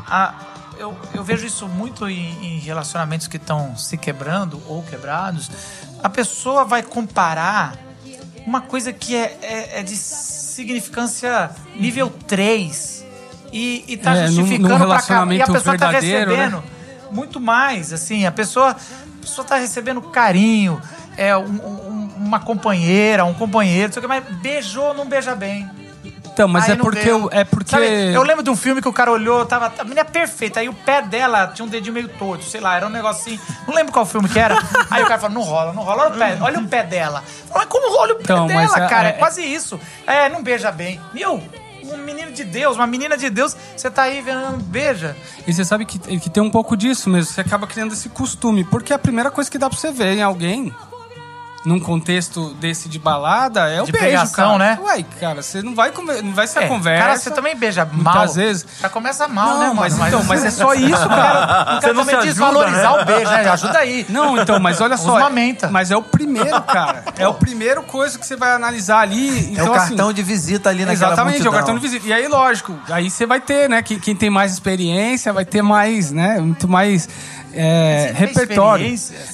a- 0.07 0.33
eu, 0.77 0.97
eu 1.13 1.23
vejo 1.23 1.45
isso 1.45 1.67
muito 1.67 2.07
em, 2.09 2.55
em 2.55 2.59
relacionamentos 2.59 3.27
que 3.27 3.37
estão 3.37 3.75
se 3.77 3.97
quebrando 3.97 4.61
ou 4.67 4.81
quebrados. 4.83 5.49
A 6.03 6.09
pessoa 6.09 6.65
vai 6.65 6.81
comparar 6.81 7.75
uma 8.45 8.61
coisa 8.61 8.91
que 8.91 9.15
é, 9.15 9.37
é- 9.41 9.79
é 9.79 9.83
de 9.83 9.95
significância 9.95 11.51
nível 11.75 12.09
3 12.27 13.05
e, 13.53 13.83
e 13.87 13.97
tá 13.97 14.15
É, 14.15 14.27
justificando 14.27 14.79
num 14.79 14.87
pra 14.87 15.01
cá. 15.01 15.25
E 15.33 15.41
a 15.41 15.45
pessoa 15.47 15.77
tá 15.77 15.91
né? 15.91 15.99
recebendo 15.99 16.63
muito 17.11 17.39
mais, 17.39 17.91
assim, 17.93 18.25
a 18.25 18.31
pessoa, 18.31 18.71
a 18.71 18.75
pessoa 19.21 19.45
tá 19.45 19.55
recebendo 19.57 20.01
carinho, 20.01 20.81
é 21.17 21.35
um- 21.37 21.43
um- 21.43 22.11
uma 22.17 22.39
companheira, 22.39 23.25
um 23.25 23.33
companheiro, 23.33 23.87
não 23.89 23.93
sei 23.93 23.99
o 23.99 24.01
que, 24.03 24.07
mas 24.07 24.23
beijou 24.41 24.85
ou 24.85 24.93
não 24.93 25.05
beija 25.05 25.35
bem. 25.35 25.69
Então, 26.33 26.47
mas 26.47 26.65
Aí 26.65 26.71
é 26.71 26.75
não 26.75 26.83
porque, 26.83 27.03
deu. 27.03 27.19
eu- 27.23 27.29
é 27.31 27.43
porque 27.43 27.69
Sabe, 27.71 27.85
eu 28.13 28.23
lembro 28.23 28.41
de 28.43 28.49
um 28.49 28.55
filme 28.55 28.81
que 28.81 28.87
o 28.87 28.93
cara 28.93 29.11
olhou, 29.11 29.45
tava, 29.45 29.71
a 29.77 29.83
menina 29.83 30.01
é 30.01 30.03
perfeita, 30.05 30.59
aí 30.59 30.69
o 30.69 30.73
pé 30.73 31.01
dela 31.01 31.47
tinha 31.47 31.65
um 31.65 31.69
dedinho 31.69 31.93
meio 31.93 32.07
torto, 32.07 32.43
sei 32.45 32.61
lá, 32.61 32.75
era 32.75 32.87
um 32.87 32.89
negócio 32.89 33.21
assim, 33.21 33.39
não 33.67 33.75
lembro 33.75 33.91
qual 33.91 34.05
filme 34.05 34.27
que 34.29 34.39
era. 34.39 34.55
Aí 34.89 35.03
o 35.03 35.07
cara 35.07 35.19
falou, 35.19 35.35
não 35.35 35.41
rola, 35.43 35.73
não 35.73 35.83
rola, 35.83 36.03
olha 36.03 36.13
o 36.13 36.17
pé, 36.17 36.37
olha 36.41 36.59
o 36.59 36.67
pé 36.67 36.83
dela. 36.83 37.21
Falei, 37.47 37.53
Mas 37.55 37.65
como 37.65 37.97
olha 37.99 38.13
o 38.13 38.17
pé 38.17 38.23
Então, 38.23 38.47
dela, 38.47 38.63
é- 38.85 38.87
cara? 38.89 39.07
É, 39.07 39.11
é- 39.11 39.13
quase 39.13 39.41
isso. 39.41 39.79
É, 40.07 40.29
não 40.29 40.41
beija 40.41 40.71
bem. 40.71 40.99
Meu, 41.13 41.41
um 41.83 41.97
menino 41.97 42.31
de 42.31 42.43
Deus, 42.45 42.75
uma 42.77 42.87
menina 42.87 43.17
de 43.17 43.29
Deus, 43.29 43.55
você 43.75 43.91
tá 43.91 44.03
aí 44.03 44.21
vendo, 44.21 44.57
beija. 44.63 45.15
E 45.45 45.53
você 45.53 45.65
sabe 45.65 45.85
que, 45.85 45.99
que 45.99 46.29
tem 46.29 46.41
um 46.41 46.49
pouco 46.49 46.75
disso 46.77 47.09
mesmo. 47.09 47.33
Você 47.33 47.41
acaba 47.41 47.67
criando 47.67 47.93
esse 47.93 48.07
costume. 48.09 48.63
Porque 48.63 48.93
a 48.93 48.99
primeira 48.99 49.29
coisa 49.29 49.49
que 49.51 49.57
dá 49.57 49.69
pra 49.69 49.77
você 49.77 49.91
ver 49.91 50.17
em 50.17 50.21
alguém 50.23 50.73
num 51.63 51.79
contexto 51.79 52.55
desse 52.55 52.89
de 52.89 52.97
balada, 52.97 53.69
é 53.69 53.81
o 53.81 53.85
De 53.85 53.91
beijo, 53.91 54.05
pegação, 54.07 54.57
cara. 54.57 54.71
né? 54.75 54.79
Uai, 54.81 55.05
cara, 55.19 55.43
você 55.43 55.61
não 55.61 55.75
vai, 55.75 55.91
come- 55.91 56.19
não 56.21 56.33
vai 56.33 56.47
ser 56.47 56.59
a 56.59 56.63
É, 56.63 56.67
conversa. 56.67 57.03
Cara, 57.05 57.17
você 57.19 57.29
também 57.31 57.55
beija 57.55 57.85
muitas 57.85 58.13
mal. 58.15 58.27
vezes. 58.33 58.65
Já 58.81 58.89
começa 58.89 59.27
mal, 59.27 59.47
Não, 59.47 59.59
né, 59.59 59.65
mano? 59.67 59.79
mas 59.79 59.93
então, 59.99 60.23
mas 60.23 60.43
é 60.43 60.49
só 60.49 60.73
isso, 60.75 61.07
cara. 61.07 61.79
Você 61.79 61.93
não 61.93 62.03
se 62.03 62.09
também 62.09 62.15
ajuda, 62.15 62.23
desvalorizar 62.25 62.95
né? 62.95 63.01
o 63.01 63.05
beijo, 63.05 63.31
né? 63.31 63.49
Ajuda 63.51 63.77
aí. 63.79 64.05
Não, 64.09 64.41
então, 64.41 64.59
mas 64.59 64.81
olha 64.81 64.97
só. 64.97 65.09
Usa 65.11 65.19
uma 65.19 65.29
menta. 65.29 65.69
Mas 65.69 65.91
é 65.91 65.95
o 65.95 66.01
primeiro, 66.01 66.61
cara. 66.63 67.03
É 67.17 67.27
o 67.27 67.33
primeiro 67.35 67.83
coisa 67.83 68.17
que 68.17 68.25
você 68.25 68.35
vai 68.35 68.53
analisar 68.53 68.99
ali. 69.01 69.29
É 69.29 69.51
Então, 69.51 69.67
o 69.71 69.75
cartão 69.75 70.05
assim, 70.07 70.15
de 70.15 70.23
visita 70.23 70.69
ali 70.69 70.83
naquela 70.83 70.93
Exatamente, 71.13 71.37
é 71.37 71.41
o 71.41 71.43
multidão. 71.43 71.53
cartão 71.53 71.75
de 71.75 71.81
visita. 71.81 72.07
E 72.07 72.13
aí, 72.13 72.27
lógico, 72.27 72.75
aí 72.89 73.09
você 73.09 73.25
vai 73.27 73.39
ter, 73.39 73.69
né? 73.69 73.81
Quem 73.83 74.15
tem 74.15 74.29
mais 74.31 74.51
experiência 74.53 75.31
vai 75.31 75.45
ter 75.45 75.61
mais, 75.61 76.11
né? 76.11 76.39
Muito 76.39 76.67
mais 76.67 77.07
é, 77.53 78.11
repertório. 78.15 78.85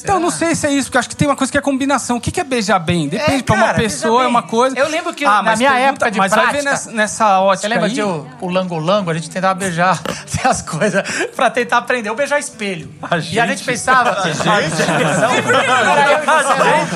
Então, 0.02 0.20
não 0.20 0.30
sei 0.32 0.56
se 0.56 0.66
é 0.68 0.72
isso, 0.72 0.88
porque 0.88 0.98
acho 0.98 1.10
que 1.10 1.16
tem 1.16 1.28
uma 1.28 1.36
coisa 1.36 1.52
que 1.52 1.58
é 1.58 1.62
combinação. 1.62 2.18
O 2.18 2.22
que 2.22 2.32
que 2.32 2.40
é 2.40 2.44
beijar 2.44 2.80
bem? 2.80 3.08
Depende, 3.08 3.40
É, 3.40 3.44
pra 3.44 3.56
uma 3.56 3.74
pessoa 3.74 4.24
é 4.24 4.28
uma 4.28 4.44
coisa. 4.44 4.76
Ah, 4.78 4.80
Eu 4.82 4.90
lembro 4.90 5.14
que 5.14 5.24
na 5.26 5.42
mas 5.44 5.60
minha 5.60 5.74
época 5.78 6.10
de 6.12 6.18
Mas 6.18 6.32
vai 6.32 6.46
ver 6.46 6.52
prática- 6.64 6.70
nessa, 6.72 6.92
nessa 6.92 7.40
ótica 7.40 7.62
Você 7.68 7.74
lembra 7.74 7.88
aí, 7.88 7.94
de 7.94 8.02
o, 8.04 8.26
o 8.42 8.50
langolango? 8.50 9.10
A 9.10 9.14
gente 9.14 9.30
tentava 9.30 9.54
beijar 9.54 10.02
as 10.44 10.62
coisas 10.62 11.04
pra 11.36 11.50
tentar 11.50 11.78
aprender. 11.78 12.10
Ou 12.10 12.16
beijar 12.16 12.40
espelho. 12.40 12.92
e 13.32 13.40
a 13.40 13.48
gente 13.48 13.64
pensava... 13.64 14.12
A 14.22 14.62
gente? 14.62 14.82
Era 14.82 16.12
eu 16.12 16.22
e 16.22 16.26
você, 16.26 16.64
não. 16.66 16.88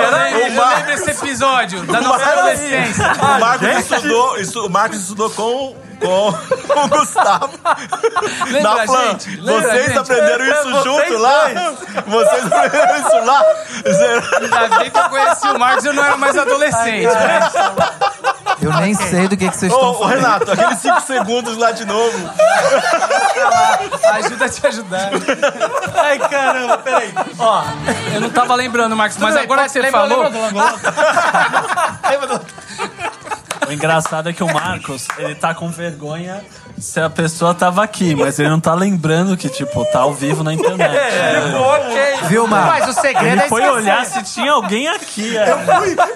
Eu 0.00 0.10
lembro, 0.10 0.40
eu 0.40 0.48
lembro 0.48 0.86
desse 0.86 1.10
episódio 1.10 1.82
da 1.84 2.00
nossa 2.00 2.24
adolescência. 2.30 3.04
O 3.12 3.40
Marcos, 3.40 3.68
estudou, 3.90 4.38
estu- 4.38 4.66
o 4.66 4.70
Marcos 4.70 5.00
estudou 5.00 5.30
com, 5.30 5.74
com 5.96 6.28
o 6.28 6.88
Gustavo. 6.88 7.50
Lembra 8.46 8.74
na 8.76 8.82
a 8.82 8.86
Flan. 8.86 9.02
gente? 9.10 9.36
Lembra 9.40 9.62
Vocês 9.70 9.86
gente? 9.86 9.98
aprenderam 9.98 10.44
isso 10.46 10.62
vocês 10.70 10.84
junto 10.84 11.18
lá? 11.18 11.44
Vocês 12.06 12.46
aprenderam 12.52 12.96
isso 12.96 13.24
lá? 13.24 13.42
Ainda 14.40 14.78
bem 14.78 14.90
que 14.90 14.98
eu 14.98 15.08
conheci 15.08 15.48
o 15.48 15.58
Marcos, 15.58 15.84
eu 15.84 15.92
não 15.92 16.04
era 16.04 16.16
mais 16.16 16.36
adolescente, 16.38 17.06
né? 17.06 17.40
Eu 18.62 18.72
nem 18.80 18.94
sei 18.94 19.28
do 19.28 19.36
que, 19.36 19.48
que 19.50 19.56
vocês 19.56 19.70
Ô, 19.72 19.74
estão 19.76 19.90
ô, 19.90 19.94
falando. 19.98 20.14
Renato, 20.16 20.52
aqueles 20.52 20.78
5 20.78 21.00
segundos 21.02 21.56
lá 21.58 21.72
de 21.72 21.84
novo. 21.84 22.30
Ajuda 24.14 24.44
a 24.44 24.48
te 24.48 24.66
ajudar. 24.66 25.10
Ai, 25.94 26.18
caramba, 26.18 26.78
peraí. 26.78 27.12
Ó, 27.38 27.64
Eu 28.14 28.20
não 28.22 28.30
tava 28.30 28.54
lembrando, 28.54 28.96
Marcos, 28.96 29.18
mas 29.18 29.36
agora 29.36 29.62
pode- 29.62 29.72
que 29.72 29.72
você 29.72 29.80
lembra- 29.82 30.00
falou. 30.00 30.22
Lembra 30.22 30.48
do? 30.48 30.56
Lembra 32.10 32.26
do... 32.38 32.46
O 33.66 33.72
engraçado 33.72 34.28
é 34.28 34.32
que 34.32 34.44
o 34.44 34.46
Marcos, 34.46 35.08
ele 35.18 35.34
tá 35.34 35.52
com 35.54 35.68
vergonha 35.68 36.44
se 36.78 37.00
a 37.00 37.08
pessoa 37.10 37.54
tava 37.54 37.82
aqui, 37.82 38.14
mas 38.14 38.38
ele 38.38 38.48
não 38.50 38.60
tá 38.60 38.74
lembrando 38.74 39.36
que, 39.36 39.48
tipo, 39.48 39.84
tá 39.86 40.00
ao 40.00 40.12
vivo 40.14 40.42
na 40.44 40.52
internet. 40.52 40.94
ok. 41.54 42.16
Viu, 42.28 42.46
Marcos? 42.46 42.86
Mas 42.86 42.96
o 42.96 43.00
segredo 43.00 43.26
Ele 43.32 43.40
é 43.42 43.48
foi 43.48 43.62
esquecer. 43.62 43.80
olhar 43.82 44.04
se 44.04 44.22
tinha 44.34 44.52
alguém 44.52 44.88
aqui. 44.88 45.36
é. 45.36 45.48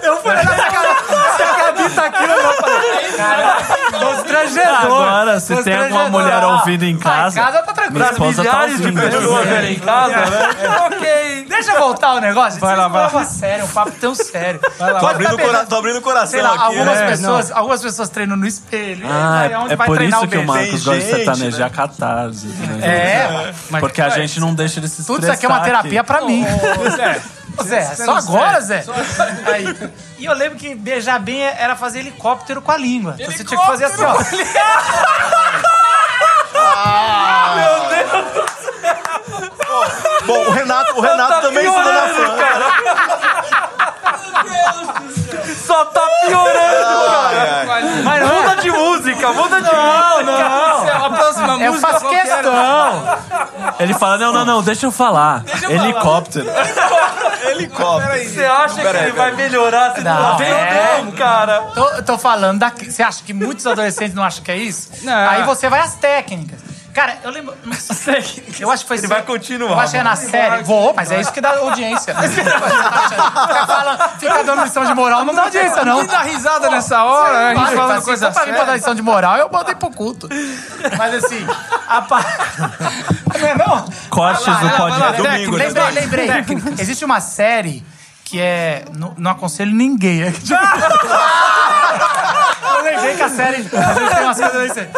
Eu 0.03 0.17
fui 0.17 0.31
olhar 0.31 0.43
se 0.43 0.61
a 0.61 0.69
Gabi- 0.69 1.35
se 1.37 1.43
a 1.43 1.55
Gabi 1.55 1.89
tá 1.95 2.05
aqui, 2.05 2.23
eu 2.23 2.43
não 2.43 2.53
falei. 2.53 3.11
Cara, 3.17 3.57
constrangedor. 3.99 4.81
Agora, 4.83 5.39
se 5.39 5.63
tem 5.63 5.75
alguma 5.77 6.09
mulher 6.09 6.43
ouvindo 6.43 6.83
em 6.83 6.97
Ah, 7.01 7.03
casa, 7.03 7.39
em 7.39 7.43
casa 7.43 7.57
tá 7.63 7.73
tranquilo. 7.73 7.99
minha 7.99 8.11
esposa 8.11 8.43
tá 8.43 8.49
Milhares 8.51 8.77
de 8.77 8.83
ouvindo. 8.87 9.01
pessoas 9.01 9.69
em 9.69 9.79
casa, 9.79 10.15
né? 10.15 10.49
ok. 10.87 11.45
Deixa 11.49 11.71
eu 11.73 11.79
voltar 11.79 12.13
o 12.15 12.19
negócio. 12.19 12.59
Vai 12.59 12.75
lá, 12.75 12.87
vai 12.87 13.01
lá. 13.03 13.07
Vai 13.09 13.25
sério, 13.25 13.65
um 13.65 13.67
papo 13.67 13.91
tão 13.99 14.15
sério. 14.15 14.59
Tô 14.99 15.07
abrindo, 15.07 15.35
o 15.35 15.39
cora- 15.39 15.65
tô 15.65 15.75
abrindo 15.75 15.97
o 15.97 16.01
coração 16.01 16.27
Sei 16.31 16.41
lá, 16.41 16.53
aqui. 16.53 16.63
algumas, 16.63 16.99
né? 16.99 17.07
pessoas, 17.07 17.51
algumas 17.51 17.81
pessoas 17.81 18.09
treinam 18.09 18.35
no 18.37 18.47
espelho. 18.47 19.05
Ah, 19.09 19.41
Aí 19.41 19.55
onde 19.55 19.73
é 19.73 19.75
vai 19.75 19.87
por 19.87 19.95
treinar 19.97 20.19
isso 20.19 20.27
que 20.27 20.37
o 20.37 20.39
beijo? 20.39 20.50
Marcos 20.53 20.83
gosta 20.83 20.99
de 20.99 21.01
gente, 21.01 21.15
sertanejar 21.15 21.71
catarse. 21.71 22.47
né? 22.47 22.87
É, 22.87 23.53
mas 23.69 23.81
Porque 23.81 24.01
a 24.01 24.09
gente 24.09 24.39
não 24.39 24.53
deixa 24.53 24.79
ele 24.79 24.87
se 24.87 25.05
tudo 25.05 25.23
isso 25.23 25.31
aqui 25.31 25.45
é 25.45 25.49
uma 25.49 25.61
terapia 25.61 26.03
pra 26.03 26.21
mim. 26.21 26.45
Ô, 26.77 26.89
Zé, 26.89 27.21
Zé, 27.63 27.95
só 27.95 28.17
agora, 28.17 28.61
Zé? 28.61 28.83
Aí. 29.45 29.91
E 30.17 30.25
eu 30.25 30.33
lembro 30.33 30.57
que 30.57 30.73
beijar 30.75 31.19
bem 31.19 31.41
era 31.43 31.75
fazer 31.75 31.99
helicóptero 31.99 32.61
com 32.61 32.71
a 32.71 32.77
língua. 32.77 33.15
Então 33.19 33.31
você 33.31 33.43
tinha 33.43 33.59
que 33.59 33.65
fazer 33.65 33.85
assim, 33.85 34.03
ó. 34.03 34.15
Bom, 40.25 40.45
o 40.47 40.51
Renato, 40.51 40.97
o 40.97 41.01
Renato 41.01 41.41
também 41.41 41.65
estudou 41.65 41.93
na 41.93 42.07
Flan. 42.09 42.37
Só 45.71 45.85
tá 45.85 46.01
piorando, 46.27 47.05
cara. 47.05 47.65
Mas 48.03 48.27
não, 48.27 48.41
Muda 48.41 48.55
de 48.57 48.71
música, 48.71 49.31
muda 49.31 49.61
de 49.61 49.69
música. 49.69 50.97
a 50.97 51.09
próxima 51.09 51.63
eu 51.63 51.71
música 51.71 51.87
faço 51.93 52.09
questão. 52.09 53.03
Ele 53.79 53.93
fala, 53.93 54.17
não, 54.17 54.33
não, 54.33 54.43
não, 54.43 54.61
deixa 54.61 54.85
eu 54.85 54.91
falar. 54.91 55.45
Helicóptero. 55.69 56.45
Helicóptero. 57.49 58.29
Você 58.29 58.43
acha 58.43 58.81
que 58.81 58.87
ele 58.97 59.11
vai 59.13 59.31
melhorar 59.31 59.95
se 59.95 60.01
Não, 60.01 60.13
não, 60.37 60.41
é. 60.41 61.01
não, 61.03 61.11
cara? 61.13 61.61
Tô, 61.73 62.03
tô 62.03 62.17
falando 62.17 62.59
da. 62.59 62.69
Você 62.69 63.01
acha 63.01 63.23
que 63.23 63.33
muitos 63.33 63.65
adolescentes 63.65 64.13
não 64.13 64.23
acham 64.23 64.43
que 64.43 64.51
é 64.51 64.57
isso? 64.57 64.89
Não. 65.03 65.29
Aí 65.29 65.43
você 65.43 65.69
vai 65.69 65.79
às 65.79 65.95
técnicas. 65.95 66.59
Cara, 66.93 67.17
eu 67.23 67.31
lembro. 67.31 67.55
Não 67.63 67.73
sei. 67.79 68.43
Eu 68.59 68.69
acho 68.69 68.83
que 68.83 68.87
foi. 68.89 68.97
Ele 68.97 69.07
vai 69.07 69.21
continuar. 69.23 69.71
Eu 69.71 69.79
acho 69.79 69.91
que 69.91 69.97
é 69.97 70.03
na 70.03 70.15
série. 70.15 70.63
Vou, 70.63 70.93
mas 70.93 71.09
é 71.11 71.19
isso 71.21 71.31
que 71.31 71.39
dá 71.41 71.57
audiência. 71.57 72.13
fica, 72.29 72.59
falando, 73.67 74.19
fica 74.19 74.43
dando 74.43 74.63
lição 74.63 74.85
de 74.85 74.93
moral, 74.93 75.23
não 75.25 75.33
dá 75.33 75.43
audiência, 75.43 75.85
não. 75.85 75.99
Quem 75.99 76.07
dá 76.07 76.19
risada 76.21 76.69
nessa 76.69 77.03
hora, 77.03 77.49
a 77.49 77.55
gente 77.55 77.75
falando 77.75 77.91
assim, 77.97 78.05
coisa 78.05 78.31
só 78.31 78.31
pra 78.33 78.45
mim 78.45 78.51
pra 78.51 78.59
dar 78.59 78.65
séria. 78.65 78.77
lição 78.77 78.95
de 78.95 79.01
moral, 79.01 79.37
eu 79.37 79.49
botei 79.49 79.75
pro 79.75 79.89
culto. 79.91 80.27
Mas 80.97 81.23
assim, 81.23 81.45
a 81.87 82.01
pa... 82.01 82.19
Não 83.39 83.47
é 83.47 83.55
não? 83.57 83.85
Cortes 84.09 84.45
do 84.45 84.69
podcast. 84.69 85.21
Domingo, 85.21 85.57
né? 85.57 85.65
Lembrei, 85.91 86.27
lembrei. 86.27 86.73
Existe 86.77 87.05
uma 87.05 87.19
série 87.21 87.83
que 88.25 88.39
é. 88.39 88.85
Não, 88.93 89.13
não 89.17 89.31
aconselho 89.31 89.73
ninguém. 89.73 90.23
É 90.23 90.31
que, 90.31 90.53
eu 92.77 92.83
lembrei 92.83 93.15
que 93.15 93.23
a 93.23 93.29
série. 93.29 93.57
Às 93.57 94.37
vezes 94.37 94.51
tem 94.51 94.61
aí. 94.61 94.67
você- 94.69 94.89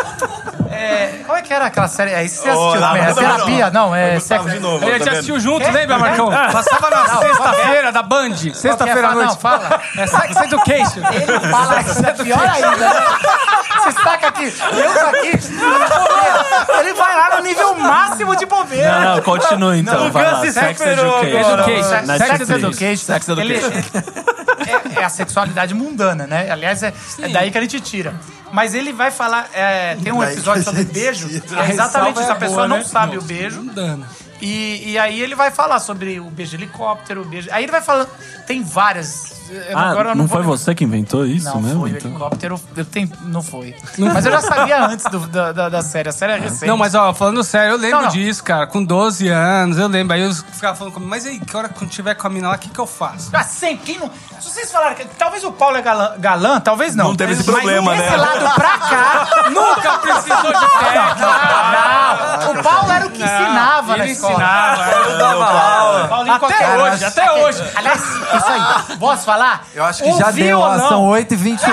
É, 0.84 1.22
qual 1.26 1.38
é 1.38 1.42
que 1.42 1.54
era 1.54 1.66
aquela 1.66 1.88
série? 1.88 2.12
É 2.12 2.24
isso 2.24 2.38
que 2.38 2.44
você 2.44 2.50
assistiu 2.50 2.80
lá, 2.80 2.88
também. 2.90 3.02
É 3.04 3.08
não, 3.08 3.16
não, 3.16 3.22
terapia? 3.22 3.70
Não, 3.72 3.96
é. 3.96 4.20
Sexo- 4.20 4.50
de 4.50 4.60
novo, 4.60 4.78
A 4.78 4.80
tá 4.80 4.86
gente 4.94 5.00
vendo? 5.04 5.14
assistiu 5.14 5.40
junto, 5.40 5.72
lembra, 5.72 5.98
Marcão? 5.98 6.30
Passava 6.52 6.90
na 6.90 7.06
sexta-feira 7.20 7.92
da 7.92 8.04
Band. 8.04 8.36
Sexta-feira 8.54 9.08
à 9.08 9.14
noite. 9.14 9.30
não, 9.30 9.38
fala. 9.40 9.82
É 9.98 10.08
Sex 10.08 10.36
Education. 10.42 11.02
Ele 11.12 11.50
fala 11.50 11.82
isso 11.82 12.06
é 12.06 12.14
pior 12.14 12.48
ainda. 12.48 12.78
né? 12.78 13.06
Você 13.84 13.92
saca 13.92 14.28
aqui, 14.28 14.44
eu 14.46 14.94
tô 14.94 15.06
aqui, 15.18 15.32
ele 16.80 16.94
vai 16.94 17.16
lá 17.18 17.36
no 17.38 17.44
nível 17.44 17.76
máximo 17.76 18.36
de 18.36 18.46
bobeira. 18.46 19.00
Não, 19.00 19.16
não, 19.16 19.22
continua 19.22 19.78
então. 19.78 20.12
vai 20.12 20.32
lá. 20.32 20.40
Se 20.42 20.52
Sex 20.54 20.80
Education. 20.82 21.64
Sex, 22.18 22.50
Education. 22.50 22.96
Sex 23.06 23.30
Education. 23.30 23.72
É, 24.96 25.02
é 25.02 25.04
a 25.04 25.10
sexualidade 25.10 25.74
mundana, 25.74 26.26
né? 26.26 26.50
Aliás, 26.50 26.82
é, 26.84 26.94
é 27.22 27.28
daí 27.28 27.52
que 27.52 27.58
a 27.58 27.62
gente 27.62 27.80
tira. 27.82 28.14
Mas 28.54 28.76
ele 28.76 28.94
vai 28.94 29.10
falar. 29.10 29.50
é, 29.52 29.96
tem 29.96 30.14
um 30.14 30.24
episódio 30.24 30.64
sobre 30.64 30.84
beijo. 30.84 31.28
É 31.58 31.72
exatamente 31.72 32.20
isso. 32.20 32.30
é 32.30 32.32
A 32.32 32.36
pessoa 32.36 32.58
boa, 32.58 32.68
não 32.68 32.78
né? 32.78 32.84
sabe 32.84 33.18
o 33.18 33.22
beijo. 33.22 33.64
Mudando. 33.64 34.06
E, 34.40 34.92
e 34.92 34.98
aí 35.00 35.22
ele 35.22 35.34
vai 35.36 35.50
falar 35.50 35.80
sobre 35.80 36.20
o 36.20 36.30
beijo 36.30 36.56
helicóptero, 36.56 37.22
o 37.22 37.26
beijo. 37.26 37.50
Aí 37.52 37.64
ele 37.64 37.72
vai 37.72 37.82
falando. 37.82 38.10
Tem 38.46 38.62
várias. 38.62 39.33
Eu 39.70 39.78
Ah, 39.78 39.90
agora 39.92 40.10
eu 40.10 40.16
não 40.16 40.26
vou 40.26 40.38
foi 40.38 40.42
lembrar. 40.42 40.58
você 40.58 40.76
que 40.76 40.84
inventou 40.84 41.26
isso 41.26 41.46
Não, 41.50 41.62
mesmo? 41.62 41.82
foi 41.82 41.92
o 41.92 41.98
então? 41.98 42.10
helicóptero. 42.12 42.62
Eu 42.76 42.86
tenho, 42.86 43.12
não 43.24 43.42
foi. 43.42 43.76
Mas 43.98 44.26
eu 44.26 44.32
já 44.32 44.42
sabia 44.42 44.86
antes 44.86 45.06
do- 45.06 45.28
da, 45.28 45.52
da, 45.52 45.70
da 45.70 45.82
série. 45.82 46.10
A 46.10 46.12
série 46.12 46.34
é 46.34 46.38
recente. 46.40 46.66
Não, 46.68 46.78
mas 46.78 46.96
ó, 46.96 47.14
falando 47.14 47.44
sério, 47.44 47.74
eu 47.74 47.78
lembro 47.78 47.98
Não, 47.98 48.04
não. 48.04 48.10
disso, 48.12 48.44
cara. 48.44 48.68
Com 48.68 48.84
12 48.84 49.28
anos, 49.30 49.78
eu 49.78 49.88
lembro. 49.88 50.14
Aí 50.14 50.22
eu 50.22 50.34
ficava 50.34 50.76
falando 50.76 50.94
comigo, 50.94 51.10
mas 51.10 51.26
aí, 51.26 51.40
que 51.40 51.56
hora 51.56 51.70
que 51.70 51.84
eu 51.84 51.88
tiver 51.88 52.16
com 52.16 52.28
a 52.28 52.30
mina 52.30 52.50
lá, 52.50 52.56
o 52.56 52.60
que, 52.60 52.70
que 52.70 52.80
eu 52.80 52.88
faço? 52.88 53.30
Ah, 53.34 53.44
sempre. 53.44 53.86
Quem 53.86 54.00
não... 54.00 54.10
Se 54.40 54.50
vocês 54.50 54.72
falaram 54.72 54.96
que 54.96 55.06
talvez 55.18 55.44
o 55.44 55.52
Paulo 55.52 55.78
é 55.78 55.82
galã, 55.82 56.14
galã 56.18 56.60
talvez 56.60 56.96
não. 56.96 57.10
Não 57.10 57.16
teve 57.16 57.34
esse 57.34 57.44
Mas 57.46 57.56
problema, 57.56 57.96
desse 57.96 58.10
né? 58.10 58.18
lado 58.18 58.56
pra 58.56 58.78
cá, 58.78 59.28
Nunca 59.50 59.98
precisou 60.00 60.52
de 60.54 60.60
técnica. 60.80 61.28
não. 62.44 62.52
O 62.60 62.64
Paulo 62.64 62.92
era 62.92 63.06
o 63.08 63.10
que 63.12 63.24
ensinava 63.24 63.98
na 63.98 64.04
Ele 64.04 64.12
ensinava. 64.14 64.84
Eu 64.92 65.18
dava 65.18 65.46
aula. 65.46 66.08
Paulinho 66.08 66.36
Até 66.36 66.78
hoje, 66.78 67.06
até 67.06 67.32
hoje. 67.32 67.64
Aliás, 67.76 68.02
isso 68.02 68.46
aí. 68.48 68.98
Posso 68.98 69.24
falar? 69.26 69.43
Eu 69.74 69.84
acho 69.86 70.04
que 70.04 70.10
O 70.10 70.18
já 70.18 70.32
deu, 70.32 70.60
ó, 70.60 70.70
violão- 70.72 70.90
são 70.90 71.06
8h28. 71.10 71.68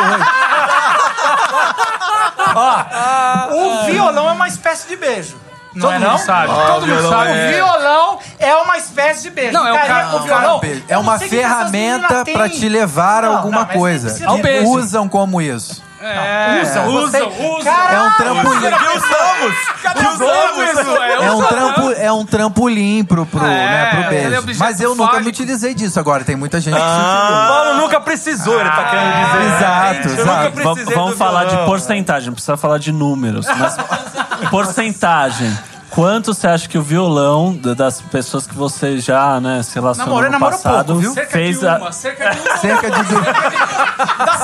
O 3.52 3.86
violão 3.86 4.28
é 4.28 4.32
uma 4.32 4.48
espécie 4.48 4.88
de 4.88 4.96
beijo. 4.96 5.36
Não 5.72 5.82
Todo 5.82 5.92
é 5.94 5.98
mundo 6.00 6.10
não? 6.10 6.18
sabe. 6.18 6.50
Ah, 6.52 6.54
Todo 6.66 6.82
o 6.82 6.86
mundo 6.86 6.98
violão 7.00 7.10
sabe. 7.10 7.30
é- 7.30 7.46
O 7.48 7.52
violão 7.54 8.18
é 8.40 8.54
uma 8.56 8.76
espécie 8.76 9.22
de 9.22 9.30
beijo. 9.30 9.52
Não, 9.52 9.66
é 9.68 9.72
o 9.72 9.76
cara- 9.76 10.04
não, 10.06 10.22
violão. 10.22 10.60
É 10.88 10.98
uma 10.98 11.14
o 11.14 11.18
que 11.18 11.24
essas 11.24 11.30
ferramenta 11.38 12.24
pra 12.24 12.48
te 12.48 12.68
levar 12.68 13.22
a 13.24 13.28
alguma 13.28 13.60
não, 13.60 13.66
mas 13.66 13.76
coisa. 13.76 14.26
beijo. 14.42 14.68
Usam 14.68 15.08
como 15.08 15.40
isso. 15.40 15.80
É, 16.02 16.62
Usam, 16.62 16.86
usam, 16.88 17.10
você- 17.10 17.44
usam. 17.46 17.62
Caralho, 17.72 17.96
É 17.96 18.00
um 18.00 18.12
trampolim. 18.12 18.60
Que 18.60 18.96
usamos! 18.96 19.56
Que 19.92 20.06
usamos! 20.08 20.96
É 21.20 21.30
um, 21.30 21.42
trampo, 21.44 21.90
é 21.92 22.12
um 22.12 22.24
trampolim 22.24 23.04
pro, 23.04 23.26
pro, 23.26 23.42
né, 23.42 23.86
pro 23.90 24.00
é 24.04 24.08
beijo. 24.08 24.38
objeto 24.38 24.58
Mas 24.58 24.80
eu 24.80 24.94
nunca 24.94 25.20
me 25.20 25.28
utilizei 25.28 25.74
disso. 25.74 26.00
Agora, 26.00 26.24
tem 26.24 26.36
muita 26.36 26.58
gente 26.58 26.72
que 26.74 26.80
se 26.80 26.86
O 26.86 26.90
utiliza. 26.90 27.46
Paulo 27.48 27.74
nunca 27.74 28.00
precisou, 28.00 28.58
ele 28.60 28.70
tá 28.70 28.84
querendo 28.84 29.26
dizer. 29.26 29.56
Exato, 29.56 29.94
Gente, 29.94 30.06
eu 30.06 30.24
exato. 30.24 30.94
Vamos 30.94 31.18
falar 31.18 31.44
de 31.44 31.56
porcentagem, 31.66 32.26
não 32.28 32.34
precisa 32.34 32.56
falar 32.56 32.78
de 32.78 32.92
números. 32.92 33.46
Mas 33.58 33.76
porcentagem. 34.50 35.56
Quanto 35.90 36.32
você 36.32 36.46
acha 36.46 36.68
que 36.68 36.78
o 36.78 36.82
violão 36.82 37.54
da- 37.56 37.74
das 37.74 38.00
pessoas 38.00 38.46
que 38.46 38.54
você 38.54 38.98
já, 39.00 39.40
né, 39.40 39.60
se 39.62 39.74
relacionou 39.74 40.06
Namorou, 40.14 40.30
no 40.30 40.38
namorou 40.38 40.58
passado 40.58 40.86
pouco, 40.86 41.00
viu? 41.00 41.12
Cerca 41.14 41.30
fez 41.32 41.58
de 41.60 41.66
a... 41.68 41.76
uma, 41.78 41.92
cerca 41.92 42.30
de 42.30 42.38
uma. 42.40 42.56
Cerca 42.58 42.90
de. 42.90 43.02
du- 43.02 43.20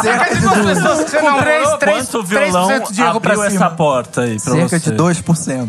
Cerca 0.03 0.35
de 0.35 0.41
duas 0.41 0.57
pessoas 0.67 1.05
que 1.05 1.11
você 1.11 1.23
namorou. 1.23 1.45
três, 1.45 1.71
três, 1.79 1.97
Quanto 2.09 2.19
o 2.19 2.23
violão 2.25 2.69
3% 2.69 2.93
de 2.93 3.01
erro 3.03 3.17
abriu 3.17 3.35
cima. 3.35 3.47
essa 3.47 3.71
porta 3.71 4.21
aí 4.23 4.41
pra 4.41 4.53
cerca 4.53 4.79
você? 4.79 4.91
de 4.91 4.97
2%. 4.97 5.69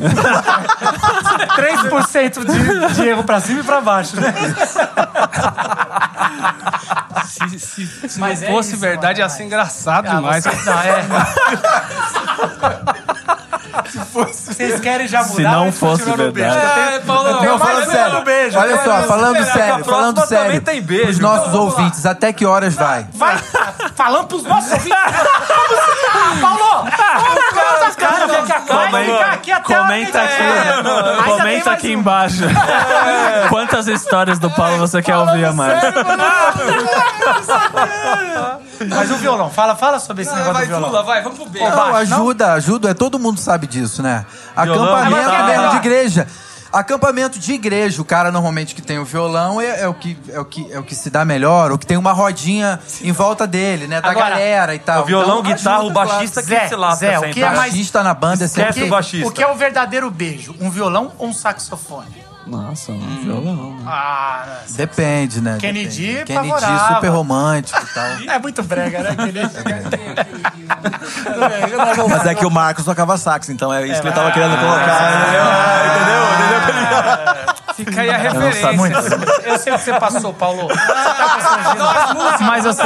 3% 1.55 2.45
de, 2.45 2.93
de 2.95 3.07
erro 3.07 3.23
pra 3.23 3.39
cima 3.39 3.59
e 3.59 3.63
pra 3.63 3.79
baixo, 3.81 4.19
né? 4.19 4.33
Se, 7.27 7.59
se, 7.59 8.09
se 8.09 8.19
Mas 8.19 8.41
não 8.41 8.47
é 8.47 8.51
fosse 8.51 8.71
isso, 8.71 8.79
verdade, 8.81 9.19
ia 9.21 9.29
ser 9.29 9.43
engraçado 9.43 10.07
Ah, 10.07 10.15
demais. 10.15 10.43
não, 10.45 10.79
é. 10.81 11.05
Vocês 14.47 14.79
querem 14.79 15.07
já 15.07 15.19
mudar? 15.23 15.35
Se 15.35 15.41
não 15.43 15.71
fosse 15.71 16.03
verdade. 16.03 16.23
Eu 16.27 16.33
tenho- 16.33 16.47
É, 16.95 16.99
Paulo, 16.99 17.31
Não, 17.41 17.59
falando 17.59 17.91
sério. 17.91 18.21
beijo. 18.23 18.57
Olha 18.59 18.83
só, 18.83 19.03
falando 19.03 19.43
sério, 19.43 19.85
falando 19.85 20.15
próxima 20.15 20.37
também 20.37 20.51
sério. 20.51 20.61
tem 20.61 20.81
beijo. 20.81 21.09
Os 21.11 21.19
nossos 21.19 21.47
Então, 21.49 21.59
lá. 21.59 21.65
ouvintes, 21.65 22.05
até 22.05 22.33
que 22.33 22.45
horas 22.45 22.75
vai? 22.75 23.07
Vai 23.13 23.37
falando 23.95 24.27
pros 24.27 24.43
nossos 24.43 24.71
ouvintes. 24.71 24.97
Ah, 26.09 26.37
Paulo! 26.41 26.87
Cara, 27.97 28.27
Fica 28.27 29.25
aqui 29.27 29.51
até 29.51 29.75
hora 29.77 29.83
Comenta 29.87 30.21
aqui, 30.21 30.41
É, 30.41 31.23
comenta 31.25 31.71
aqui 31.71 31.91
embaixo. 31.93 32.43
Quantas 33.49 33.87
histórias 33.87 34.39
do 34.39 34.49
Paulo 34.49 34.77
você 34.77 35.01
quer 35.01 35.15
ouvir 35.17 35.45
a 35.45 35.53
mais? 35.53 35.79
Mas 38.89 39.11
o 39.11 39.17
violão, 39.17 39.49
fala, 39.49 39.75
fala 39.75 39.99
sobre 39.99 40.23
esse 40.23 40.31
Ah, 40.31 40.35
negócio 40.35 40.53
vai, 40.53 40.63
do 40.65 40.67
violão. 40.69 40.89
Zula, 40.89 41.03
vai, 41.03 41.21
vamos 41.23 41.37
pro 41.39 41.49
beijo. 41.49 41.69
Não, 41.69 41.95
ajuda, 41.95 42.53
ajuda. 42.53 42.89
é, 42.91 42.93
Todo 42.93 43.17
mundo 43.19 43.39
sabe 43.39 43.67
disso, 43.67 44.01
né? 44.03 44.25
Violão, 44.61 44.85
Acampamento 44.95 45.29
guitarra. 45.31 45.47
mesmo 45.47 45.69
de 45.71 45.75
igreja. 45.77 46.27
Acampamento 46.71 47.39
de 47.39 47.53
igreja, 47.53 48.01
o 48.01 48.05
cara 48.05 48.29
normalmente 48.29 48.75
que 48.75 48.81
tem 48.81 48.99
o 48.99 49.05
violão 49.05 49.59
é, 49.61 49.81
é 49.83 49.87
o, 49.87 49.93
que, 49.93 50.17
é, 50.29 50.37
o, 50.39 50.43
que, 50.43 50.69
é 50.71 50.77
o 50.77 50.83
que 50.83 50.93
se 50.95 51.09
dá 51.09 51.23
melhor, 51.23 51.71
o 51.71 51.77
que 51.77 51.85
tem 51.85 51.95
uma 51.95 52.11
rodinha 52.11 52.77
em 53.01 53.11
volta 53.13 53.47
dele, 53.47 53.87
né? 53.87 54.01
Da 54.01 54.09
Agora, 54.11 54.31
galera 54.31 54.75
e 54.75 54.79
tal. 54.79 55.03
O 55.03 55.05
violão, 55.05 55.39
Então, 55.39 55.53
guitarra, 55.55 55.77
ajuda, 55.77 55.89
o 55.89 55.93
baixista 55.93 56.43
que 56.43 56.67
se 56.67 56.75
lasca 56.75 56.97
Zé, 57.07 57.17
o 57.19 57.21
que 57.21 57.27
é 57.29 57.33
claro. 57.43 57.55
mais- 57.57 57.71
Baixista 57.71 58.03
na 58.03 58.13
banda 58.13 58.43
é 58.43 58.47
sempre... 58.49 58.83
O 58.83 58.89
baixista. 58.89 59.27
O 59.27 59.31
que 59.31 59.41
é 59.41 59.47
o 59.47 59.55
verdadeiro 59.55 60.11
beijo? 60.11 60.53
Um 60.59 60.69
violão 60.69 61.13
ou 61.17 61.29
um 61.29 61.33
saxofone? 61.33 62.26
Nossa, 62.47 62.91
um 62.93 63.21
violão. 63.23 63.75
né? 63.77 63.83
Ah, 63.85 64.45
Depende, 64.69 65.41
né? 65.41 65.57
Kennedy 65.59 66.07
Depende. 66.17 66.25
Kennedy 66.25 66.53
apavorava. 66.55 66.95
super 66.95 67.07
romântico 67.09 67.81
e 67.81 67.85
tal. 67.93 68.05
é 68.35 68.39
muito 68.39 68.63
brega, 68.63 68.99
né? 69.03 69.15
Mas 72.09 72.25
é 72.25 72.35
que 72.35 72.45
o 72.45 72.51
Marcos 72.51 72.85
tocava 72.85 73.17
sax, 73.17 73.49
então 73.49 73.73
é 73.73 73.85
isso 73.87 74.01
que 74.01 74.07
ele 74.07 74.15
tava 74.15 74.29
Ah, 74.29 74.31
querendo 74.31 74.57
colocar. 74.57 75.21
entendeu? 75.21 75.43
Entendeu? 75.95 76.17
Fica 77.75 78.01
aí 78.01 78.09
a 78.09 78.17
referência. 78.17 78.67
Eu 79.45 79.57
sei 79.59 79.73
o 79.73 79.77
que 79.77 79.83
você 79.83 79.93
passou, 79.99 80.33
Paulo. 80.33 80.67
Você 80.67 80.75
tá. 80.75 82.37
Mas 82.41 82.65
eu 82.65 82.73
sei. 82.73 82.85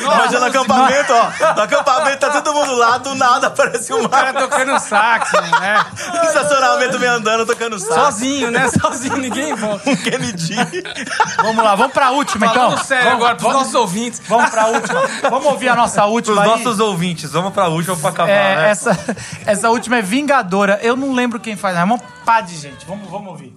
Imagina 0.00 0.40
no 0.40 0.46
acampamento, 0.46 1.12
ó. 1.12 1.54
No 1.54 1.62
acampamento 1.62 2.18
tá 2.18 2.30
todo 2.40 2.54
mundo 2.54 2.74
lá, 2.74 2.98
do 2.98 3.14
nada 3.14 3.46
aparece 3.48 3.92
um 3.92 4.04
O 4.04 4.08
cara 4.08 4.32
tocando 4.32 4.78
sax, 4.78 5.32
né? 5.32 5.84
no 6.14 6.22
estacionamento 6.28 6.98
me 6.98 7.06
andando, 7.06 7.46
tocando 7.46 7.78
sax. 7.78 7.94
Sozinho, 7.94 8.50
né? 8.50 8.68
Sozinho, 8.68 9.16
ninguém 9.16 9.54
volta. 9.54 9.84
Um 9.94 9.96
Kennedy. 9.96 10.54
Vamos 11.42 11.62
lá, 11.64 11.74
vamos 11.74 11.92
pra 11.92 12.10
última 12.10 12.46
então. 12.46 12.70
Falando 12.70 12.84
sério 12.84 13.04
vamos, 13.04 13.18
agora, 13.20 13.36
pros 13.36 13.52
nossos 13.52 13.74
ouvintes. 13.74 14.22
Vamos 14.26 14.50
pra 14.50 14.66
última. 14.66 15.00
Vamos 15.30 15.46
ouvir 15.46 15.68
a 15.68 15.74
nossa 15.76 16.04
Os 16.06 16.12
última 16.12 16.42
aí. 16.42 16.48
nossos 16.48 16.80
ouvintes, 16.80 17.30
vamos 17.32 17.52
pra 17.52 17.68
última 17.68 17.96
pra 17.96 18.10
acabar, 18.10 18.30
É, 18.30 18.56
né? 18.56 18.70
essa, 18.70 18.98
essa 19.46 19.70
última 19.70 19.98
é 19.98 20.02
Vingadora. 20.02 20.78
Eu 20.82 20.96
não 20.96 21.12
lembro 21.12 21.38
quem 21.38 21.56
faz, 21.56 21.74
mas 21.74 21.82
é 21.82 21.84
uma 21.84 21.98
pá 22.24 22.40
de 22.40 22.56
gente. 22.56 22.84
Vamos, 22.86 23.08
vamos 23.10 23.28
ouvir. 23.28 23.56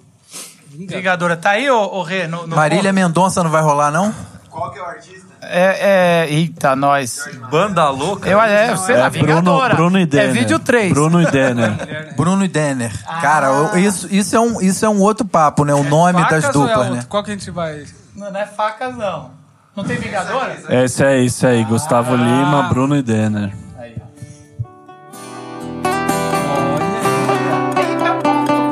Vingadora. 0.69 1.35
Tá 1.38 1.51
aí, 1.51 1.69
ô, 1.69 1.81
ô 1.95 2.03
Rê? 2.03 2.27
No, 2.27 2.45
no 2.45 2.55
Marília 2.55 2.93
Mendonça 2.93 3.43
não 3.43 3.49
vai 3.49 3.61
rolar, 3.61 3.89
não? 3.91 4.13
É, 4.13 4.99
é, 5.41 6.27
eita, 6.29 6.75
nós. 6.75 7.27
Banda 7.49 7.89
louca. 7.89 8.27
Eu, 8.29 8.41
é, 8.41 8.75
sei 8.77 8.97
lá, 8.97 9.05
É 9.05 9.09
Bruno. 9.09 9.59
Bruno 9.75 9.99
e 9.99 10.05
Denner. 10.05 10.29
É 10.29 10.31
vídeo 10.33 10.59
3. 10.59 10.91
Bruno 10.93 11.21
e 11.21 11.25
Denner. 11.31 12.15
Bruno 12.15 12.43
e 12.43 12.47
Denner. 12.47 12.91
Cara, 13.21 13.47
eu- 13.47 13.77
isso, 13.77 14.07
isso, 14.11 14.35
é 14.35 14.39
um, 14.39 14.61
isso 14.61 14.85
é 14.85 14.89
um 14.89 14.99
outro 14.99 15.25
papo, 15.25 15.63
né? 15.65 15.73
O 15.73 15.83
nome 15.83 16.19
Facas 16.19 16.41
das 16.43 16.49
é 16.49 16.53
duplas, 16.53 16.77
outro? 16.77 16.93
né? 16.95 17.05
Qual 17.07 17.23
que 17.23 17.31
a 17.31 17.33
gente 17.33 17.49
vai... 17.51 17.83
Não, 18.15 18.31
não 18.31 18.39
é 18.39 18.45
facas, 18.45 18.95
não. 18.95 19.31
Não 19.75 19.83
tem 19.83 19.97
Vingadora? 19.97 20.57
Esse 20.69 21.03
é 21.05 21.19
isso 21.19 21.45
aí, 21.45 21.63
Gustavo 21.63 22.15
Lima, 22.15 22.63
Bruno 22.63 22.95
e 22.97 23.01
Denner. 23.03 23.53
Aí, 23.77 23.95
ó. 24.01 24.07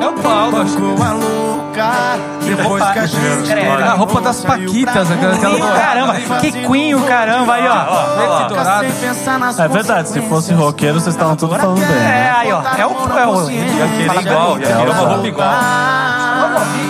É 0.04 0.08
o 0.08 0.14
Paulo. 0.14 0.62
acho 0.62 0.76
que- 0.76 0.82
Credo. 3.46 3.84
A 3.84 3.94
roupa 3.94 4.22
das 4.22 4.44
Paquitas, 4.44 5.12
aquela... 5.12 5.36
Caramba, 5.38 6.14
que 6.40 6.52
Queen 6.52 6.96
o 6.96 7.02
caramba 7.04 7.54
aí, 7.54 7.68
ó. 7.68 8.48
Dourado. 8.48 8.86
É 9.60 9.68
verdade, 9.68 10.10
se 10.10 10.22
fosse 10.22 10.54
roqueiro, 10.54 11.00
vocês 11.00 11.16
estavam 11.16 11.36
tudo 11.36 11.56
falando 11.56 11.80
bem. 11.80 11.86
É, 11.86 12.00
né? 12.00 12.34
aí, 12.36 12.52
ó. 12.52 12.62
É 12.78 12.86
o. 12.86 12.92
É 13.18 13.28
o 13.28 13.46
queria 13.48 14.22
igual, 14.22 14.56
queria 14.58 14.92
uma 14.92 14.94
roupa 14.94 15.28
igual. 15.28 15.54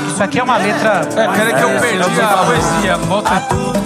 isso 0.08 0.24
aqui 0.24 0.40
é 0.40 0.44
uma 0.44 0.58
letra. 0.58 1.02
É, 1.16 1.28
peraí 1.28 1.54
que 1.54 1.62
eu 1.62 1.80
perdi 1.80 2.22
a 2.22 2.28
poesia. 2.46 2.98
Volta. 2.98 3.44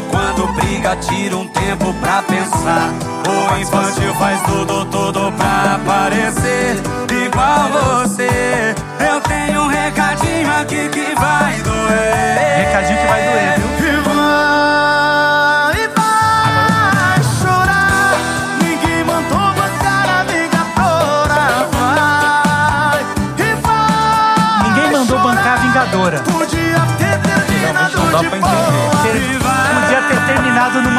Quando 0.09 0.47
briga, 0.53 0.95
tira 0.97 1.37
um 1.37 1.47
tempo 1.47 1.93
pra 1.95 2.21
pensar. 2.23 2.93
O 3.27 3.57
infantil 3.59 4.13
faz 4.15 4.41
tudo, 4.41 4.85
tudo 4.85 5.31
pra 5.33 5.75
aparecer 5.75 6.81
igual 7.11 7.69
você. 8.03 8.75
Eu 8.99 9.21
tenho 9.21 9.48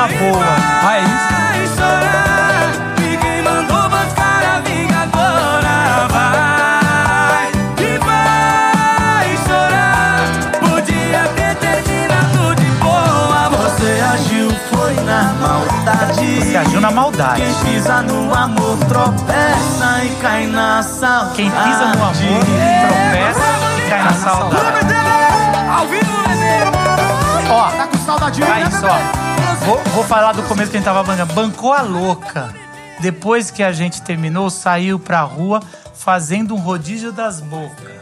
boa. 0.08 0.44
Ah, 0.82 0.96
é 0.96 1.02
isso? 1.02 1.30
Vai 1.30 1.66
chorar, 1.76 2.72
ninguém 2.98 3.42
mandou 3.42 3.88
bancar 3.88 4.56
a 4.56 4.60
vingadora. 4.60 6.08
Vai, 6.10 7.48
e 7.78 7.98
vai 7.98 9.36
chorar. 9.46 10.20
Podia 10.60 11.22
ter 11.36 11.54
terminado 11.56 12.54
de 12.56 12.70
boa. 12.82 13.48
Você 13.50 14.00
agiu, 14.12 14.50
foi 14.70 14.94
na 15.04 15.22
maldade. 15.34 16.40
Você 16.40 16.56
agiu 16.56 16.80
na 16.80 16.90
maldade. 16.90 17.42
Quem 17.42 17.54
pisa 17.54 18.02
no 18.02 18.34
amor 18.34 18.78
tropeça 18.88 20.04
e 20.04 20.10
cai 20.20 20.46
na 20.46 20.82
saudade. 20.82 21.34
Quem 21.36 21.50
pisa 21.50 21.86
no 21.86 22.02
amor 22.04 22.12
tropeça 22.14 23.46
e 23.78 23.90
cai 23.90 24.02
na 24.04 24.12
saudade. 24.14 24.94
Ao 25.70 25.86
vivo, 25.86 26.22
bebê. 26.26 27.50
Ó, 27.50 27.70
Tá 27.70 27.86
com 27.86 27.98
saudade, 27.98 28.42
Aí, 28.42 28.70
só. 28.72 29.19
Vou, 29.64 29.78
vou 29.92 30.04
falar 30.04 30.32
do 30.32 30.42
começo 30.44 30.70
que 30.70 30.76
a 30.76 30.80
gente 30.80 30.84
tava 30.86 31.02
bancando. 31.02 31.32
Bancou 31.34 31.72
a 31.72 31.82
louca. 31.82 32.54
Depois 33.00 33.50
que 33.50 33.62
a 33.62 33.72
gente 33.72 34.02
terminou, 34.02 34.50
saiu 34.50 34.98
pra 34.98 35.20
rua 35.22 35.62
fazendo 35.94 36.54
um 36.54 36.58
rodízio 36.58 37.12
das 37.12 37.40
bocas. 37.40 38.00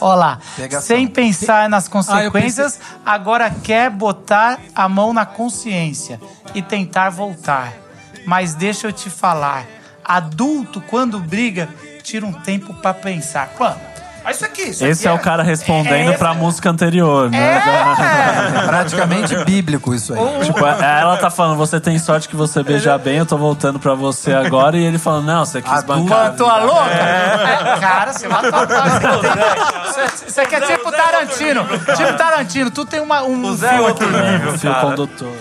Ó 0.00 0.14
lá. 0.14 0.38
Pegação. 0.56 0.86
Sem 0.86 1.06
pensar 1.06 1.68
nas 1.68 1.86
Ah, 1.86 1.90
consequências, 1.90 2.80
agora 3.06 3.48
quer 3.50 3.90
botar 3.90 4.58
a 4.74 4.88
mão 4.88 5.12
na 5.12 5.24
consciência 5.24 6.20
e 6.54 6.60
tentar 6.62 7.10
voltar. 7.10 7.72
Mas 8.26 8.54
deixa 8.54 8.88
eu 8.88 8.92
te 8.92 9.08
falar. 9.10 9.64
Adulto, 10.04 10.80
quando 10.80 11.20
briga, 11.20 11.68
tira 12.02 12.26
um 12.26 12.32
tempo 12.32 12.74
pra 12.74 12.92
pensar. 12.92 13.50
Mano, 13.58 13.80
olha 14.24 14.32
isso 14.32 14.44
aqui. 14.44 14.62
Isso 14.62 14.84
Esse 14.84 15.06
aqui 15.08 15.16
é 15.16 15.20
o 15.20 15.22
cara 15.22 15.42
respondendo 15.42 16.12
é- 16.12 16.16
pra 16.16 16.34
música 16.34 16.70
anterior, 16.70 17.30
né? 17.30 17.38
É 17.58 18.62
praticamente 18.66 19.36
bíblico 19.44 19.94
isso 19.94 20.14
aí. 20.14 20.44
Tipo, 20.44 20.60
ela 20.66 21.16
tá 21.16 21.30
falando, 21.30 21.56
você 21.56 21.80
tem 21.80 21.98
sorte 21.98 22.28
que 22.28 22.36
você 22.36 22.62
beija 22.62 22.96
bem, 22.98 23.18
eu 23.18 23.26
tô 23.26 23.36
voltando 23.36 23.78
pra 23.78 23.94
você 23.94 24.32
agora. 24.32 24.76
E 24.76 24.84
ele 24.84 24.98
falando, 24.98 25.26
não, 25.26 25.44
você 25.44 25.60
quis 25.62 25.82
bancar. 25.82 26.30
Matou 26.30 26.48
a 26.48 26.58
louca? 26.58 26.90
É, 26.90 27.78
Cara, 27.80 28.12
você 28.12 28.28
matou 28.28 28.54
a 28.54 28.60
louca. 28.60 30.26
Isso 30.26 30.40
aqui 30.40 30.54
é 30.54 30.60
tipo 30.60 30.90
Tarantino. 30.92 31.64
Tipo 31.96 32.12
Tarantino, 32.16 32.70
tu 32.70 32.84
tem 32.86 33.00
uma, 33.00 33.22
um 33.22 33.54
Zé 33.56 33.66
é 33.68 33.72
fio 33.74 33.82
outro 33.84 34.08
aqui. 34.08 34.30
nível, 34.30 34.58
Fio 34.58 34.72
cara. 34.72 34.86
condutor. 34.86 35.32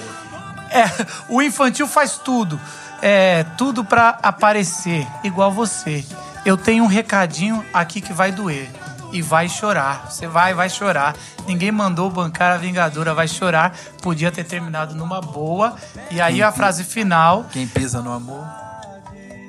É, 0.69 0.85
o 1.27 1.41
infantil 1.41 1.87
faz 1.87 2.17
tudo. 2.17 2.59
É, 3.01 3.43
tudo 3.57 3.83
pra 3.83 4.17
aparecer, 4.21 5.07
igual 5.23 5.51
você. 5.51 6.05
Eu 6.45 6.57
tenho 6.57 6.83
um 6.83 6.87
recadinho 6.87 7.63
aqui 7.73 8.01
que 8.01 8.13
vai 8.13 8.31
doer. 8.31 8.69
E 9.13 9.21
vai 9.21 9.49
chorar. 9.49 10.09
Você 10.09 10.25
vai, 10.25 10.53
vai 10.53 10.69
chorar. 10.69 11.15
Ninguém 11.45 11.71
mandou 11.71 12.09
bancar 12.09 12.53
a 12.53 12.57
Vingadora, 12.57 13.13
vai 13.13 13.27
chorar. 13.27 13.75
Podia 14.01 14.31
ter 14.31 14.45
terminado 14.45 14.95
numa 14.95 15.19
boa. 15.19 15.75
E 16.09 16.21
aí 16.21 16.41
a 16.41 16.51
frase 16.51 16.85
final: 16.85 17.45
Quem 17.51 17.67
pisa 17.67 18.01
no 18.01 18.11
amor. 18.11 18.45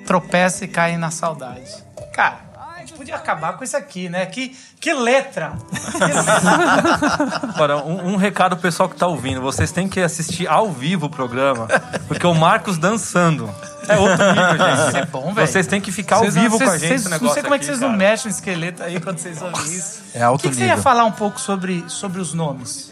tropeça 0.04 0.64
e 0.64 0.68
cai 0.68 0.96
na 0.96 1.12
saudade. 1.12 1.70
Cara, 2.12 2.40
gente 2.86 2.92
podia 2.94 3.16
acabar 3.16 3.54
com 3.54 3.64
isso 3.64 3.76
aqui, 3.76 4.08
né? 4.08 4.24
Que, 4.26 4.56
que 4.80 4.92
letra! 4.92 5.52
Agora, 7.54 7.78
um, 7.78 8.12
um 8.12 8.16
recado 8.16 8.56
pro 8.56 8.62
pessoal 8.62 8.88
que 8.88 8.96
tá 8.96 9.06
ouvindo. 9.06 9.40
Vocês 9.40 9.70
têm 9.72 9.88
que 9.88 10.00
assistir 10.00 10.46
ao 10.48 10.70
vivo 10.70 11.06
o 11.06 11.10
programa, 11.10 11.66
porque 12.08 12.26
o 12.26 12.34
Marcos 12.34 12.78
dançando 12.78 13.52
é 13.88 13.96
outro 13.98 14.24
nível, 14.28 14.58
gente. 14.58 14.88
Isso 14.88 14.96
é 14.98 15.06
bom, 15.06 15.32
velho. 15.34 15.46
Vocês 15.46 15.66
têm 15.66 15.80
que 15.80 15.92
ficar 15.92 16.16
ao 16.16 16.22
Vocês- 16.22 16.34
vivo 16.34 16.58
com 16.58 16.64
a 16.64 16.78
gente 16.78 16.80
vocês- 16.80 16.92
esse 17.00 17.04
Não 17.04 17.10
negócio 17.12 17.34
sei 17.34 17.42
como 17.42 17.54
é 17.54 17.58
que 17.58 17.64
aqui, 17.64 17.66
vocês 17.72 17.80
não 17.80 17.88
cara. 17.88 17.98
mexem 17.98 18.30
no 18.30 18.36
esqueleto 18.36 18.82
aí 18.82 19.00
quando 19.00 19.18
vocês 19.18 19.40
ouvem 19.42 19.62
isso. 19.72 20.02
É 20.14 20.22
alto 20.22 20.40
O 20.40 20.42
que, 20.42 20.48
que 20.50 20.54
você 20.54 20.60
nível. 20.62 20.76
ia 20.76 20.82
falar 20.82 21.04
um 21.04 21.12
pouco 21.12 21.40
sobre, 21.40 21.84
sobre 21.88 22.20
os 22.20 22.34
nomes? 22.34 22.91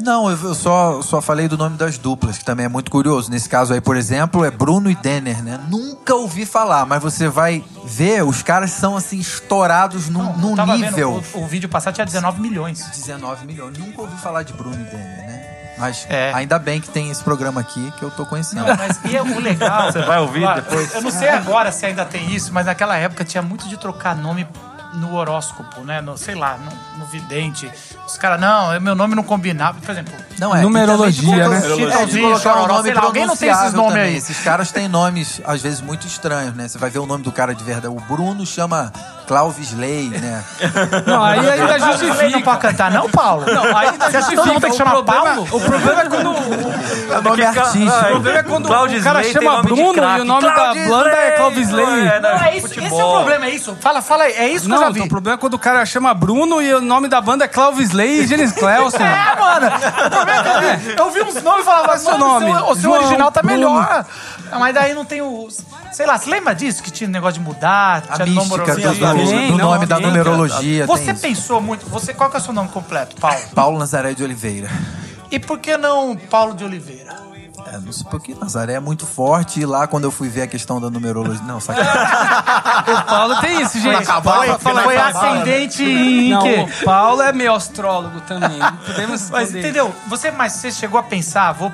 Não, 0.00 0.30
eu 0.30 0.54
só, 0.54 1.00
só 1.02 1.20
falei 1.20 1.48
do 1.48 1.56
nome 1.56 1.76
das 1.76 1.98
duplas, 1.98 2.38
que 2.38 2.44
também 2.44 2.66
é 2.66 2.68
muito 2.68 2.90
curioso. 2.90 3.30
Nesse 3.30 3.48
caso 3.48 3.72
aí, 3.72 3.80
por 3.80 3.96
exemplo, 3.96 4.44
é 4.44 4.50
Bruno 4.50 4.90
e 4.90 4.94
Denner, 4.94 5.42
né? 5.42 5.58
Nunca 5.68 6.14
ouvi 6.14 6.44
falar, 6.46 6.84
mas 6.86 7.02
você 7.02 7.28
vai 7.28 7.64
ver, 7.84 8.22
os 8.24 8.42
caras 8.42 8.70
são 8.70 8.96
assim, 8.96 9.18
estourados 9.18 10.08
num, 10.08 10.26
Eu 10.30 10.36
num 10.38 10.54
tava 10.56 10.76
nível. 10.76 11.20
vendo, 11.20 11.38
o, 11.38 11.44
o 11.44 11.46
vídeo 11.46 11.68
passado 11.68 11.94
tinha 11.94 12.04
19 12.04 12.40
milhões. 12.40 12.84
19 12.94 13.46
milhões. 13.46 13.76
Nunca 13.78 14.02
ouvi 14.02 14.16
falar 14.18 14.42
de 14.42 14.52
Bruno 14.52 14.74
e 14.74 14.84
Denner, 14.84 15.26
né? 15.26 15.42
Mas 15.78 16.06
É. 16.08 16.32
ainda 16.32 16.58
bem 16.58 16.80
que 16.80 16.88
tem 16.88 17.10
esse 17.10 17.22
programa 17.22 17.60
aqui 17.60 17.92
que 17.98 18.02
eu 18.02 18.10
tô 18.10 18.24
conhecendo. 18.24 18.66
Não, 18.66 18.76
mas 18.76 18.98
e 19.04 19.14
é 19.16 19.22
o 19.22 19.38
legal. 19.40 19.92
Você 19.92 20.00
vai 20.02 20.18
ouvir 20.20 20.40
Claro, 20.40 20.62
depois? 20.62 20.94
Eu 20.94 21.02
não 21.02 21.10
sei 21.10 21.28
agora 21.28 21.70
se 21.70 21.84
ainda 21.84 22.04
tem 22.04 22.34
isso, 22.34 22.52
mas 22.52 22.64
naquela 22.66 22.96
época 22.96 23.24
tinha 23.24 23.42
muito 23.42 23.68
de 23.68 23.76
trocar 23.76 24.16
nome 24.16 24.46
no 24.94 25.14
horóscopo, 25.14 25.82
né? 25.82 26.00
No, 26.00 26.16
sei 26.16 26.34
lá, 26.34 26.56
no, 26.56 26.98
no 27.00 27.04
vidente. 27.06 27.70
Os 28.06 28.16
caras, 28.16 28.40
não, 28.40 28.78
meu 28.80 28.94
nome 28.94 29.14
não 29.16 29.22
combinava. 29.24 29.78
Por 29.80 29.90
exemplo, 29.90 30.14
Não 30.38 30.54
é. 30.54 30.60
Numerologia, 30.62 31.28
e 31.28 31.42
de 31.42 31.48
né? 31.48 31.92
É, 31.92 32.34
um 32.34 32.38
chororó, 32.38 32.66
nome 32.74 32.82
sei 32.84 32.94
lá, 32.94 33.02
alguém 33.02 33.26
não 33.26 33.36
tem 33.36 33.50
esses 33.50 33.72
nomes 33.72 33.92
também. 33.94 34.02
aí. 34.10 34.16
Esses 34.16 34.38
caras 34.40 34.70
têm 34.70 34.86
nomes, 34.88 35.40
às 35.44 35.60
vezes, 35.60 35.80
muito 35.80 36.06
estranhos, 36.06 36.54
né? 36.54 36.68
Você 36.68 36.78
vai 36.78 36.88
ver 36.88 37.00
o 37.00 37.06
nome 37.06 37.24
do 37.24 37.32
cara 37.32 37.52
de 37.54 37.64
verdade. 37.64 37.88
O 37.88 37.98
Bruno 38.00 38.46
chama 38.46 38.92
Cláudio 39.26 39.60
Slay, 39.62 40.08
né? 40.10 40.44
Não, 41.04 41.24
aí 41.24 41.40
ainda 41.40 41.66
Você 41.66 41.78
não 41.78 41.92
justifica. 41.98 42.40
pode 42.42 42.60
cantar, 42.60 42.90
não, 42.92 43.08
Paulo? 43.10 43.44
Não, 43.52 43.76
aí 43.76 43.88
ainda 43.88 44.04
Você 44.06 44.12
todo 44.12 44.20
justifica. 44.22 44.46
mundo 44.46 44.60
tem 44.60 44.70
que 44.70 44.74
O 44.76 44.78
chamar 44.78 44.90
problema, 44.92 45.24
Paulo? 45.24 45.48
o 45.50 45.60
problema 45.60 46.00
é 46.02 46.04
quando 46.08 46.36
É 47.12 47.20
nome 47.22 47.44
artístico. 47.44 47.86
O 47.86 48.10
problema 48.10 48.38
é 48.38 48.42
quando 48.44 48.66
Cláudio 48.68 49.00
o 49.00 49.02
cara 49.02 49.20
Slay 49.20 49.32
chama 49.32 49.62
Bruno 49.62 49.82
e 49.96 50.20
o 50.20 50.24
nome 50.24 50.42
da 50.48 50.72
banda 50.76 51.16
é 51.16 51.30
Cláudio 51.32 51.62
Slay. 51.62 52.06
é? 52.06 52.20
Não, 52.20 52.30
é 52.30 52.56
isso, 52.56 52.66
esse 52.68 52.84
é 53.00 53.04
o 53.04 53.10
problema, 53.16 53.46
é 53.46 53.50
isso. 53.50 53.76
Fala, 53.80 54.00
fala 54.00 54.24
aí, 54.24 54.32
é 54.34 54.48
isso 54.48 54.66
que 54.66 54.72
eu 54.72 54.78
já 54.78 54.84
Não, 54.86 54.92
vi. 54.92 54.98
então, 55.00 55.06
o 55.06 55.10
problema 55.10 55.34
é 55.36 55.38
quando 55.40 55.54
o 55.54 55.58
cara 55.58 55.84
chama 55.84 56.14
Bruno 56.14 56.62
e 56.62 56.72
o 56.74 56.80
nome 56.80 57.08
da 57.08 57.20
banda 57.20 57.44
é 57.44 57.48
Cláudio 57.48 57.82
Slay 57.82 57.95
e 58.04 58.26
Janis 58.26 58.52
Clelson. 58.52 58.98
É, 58.98 59.36
mano. 59.38 59.66
É 59.66 60.92
eu, 61.00 61.04
eu 61.06 61.10
vi 61.10 61.22
uns 61.22 61.42
nomes 61.42 61.62
e 61.62 61.64
falava, 61.64 61.94
é 61.94 61.98
seu 61.98 62.18
"Mano, 62.18 62.40
nome?" 62.40 62.52
O 62.52 62.74
seu, 62.74 62.82
João, 62.82 63.00
original 63.00 63.30
tá 63.32 63.40
Bruno. 63.42 63.56
melhor. 63.56 64.06
Ah, 64.52 64.58
Mas 64.58 64.74
daí 64.74 64.94
não 64.94 65.04
tem 65.04 65.22
o. 65.22 65.48
Sei 65.92 66.06
lá, 66.06 66.18
você 66.18 66.28
lembra 66.30 66.54
disso? 66.54 66.82
Que 66.82 66.90
tinha 66.90 67.08
negócio 67.08 67.40
de 67.40 67.46
mudar, 67.46 68.02
A 68.08 68.14
tinha 68.16 68.26
mística 68.26 68.74
numerologia. 68.74 68.88
do, 68.92 69.24
do- 69.24 69.28
Tem, 69.30 69.52
do 69.52 69.58
não, 69.58 69.70
nome 69.72 69.86
da 69.86 69.98
numerologia. 69.98 70.86
Você 70.86 71.04
tem 71.04 71.12
isso. 71.14 71.22
pensou 71.22 71.60
muito. 71.60 71.86
Você, 71.88 72.12
qual 72.12 72.28
que 72.30 72.36
é 72.36 72.40
o 72.40 72.42
seu 72.42 72.52
nome 72.52 72.68
completo, 72.68 73.16
Paulo? 73.16 73.40
Paulo 73.54 73.78
Nazaré 73.78 74.12
de 74.14 74.22
Oliveira. 74.22 74.68
E 75.30 75.38
por 75.40 75.58
que 75.58 75.76
não 75.76 76.16
Paulo 76.16 76.54
de 76.54 76.64
Oliveira? 76.64 77.25
É, 77.72 77.78
não 77.78 77.92
sei 77.92 78.06
porque 78.10 78.34
Nazaré 78.34 78.74
é 78.74 78.80
muito 78.80 79.04
forte 79.06 79.60
e 79.60 79.66
lá 79.66 79.86
quando 79.86 80.04
eu 80.04 80.10
fui 80.10 80.28
ver 80.28 80.42
a 80.42 80.46
questão 80.46 80.80
da 80.80 80.88
numerologia. 80.88 81.42
Não, 81.44 81.60
sacanagem. 81.60 81.96
O 82.86 83.02
Paulo 83.04 83.40
tem 83.40 83.60
isso, 83.62 83.80
gente. 83.80 84.04
Foi, 84.06 84.58
foi 84.58 84.96
ascendente 84.96 85.82
em 85.82 86.30
Não, 86.30 86.42
quê? 86.42 86.66
o 86.80 86.84
Paulo 86.84 87.22
é 87.22 87.32
meio 87.32 87.52
astrólogo 87.54 88.20
também. 88.20 88.58
Não 88.58 88.76
podemos 88.76 89.28
Mas 89.30 89.52
entendeu? 89.54 89.92
Você, 90.08 90.30
mas 90.30 90.52
você 90.52 90.70
chegou 90.70 91.00
a 91.00 91.02
pensar, 91.02 91.52
vou. 91.52 91.72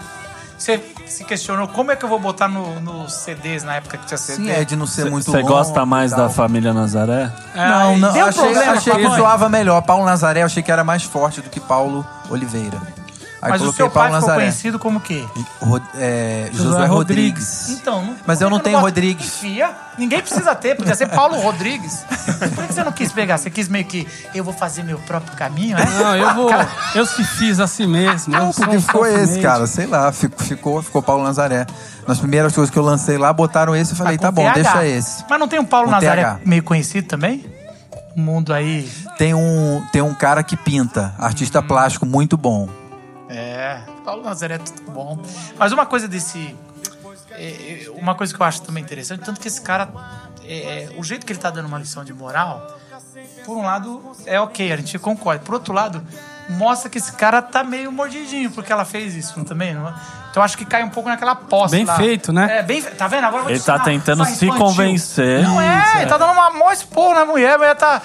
Você 0.57 0.81
se 1.07 1.25
questionou 1.25 1.67
como 1.69 1.91
é 1.91 1.97
que 1.97 2.05
eu 2.05 2.09
vou 2.09 2.21
botar 2.21 2.47
no- 2.49 2.81
nos 2.81 3.13
CDs 3.15 3.65
na 3.65 3.75
época 3.75 3.99
que 3.99 4.07
tinha 4.07 4.17
CD? 4.17 4.45
Sim, 4.45 4.51
é 4.51 4.65
de 4.65 4.77
não 4.77 4.87
ser 4.87 5.11
muito 5.11 5.29
Você 5.31 5.43
gosta 5.43 5.85
mais 5.85 6.13
da 6.13 6.31
família 6.31 6.73
Nazaré? 6.73 7.31
Não, 7.55 7.99
não. 7.99 8.13
Deu 8.13 8.27
achei 8.27 8.43
problema 8.43 8.73
achei 8.73 8.95
que 8.95 9.09
zoava 9.17 9.49
melhor. 9.49 9.83
Paulo 9.83 10.05
Nazaré 10.05 10.43
eu 10.43 10.47
achei 10.47 10.63
que 10.63 10.71
era 10.71 10.85
mais 10.85 11.03
forte 11.03 11.41
do 11.41 11.51
que 11.51 11.59
Paulo 11.59 12.07
Oliveira. 12.31 12.81
Aí 13.43 13.51
Mas 13.51 13.61
o 13.61 13.65
coloquei 13.65 13.85
seu 13.85 13.91
pai 13.91 14.03
Paulo 14.05 14.15
ficou 14.15 14.29
Nazaré. 14.29 14.41
conhecido 14.45 14.79
como 14.79 14.99
o 14.99 15.01
quê? 15.01 15.25
Ro- 15.61 15.81
é, 15.97 16.49
Josué, 16.53 16.71
Josué 16.71 16.87
Rodrigues. 16.87 17.71
Então, 17.71 18.05
não- 18.05 18.15
Mas 18.25 18.41
eu 18.41 18.49
não 18.49 18.61
tenho 18.61 18.79
Rodrigues. 18.79 19.27
Enfia. 19.27 19.71
Ninguém 19.99 20.21
precisa 20.21 20.55
ter, 20.55 20.77
podia 20.77 20.95
ser 20.95 21.09
Paulo 21.09 21.37
Rodrigues. 21.41 22.05
Por 22.55 22.67
que 22.69 22.73
você 22.73 22.85
não 22.85 22.93
quis 22.93 23.11
pegar? 23.11 23.39
Você 23.39 23.51
quis 23.51 23.69
meio 23.69 23.85
que 23.85 24.07
eu 24.33 24.45
vou 24.45 24.55
fazer 24.55 24.85
meu 24.85 24.97
próprio 25.01 25.37
caminho, 25.37 25.77
é? 25.77 25.85
Não, 25.85 26.17
eu 26.17 26.35
vou. 26.37 26.51
Eu 26.95 27.05
se 27.05 27.25
fiz 27.25 27.59
assim 27.59 27.85
mesmo. 27.87 28.33
Sou 28.53 28.65
Porque 28.65 28.77
um 28.77 28.81
ficou 28.81 29.07
esse, 29.07 29.41
cara. 29.41 29.67
Sei 29.67 29.87
lá, 29.87 30.13
ficou, 30.13 30.39
ficou, 30.47 30.83
ficou 30.83 31.03
Paulo 31.03 31.25
Nazaré. 31.25 31.67
Nas 32.07 32.19
primeiras 32.21 32.55
coisas 32.55 32.71
que 32.73 32.79
eu 32.79 32.83
lancei 32.85 33.19
lá, 33.19 33.33
botaram 33.33 33.75
esse 33.75 33.93
e 33.93 33.97
falei, 33.97 34.17
Com 34.19 34.23
tá 34.23 34.31
bom, 34.31 34.43
TH. 34.45 34.55
deixa 34.55 34.87
esse. 34.87 35.25
Mas 35.29 35.41
não 35.41 35.49
tem 35.49 35.59
um 35.59 35.65
Paulo 35.65 35.87
Com 35.87 35.93
Nazaré 35.95 36.23
TH. 36.23 36.41
meio 36.47 36.63
conhecido 36.63 37.09
também? 37.09 37.45
O 38.17 38.21
mundo 38.21 38.53
aí. 38.55 38.89
Tem 39.19 39.35
um, 39.35 39.83
tem 39.93 40.01
um 40.01 40.15
cara 40.15 40.43
que 40.45 40.57
pinta, 40.57 41.13
artista 41.19 41.61
plástico 41.61 42.07
muito 42.07 42.37
bom. 42.37 42.69
É, 44.03 44.05
Paulo 44.05 44.23
Nazaré 44.23 44.55
é 44.57 44.59
tudo 44.59 44.91
bom. 44.91 45.19
Mas 45.57 45.73
uma 45.73 45.87
coisa 45.87 46.07
desse. 46.09 46.57
é, 47.31 47.85
é, 47.87 47.91
uma 47.97 48.15
coisa 48.15 48.35
que 48.35 48.41
eu 48.41 48.47
acho 48.47 48.63
também 48.63 48.83
interessante, 48.83 49.21
tanto 49.25 49.41
que 49.41 49.49
esse 49.49 49.61
cara. 49.61 49.89
é, 50.45 50.55
é, 50.85 50.95
o 50.99 51.03
jeito 51.05 51.25
que 51.25 51.33
ele 51.33 51.41
tá 51.41 51.51
dando 51.51 51.67
uma 51.67 51.79
lição 51.79 52.05
de 52.05 52.13
moral, 52.13 52.79
por 53.45 53.57
um 53.57 53.63
lado, 53.63 54.03
é 54.27 54.41
ok, 54.41 54.73
a 54.73 54.77
gente 54.77 54.99
concorda. 54.99 55.43
Por 55.45 55.55
outro 55.55 55.73
lado, 55.73 56.05
mostra 56.51 56.91
que 56.91 56.99
esse 56.99 57.13
cara 57.13 57.41
tá 57.41 57.63
meio 57.63 57.91
mordidinho, 57.93 58.51
porque 58.51 58.73
ela 58.73 58.85
fez 58.85 59.15
isso 59.15 59.35
não- 59.39 59.45
também, 59.45 59.73
não 59.75 59.89
é? 59.89 59.95
Então 60.31 60.43
acho 60.43 60.57
que 60.57 60.65
cai 60.65 60.83
um 60.83 60.89
pouco 60.89 61.09
naquela 61.11 61.35
posse 61.35 61.77
Bem 61.77 61.85
lá. 61.85 61.95
feito, 61.97 62.33
né? 62.33 62.59
É, 62.59 62.63
bem 62.63 62.81
Tá 62.83 63.07
vendo? 63.07 63.25
Agora 63.27 63.51
Ele 63.51 63.61
tá 63.61 63.79
tentando 63.79 64.23
a 64.23 64.27
se 64.27 64.47
infantil. 64.47 64.65
convencer. 64.67 65.43
Não 65.43 65.61
é, 65.61 66.01
ele 66.01 66.07
tá 66.07 66.17
dando 66.17 66.33
uma 66.33 66.51
mó 66.51 66.73
expor 66.73 67.15
na 67.15 67.25
mulher, 67.27 67.55
a 67.55 67.59
mulher 67.59 67.77
tá. 67.77 68.01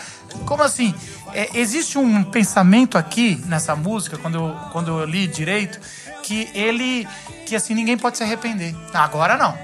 Como 0.45 0.61
assim? 0.61 0.93
É, 1.33 1.49
existe 1.57 1.97
um 1.97 2.23
pensamento 2.23 2.97
aqui 2.97 3.41
nessa 3.45 3.75
música, 3.75 4.17
quando 4.17 4.35
eu, 4.35 4.55
quando 4.71 4.99
eu 4.99 5.05
li 5.05 5.27
direito, 5.27 5.79
que 6.23 6.49
ele. 6.53 7.07
que 7.45 7.55
assim, 7.55 7.73
ninguém 7.73 7.97
pode 7.97 8.17
se 8.17 8.23
arrepender. 8.23 8.75
Agora 8.93 9.37
não. 9.37 9.57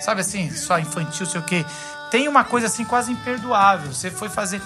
Sabe 0.00 0.22
assim, 0.22 0.50
só 0.50 0.78
infantil, 0.78 1.26
sei 1.26 1.40
o 1.40 1.44
quê. 1.44 1.64
Tem 2.10 2.26
uma 2.26 2.44
coisa 2.44 2.66
assim 2.66 2.84
quase 2.84 3.12
imperdoável. 3.12 3.92
Você 3.92 4.10
foi 4.10 4.28
fazer. 4.28 4.60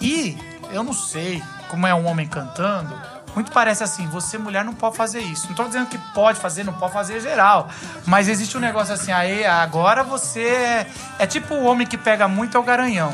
E 0.00 0.36
eu 0.70 0.82
não 0.82 0.92
sei 0.92 1.42
como 1.68 1.86
é 1.86 1.94
um 1.94 2.06
homem 2.06 2.26
cantando. 2.26 2.94
Muito 3.34 3.52
parece 3.52 3.84
assim, 3.84 4.06
você 4.06 4.38
mulher 4.38 4.64
não 4.64 4.72
pode 4.72 4.96
fazer 4.96 5.20
isso. 5.20 5.46
Não 5.48 5.54
tô 5.54 5.64
dizendo 5.64 5.86
que 5.88 5.98
pode 6.14 6.40
fazer, 6.40 6.64
não 6.64 6.72
pode 6.72 6.94
fazer 6.94 7.20
geral. 7.20 7.68
Mas 8.06 8.28
existe 8.28 8.56
um 8.56 8.60
negócio 8.60 8.94
assim, 8.94 9.12
aí 9.12 9.44
agora 9.44 10.02
você 10.02 10.40
é, 10.40 10.86
é 11.18 11.26
tipo 11.26 11.54
o 11.54 11.64
homem 11.64 11.86
que 11.86 11.98
pega 11.98 12.26
muito 12.26 12.56
é 12.56 12.60
o 12.60 12.62
garanhão. 12.62 13.12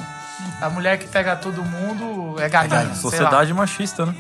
A 0.63 0.71
mulher 0.71 0.97
que 0.97 1.09
pega 1.09 1.35
todo 1.35 1.63
mundo 1.65 2.41
é 2.41 2.49
galinha. 2.49 2.79
sei 2.81 2.89
lá. 2.89 2.95
Sociedade 2.95 3.53
machista, 3.53 4.07
né? 4.07 4.15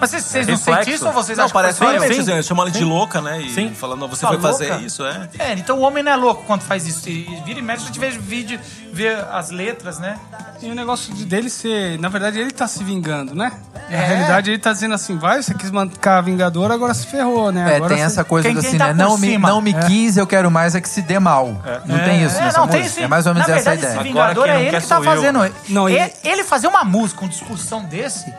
Mas 0.00 0.10
vocês, 0.10 0.22
vocês 0.24 0.46
não 0.46 0.54
Reflexo. 0.54 0.78
sentem 0.80 0.94
isso 0.94 1.06
ou 1.06 1.12
vocês 1.12 1.36
Não, 1.38 1.44
acham 1.46 1.52
parece 1.54 1.78
que 1.78 1.84
eu? 1.84 2.02
assim, 2.36 2.42
chamando 2.42 2.68
ela 2.68 2.78
de 2.78 2.84
louca, 2.84 3.20
né? 3.20 3.40
E 3.42 3.50
Sim. 3.50 3.74
falando, 3.74 4.06
você 4.08 4.26
foi 4.26 4.38
fazer 4.40 4.80
isso, 4.80 5.04
é. 5.04 5.28
É, 5.38 5.52
então 5.54 5.78
o 5.78 5.82
homem 5.82 6.02
não 6.02 6.12
é 6.12 6.16
louco 6.16 6.44
quando 6.46 6.62
faz 6.62 6.86
isso. 6.86 7.08
E 7.08 7.24
vira 7.44 7.58
e 7.58 7.62
mexe, 7.62 7.82
a 7.84 7.86
gente 7.86 7.98
vê 7.98 8.10
vídeo, 8.10 8.60
vê 8.92 9.08
as 9.32 9.50
letras, 9.50 9.98
né? 9.98 10.16
E 10.62 10.70
o 10.70 10.74
negócio 10.74 11.12
de- 11.14 11.24
dele 11.24 11.48
ser. 11.50 11.98
Na 11.98 12.08
verdade, 12.08 12.38
ele 12.38 12.50
tá 12.50 12.66
se 12.66 12.82
vingando, 12.84 13.34
né? 13.34 13.52
Na 13.88 13.96
É. 13.96 14.06
realidade, 14.06 14.50
ele 14.50 14.58
tá 14.58 14.72
dizendo 14.72 14.94
assim: 14.94 15.16
vai, 15.16 15.42
você 15.42 15.54
quis 15.54 15.70
ficar 15.70 16.20
vingador, 16.20 16.70
agora 16.70 16.92
se 16.94 17.06
ferrou, 17.06 17.50
né? 17.52 17.72
É, 17.72 17.76
agora 17.76 17.88
tem 17.88 17.98
você- 17.98 18.04
essa 18.04 18.24
coisa 18.24 18.48
Quem- 18.48 18.54
do 18.56 18.60
quem 18.60 18.68
assim, 18.70 18.78
tá 18.78 18.88
né? 18.88 18.94
Não 19.04 19.16
me, 19.16 19.38
não 19.38 19.60
me 19.60 19.72
quis, 19.72 20.16
eu 20.16 20.26
quero 20.26 20.50
mais 20.50 20.74
é 20.74 20.80
que 20.80 20.88
se 20.88 21.00
dê 21.02 21.18
mal. 21.18 21.46
Não 21.86 21.98
tem 22.00 22.24
isso 22.24 22.36
É, 22.38 22.40
nessa 22.42 22.58
não, 22.60 22.68
tem 22.68 22.80
música? 22.82 23.00
sim. 23.00 23.04
É 23.04 23.08
mais 23.08 23.26
ou 23.26 23.34
menos 23.34 23.48
Na 23.48 23.54
essa 23.56 23.70
a 23.70 23.74
verdade, 23.74 23.78
ideia. 23.94 24.00
Esse 24.02 24.10
Agora 24.10 24.28
Vingador 24.28 24.44
quem 24.44 24.54
é 24.54 24.68
ele 24.68 24.80
que 24.80 24.86
tá 24.86 25.00
fazendo. 25.02 25.54
Não, 25.68 25.88
ele... 25.88 25.98
ele- 25.98 26.12
ele 26.24 26.44
fazer 26.44 26.66
uma 26.66 26.84
música, 26.84 27.20
uma 27.22 27.28
discussão 27.30 27.84
desse, 27.84 28.32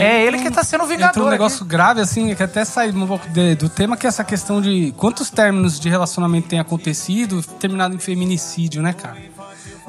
é 0.00 0.24
ele 0.24 0.38
que 0.38 0.50
tá 0.50 0.62
sendo 0.64 0.84
o 0.84 0.86
Vingador. 0.86 1.08
Entra 1.10 1.22
um 1.22 1.26
aqui. 1.26 1.32
negócio 1.32 1.64
grave, 1.64 2.00
assim, 2.00 2.34
que 2.34 2.42
até 2.42 2.64
sai 2.64 2.90
um 2.90 3.06
pouco 3.06 3.28
de- 3.28 3.54
do 3.54 3.68
tema, 3.68 3.96
que 3.96 4.06
é 4.06 4.08
essa 4.08 4.24
questão 4.24 4.60
de 4.60 4.92
quantos 4.96 5.30
términos 5.30 5.78
de 5.78 5.88
relacionamento 5.88 6.48
tem 6.48 6.58
acontecido, 6.60 7.42
terminado 7.60 7.94
em 7.94 7.98
feminicídio, 7.98 8.82
né, 8.82 8.92
cara? 8.92 9.16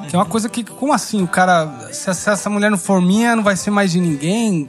Que 0.09 0.15
é 0.15 0.19
uma 0.19 0.25
coisa 0.25 0.49
que, 0.49 0.61
como 0.63 0.91
assim? 0.91 1.23
O 1.23 1.27
cara, 1.27 1.87
se, 1.93 2.13
se 2.13 2.29
essa 2.29 2.49
mulher 2.49 2.69
não 2.69 2.77
for 2.77 3.01
minha, 3.01 3.33
não 3.35 3.43
vai 3.43 3.55
ser 3.55 3.71
mais 3.71 3.91
de 3.91 3.99
ninguém. 4.01 4.67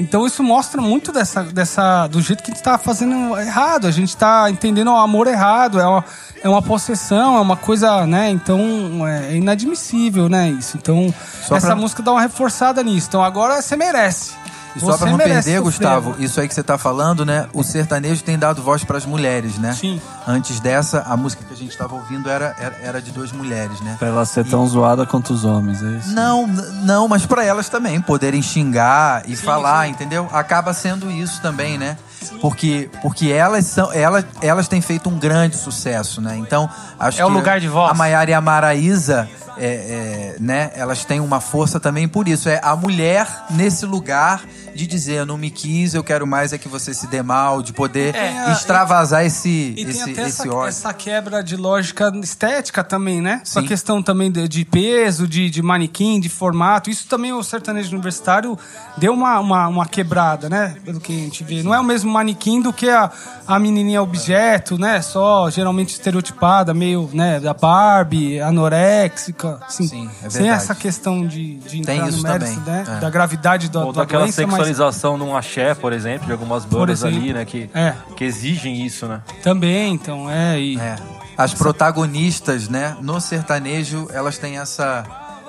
Então 0.00 0.26
isso 0.26 0.42
mostra 0.42 0.82
muito 0.82 1.12
dessa, 1.12 1.44
dessa 1.44 2.08
do 2.08 2.20
jeito 2.20 2.42
que 2.42 2.50
a 2.50 2.54
gente 2.54 2.62
tá 2.62 2.76
fazendo 2.76 3.38
errado. 3.38 3.86
A 3.86 3.92
gente 3.92 4.16
tá 4.16 4.50
entendendo 4.50 4.88
o 4.88 4.96
amor 4.96 5.28
errado. 5.28 5.78
É 5.80 5.86
uma, 5.86 6.04
é 6.42 6.48
uma 6.48 6.60
possessão, 6.60 7.36
é 7.36 7.40
uma 7.40 7.56
coisa, 7.56 8.04
né? 8.04 8.30
Então 8.30 9.06
é 9.06 9.36
inadmissível, 9.36 10.28
né? 10.28 10.48
Isso. 10.50 10.76
Então 10.76 11.14
Só 11.46 11.54
essa 11.56 11.68
pra- 11.68 11.76
música 11.76 12.02
dá 12.02 12.10
uma 12.10 12.20
reforçada 12.20 12.82
nisso. 12.82 13.06
Então 13.08 13.22
agora 13.22 13.62
você 13.62 13.76
merece. 13.76 14.32
E 14.76 14.80
só 14.80 14.96
pra 14.96 15.10
não 15.10 15.18
perder, 15.18 15.42
sofrer, 15.42 15.60
Gustavo, 15.60 16.10
né? 16.10 16.16
isso 16.20 16.40
aí 16.40 16.48
que 16.48 16.54
você 16.54 16.62
tá 16.62 16.76
falando, 16.76 17.24
né? 17.24 17.46
O 17.52 17.62
sertanejo 17.62 18.22
tem 18.22 18.38
dado 18.38 18.62
voz 18.62 18.82
pras 18.84 19.06
mulheres, 19.06 19.58
né? 19.58 19.72
Sim. 19.72 20.00
Antes 20.26 20.58
dessa, 20.60 21.00
a 21.02 21.16
música 21.16 21.44
que 21.44 21.52
a 21.52 21.56
gente 21.56 21.76
tava 21.76 21.94
ouvindo 21.94 22.28
era, 22.28 22.54
era, 22.58 22.76
era 22.82 23.02
de 23.02 23.10
duas 23.12 23.30
mulheres, 23.32 23.80
né? 23.80 23.96
Pra 23.98 24.08
ela 24.08 24.24
ser 24.24 24.44
tão 24.44 24.66
zoada 24.66 25.06
quanto 25.06 25.32
os 25.32 25.44
homens, 25.44 25.82
é 25.82 25.86
isso? 25.98 26.12
Não, 26.12 26.46
não, 26.46 27.06
mas 27.06 27.24
pra 27.26 27.44
elas 27.44 27.68
também 27.68 28.00
poderem 28.00 28.42
xingar 28.42 29.22
e 29.28 29.36
falar, 29.36 29.88
entendeu? 29.88 30.28
Acaba 30.32 30.72
sendo 30.72 31.10
isso 31.10 31.40
também, 31.40 31.78
né? 31.78 31.96
Porque, 32.40 32.90
porque 33.02 33.30
elas 33.30 33.66
são 33.66 33.92
elas, 33.92 34.24
elas 34.40 34.66
têm 34.66 34.80
feito 34.80 35.08
um 35.08 35.18
grande 35.18 35.56
sucesso, 35.56 36.20
né? 36.20 36.36
Então, 36.38 36.68
acho 36.98 37.20
É 37.20 37.24
o 37.24 37.28
que 37.28 37.34
lugar 37.34 37.60
de 37.60 37.68
voz. 37.68 37.90
a 37.90 37.94
Maiara 37.94 38.30
e 38.30 38.34
a 38.34 38.40
Maraísa, 38.40 39.28
é, 39.56 39.66
é, 39.66 40.36
né? 40.40 40.70
Elas 40.74 41.04
têm 41.04 41.20
uma 41.20 41.40
força 41.40 41.78
também 41.78 42.08
por 42.08 42.26
isso. 42.26 42.48
É 42.48 42.60
a 42.62 42.74
mulher 42.74 43.26
nesse 43.50 43.84
lugar 43.86 44.42
de 44.74 44.86
dizer, 44.86 45.14
eu 45.14 45.26
não 45.26 45.38
me 45.38 45.50
quis, 45.50 45.94
eu 45.94 46.02
quero 46.02 46.26
mais 46.26 46.52
é 46.52 46.58
que 46.58 46.68
você 46.68 46.92
se 46.92 47.06
dê 47.06 47.22
mal, 47.22 47.62
de 47.62 47.72
poder 47.72 48.14
É, 48.14 48.52
extravasar 48.52 49.24
esse, 49.24 49.74
E 49.76 49.82
esse, 49.82 50.04
tem 50.04 50.12
até 50.12 50.28
esse 50.28 50.42
essa, 50.42 50.48
ódio. 50.54 50.68
essa 50.68 50.92
quebra 50.94 51.42
de 51.42 51.56
lógica 51.56 52.12
estética 52.22 52.82
também, 52.82 53.20
né? 53.20 53.40
Essa 53.42 53.60
Sim. 53.60 53.66
questão 53.66 54.02
também 54.02 54.30
de, 54.30 54.46
de 54.48 54.64
peso, 54.64 55.26
de, 55.28 55.48
de 55.50 55.62
manequim, 55.62 56.18
de 56.20 56.28
formato. 56.28 56.90
Isso 56.90 57.06
também 57.06 57.32
o 57.32 57.42
sertanejo 57.42 57.90
universitário 57.92 58.58
deu 58.96 59.12
uma, 59.12 59.38
uma, 59.40 59.68
uma 59.68 59.86
quebrada, 59.86 60.48
né? 60.48 60.76
Pelo 60.84 61.00
que 61.00 61.12
a 61.12 61.16
gente 61.24 61.44
vê. 61.44 61.62
Não 61.62 61.74
é 61.74 61.78
o 61.80 61.84
mesmo 61.84 62.10
manequim 62.12 62.60
do 62.60 62.72
que 62.72 62.88
a, 62.88 63.10
a 63.46 63.58
menininha 63.58 64.02
objeto, 64.02 64.76
né? 64.78 65.00
Só 65.02 65.48
geralmente 65.50 65.90
estereotipada, 65.90 66.74
meio, 66.74 67.08
né? 67.12 67.38
Da 67.40 67.54
Barbie, 67.54 68.40
anoréxica. 68.40 69.58
Assim, 69.66 69.86
Sim, 69.86 70.10
é 70.22 70.30
sem 70.30 70.42
verdade. 70.42 70.62
essa 70.62 70.74
questão 70.74 71.26
de, 71.26 71.56
de 71.56 71.82
Tem 71.82 71.96
entrar 71.96 72.08
isso 72.08 72.16
no 72.18 72.22
mérito, 72.24 72.44
também, 72.54 72.74
né? 72.74 72.84
é. 72.96 73.00
Da 73.00 73.10
gravidade 73.10 73.68
do, 73.68 73.80
Ou 73.80 73.92
da 73.92 74.02
daquela 74.02 74.22
doença, 74.24 74.42
mas 74.66 74.76
sexualização 74.76 75.18
de 75.18 75.24
um 75.24 75.36
axé, 75.36 75.74
por 75.74 75.92
exemplo, 75.92 76.26
de 76.26 76.32
algumas 76.32 76.64
bandas 76.64 77.00
exemplo. 77.02 77.18
ali, 77.18 77.32
né? 77.32 77.44
Que, 77.44 77.70
É. 77.74 77.94
que 78.16 78.24
exigem 78.24 78.84
isso, 78.84 79.06
né? 79.06 79.22
também, 79.42 79.94
então, 79.94 80.30
é. 80.30 80.58
E, 80.60 80.78
É. 80.78 80.96
As 81.36 81.52
protagonistas, 81.52 82.68
né, 82.68 82.96
no 83.00 83.20
sertanejo, 83.20 84.06
elas 84.12 84.38
têm 84.38 84.58
essa 84.58 85.04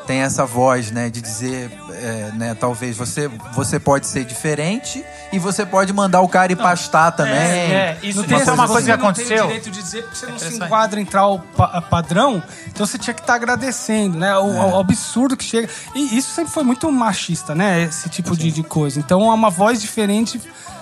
têm 0.06 0.22
essa 0.22 0.45
voz, 0.45 0.91
né, 0.91 1.10
de 1.10 1.22
dizer, 1.22 1.72
é, 1.91 2.32
né, 2.36 2.56
talvez 2.60 2.95
você 2.97 3.28
você 3.53 3.80
pode 3.80 4.08
ser 4.08 4.24
diferente 4.26 5.03
e 5.32 5.39
você 5.39 5.66
pode 5.66 5.91
mandar 5.91 6.22
o 6.22 6.28
cara 6.30 6.51
ir 6.51 6.56
pastar 6.56 7.12
também. 7.12 7.34
é, 7.34 7.97
isso- 8.03 8.20
Não 8.20 8.24
tem 8.28 8.38
isso 8.38 8.49
é 8.49 8.53
essa- 8.53 8.53
uma 8.53 8.68
coisa 8.68 8.82
que 8.82 8.91
você 8.91 8.97
não 8.97 9.06
aconteceu. 9.10 9.28
tem 9.38 9.43
o 9.43 9.47
direito 9.47 9.72
de 9.72 9.82
dizer 9.82 10.03
porque 10.03 10.16
você 10.18 10.26
não 10.28 10.38
se 10.38 10.45
Interessante. 10.45 10.66
enquadra 10.68 10.99
em 11.01 11.06
tal 11.06 11.39
pa- 11.58 11.82
padrão, 11.82 12.41
então 12.68 12.86
você 12.86 12.97
tinha 12.97 13.14
que 13.14 13.22
estar 13.22 13.36
agradecendo, 13.36 14.18
né? 14.18 14.38
O, 14.38 14.45
o 14.76 14.80
absurdo 14.80 15.36
que 15.36 15.43
chega. 15.43 15.70
E 15.95 16.18
isso 16.18 16.32
sempre 16.34 16.51
foi 16.53 16.64
muito 16.64 16.91
machista, 16.91 17.53
né? 17.56 17.84
Esse 17.84 18.10
tipo 18.10 18.36
de, 18.38 18.51
de 18.51 18.64
coisa. 18.64 18.99
Então 18.99 19.22
é 19.30 19.34
uma 19.34 19.49
voz 19.49 19.82
diferente 19.82 20.39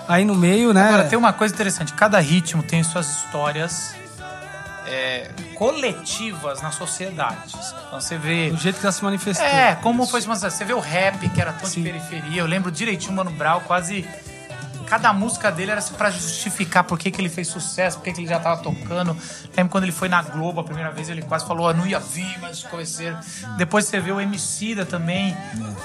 aí 0.07 0.25
no 0.25 0.35
meio, 0.35 0.73
né? 0.73 0.87
Agora, 0.89 1.03
tem 1.05 1.17
uma 1.17 1.31
coisa 1.33 1.53
interessante. 1.53 1.93
Cada 1.93 2.19
ritmo 2.19 2.61
tem 2.61 2.83
suas 2.83 3.07
histórias 3.09 3.95
é, 4.87 5.29
coletivas 5.55 6.61
na 6.61 6.71
sociedade. 6.71 7.53
Então 7.87 7.99
você 7.99 8.17
vê... 8.17 8.51
O 8.53 8.57
jeito 8.57 8.79
que 8.79 8.85
ela 8.85 8.91
se 8.91 9.03
manifestou. 9.03 9.45
É, 9.45 9.75
como 9.75 10.05
foi 10.05 10.21
uma 10.21 10.35
Você 10.35 10.65
vê 10.65 10.73
o 10.73 10.79
rap, 10.79 11.29
que 11.29 11.41
era 11.41 11.53
tão 11.53 11.69
de 11.69 11.81
periferia. 11.81 12.41
Eu 12.41 12.45
lembro 12.45 12.71
direitinho, 12.71 13.13
Mano 13.13 13.31
Brown, 13.31 13.61
quase. 13.61 14.07
Cada 14.87 15.11
música 15.13 15.49
dele 15.51 15.71
era 15.71 15.79
assim 15.79 15.93
pra 15.95 16.11
justificar 16.11 16.83
por 16.83 16.99
que, 16.99 17.09
que 17.09 17.19
ele 17.19 17.29
fez 17.29 17.47
sucesso, 17.47 17.97
por 17.97 18.03
que, 18.03 18.13
que 18.13 18.21
ele 18.21 18.27
já 18.27 18.39
tava 18.39 18.61
tocando. 18.61 19.17
Lembro 19.55 19.71
quando 19.71 19.85
ele 19.85 19.93
foi 19.93 20.07
na 20.07 20.21
Globo 20.21 20.59
a 20.59 20.63
primeira 20.63 20.91
vez, 20.91 21.09
ele 21.09 21.21
quase 21.23 21.47
falou, 21.47 21.67
"Ah, 21.67 21.73
não 21.73 21.87
ia 21.87 21.99
vir, 21.99 22.37
mas 22.39 22.61
comecei. 22.63 23.15
Depois 23.57 23.85
você 23.85 23.99
vê 23.99 24.11
o 24.11 24.21
Emicida 24.21 24.85
também, 24.85 25.35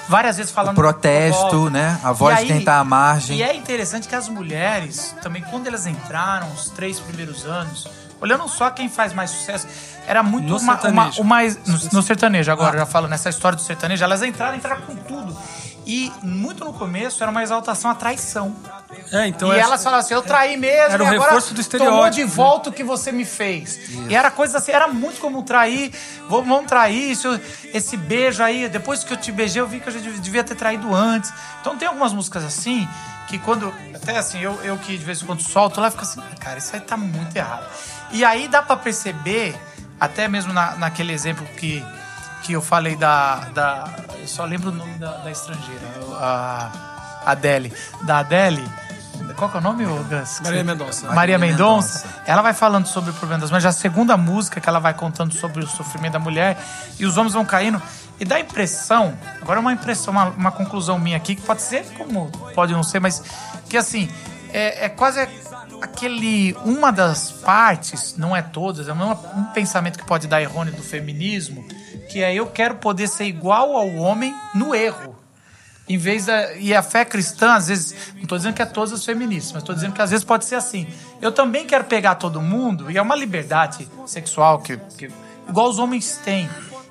várias 0.07 0.37
vezes 0.37 0.51
falando. 0.51 0.73
O 0.73 0.81
protesto, 0.81 1.49
do 1.49 1.69
né? 1.71 1.99
A 2.03 2.11
voz 2.11 2.39
de 2.39 2.45
quem 2.45 2.63
tá 2.63 2.77
à 2.77 2.83
margem. 2.83 3.37
E 3.37 3.41
é 3.41 3.55
interessante 3.55 4.07
que 4.07 4.13
as 4.13 4.27
mulheres, 4.27 5.15
também, 5.23 5.41
quando 5.43 5.65
elas 5.65 5.87
entraram, 5.87 6.51
os 6.51 6.69
três 6.69 6.99
primeiros 6.99 7.45
anos, 7.45 7.87
olhando 8.21 8.47
só 8.47 8.69
quem 8.69 8.89
faz 8.89 9.13
mais 9.13 9.29
sucesso, 9.31 9.67
era 10.07 10.21
muito 10.23 10.47
No 10.47 10.57
uma, 10.57 10.73
uma, 10.73 10.81
sertanejo. 10.81 11.21
o 11.21 11.25
mais. 11.25 11.57
No, 11.65 11.77
no 11.93 12.01
sertanejo, 12.03 12.51
agora, 12.51 12.77
já 12.79 12.85
falo 12.85 13.07
nessa 13.07 13.29
história 13.29 13.55
do 13.55 13.61
sertanejo, 13.61 14.03
elas 14.03 14.21
entraram, 14.23 14.55
entraram 14.57 14.81
com 14.81 14.95
tudo. 14.95 15.35
E 15.85 16.11
muito 16.21 16.63
no 16.63 16.71
começo 16.71 17.23
era 17.23 17.31
uma 17.31 17.41
exaltação 17.41 17.89
à 17.89 17.95
traição. 17.95 18.55
É, 19.11 19.25
então 19.25 19.51
e 19.51 19.57
é- 19.57 19.59
elas 19.59 19.81
falavam 19.83 20.05
assim: 20.05 20.13
eu 20.13 20.21
traí 20.21 20.55
mesmo, 20.55 20.93
Era 20.93 21.03
o 21.03 21.07
agora 21.07 21.21
reforço 21.23 21.47
do 21.53 21.63
tomou 21.63 21.87
estereótipo, 21.87 22.15
de 22.15 22.23
né? 22.25 22.27
volta 22.35 22.69
o 22.69 22.73
que 22.73 22.83
você 22.83 23.11
me 23.11 23.25
fez. 23.25 23.79
E 24.07 24.13
era 24.15 24.29
coisa 24.29 24.59
assim, 24.59 24.71
era 24.71 24.87
muito 24.87 25.19
como 25.19 25.41
trair, 25.41 25.91
vamos, 26.29 26.67
trair, 26.67 27.09
isso, 27.11 27.39
esse 27.73 27.97
beijo 27.97 28.43
aí, 28.43 28.69
depois 28.69 29.03
que 29.03 29.11
eu 29.13 29.17
te 29.17 29.31
beijei, 29.31 29.61
eu 29.63 29.67
vi 29.67 29.79
que 29.79 29.87
eu 29.89 29.93
já 29.93 29.99
devia- 29.99 30.19
devia 30.19 30.43
ter 30.43 30.53
traído 30.53 30.93
antes. 30.93 31.33
Então 31.61 31.75
tem 31.75 31.87
algumas 31.87 32.13
músicas 32.13 32.43
assim, 32.43 32.87
que 33.29 33.37
quando. 33.37 33.71
Até 33.93 34.17
assim, 34.17 34.39
eu, 34.39 34.59
eu 34.63 34.77
que 34.77 34.97
de 34.97 35.05
vez 35.05 35.21
em 35.21 35.25
quando 35.25 35.41
solto 35.41 35.79
lá, 35.79 35.91
fico 35.91 36.03
assim, 36.03 36.19
cara, 36.39 36.57
isso 36.57 36.75
aí 36.75 36.81
tá 36.81 36.97
muito 36.97 37.35
errado. 37.35 37.65
E 38.11 38.25
aí 38.25 38.47
dá 38.47 38.61
pra 38.61 38.75
perceber, 38.75 39.55
até 39.99 40.27
mesmo 40.27 40.51
na, 40.51 40.75
naquele 40.75 41.13
exemplo 41.13 41.45
que, 41.55 41.85
que 42.43 42.53
eu 42.53 42.61
falei 42.61 42.95
da, 42.95 43.35
da. 43.53 43.87
Eu 44.19 44.27
só 44.27 44.43
lembro 44.43 44.69
o 44.69 44.73
nome 44.73 44.93
da, 44.93 45.11
da 45.17 45.31
estrangeira, 45.31 45.87
a 46.15 47.21
Adele. 47.25 47.71
Da 48.01 48.19
Adele. 48.19 48.67
Qual 49.35 49.49
que 49.49 49.57
é 49.57 49.59
o 49.59 49.63
nome, 49.63 49.85
Gus? 49.85 50.39
Maria 50.41 50.63
Mendonça. 50.63 51.05
Maria 51.07 51.15
Maria 51.15 51.39
Mendonça. 51.39 51.99
Mendonça. 51.99 52.23
Ela 52.25 52.41
vai 52.41 52.53
falando 52.53 52.87
sobre 52.87 53.11
o 53.11 53.13
problema 53.13 53.41
das 53.41 53.49
mulheres. 53.49 53.63
Já 53.63 53.69
a 53.69 53.73
segunda 53.73 54.17
música 54.17 54.59
que 54.59 54.67
ela 54.67 54.79
vai 54.79 54.93
contando 54.93 55.33
sobre 55.33 55.63
o 55.63 55.67
sofrimento 55.67 56.13
da 56.13 56.19
mulher 56.19 56.57
e 56.97 57.05
os 57.05 57.17
homens 57.17 57.33
vão 57.33 57.45
caindo. 57.45 57.81
E 58.19 58.25
dá 58.25 58.35
a 58.35 58.39
impressão, 58.39 59.17
agora 59.41 59.59
é 59.59 59.61
uma 59.61 59.71
impressão, 59.73 60.11
uma, 60.11 60.25
uma 60.25 60.51
conclusão 60.51 60.99
minha 60.99 61.15
aqui, 61.17 61.35
que 61.35 61.41
pode 61.41 61.61
ser 61.61 61.85
como 61.97 62.29
pode 62.53 62.73
não 62.73 62.83
ser, 62.83 62.99
mas 62.99 63.23
que 63.69 63.77
assim, 63.77 64.09
é, 64.51 64.85
é 64.85 64.89
quase 64.89 65.19
aquele. 65.81 66.53
Uma 66.65 66.91
das 66.91 67.31
partes, 67.31 68.15
não 68.17 68.35
é 68.35 68.41
todas, 68.41 68.87
é 68.87 68.93
uma- 68.93 69.13
um 69.35 69.43
pensamento 69.53 69.97
que 69.97 70.05
pode 70.05 70.27
dar 70.27 70.41
errôneo 70.41 70.73
do 70.73 70.83
feminismo, 70.83 71.65
que 72.09 72.21
é 72.21 72.33
eu 72.33 72.47
quero 72.47 72.75
poder 72.75 73.07
ser 73.07 73.25
igual 73.25 73.75
ao 73.75 73.87
homem 73.95 74.35
no 74.53 74.75
erro. 74.75 75.15
Em 75.87 75.97
vez 75.97 76.25
da. 76.25 76.53
E 76.55 76.75
a 76.75 76.83
fé 76.83 77.03
cristã, 77.05 77.53
às 77.53 77.67
vezes. 77.67 78.13
Não 78.15 78.23
estou 78.23 78.37
dizendo 78.37 78.53
que 78.53 78.61
é 78.61 78.65
todas 78.65 78.91
as 78.93 79.03
feministas, 79.05 79.53
mas 79.53 79.63
estou 79.63 79.73
dizendo 79.73 79.93
que 79.93 80.01
às 80.01 80.11
vezes 80.11 80.23
pode 80.25 80.45
ser 80.45 80.55
assim. 80.55 80.85
Eu 81.21 81.31
também 81.31 81.65
quero 81.65 81.85
pegar 81.85 82.15
todo 82.15 82.41
mundo, 82.41 82.91
e 82.91 82.97
é 82.97 83.01
uma 83.01 83.15
liberdade 83.15 83.87
sexual 84.05 84.59
que, 84.59 84.77
que 84.97 85.09
igual 85.47 85.69
os 85.69 85.79
homens 85.79 86.19
têm. 86.23 86.47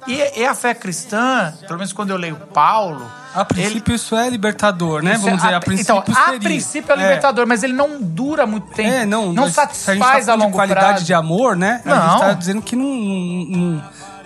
E, 0.09 0.41
e 0.41 0.47
a 0.47 0.55
fé 0.55 0.73
cristã, 0.75 1.53
pelo 1.67 1.79
menos 1.79 1.93
quando 1.93 2.11
eu 2.11 2.17
leio 2.17 2.37
Paulo. 2.55 3.05
A 3.35 3.45
princípio 3.45 3.95
isso 3.95 4.17
é 4.17 4.29
libertador, 4.31 5.03
né? 5.03 5.13
Vamos 5.19 5.27
é- 5.35 5.37
dizer, 5.37 5.55
a 5.55 5.61
princípio 5.61 5.99
Então, 6.03 6.15
a 6.17 6.25
seria. 6.25 6.41
princípio 6.41 6.93
é 6.93 6.97
libertador, 6.97 7.47
mas 7.47 7.63
ele 7.63 7.75
não 7.75 8.01
dura 8.01 8.47
muito 8.47 8.69
tempo. 8.75 8.89
É, 8.89 9.05
não, 9.05 9.33
não 9.33 9.49
se 9.51 9.61
a 9.61 9.65
gente 9.67 9.77
satisfaz 9.77 10.01
tá 10.01 10.07
a 10.09 10.11
falando 10.25 10.39
de 10.41 10.45
longo 10.47 10.57
qualidade 10.57 10.87
prazo. 10.89 11.05
de 11.05 11.13
amor, 11.15 11.55
né? 11.57 11.83
A 11.85 11.89
Não. 11.89 12.11
gente 12.11 12.21
tá 12.21 12.33
dizendo 12.33 12.63
que 12.63 12.75
não. 12.75 12.85
não- 12.87 13.45
não- 13.75 13.85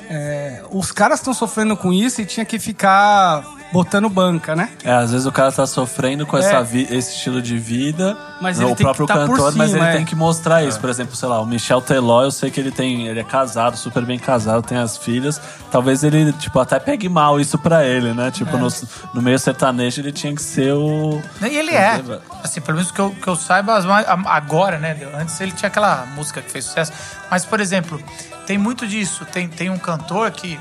é, 0.09 0.63
os 0.71 0.93
caras 0.93 1.19
estão 1.19 1.35
sofrendo 1.35 1.77
com 1.77 1.93
isso 1.93 2.21
e 2.21 2.27
tinha 2.27 2.45
que 2.47 2.59
ficar 2.59 3.43
botando 3.73 4.09
banca, 4.09 4.55
né? 4.55 4.69
É, 4.85 4.93
às 4.93 5.11
vezes 5.13 5.27
o 5.27 5.33
cara 5.33 5.51
tá 5.51 5.67
sofrendo 5.67 6.27
com 6.27 6.37
É. 6.37 6.41
essa 6.41 6.63
vi- 6.63 6.87
esse 6.91 7.15
estilo 7.17 7.41
de 7.41 7.57
vida, 7.59 8.17
Mas 8.41 8.61
o 8.61 8.67
tem 8.75 8.77
próprio 8.85 9.07
que 9.07 9.13
tá 9.13 9.21
por 9.27 9.31
cantor, 9.37 9.55
mas 9.57 9.71
cima, 9.71 9.85
ele 9.85 9.95
é. 9.95 9.97
tem 9.97 10.05
que 10.05 10.15
mostrar 10.15 10.63
isso. 10.65 10.79
Por 10.81 10.91
exemplo, 10.91 11.17
sei 11.17 11.29
lá, 11.29 11.41
o 11.41 11.47
Michel 11.47 11.81
Teló, 11.81 12.23
eu 12.23 12.31
sei 12.31 12.51
que 12.51 12.61
ele 12.61 12.71
tem, 12.71 13.07
ele 13.09 13.21
é 13.21 13.25
casado, 13.25 13.77
super 13.77 14.05
bem 14.05 14.19
casado, 14.19 14.63
tem 14.63 14.79
as 14.79 14.97
filhas. 14.99 15.41
Talvez 15.71 16.05
ele, 16.05 16.33
tipo, 16.35 16.59
até 16.61 16.79
pegue 16.79 17.09
mal 17.09 17.41
isso 17.41 17.59
pra 17.59 17.85
ele, 17.85 18.13
né? 18.13 18.31
Tipo, 18.31 18.57
É. 18.57 18.61
no, 18.61 18.69
no 19.15 19.23
meio 19.23 19.39
sertanejo 19.39 20.01
ele 20.01 20.13
tinha 20.13 20.35
que 20.35 20.43
ser 20.43 20.73
o... 20.75 21.21
E 21.41 21.57
ele 21.57 21.71
é. 21.71 22.03
Assim, 22.45 22.61
pelo 22.61 22.77
menos 22.77 22.91
que 22.93 22.99
eu, 23.01 23.11
que 23.11 23.27
eu 23.29 23.37
saiba, 23.37 23.79
agora, 24.27 24.79
né? 24.79 24.97
Antes 25.19 25.41
ele 25.41 25.53
tinha 25.53 25.69
aquela 25.69 26.05
música 26.15 26.43
que 26.43 26.51
fez 26.51 26.65
sucesso. 26.67 26.93
Mas, 27.31 27.45
por 27.45 27.61
exemplo, 27.61 28.03
tem 28.47 28.59
muito 28.59 28.87
disso. 28.87 29.25
Tem, 29.25 29.49
tem 29.49 29.71
um 29.71 29.79
cantor 29.79 30.31
que 30.31 30.59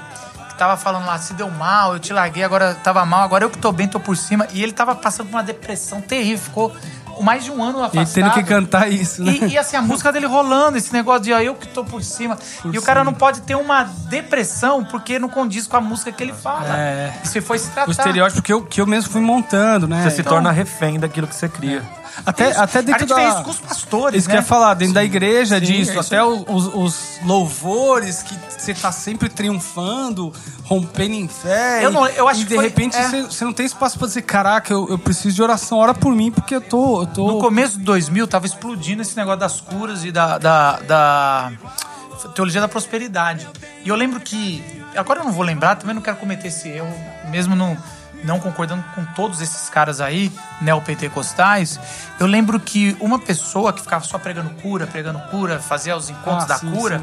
tava 0.62 0.78
falando 0.78 1.08
lá, 1.08 1.18
se 1.18 1.34
deu 1.34 1.50
mal, 1.50 1.94
eu 1.94 2.00
te 2.00 2.14
larguei, 2.14 2.44
agora 2.44 2.76
tava 2.76 3.04
mal, 3.04 3.24
agora 3.24 3.44
eu 3.44 3.50
que 3.50 3.58
tô 3.58 3.72
bem, 3.72 3.88
tô 3.88 4.00
por 4.00 4.16
cima. 4.16 4.48
E 4.54 4.62
ele 4.62 4.72
tava 4.72 4.94
passando 4.94 5.26
por 5.30 5.38
uma 5.38 5.44
depressão 5.44 6.00
terrível, 6.00 6.38
ficou 6.38 6.76
mais 7.20 7.44
de 7.44 7.50
um 7.50 7.64
ano 7.64 7.80
E 7.80 7.84
afastado. 7.84 8.14
tendo 8.14 8.32
que 8.32 8.44
cantar 8.44 8.88
isso, 8.92 9.24
né? 9.24 9.32
E, 9.42 9.54
e, 9.54 9.58
assim, 9.58 9.76
a 9.76 9.82
música 9.82 10.12
dele 10.14 10.28
rolando, 10.28 10.78
esse 10.78 10.94
negócio 10.94 11.24
de 11.24 11.34
ó, 11.34 11.40
eu 11.40 11.56
que 11.56 11.68
tô 11.68 11.84
por 11.84 12.04
cima. 12.04 12.38
e 12.72 12.78
o 12.78 12.82
cara 12.84 13.04
não 13.04 13.12
pode 13.14 13.42
ter 13.42 13.56
uma 13.56 13.84
depressão 14.08 14.84
porque 14.86 15.18
não 15.18 15.30
condiz 15.30 15.66
com 15.66 15.78
a 15.78 15.82
música 15.82 16.12
que 16.12 16.22
ele 16.22 16.34
fala. 16.34 16.78
É. 16.78 17.12
E 17.24 17.28
se 17.28 17.42
foi 17.42 17.58
se 17.58 17.72
tratar. 17.72 17.88
O 17.90 17.92
estereótipo 17.92 18.44
que 18.44 18.54
eu, 18.54 18.62
que 18.64 18.80
eu 18.82 18.86
mesmo 18.86 19.12
fui 19.12 19.22
montando, 19.22 19.88
né? 19.88 20.04
Você 20.04 20.12
se 20.12 20.22
Então, 20.22 20.34
torna 20.34 20.52
refém 20.52 21.00
daquilo 21.00 21.26
que 21.26 21.34
você 21.36 21.50
cria. 21.50 21.82
Até, 22.26 22.52
até 22.58 22.80
a 22.80 22.82
dentro 22.82 23.00
gente 23.08 23.10
da... 23.10 23.30
isso 23.30 23.44
com 23.44 23.50
os 23.52 23.60
pastores, 23.60 24.20
Isso 24.20 24.28
né? 24.28 24.34
que 24.36 24.38
eu 24.40 24.42
ia 24.42 24.48
falar, 24.48 24.74
dentro 24.74 24.94
da 24.94 25.04
igreja 25.04 25.60
Sim, 25.60 25.66
disso, 25.66 25.92
é 25.92 25.94
isso 25.94 26.00
até 26.00 26.24
os, 26.24 26.68
os- 26.74 27.20
louvores 27.24 28.22
que 28.24 28.36
você 28.58 28.74
tá 28.74 28.92
sempre 28.92 29.30
triunfando, 29.30 30.34
rompendo 30.66 31.16
em 31.16 31.28
fé. 31.28 31.84
Eu 31.86 31.92
não- 31.92 32.06
eu 32.08 32.28
acho 32.28 32.42
e 32.42 32.44
que 32.44 32.50
de 32.50 32.56
foi- 32.56 32.64
repente 32.66 32.96
é. 32.98 33.04
você, 33.08 33.22
você 33.24 33.46
não 33.46 33.54
tem 33.54 33.66
espaço 33.66 33.98
pra 33.98 34.08
dizer, 34.08 34.22
caraca, 34.24 34.72
eu, 34.74 34.88
eu 34.90 34.98
preciso 35.00 35.36
de 35.36 35.42
oração, 35.42 35.78
ora 35.78 35.94
por 35.94 36.14
mim, 36.16 36.32
porque 36.32 36.56
eu 36.56 36.62
tô. 36.62 37.02
Eu 37.02 37.08
tô... 37.08 37.28
No 37.28 37.40
começo 37.40 37.78
de 37.78 37.84
2000, 37.84 38.28
tava 38.28 38.46
explodindo 38.46 39.02
esse 39.02 39.16
negócio 39.18 39.40
das 39.40 39.60
curas 39.62 40.04
e 40.04 40.12
da, 40.12 40.38
da, 40.38 40.80
da 40.80 41.52
teologia 42.36 42.62
da 42.62 42.68
prosperidade. 42.68 43.48
E 43.84 43.90
eu 43.90 43.96
lembro 43.96 44.20
que. 44.20 44.64
Agora 44.96 45.22
eu 45.22 45.26
não 45.26 45.32
vou 45.32 45.44
lembrar, 45.44 45.76
também 45.76 45.96
não 45.96 46.02
quero 46.02 46.18
cometer 46.18 46.50
esse 46.50 46.68
erro, 46.70 46.94
mesmo 47.30 47.56
não, 47.56 47.78
não 48.24 48.40
concordando 48.40 48.84
com 48.96 49.04
todos 49.14 49.42
esses 49.42 49.70
caras 49.70 50.00
aí, 50.02 50.32
neopentecostais, 50.62 51.80
eu 52.20 52.28
lembro 52.28 52.60
que 52.60 52.96
uma 53.00 53.20
pessoa 53.20 53.74
que 53.74 53.82
ficava 53.82 54.04
só 54.04 54.18
pregando 54.18 54.50
cura, 54.62 54.86
pregando 54.88 55.20
cura, 55.30 55.60
fazia 55.60 55.96
os 55.96 56.10
encontros 56.10 56.44
Ah, 56.44 56.48
da 56.48 56.58
sim, 56.58 56.72
cura, 56.72 57.02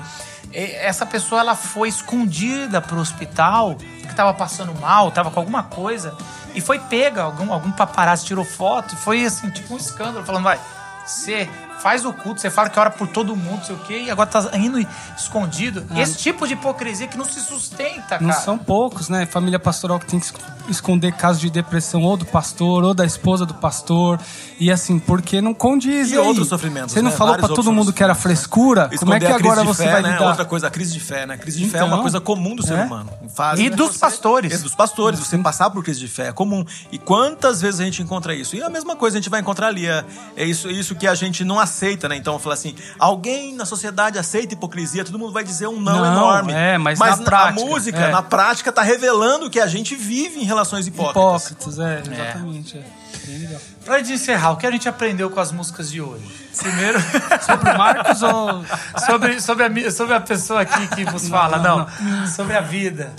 e- 0.53 0.73
essa 0.77 1.05
pessoa 1.07 1.41
ela 1.41 1.55
foi 1.57 1.89
escondida 1.89 2.81
pro 2.81 2.99
hospital, 2.99 3.75
porque 4.01 4.15
tava 4.15 4.33
passando 4.35 4.75
mal, 4.81 5.11
tava 5.11 5.31
com 5.31 5.41
alguma 5.41 5.63
coisa, 5.65 6.15
e 6.55 6.61
foi 6.61 6.79
pega, 6.79 7.23
algum, 7.23 7.53
algum 7.53 7.71
paparazzi 7.71 8.25
tirou 8.27 8.45
foto, 8.45 8.95
e 8.95 8.97
foi 8.97 9.25
assim, 9.25 9.51
tipo 9.51 9.75
um 9.75 9.77
escândalo, 9.77 10.25
falando, 10.25 10.45
vai, 10.45 10.59
você 11.05 11.49
faz 11.83 12.05
o 12.05 12.13
culto, 12.13 12.41
você 12.41 12.51
fala 12.51 12.69
que 12.69 12.79
ora 12.79 12.91
por 12.91 13.07
todo 13.09 13.35
mundo, 13.37 13.59
não 13.59 13.65
sei 13.65 13.75
o 13.75 13.79
quê, 13.81 14.03
e 14.07 14.11
agora 14.11 14.29
tá 14.29 14.51
indo 14.57 14.79
escondido. 15.17 15.85
Esse 15.97 16.17
tipo 16.19 16.47
de 16.47 16.55
hipocrisia 16.55 17.07
que 17.07 17.17
não 17.17 17.25
se 17.25 17.41
sustenta, 17.41 18.19
Não 18.21 18.29
cara. 18.31 18.41
são 18.41 18.59
poucos, 18.59 19.09
né? 19.09 19.27
Família 19.27 19.59
pastoral 19.59 19.99
que 19.99 20.07
tem 20.07 20.19
que 20.21 20.27
es- 20.27 20.35
esconder 20.69 21.13
casos 21.13 21.41
de 21.41 21.51
depressão 21.51 22.03
ou 22.03 22.17
do 22.17 22.25
pastor 22.27 22.85
ou 22.85 22.95
da 22.95 23.05
esposa 23.07 23.47
do 23.47 23.55
pastor. 23.55 24.19
E 24.61 24.71
assim, 24.73 24.99
porque 24.99 25.41
não 25.41 25.55
condiz. 25.55 26.11
E 26.11 26.15
aí? 26.15 26.19
outros 26.19 26.49
sofrimentos, 26.49 26.93
Você 26.93 27.01
não 27.03 27.11
né? 27.11 27.17
falou 27.17 27.37
pra 27.37 27.49
todo 27.49 27.73
mundo 27.73 27.93
que 27.93 28.03
era 28.03 28.15
frescura? 28.15 28.83
Como 28.99 29.15
é 29.15 29.19
Esconder 29.19 29.21
que 29.21 29.33
agora 29.49 29.65
você 29.65 29.85
fé, 29.85 29.93
vai 29.93 30.03
né? 30.03 30.13
lidar? 30.13 30.29
Outra 30.29 30.45
coisa, 30.45 30.67
a 30.67 30.71
crise 30.71 30.93
de 30.93 31.01
fé, 31.01 31.27
né? 31.27 31.35
A 31.35 31.39
crise 31.39 31.59
de 31.59 31.69
fé 31.71 31.79
é 31.79 31.83
uma 31.85 31.89
Então, 31.93 32.03
coisa 32.03 32.21
comum 32.21 32.55
do 32.57 32.63
ser 32.67 32.75
é. 32.79 32.83
humano. 32.85 33.09
Faz 33.35 33.59
E 33.61 33.71
né, 33.71 33.77
dos 33.77 33.93
você- 33.93 33.99
pastores. 33.99 34.53
E 34.53 34.63
dos 34.63 34.75
pastores. 34.75 35.19
Você 35.21 35.39
passar 35.39 35.71
por 35.71 35.83
crise 35.85 36.01
de 36.01 36.09
fé 36.09 36.29
é 36.29 36.33
comum. 36.33 36.65
E 36.93 36.99
quantas 36.99 37.61
vezes 37.61 37.81
a 37.81 37.85
gente 37.85 38.03
encontra 38.03 38.35
isso? 38.35 38.57
E 38.57 38.63
a 38.63 38.69
mesma 38.69 38.97
coisa 38.97 39.17
a 39.17 39.21
gente 39.21 39.31
vai 39.31 39.41
encontrar 39.41 39.69
ali. 39.69 39.87
É, 39.87 40.05
é 40.37 40.45
isso, 40.45 40.69
isso 40.71 40.95
que 40.97 41.07
a 41.07 41.15
gente 41.15 41.45
não 41.45 41.59
aceita, 41.59 41.68
né? 42.09 42.17
Então, 42.17 42.39
falar 42.39 42.55
assim, 42.55 42.75
alguém 42.99 43.55
na 43.55 43.65
sociedade 43.65 44.19
aceita 44.19 44.55
hipocrisia, 44.55 45.05
todo 45.05 45.19
mundo 45.19 45.33
vai 45.33 45.45
dizer 45.45 45.67
um 45.69 45.81
não, 45.81 45.97
Não, 45.97 46.07
enorme. 46.13 46.53
é, 46.53 46.79
mas 46.79 46.99
na 46.99 47.13
a 47.13 47.17
prática, 47.17 47.65
música, 47.67 47.99
é. 47.99 48.11
na 48.11 48.23
prática, 48.23 48.73
tá 48.73 48.83
revelando 48.83 49.51
que 49.51 49.61
a 49.61 49.67
gente 49.67 49.95
vive 49.95 50.41
em 50.41 50.45
relações 50.45 50.87
hipócritas. 50.87 51.51
Hipócritas, 51.51 51.79
é, 51.79 52.03
exatamente. 52.05 52.79
É. 52.79 52.85
Bem 53.27 53.39
legal. 53.39 53.61
Pra 53.85 53.99
gente 53.99 54.13
encerrar, 54.13 54.51
o 54.53 54.57
que 54.57 54.67
a 54.67 54.71
gente 54.71 54.89
aprendeu 54.89 55.31
com 55.31 55.41
as 55.41 55.51
músicas 55.53 55.91
de 55.91 56.01
hoje? 56.01 56.25
Primeiro, 56.59 56.99
Sobre 57.45 57.71
o 57.71 57.79
Marcos 57.79 58.23
ou. 58.23 58.65
sobre, 59.07 59.41
sobre, 59.41 59.65
a, 59.65 59.91
sobre 59.91 60.15
a 60.15 60.21
pessoa 60.21 60.61
aqui 60.63 60.87
que 60.89 61.05
vos 61.05 61.29
fala, 61.29 61.59
não, 61.59 61.87
sobre 62.29 62.57
a 62.57 62.61
vida. 62.61 63.13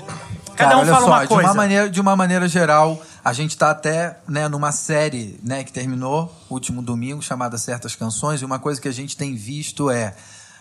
Cada 0.55 0.71
Cara, 0.71 0.77
um 0.77 0.81
olha 0.81 0.93
fala 0.93 1.05
só, 1.05 1.11
uma 1.11 1.21
De 1.21 1.27
coisa. 1.27 1.47
uma, 1.49 1.53
maneira, 1.53 1.89
de 1.89 2.01
uma 2.01 2.15
maneira 2.15 2.47
geral, 2.47 3.01
a 3.29 3.33
gente 3.33 3.55
tá 3.55 3.69
até 3.69 4.17
né, 4.27 4.47
numa 4.47 4.71
série 4.71 5.39
né, 5.43 5.63
que 5.63 5.71
terminou 5.71 6.35
último 6.49 6.81
domingo, 6.81 7.21
chamada 7.21 7.59
Certas 7.59 7.95
Canções, 7.95 8.41
e 8.41 8.45
uma 8.45 8.57
coisa 8.57 8.81
que 8.81 8.87
a 8.87 8.91
gente 8.91 9.15
tem 9.15 9.35
visto 9.35 9.91
é 9.91 10.15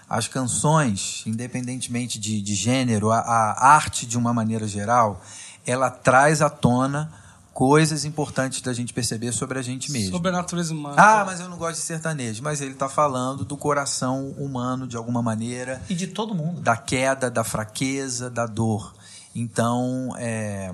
as 0.06 0.28
canções, 0.28 1.22
independentemente 1.26 2.18
de, 2.18 2.42
de 2.42 2.54
gênero, 2.54 3.10
a, 3.10 3.20
a 3.20 3.68
arte 3.68 4.04
de 4.04 4.18
uma 4.18 4.34
maneira 4.34 4.68
geral, 4.68 5.22
ela 5.66 5.88
traz 5.88 6.42
à 6.42 6.50
tona 6.50 7.10
coisas 7.54 8.04
importantes 8.04 8.60
da 8.60 8.74
gente 8.74 8.92
perceber 8.92 9.32
sobre 9.32 9.58
a 9.58 9.62
gente 9.62 9.90
mesmo. 9.90 10.10
Sobre 10.10 10.28
a 10.28 10.32
natureza 10.32 10.74
humana. 10.74 10.94
Ah, 10.98 11.24
mas 11.24 11.40
eu 11.40 11.48
não 11.48 11.56
gosto 11.56 11.76
de 11.76 11.86
sertanejo. 11.86 12.42
Mas 12.42 12.60
ele 12.60 12.72
está 12.72 12.88
falando 12.88 13.46
do 13.46 13.56
coração 13.56 14.28
humano 14.38 14.86
de 14.86 14.96
alguma 14.96 15.22
maneira 15.22 15.80
E 15.88 15.94
de 15.94 16.06
todo 16.06 16.34
mundo. 16.34 16.60
da 16.60 16.76
queda, 16.76 17.30
da 17.30 17.44
fraqueza, 17.44 18.28
da 18.28 18.44
dor. 18.44 18.94
Então, 19.34 20.14
é, 20.18 20.70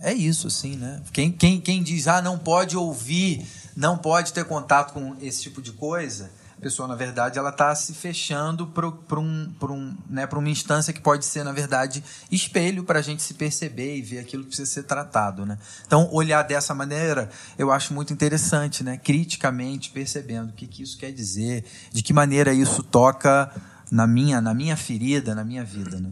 é 0.00 0.12
isso, 0.12 0.46
assim, 0.46 0.76
né? 0.76 1.00
Quem, 1.12 1.32
quem, 1.32 1.60
quem 1.60 1.82
diz, 1.82 2.06
ah, 2.06 2.20
não 2.20 2.38
pode 2.38 2.76
ouvir, 2.76 3.46
não 3.76 3.96
pode 3.96 4.32
ter 4.32 4.44
contato 4.44 4.92
com 4.92 5.16
esse 5.20 5.42
tipo 5.42 5.62
de 5.62 5.72
coisa, 5.72 6.30
a 6.58 6.60
pessoa, 6.60 6.88
na 6.88 6.94
verdade, 6.94 7.38
ela 7.38 7.50
está 7.50 7.74
se 7.74 7.92
fechando 7.92 8.66
para 8.66 9.20
um, 9.20 9.52
um, 9.62 9.94
né, 10.08 10.26
uma 10.32 10.48
instância 10.48 10.90
que 10.90 11.00
pode 11.00 11.26
ser, 11.26 11.44
na 11.44 11.52
verdade, 11.52 12.02
espelho 12.32 12.82
para 12.82 12.98
a 12.98 13.02
gente 13.02 13.22
se 13.22 13.34
perceber 13.34 13.96
e 13.96 14.02
ver 14.02 14.20
aquilo 14.20 14.42
que 14.42 14.48
precisa 14.48 14.70
ser 14.70 14.84
tratado, 14.84 15.44
né? 15.44 15.58
Então, 15.86 16.08
olhar 16.10 16.42
dessa 16.42 16.74
maneira, 16.74 17.28
eu 17.58 17.70
acho 17.70 17.92
muito 17.92 18.10
interessante, 18.10 18.82
né? 18.82 18.96
Criticamente, 18.96 19.90
percebendo 19.90 20.48
o 20.48 20.52
que, 20.54 20.66
que 20.66 20.82
isso 20.82 20.96
quer 20.96 21.12
dizer, 21.12 21.62
de 21.92 22.02
que 22.02 22.14
maneira 22.14 22.54
isso 22.54 22.82
toca 22.82 23.52
na 23.90 24.06
minha, 24.06 24.40
na 24.40 24.54
minha 24.54 24.78
ferida, 24.78 25.34
na 25.34 25.44
minha 25.44 25.62
vida, 25.62 26.00
né? 26.00 26.10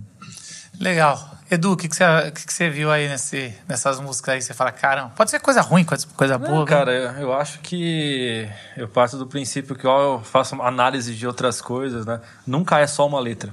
Legal. 0.78 1.33
Edu, 1.50 1.72
o 1.72 1.76
que, 1.76 1.88
que, 1.88 1.94
você, 1.94 2.04
o 2.04 2.32
que, 2.32 2.46
que 2.46 2.52
você 2.52 2.70
viu 2.70 2.90
aí 2.90 3.06
nesse, 3.06 3.54
nessas 3.68 4.00
músicas 4.00 4.34
aí? 4.34 4.42
Você 4.42 4.54
fala, 4.54 4.72
caramba, 4.72 5.12
pode 5.14 5.30
ser 5.30 5.38
coisa 5.40 5.60
ruim, 5.60 5.84
coisa, 5.84 6.38
boa. 6.38 6.50
Não, 6.50 6.64
cara, 6.64 6.92
eu, 6.92 7.10
eu 7.20 7.32
acho 7.34 7.58
que 7.60 8.48
eu 8.76 8.88
parto 8.88 9.18
do 9.18 9.26
princípio 9.26 9.76
que 9.76 9.86
ó, 9.86 10.14
eu 10.14 10.20
faço 10.20 10.60
análise 10.62 11.14
de 11.14 11.26
outras 11.26 11.60
coisas, 11.60 12.06
né? 12.06 12.20
Nunca 12.46 12.78
é 12.78 12.86
só 12.86 13.06
uma 13.06 13.20
letra. 13.20 13.52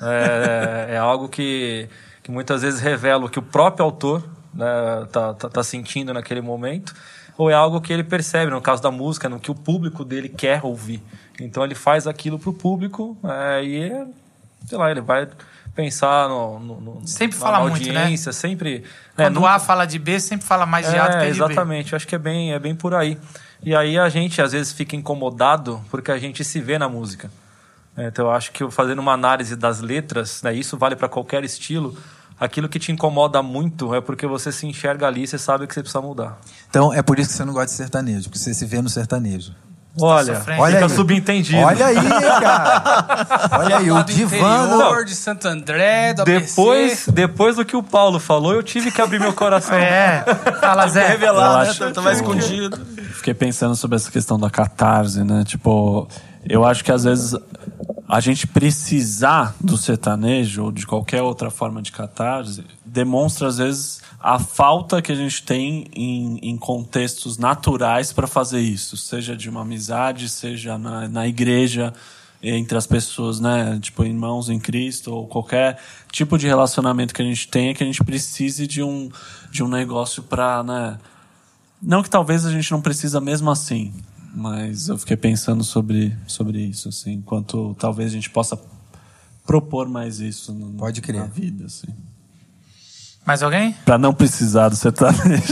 É, 0.00 0.94
é 0.94 0.96
algo 0.96 1.28
que, 1.28 1.88
que 2.22 2.30
muitas 2.30 2.62
vezes 2.62 2.80
revela 2.80 3.26
o 3.26 3.28
que 3.28 3.38
o 3.38 3.42
próprio 3.42 3.84
autor 3.84 4.26
né, 4.54 4.66
tá, 5.12 5.34
tá, 5.34 5.48
tá 5.50 5.62
sentindo 5.62 6.14
naquele 6.14 6.40
momento, 6.40 6.94
ou 7.36 7.50
é 7.50 7.54
algo 7.54 7.80
que 7.82 7.92
ele 7.92 8.04
percebe, 8.04 8.50
no 8.50 8.62
caso 8.62 8.82
da 8.82 8.90
música, 8.90 9.28
no 9.28 9.38
que 9.38 9.50
o 9.50 9.54
público 9.54 10.04
dele 10.04 10.28
quer 10.28 10.64
ouvir. 10.64 11.02
Então 11.38 11.62
ele 11.62 11.74
faz 11.74 12.06
aquilo 12.06 12.38
pro 12.38 12.52
público 12.52 13.16
é, 13.24 13.62
e, 13.62 14.06
sei 14.66 14.78
lá, 14.78 14.90
ele 14.90 15.02
vai 15.02 15.28
pensar 15.74 16.28
no, 16.28 16.58
no, 16.60 16.80
no- 16.80 17.02
Sempre 17.08 17.38
na 17.38 17.44
fala 17.44 17.60
muito, 17.68 17.92
né? 17.92 18.00
audiência, 18.02 18.32
sempre... 18.32 18.78
né, 19.16 19.24
Quando 19.26 19.36
o 19.36 19.40
nunca- 19.40 19.52
A 19.54 19.58
fala 19.58 19.84
de 19.86 19.98
B, 19.98 20.20
sempre 20.20 20.46
fala 20.46 20.64
mais 20.66 20.88
de 20.88 20.96
A 20.98 21.08
do 21.08 21.10
que 21.10 21.16
é, 21.16 21.18
de 21.18 21.24
B. 21.24 21.30
exatamente. 21.44 21.92
Eu 21.92 21.96
acho 21.96 22.06
que 22.06 22.14
é 22.14 22.18
bem, 22.18 22.52
é 22.52 22.58
bem 22.58 22.74
por 22.74 22.94
aí. 22.94 23.18
E 23.62 23.74
aí 23.74 23.98
a 23.98 24.08
gente 24.08 24.40
às 24.42 24.52
vezes 24.52 24.72
fica 24.72 24.94
incomodado 24.94 25.82
porque 25.90 26.10
a 26.12 26.18
gente 26.18 26.44
se 26.44 26.60
vê 26.60 26.78
na 26.78 26.88
música. 26.88 27.30
É, 27.96 28.08
Então 28.08 28.26
eu 28.26 28.30
acho 28.32 28.52
que 28.52 28.62
eu 28.62 28.70
fazendo 28.70 28.98
uma 28.98 29.12
análise 29.12 29.56
das 29.56 29.80
letras, 29.80 30.42
né, 30.42 30.54
isso 30.54 30.76
vale 30.76 30.96
para 30.96 31.08
qualquer 31.08 31.42
estilo. 31.44 31.96
Aquilo 32.38 32.68
que 32.68 32.78
te 32.80 32.90
incomoda 32.90 33.40
muito 33.42 33.94
é 33.94 34.00
porque 34.00 34.26
você 34.26 34.50
se 34.50 34.66
enxerga 34.66 35.06
ali 35.06 35.22
e 35.22 35.26
você 35.26 35.38
sabe 35.38 35.66
que 35.68 35.72
você 35.74 35.80
precisa 35.80 36.00
mudar. 36.02 36.36
Então, 36.68 36.92
é 36.92 37.00
por 37.00 37.18
isso 37.18 37.30
que 37.30 37.36
você 37.36 37.44
não 37.44 37.52
gosta 37.52 37.66
de 37.68 37.72
sertanejo, 37.76 38.24
porque 38.24 38.38
você 38.38 38.52
se 38.52 38.66
vê 38.66 38.82
no 38.82 38.88
sertanejo. 38.88 39.54
Olha, 40.00 40.36
sofrendo. 40.36 40.62
Olha 40.62 40.74
fica 40.74 40.86
aí. 40.86 40.96
subentendido. 40.96 41.58
Olha 41.58 41.86
aí, 41.86 41.94
cara. 42.40 43.48
Olha 43.58 43.76
aí, 43.78 43.90
o 43.90 44.02
do 44.02 44.12
divã. 44.12 44.66
interior, 44.66 45.04
de 45.04 45.14
Santo 45.14 45.46
André, 45.46 46.14
do 46.14 46.24
Depois, 46.24 46.92
ABC. 46.92 47.12
depois 47.12 47.56
do 47.56 47.64
que 47.64 47.76
o 47.76 47.82
Paulo 47.82 48.18
falou, 48.18 48.52
eu 48.54 48.62
tive 48.62 48.90
que 48.90 49.00
abrir 49.00 49.20
meu 49.20 49.32
coração. 49.32 49.74
É, 49.78 50.24
fala 50.60 50.88
Zé. 50.88 51.06
Revelar, 51.08 51.66
Eu 51.66 51.72
né? 51.86 51.92
Tá, 51.92 52.02
tá 52.02 52.08
o- 52.08 52.12
escondido. 52.12 52.78
Fiquei 53.14 53.34
pensando 53.34 53.76
sobre 53.76 53.96
essa 53.96 54.10
questão 54.10 54.38
da 54.38 54.50
catarse, 54.50 55.22
né? 55.22 55.44
Tipo, 55.46 56.08
eu 56.48 56.64
acho 56.64 56.82
que 56.84 56.90
às 56.92 57.04
vezes 57.04 57.34
a 58.08 58.20
gente 58.20 58.46
precisar 58.46 59.54
do 59.60 59.76
sertanejo 59.78 60.64
ou 60.64 60.72
de 60.72 60.86
qualquer 60.86 61.22
outra 61.22 61.50
forma 61.50 61.80
de 61.80 61.90
catarse 61.92 62.64
demonstra 62.84 63.48
às 63.48 63.58
vezes 63.58 64.00
a 64.24 64.38
falta 64.38 65.02
que 65.02 65.12
a 65.12 65.14
gente 65.14 65.42
tem 65.42 65.86
em, 65.92 66.38
em 66.38 66.56
contextos 66.56 67.36
naturais 67.36 68.10
para 68.10 68.26
fazer 68.26 68.58
isso, 68.58 68.96
seja 68.96 69.36
de 69.36 69.50
uma 69.50 69.60
amizade, 69.60 70.30
seja 70.30 70.78
na, 70.78 71.06
na 71.06 71.28
igreja 71.28 71.92
entre 72.42 72.78
as 72.78 72.86
pessoas, 72.86 73.38
né? 73.38 73.78
Tipo, 73.82 74.02
irmãos 74.02 74.48
em 74.48 74.58
Cristo 74.58 75.12
ou 75.12 75.28
qualquer 75.28 75.78
tipo 76.10 76.38
de 76.38 76.46
relacionamento 76.46 77.12
que 77.12 77.20
a 77.20 77.24
gente 77.24 77.46
tenha 77.48 77.74
que 77.74 77.82
a 77.82 77.86
gente 77.86 78.02
precise 78.02 78.66
de 78.66 78.82
um 78.82 79.10
de 79.50 79.62
um 79.62 79.68
negócio 79.68 80.22
para, 80.22 80.62
né? 80.62 80.98
Não 81.82 82.02
que 82.02 82.08
talvez 82.08 82.46
a 82.46 82.50
gente 82.50 82.72
não 82.72 82.80
precisa 82.80 83.20
mesmo 83.20 83.50
assim, 83.50 83.92
mas 84.34 84.88
eu 84.88 84.96
fiquei 84.96 85.18
pensando 85.18 85.62
sobre, 85.62 86.16
sobre 86.26 86.62
isso, 86.62 86.88
assim, 86.88 87.12
enquanto 87.12 87.76
talvez 87.78 88.10
a 88.10 88.14
gente 88.14 88.30
possa 88.30 88.58
propor 89.44 89.86
mais 89.86 90.18
isso 90.18 90.54
no, 90.54 90.78
Pode 90.78 91.02
crer. 91.02 91.20
na 91.20 91.26
vida, 91.26 91.66
assim. 91.66 91.88
Mais 93.26 93.42
alguém? 93.42 93.74
Pra 93.84 93.96
não 93.98 94.12
precisar 94.12 94.68
do 94.68 94.76
sertanejo. 94.76 95.42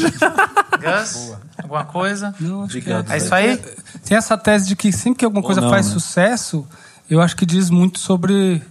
Gus? 0.82 1.32
Alguma 1.62 1.84
coisa? 1.84 2.34
Não, 2.40 2.62
acho 2.64 2.76
Obrigado, 2.76 3.06
que 3.06 3.12
É 3.12 3.16
isso 3.16 3.34
aí? 3.34 3.56
Tem 4.04 4.16
essa 4.16 4.36
tese 4.36 4.68
de 4.68 4.76
que 4.76 4.92
sempre 4.92 5.20
que 5.20 5.24
alguma 5.24 5.42
coisa 5.42 5.60
não, 5.60 5.70
faz 5.70 5.86
né? 5.86 5.92
sucesso, 5.92 6.66
eu 7.08 7.20
acho 7.20 7.36
que 7.36 7.46
diz 7.46 7.70
muito 7.70 7.98
sobre. 7.98 8.62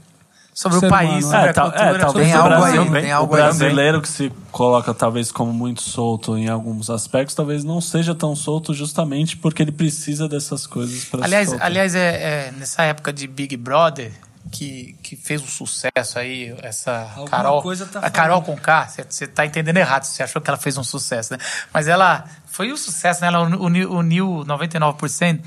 Sobre 0.53 0.85
o 0.85 0.89
país, 0.89 1.23
humano, 1.25 1.31
sobre 1.31 1.47
É, 1.47 1.49
a 1.49 1.53
tal- 1.53 1.71
cultura. 1.71 1.89
é, 1.95 1.97
talvez 1.97 2.27
Tem 2.27 2.35
o 2.35 2.41
algo 2.41 2.49
Brasil, 2.49 2.81
aí, 2.81 3.01
tem 3.01 3.13
o 3.13 3.15
algo 3.15 3.35
aí. 3.35 3.41
brasileiro 3.41 4.01
que 4.01 4.09
se 4.09 4.31
coloca 4.51 4.93
talvez 4.93 5.31
como 5.31 5.53
muito 5.53 5.81
solto 5.81 6.37
em 6.37 6.49
alguns 6.49 6.89
aspectos, 6.89 7.33
talvez 7.33 7.63
não 7.63 7.79
seja 7.79 8.13
tão 8.13 8.35
solto 8.35 8.73
justamente 8.73 9.37
porque 9.37 9.61
ele 9.63 9.71
precisa 9.71 10.27
dessas 10.27 10.67
coisas 10.67 11.05
para 11.05 11.23
Aliás, 11.23 11.53
aliás 11.53 11.95
é, 11.95 12.49
é 12.49 12.53
nessa 12.59 12.83
época 12.83 13.13
de 13.13 13.27
Big 13.27 13.55
Brother 13.55 14.11
que, 14.51 14.95
que 15.03 15.15
fez 15.15 15.41
um 15.41 15.47
sucesso 15.47 16.17
aí, 16.17 16.55
essa 16.61 17.01
Alguma 17.15 17.27
Carol. 17.29 17.61
coisa 17.61 17.85
tá 17.85 17.99
a 17.99 18.09
Carol 18.09 18.41
falando. 18.41 18.57
com 18.57 18.63
K, 18.63 18.87
você- 19.09 19.27
tá 19.27 19.45
entendendo 19.45 19.77
errado, 19.77 20.03
você 20.03 20.23
achou 20.23 20.41
que 20.41 20.49
ela 20.49 20.57
fez 20.57 20.77
um 20.77 20.83
sucesso, 20.83 21.33
né? 21.33 21.39
Mas 21.73 21.87
ela 21.87 22.25
foi 22.47 22.71
um 22.71 22.77
sucesso, 22.77 23.21
né? 23.21 23.27
Ela 23.27 23.41
uniu, 23.41 23.91
uniu 23.91 24.43
99%. 24.45 25.41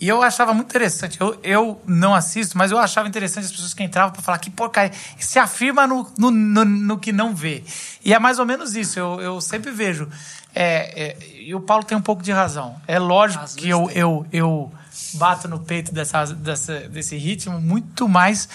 E 0.00 0.08
eu 0.08 0.22
achava 0.22 0.52
muito 0.52 0.68
interessante. 0.68 1.18
Eu, 1.20 1.38
eu 1.42 1.80
não 1.86 2.14
assisto, 2.14 2.58
mas 2.58 2.70
eu 2.72 2.78
achava 2.78 3.06
interessante 3.08 3.44
as 3.44 3.52
pessoas 3.52 3.72
que 3.72 3.82
entravam 3.82 4.12
para 4.12 4.20
falar 4.22 4.38
que 4.38 4.50
porcaria. 4.50 4.90
Se 5.18 5.38
afirma 5.38 5.86
no, 5.86 6.10
no, 6.18 6.30
no, 6.32 6.64
no 6.64 6.98
que 6.98 7.12
não 7.12 7.34
vê. 7.34 7.62
E 8.04 8.12
é 8.12 8.18
mais 8.18 8.38
ou 8.40 8.44
menos 8.44 8.74
isso. 8.74 8.98
Eu, 8.98 9.20
eu 9.20 9.40
sempre 9.40 9.70
vejo. 9.70 10.08
É, 10.54 11.02
é, 11.10 11.16
e 11.40 11.54
o 11.54 11.60
Paulo 11.60 11.84
tem 11.84 11.96
um 11.96 12.02
pouco 12.02 12.22
de 12.22 12.32
razão. 12.32 12.76
É 12.88 12.98
lógico 12.98 13.44
que 13.54 13.68
eu, 13.68 13.88
eu, 13.92 14.26
eu 14.32 14.72
bato 15.14 15.48
no 15.48 15.60
peito 15.60 15.92
dessa, 15.92 16.24
dessa, 16.26 16.80
desse 16.88 17.16
ritmo 17.16 17.60
muito 17.60 18.08
mais 18.08 18.48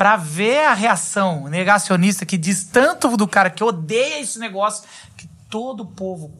para 0.00 0.16
ver 0.16 0.64
a 0.66 0.72
reação 0.72 1.46
negacionista 1.48 2.24
que 2.24 2.38
diz 2.38 2.64
tanto 2.64 3.14
do 3.18 3.28
cara 3.28 3.50
que 3.50 3.62
odeia 3.62 4.18
esse 4.20 4.38
negócio, 4.38 4.88
que 5.14 5.28
todo 5.50 5.82
o 5.82 5.86
povo, 5.86 6.32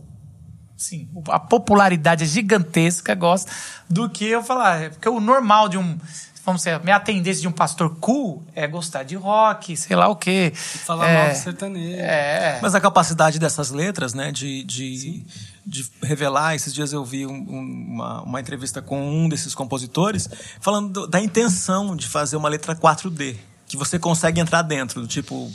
sim, 0.79 1.07
a 1.29 1.39
popularidade 1.39 2.25
é 2.25 2.27
gigantesca, 2.27 3.15
gosta, 3.15 3.53
do 3.87 4.09
que 4.09 4.25
eu 4.25 4.43
falar. 4.43 4.85
É 4.85 4.89
Porque 4.89 5.09
o 5.11 5.21
normal 5.21 5.69
de 5.69 5.77
um. 5.77 5.99
Vamos 6.43 6.63
dizer, 6.63 6.83
minha 6.83 6.99
tendência 6.99 7.43
de 7.43 7.49
um 7.49 7.53
pastor 7.53 7.95
cool 8.01 8.43
é 8.55 8.67
gostar 8.67 9.03
de 9.03 9.15
rock, 9.15 9.77
sei 9.77 9.95
lá 9.95 10.09
o 10.09 10.17
quê. 10.17 10.55
Falar 10.55 11.07
é, 11.07 11.19
mal 11.19 11.29
do 11.35 11.37
sertanejo. 11.37 12.01
É. 12.01 12.59
Mas 12.63 12.75
a 12.75 12.81
capacidade 12.81 13.39
dessas 13.39 13.71
letras, 13.71 14.15
né, 14.15 14.33
de, 14.33 14.65
de, 14.65 15.23
de 15.71 15.87
revelar. 16.03 16.55
Esses 16.57 16.75
dias 16.75 16.93
eu 16.93 17.05
vi 17.05 17.25
um- 17.27 17.33
um- 17.33 17.87
uma, 17.95 18.23
uma 18.23 18.41
entrevista 18.41 18.83
com 18.83 19.01
um 19.09 19.29
desses 19.29 19.55
compositores 19.55 20.29
falando 20.61 20.89
do- 20.93 21.07
da 21.07 21.21
intenção 21.21 21.95
de 21.95 22.09
fazer 22.09 22.37
uma 22.37 22.49
letra 22.49 22.75
4D, 22.75 23.37
que 23.69 23.77
você 23.77 23.99
consegue 23.99 24.41
entrar 24.41 24.63
dentro, 24.63 25.01
do 25.01 25.07
tipo. 25.07 25.51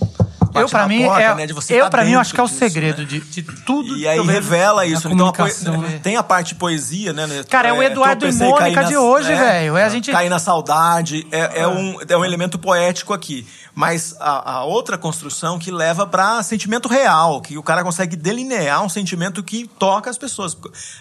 Bate 0.55 0.63
Eu, 0.63 0.69
pra 0.69 0.81
na 0.81 0.87
mim, 0.87 1.05
porta, 1.05 1.21
é, 1.21 1.35
né, 1.35 1.45
de 1.47 1.53
você 1.53 1.73
eu, 1.75 1.83
tá 1.85 1.89
pra 1.89 2.03
mim, 2.05 2.11
eu 2.11 2.19
acho 2.19 2.33
que 2.33 2.39
é 2.39 2.43
o 2.43 2.47
disso, 2.47 2.59
segredo 2.59 2.99
né? 3.01 3.05
de, 3.05 3.19
de 3.19 3.41
tudo 3.43 3.95
E 3.95 3.99
que 4.01 4.07
aí 4.07 4.19
revela 4.25 4.85
isso. 4.85 5.07
Então, 5.07 5.31
comunicação, 5.31 5.81
né? 5.81 5.99
tem 6.01 6.15
a 6.17 6.23
parte 6.23 6.49
de 6.49 6.55
poesia, 6.55 7.13
né? 7.13 7.27
Cara, 7.49 7.69
é 7.69 7.73
o 7.73 7.83
Eduardo 7.83 8.27
e 8.27 8.31
Mônica 8.33 8.81
na- 8.81 8.87
de 8.87 8.97
hoje, 8.97 9.29
né? 9.29 9.35
velho. 9.35 9.77
É 9.77 9.83
a 9.83 9.89
gente- 9.89 10.11
Cair 10.11 10.29
na 10.29 10.39
saudade. 10.39 11.27
É, 11.31 11.61
é 11.61 11.67
um, 11.67 11.97
é 12.07 12.17
um 12.17 12.25
elemento 12.25 12.57
poético 12.57 13.13
aqui. 13.13 13.45
Mas 13.77 14.15
a, 14.21 14.51
a 14.59 14.63
outra 14.63 14.97
construção 14.97 15.59
que 15.59 15.69
leva 15.69 16.07
para 16.07 16.41
sentimento 16.43 16.87
real, 16.87 17.41
que 17.41 17.57
o 17.57 17.63
cara 17.63 17.83
consegue 17.83 18.15
delinear 18.15 18.81
um 18.81 18.87
sentimento 18.87 19.43
que 19.43 19.67
toca 19.77 20.09
as 20.09 20.17
pessoas. 20.17 20.55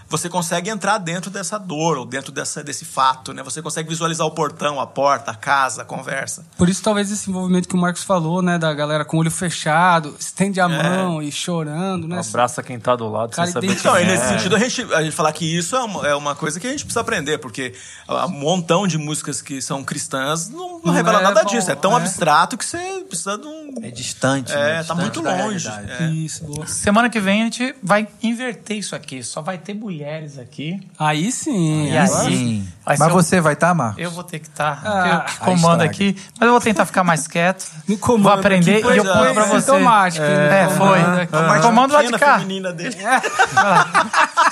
Você 0.08 0.28
consegue 0.28 0.68
entrar 0.68 0.98
dentro 0.98 1.30
dessa 1.30 1.56
dor, 1.56 1.98
ou 1.98 2.04
dentro 2.04 2.32
dessa, 2.32 2.64
desse 2.64 2.84
fato, 2.84 3.32
né? 3.32 3.44
Você 3.44 3.62
consegue 3.62 3.88
visualizar 3.88 4.26
o 4.26 4.30
portão, 4.32 4.80
a 4.80 4.86
porta, 4.88 5.30
a 5.30 5.34
casa, 5.36 5.82
a 5.82 5.84
conversa. 5.84 6.44
Por 6.58 6.68
isso, 6.68 6.82
talvez, 6.82 7.12
esse 7.12 7.30
envolvimento 7.30 7.68
que 7.68 7.76
o 7.76 7.78
Marcos 7.78 8.02
falou, 8.02 8.42
né? 8.42 8.58
Da 8.58 8.74
galera 8.74 9.04
com 9.04 9.18
o 9.18 9.20
olho 9.20 9.30
fechado, 9.30 9.43
estende 9.46 10.60
a 10.60 10.68
mão 10.68 11.22
e 11.22 11.30
chorando, 11.30 12.06
né? 12.06 12.20
Abraça 12.26 12.62
quem 12.62 12.78
tá 12.78 12.96
do 12.96 13.08
lado 13.08 13.30
Cara, 13.34 13.46
sem 13.46 13.52
saber 13.52 13.72
Então, 13.72 13.98
e 13.98 14.02
é. 14.02 14.06
nesse 14.06 14.28
sentido, 14.28 14.56
a 14.56 14.58
gente, 14.58 14.82
a 14.94 15.02
gente 15.02 15.14
falar 15.14 15.32
que 15.32 15.44
isso 15.44 15.74
é 15.76 15.80
uma, 15.82 16.08
é 16.08 16.14
uma 16.14 16.34
coisa 16.34 16.58
que 16.58 16.66
a 16.66 16.70
gente 16.70 16.84
precisa 16.84 17.00
aprender, 17.00 17.38
porque 17.38 17.74
há 18.06 18.26
um 18.26 18.30
montão 18.30 18.86
de 18.86 18.98
músicas 18.98 19.42
que 19.42 19.60
são 19.60 19.82
cristãs 19.84 20.48
não, 20.48 20.74
não 20.74 20.80
Não 20.84 20.92
revela 20.92 21.20
é 21.20 21.22
nada 21.22 21.42
bom, 21.42 21.50
disso. 21.50 21.70
É 21.70 21.74
tão 21.74 21.92
é. 21.92 21.96
abstrato 21.96 22.56
que 22.56 22.64
você 22.64 23.04
precisa 23.08 23.36
de 23.38 23.46
um. 23.46 23.74
É 23.82 23.90
distante. 23.90 24.52
É, 24.52 24.78
né? 24.78 24.84
tá 24.84 24.94
muito 24.94 25.20
longe. 25.20 25.68
É. 26.00 26.06
Isso, 26.06 26.44
boa. 26.44 26.66
Semana 26.66 27.10
que 27.10 27.20
vem 27.20 27.42
a 27.42 27.44
gente 27.44 27.74
vai 27.82 28.06
inverter 28.22 28.76
isso 28.78 28.94
aqui. 28.94 29.22
Só 29.22 29.42
vai 29.42 29.58
ter 29.58 29.74
mulheres 29.74 30.38
aqui. 30.38 30.80
Aí 30.98 31.30
sim. 31.32 31.86
E 31.86 31.90
aí 31.90 31.98
aí- 31.98 32.08
Sim. 32.08 32.68
Vai 32.84 32.96
Mas 32.98 33.12
você 33.12 33.40
vai 33.40 33.54
estar, 33.54 33.74
Marcos? 33.74 34.02
Eu 34.02 34.10
vou 34.10 34.22
ter 34.24 34.38
que 34.38 34.46
estar. 34.46 34.82
Ah, 34.84 35.24
eu 35.26 35.32
que 35.32 35.38
comando 35.38 35.80
aqui. 35.80 36.16
Mas 36.38 36.46
eu 36.46 36.52
vou 36.52 36.60
tentar 36.60 36.84
ficar 36.84 37.02
mais 37.02 37.26
quieto. 37.26 37.66
No 37.88 37.96
comando 37.98 38.24
vou 38.24 38.32
aprender 38.32 38.80
e 38.80 38.96
eu 38.96 39.04
é. 39.04 39.33
Conto 39.34 39.34
pra 39.34 39.44
Foi 39.44 39.60
você. 39.60 39.66
sintomático, 39.72 40.24
É, 40.24 40.48
né? 40.48 40.68
foi. 40.76 41.26
Comando 41.26 41.58
O 41.58 41.62
comando 41.62 41.94
lá 41.94 42.02
de 42.02 42.12
cá. 42.18 42.34
feminina 42.38 42.72
dele. 42.72 42.96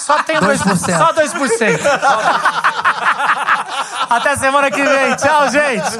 Só 0.00 0.22
tem 0.22 0.36
2%. 0.36 0.58
2%. 0.58 0.98
Só 0.98 1.12
2%. 1.12 1.80
Até 4.10 4.36
semana 4.36 4.70
que 4.70 4.82
vem. 4.82 5.16
Tchau, 5.16 5.48
gente. 5.48 5.90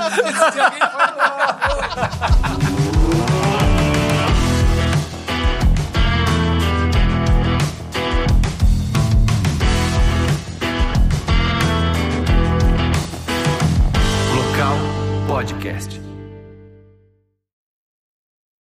Local 14.35 14.77
Podcast. 15.27 16.02